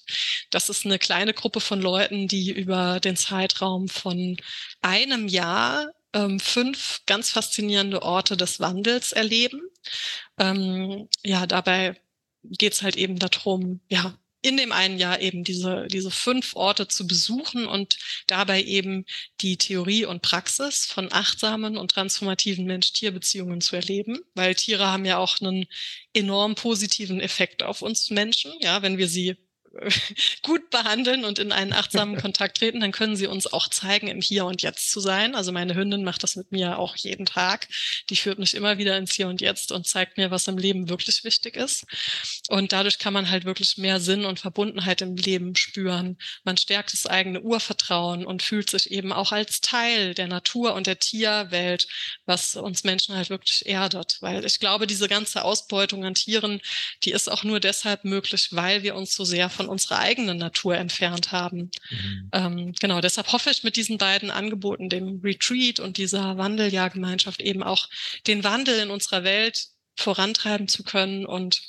Das 0.51 0.68
ist 0.68 0.86
eine 0.86 0.98
kleine 0.98 1.34
Gruppe 1.34 1.60
von 1.60 1.80
Leuten, 1.80 2.28
die 2.28 2.51
über 2.51 3.01
den 3.01 3.16
Zeitraum 3.16 3.88
von 3.88 4.36
einem 4.80 5.28
Jahr 5.28 5.92
ähm, 6.12 6.40
fünf 6.40 7.02
ganz 7.06 7.30
faszinierende 7.30 8.02
Orte 8.02 8.36
des 8.36 8.60
Wandels 8.60 9.12
erleben. 9.12 9.60
Ähm, 10.38 11.09
ja, 11.24 11.47
dabei 11.47 12.01
geht 12.42 12.72
es 12.72 12.82
halt 12.82 12.97
eben 12.97 13.18
darum, 13.18 13.80
ja, 13.88 14.18
in 14.42 14.56
dem 14.56 14.72
einen 14.72 14.98
Jahr 14.98 15.20
eben 15.20 15.44
diese, 15.44 15.86
diese 15.88 16.10
fünf 16.10 16.56
Orte 16.56 16.88
zu 16.88 17.06
besuchen 17.06 17.66
und 17.66 17.98
dabei 18.26 18.62
eben 18.62 19.04
die 19.40 19.56
Theorie 19.58 20.04
und 20.04 20.22
Praxis 20.22 20.86
von 20.86 21.12
achtsamen 21.12 21.76
und 21.76 21.90
transformativen 21.90 22.64
Mensch-Tier-Beziehungen 22.64 23.60
zu 23.60 23.76
erleben, 23.76 24.20
weil 24.34 24.54
Tiere 24.54 24.86
haben 24.86 25.04
ja 25.04 25.18
auch 25.18 25.40
einen 25.40 25.66
enorm 26.14 26.54
positiven 26.54 27.20
Effekt 27.20 27.62
auf 27.62 27.82
uns 27.82 28.10
Menschen, 28.10 28.52
ja, 28.60 28.82
wenn 28.82 28.98
wir 28.98 29.08
sie 29.08 29.36
gut 30.42 30.70
behandeln 30.70 31.24
und 31.24 31.38
in 31.38 31.52
einen 31.52 31.72
achtsamen 31.72 32.16
Kontakt 32.20 32.59
treten, 32.59 32.80
dann 32.80 32.92
können 32.92 33.16
sie 33.16 33.26
uns 33.26 33.52
auch 33.52 33.68
zeigen, 33.68 34.09
im 34.09 34.20
Hier 34.20 34.44
und 34.47 34.62
Jetzt 34.62 34.90
zu 34.90 35.01
sein. 35.01 35.34
Also 35.34 35.52
meine 35.52 35.74
Hündin 35.74 36.05
macht 36.05 36.22
das 36.22 36.36
mit 36.36 36.51
mir 36.52 36.78
auch 36.78 36.97
jeden 36.97 37.26
Tag. 37.26 37.68
Die 38.09 38.16
führt 38.16 38.38
mich 38.38 38.55
immer 38.55 38.78
wieder 38.78 38.97
ins 38.97 39.12
Hier 39.12 39.28
und 39.28 39.40
Jetzt 39.40 39.72
und 39.72 39.86
zeigt 39.86 40.16
mir, 40.16 40.30
was 40.30 40.48
im 40.48 40.59
Leben 40.59 40.88
wirklich 40.88 41.22
wichtig 41.24 41.56
ist. 41.56 41.84
Und 42.48 42.72
dadurch 42.72 42.98
kann 42.98 43.12
man 43.12 43.30
halt 43.30 43.44
wirklich 43.44 43.76
mehr 43.78 44.01
Sinn 44.01 44.24
und 44.24 44.40
Verbundenheit 44.40 45.02
im 45.02 45.16
Leben 45.16 45.55
spüren. 45.55 46.18
Man 46.44 46.56
stärkt 46.56 46.92
das 46.92 47.06
eigene 47.06 47.40
Urvertrauen 47.40 48.26
und 48.26 48.42
fühlt 48.42 48.70
sich 48.70 48.90
eben 48.90 49.12
auch 49.12 49.32
als 49.32 49.60
Teil 49.60 50.14
der 50.14 50.26
Natur 50.26 50.74
und 50.74 50.86
der 50.86 50.98
Tierwelt, 50.98 51.86
was 52.26 52.56
uns 52.56 52.84
Menschen 52.84 53.14
halt 53.14 53.30
wirklich 53.30 53.66
erdet. 53.66 54.18
Weil 54.20 54.44
ich 54.44 54.59
glaube, 54.59 54.86
diese 54.86 55.09
ganze 55.09 55.44
Ausbeutung 55.44 56.05
an 56.05 56.14
Tieren, 56.14 56.60
die 57.05 57.12
ist 57.12 57.30
auch 57.30 57.44
nur 57.44 57.60
deshalb 57.60 58.05
möglich, 58.05 58.48
weil 58.51 58.82
wir 58.82 58.97
uns 58.97 59.14
so 59.14 59.24
sehr 59.24 59.48
von 59.60 59.68
unserer 59.68 59.98
eigenen 59.98 60.38
Natur 60.38 60.76
entfernt 60.76 61.32
haben. 61.32 61.70
Mhm. 61.90 62.30
Ähm, 62.32 62.72
genau, 62.80 63.02
deshalb 63.02 63.30
hoffe 63.30 63.50
ich 63.50 63.62
mit 63.62 63.76
diesen 63.76 63.98
beiden 63.98 64.30
Angeboten, 64.30 64.88
dem 64.88 65.20
Retreat 65.22 65.80
und 65.80 65.98
dieser 65.98 66.38
Wandeljahrgemeinschaft 66.38 67.42
eben 67.42 67.62
auch 67.62 67.88
den 68.26 68.42
Wandel 68.42 68.80
in 68.80 68.90
unserer 68.90 69.22
Welt 69.22 69.66
vorantreiben 69.96 70.66
zu 70.66 70.82
können 70.82 71.26
und 71.26 71.60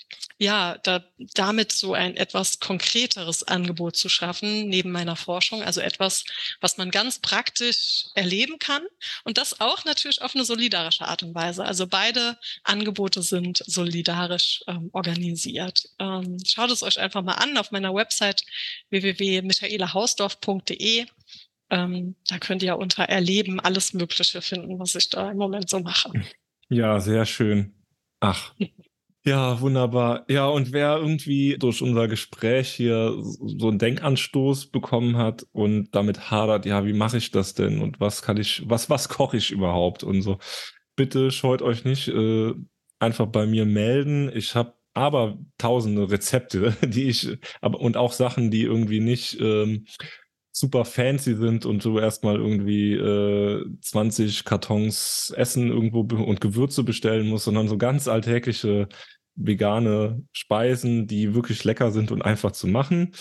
ja, 0.41 0.77
da, 0.81 1.05
damit 1.35 1.71
so 1.71 1.93
ein 1.93 2.17
etwas 2.17 2.59
konkreteres 2.59 3.43
Angebot 3.43 3.95
zu 3.95 4.09
schaffen 4.09 4.69
neben 4.69 4.89
meiner 4.89 5.15
Forschung, 5.15 5.61
also 5.61 5.81
etwas, 5.81 6.25
was 6.59 6.77
man 6.77 6.89
ganz 6.89 7.19
praktisch 7.19 8.07
erleben 8.15 8.57
kann 8.57 8.81
und 9.23 9.37
das 9.37 9.61
auch 9.61 9.85
natürlich 9.85 10.23
auf 10.23 10.33
eine 10.33 10.43
solidarische 10.43 11.07
Art 11.07 11.21
und 11.21 11.35
Weise. 11.35 11.63
Also 11.63 11.85
beide 11.85 12.39
Angebote 12.63 13.21
sind 13.21 13.61
solidarisch 13.67 14.63
ähm, 14.65 14.89
organisiert. 14.93 15.87
Ähm, 15.99 16.39
schaut 16.43 16.71
es 16.71 16.81
euch 16.81 16.99
einfach 16.99 17.21
mal 17.21 17.35
an 17.35 17.55
auf 17.59 17.69
meiner 17.69 17.93
Website 17.93 18.41
www.michaelahausdorf.de. 18.89 21.05
Ähm, 21.69 22.15
da 22.27 22.39
könnt 22.39 22.63
ihr 22.63 22.79
unter 22.79 23.03
Erleben 23.03 23.59
alles 23.59 23.93
Mögliche 23.93 24.41
finden, 24.41 24.79
was 24.79 24.95
ich 24.95 25.07
da 25.11 25.29
im 25.29 25.37
Moment 25.37 25.69
so 25.69 25.81
mache. 25.81 26.11
Ja, 26.69 26.99
sehr 26.99 27.27
schön. 27.27 27.75
Ach, 28.21 28.55
ja, 29.23 29.61
wunderbar. 29.61 30.25
Ja, 30.29 30.47
und 30.47 30.71
wer 30.73 30.97
irgendwie 30.97 31.57
durch 31.59 31.81
unser 31.81 32.07
Gespräch 32.07 32.69
hier 32.69 33.15
so 33.21 33.67
einen 33.67 33.77
Denkanstoß 33.79 34.67
bekommen 34.71 35.17
hat 35.17 35.45
und 35.51 35.93
damit 35.93 36.31
hadert, 36.31 36.65
ja, 36.65 36.85
wie 36.85 36.93
mache 36.93 37.17
ich 37.17 37.31
das 37.31 37.53
denn 37.53 37.81
und 37.81 37.99
was 37.99 38.21
kann 38.21 38.37
ich, 38.37 38.63
was, 38.67 38.89
was 38.89 39.09
koche 39.09 39.37
ich 39.37 39.51
überhaupt 39.51 40.03
und 40.03 40.21
so, 40.21 40.39
bitte 40.95 41.31
scheut 41.31 41.61
euch 41.61 41.85
nicht, 41.85 42.07
äh, 42.07 42.53
einfach 42.99 43.27
bei 43.27 43.45
mir 43.45 43.65
melden. 43.65 44.31
Ich 44.33 44.55
habe 44.55 44.73
aber 44.93 45.37
tausende 45.57 46.09
Rezepte, 46.09 46.75
die 46.81 47.09
ich, 47.09 47.37
aber 47.61 47.79
und 47.79 47.97
auch 47.97 48.13
Sachen, 48.13 48.51
die 48.51 48.63
irgendwie 48.63 48.99
nicht 48.99 49.39
ähm, 49.39 49.85
super 50.51 50.85
fancy 50.85 51.35
sind 51.35 51.65
und 51.65 51.83
du 51.85 51.97
erstmal 51.97 52.35
irgendwie 52.35 52.93
äh, 52.93 53.65
20 53.81 54.43
Kartons 54.43 55.33
Essen 55.35 55.69
irgendwo 55.69 56.01
und 56.01 56.41
Gewürze 56.41 56.83
bestellen 56.83 57.27
musst, 57.27 57.45
sondern 57.45 57.67
so 57.67 57.77
ganz 57.77 58.07
alltägliche 58.07 58.89
vegane 59.35 60.23
Speisen, 60.33 61.07
die 61.07 61.33
wirklich 61.33 61.63
lecker 61.63 61.91
sind 61.91 62.11
und 62.11 62.21
einfach 62.21 62.51
zu 62.51 62.67
machen. 62.67 63.13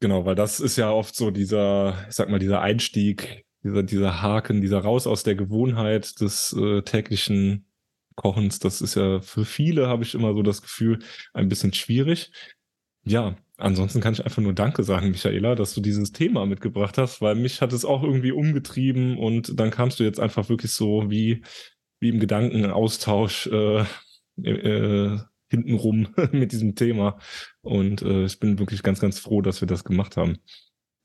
Genau, 0.00 0.26
weil 0.26 0.34
das 0.34 0.60
ist 0.60 0.76
ja 0.76 0.90
oft 0.90 1.16
so 1.16 1.30
dieser, 1.30 2.06
ich 2.08 2.14
sag 2.14 2.28
mal, 2.28 2.38
dieser 2.38 2.60
Einstieg, 2.60 3.46
dieser, 3.62 3.82
dieser 3.82 4.20
Haken, 4.20 4.60
dieser 4.60 4.80
raus 4.80 5.06
aus 5.06 5.22
der 5.22 5.34
Gewohnheit 5.34 6.20
des 6.20 6.52
äh, 6.52 6.82
täglichen 6.82 7.66
Kochens. 8.14 8.58
Das 8.58 8.82
ist 8.82 8.96
ja 8.96 9.20
für 9.20 9.46
viele, 9.46 9.88
habe 9.88 10.04
ich 10.04 10.14
immer 10.14 10.34
so 10.34 10.42
das 10.42 10.60
Gefühl, 10.60 10.98
ein 11.32 11.48
bisschen 11.48 11.72
schwierig. 11.72 12.30
Ja, 13.04 13.36
ansonsten 13.56 14.00
kann 14.00 14.14
ich 14.14 14.24
einfach 14.24 14.42
nur 14.42 14.54
Danke 14.54 14.82
sagen, 14.82 15.10
Michaela, 15.10 15.54
dass 15.54 15.74
du 15.74 15.80
dieses 15.80 16.12
Thema 16.12 16.46
mitgebracht 16.46 16.98
hast, 16.98 17.20
weil 17.20 17.34
mich 17.34 17.60
hat 17.60 17.72
es 17.72 17.84
auch 17.84 18.02
irgendwie 18.02 18.32
umgetrieben 18.32 19.18
und 19.18 19.58
dann 19.58 19.70
kamst 19.70 20.00
du 20.00 20.04
jetzt 20.04 20.20
einfach 20.20 20.48
wirklich 20.48 20.72
so 20.72 21.10
wie, 21.10 21.42
wie 22.00 22.08
im 22.08 22.20
Gedankenaustausch 22.20 23.46
äh, 23.48 23.84
äh, 24.42 25.18
hintenrum 25.48 26.08
mit 26.32 26.52
diesem 26.52 26.74
Thema. 26.74 27.18
Und 27.62 28.02
äh, 28.02 28.24
ich 28.24 28.38
bin 28.40 28.58
wirklich 28.58 28.82
ganz, 28.82 29.00
ganz 29.00 29.18
froh, 29.18 29.40
dass 29.40 29.60
wir 29.60 29.68
das 29.68 29.84
gemacht 29.84 30.16
haben. 30.16 30.38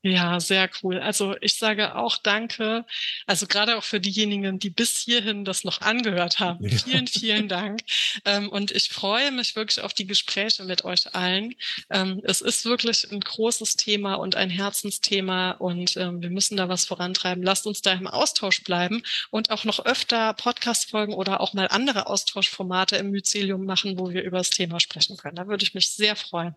Ja, 0.02 0.40
sehr 0.40 0.70
cool. 0.82 0.98
Also 0.98 1.36
ich 1.42 1.58
sage 1.58 1.94
auch 1.94 2.16
Danke. 2.16 2.86
Also 3.26 3.46
gerade 3.46 3.76
auch 3.76 3.84
für 3.84 4.00
diejenigen, 4.00 4.58
die 4.58 4.70
bis 4.70 4.96
hierhin 4.96 5.44
das 5.44 5.62
noch 5.62 5.82
angehört 5.82 6.38
haben. 6.38 6.66
Ja. 6.66 6.78
Vielen, 6.78 7.06
vielen 7.06 7.48
Dank. 7.48 7.80
Ähm, 8.24 8.48
und 8.48 8.70
ich 8.70 8.88
freue 8.88 9.30
mich 9.30 9.56
wirklich 9.56 9.82
auf 9.84 9.92
die 9.92 10.06
Gespräche 10.06 10.64
mit 10.64 10.86
euch 10.86 11.14
allen. 11.14 11.54
Ähm, 11.90 12.22
es 12.24 12.40
ist 12.40 12.64
wirklich 12.64 13.12
ein 13.12 13.20
großes 13.20 13.76
Thema 13.76 14.14
und 14.14 14.36
ein 14.36 14.48
Herzensthema 14.48 15.52
und 15.52 15.98
ähm, 15.98 16.22
wir 16.22 16.30
müssen 16.30 16.56
da 16.56 16.70
was 16.70 16.86
vorantreiben. 16.86 17.42
Lasst 17.42 17.66
uns 17.66 17.82
da 17.82 17.92
im 17.92 18.06
Austausch 18.06 18.64
bleiben 18.64 19.02
und 19.30 19.50
auch 19.50 19.64
noch 19.64 19.84
öfter 19.84 20.32
Podcast-Folgen 20.32 21.12
oder 21.12 21.42
auch 21.42 21.52
mal 21.52 21.68
andere 21.68 22.06
Austauschformate 22.06 22.96
im 22.96 23.10
Mycelium 23.10 23.66
machen, 23.66 23.98
wo 23.98 24.10
wir 24.10 24.22
über 24.22 24.38
das 24.38 24.48
Thema 24.48 24.80
sprechen 24.80 25.18
können. 25.18 25.36
Da 25.36 25.46
würde 25.46 25.62
ich 25.62 25.74
mich 25.74 25.90
sehr 25.90 26.16
freuen. 26.16 26.54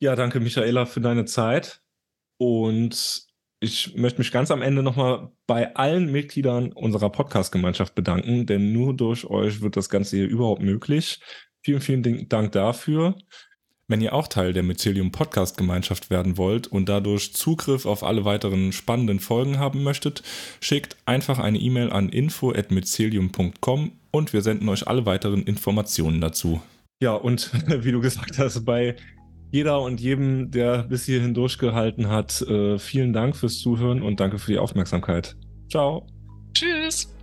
Ja, 0.00 0.16
danke 0.16 0.40
Michaela 0.40 0.86
für 0.86 1.02
deine 1.02 1.26
Zeit. 1.26 1.81
Und 2.38 3.26
ich 3.60 3.94
möchte 3.94 4.18
mich 4.18 4.32
ganz 4.32 4.50
am 4.50 4.60
Ende 4.60 4.82
nochmal 4.82 5.30
bei 5.46 5.76
allen 5.76 6.10
Mitgliedern 6.10 6.72
unserer 6.72 7.10
Podcast-Gemeinschaft 7.10 7.94
bedanken, 7.94 8.46
denn 8.46 8.72
nur 8.72 8.94
durch 8.94 9.24
euch 9.26 9.60
wird 9.60 9.76
das 9.76 9.88
Ganze 9.88 10.16
hier 10.16 10.28
überhaupt 10.28 10.62
möglich. 10.62 11.20
Vielen, 11.62 11.80
vielen 11.80 12.28
Dank 12.28 12.52
dafür. 12.52 13.14
Wenn 13.86 14.00
ihr 14.00 14.14
auch 14.14 14.26
Teil 14.26 14.52
der 14.52 14.62
Mycelium 14.62 15.12
Podcast 15.12 15.56
Gemeinschaft 15.56 16.10
werden 16.10 16.38
wollt 16.38 16.66
und 16.66 16.88
dadurch 16.88 17.34
Zugriff 17.34 17.84
auf 17.86 18.02
alle 18.02 18.24
weiteren 18.24 18.72
spannenden 18.72 19.20
Folgen 19.20 19.58
haben 19.58 19.82
möchtet, 19.82 20.22
schickt 20.60 20.96
einfach 21.04 21.38
eine 21.38 21.58
E-Mail 21.58 21.90
an 21.90 22.08
info@mycelium.com 22.08 23.92
und 24.10 24.32
wir 24.32 24.42
senden 24.42 24.68
euch 24.68 24.88
alle 24.88 25.06
weiteren 25.06 25.42
Informationen 25.42 26.20
dazu. 26.20 26.62
Ja, 27.00 27.14
und 27.14 27.52
wie 27.84 27.92
du 27.92 28.00
gesagt 28.00 28.38
hast, 28.38 28.64
bei 28.64 28.96
jeder 29.52 29.82
und 29.82 30.00
jedem, 30.00 30.50
der 30.50 30.84
bis 30.84 31.04
hierhin 31.04 31.34
durchgehalten 31.34 32.08
hat. 32.08 32.40
Äh, 32.42 32.78
vielen 32.78 33.12
Dank 33.12 33.36
fürs 33.36 33.58
Zuhören 33.58 34.02
und 34.02 34.18
danke 34.18 34.38
für 34.38 34.50
die 34.50 34.58
Aufmerksamkeit. 34.58 35.36
Ciao. 35.70 36.06
Tschüss. 36.54 37.14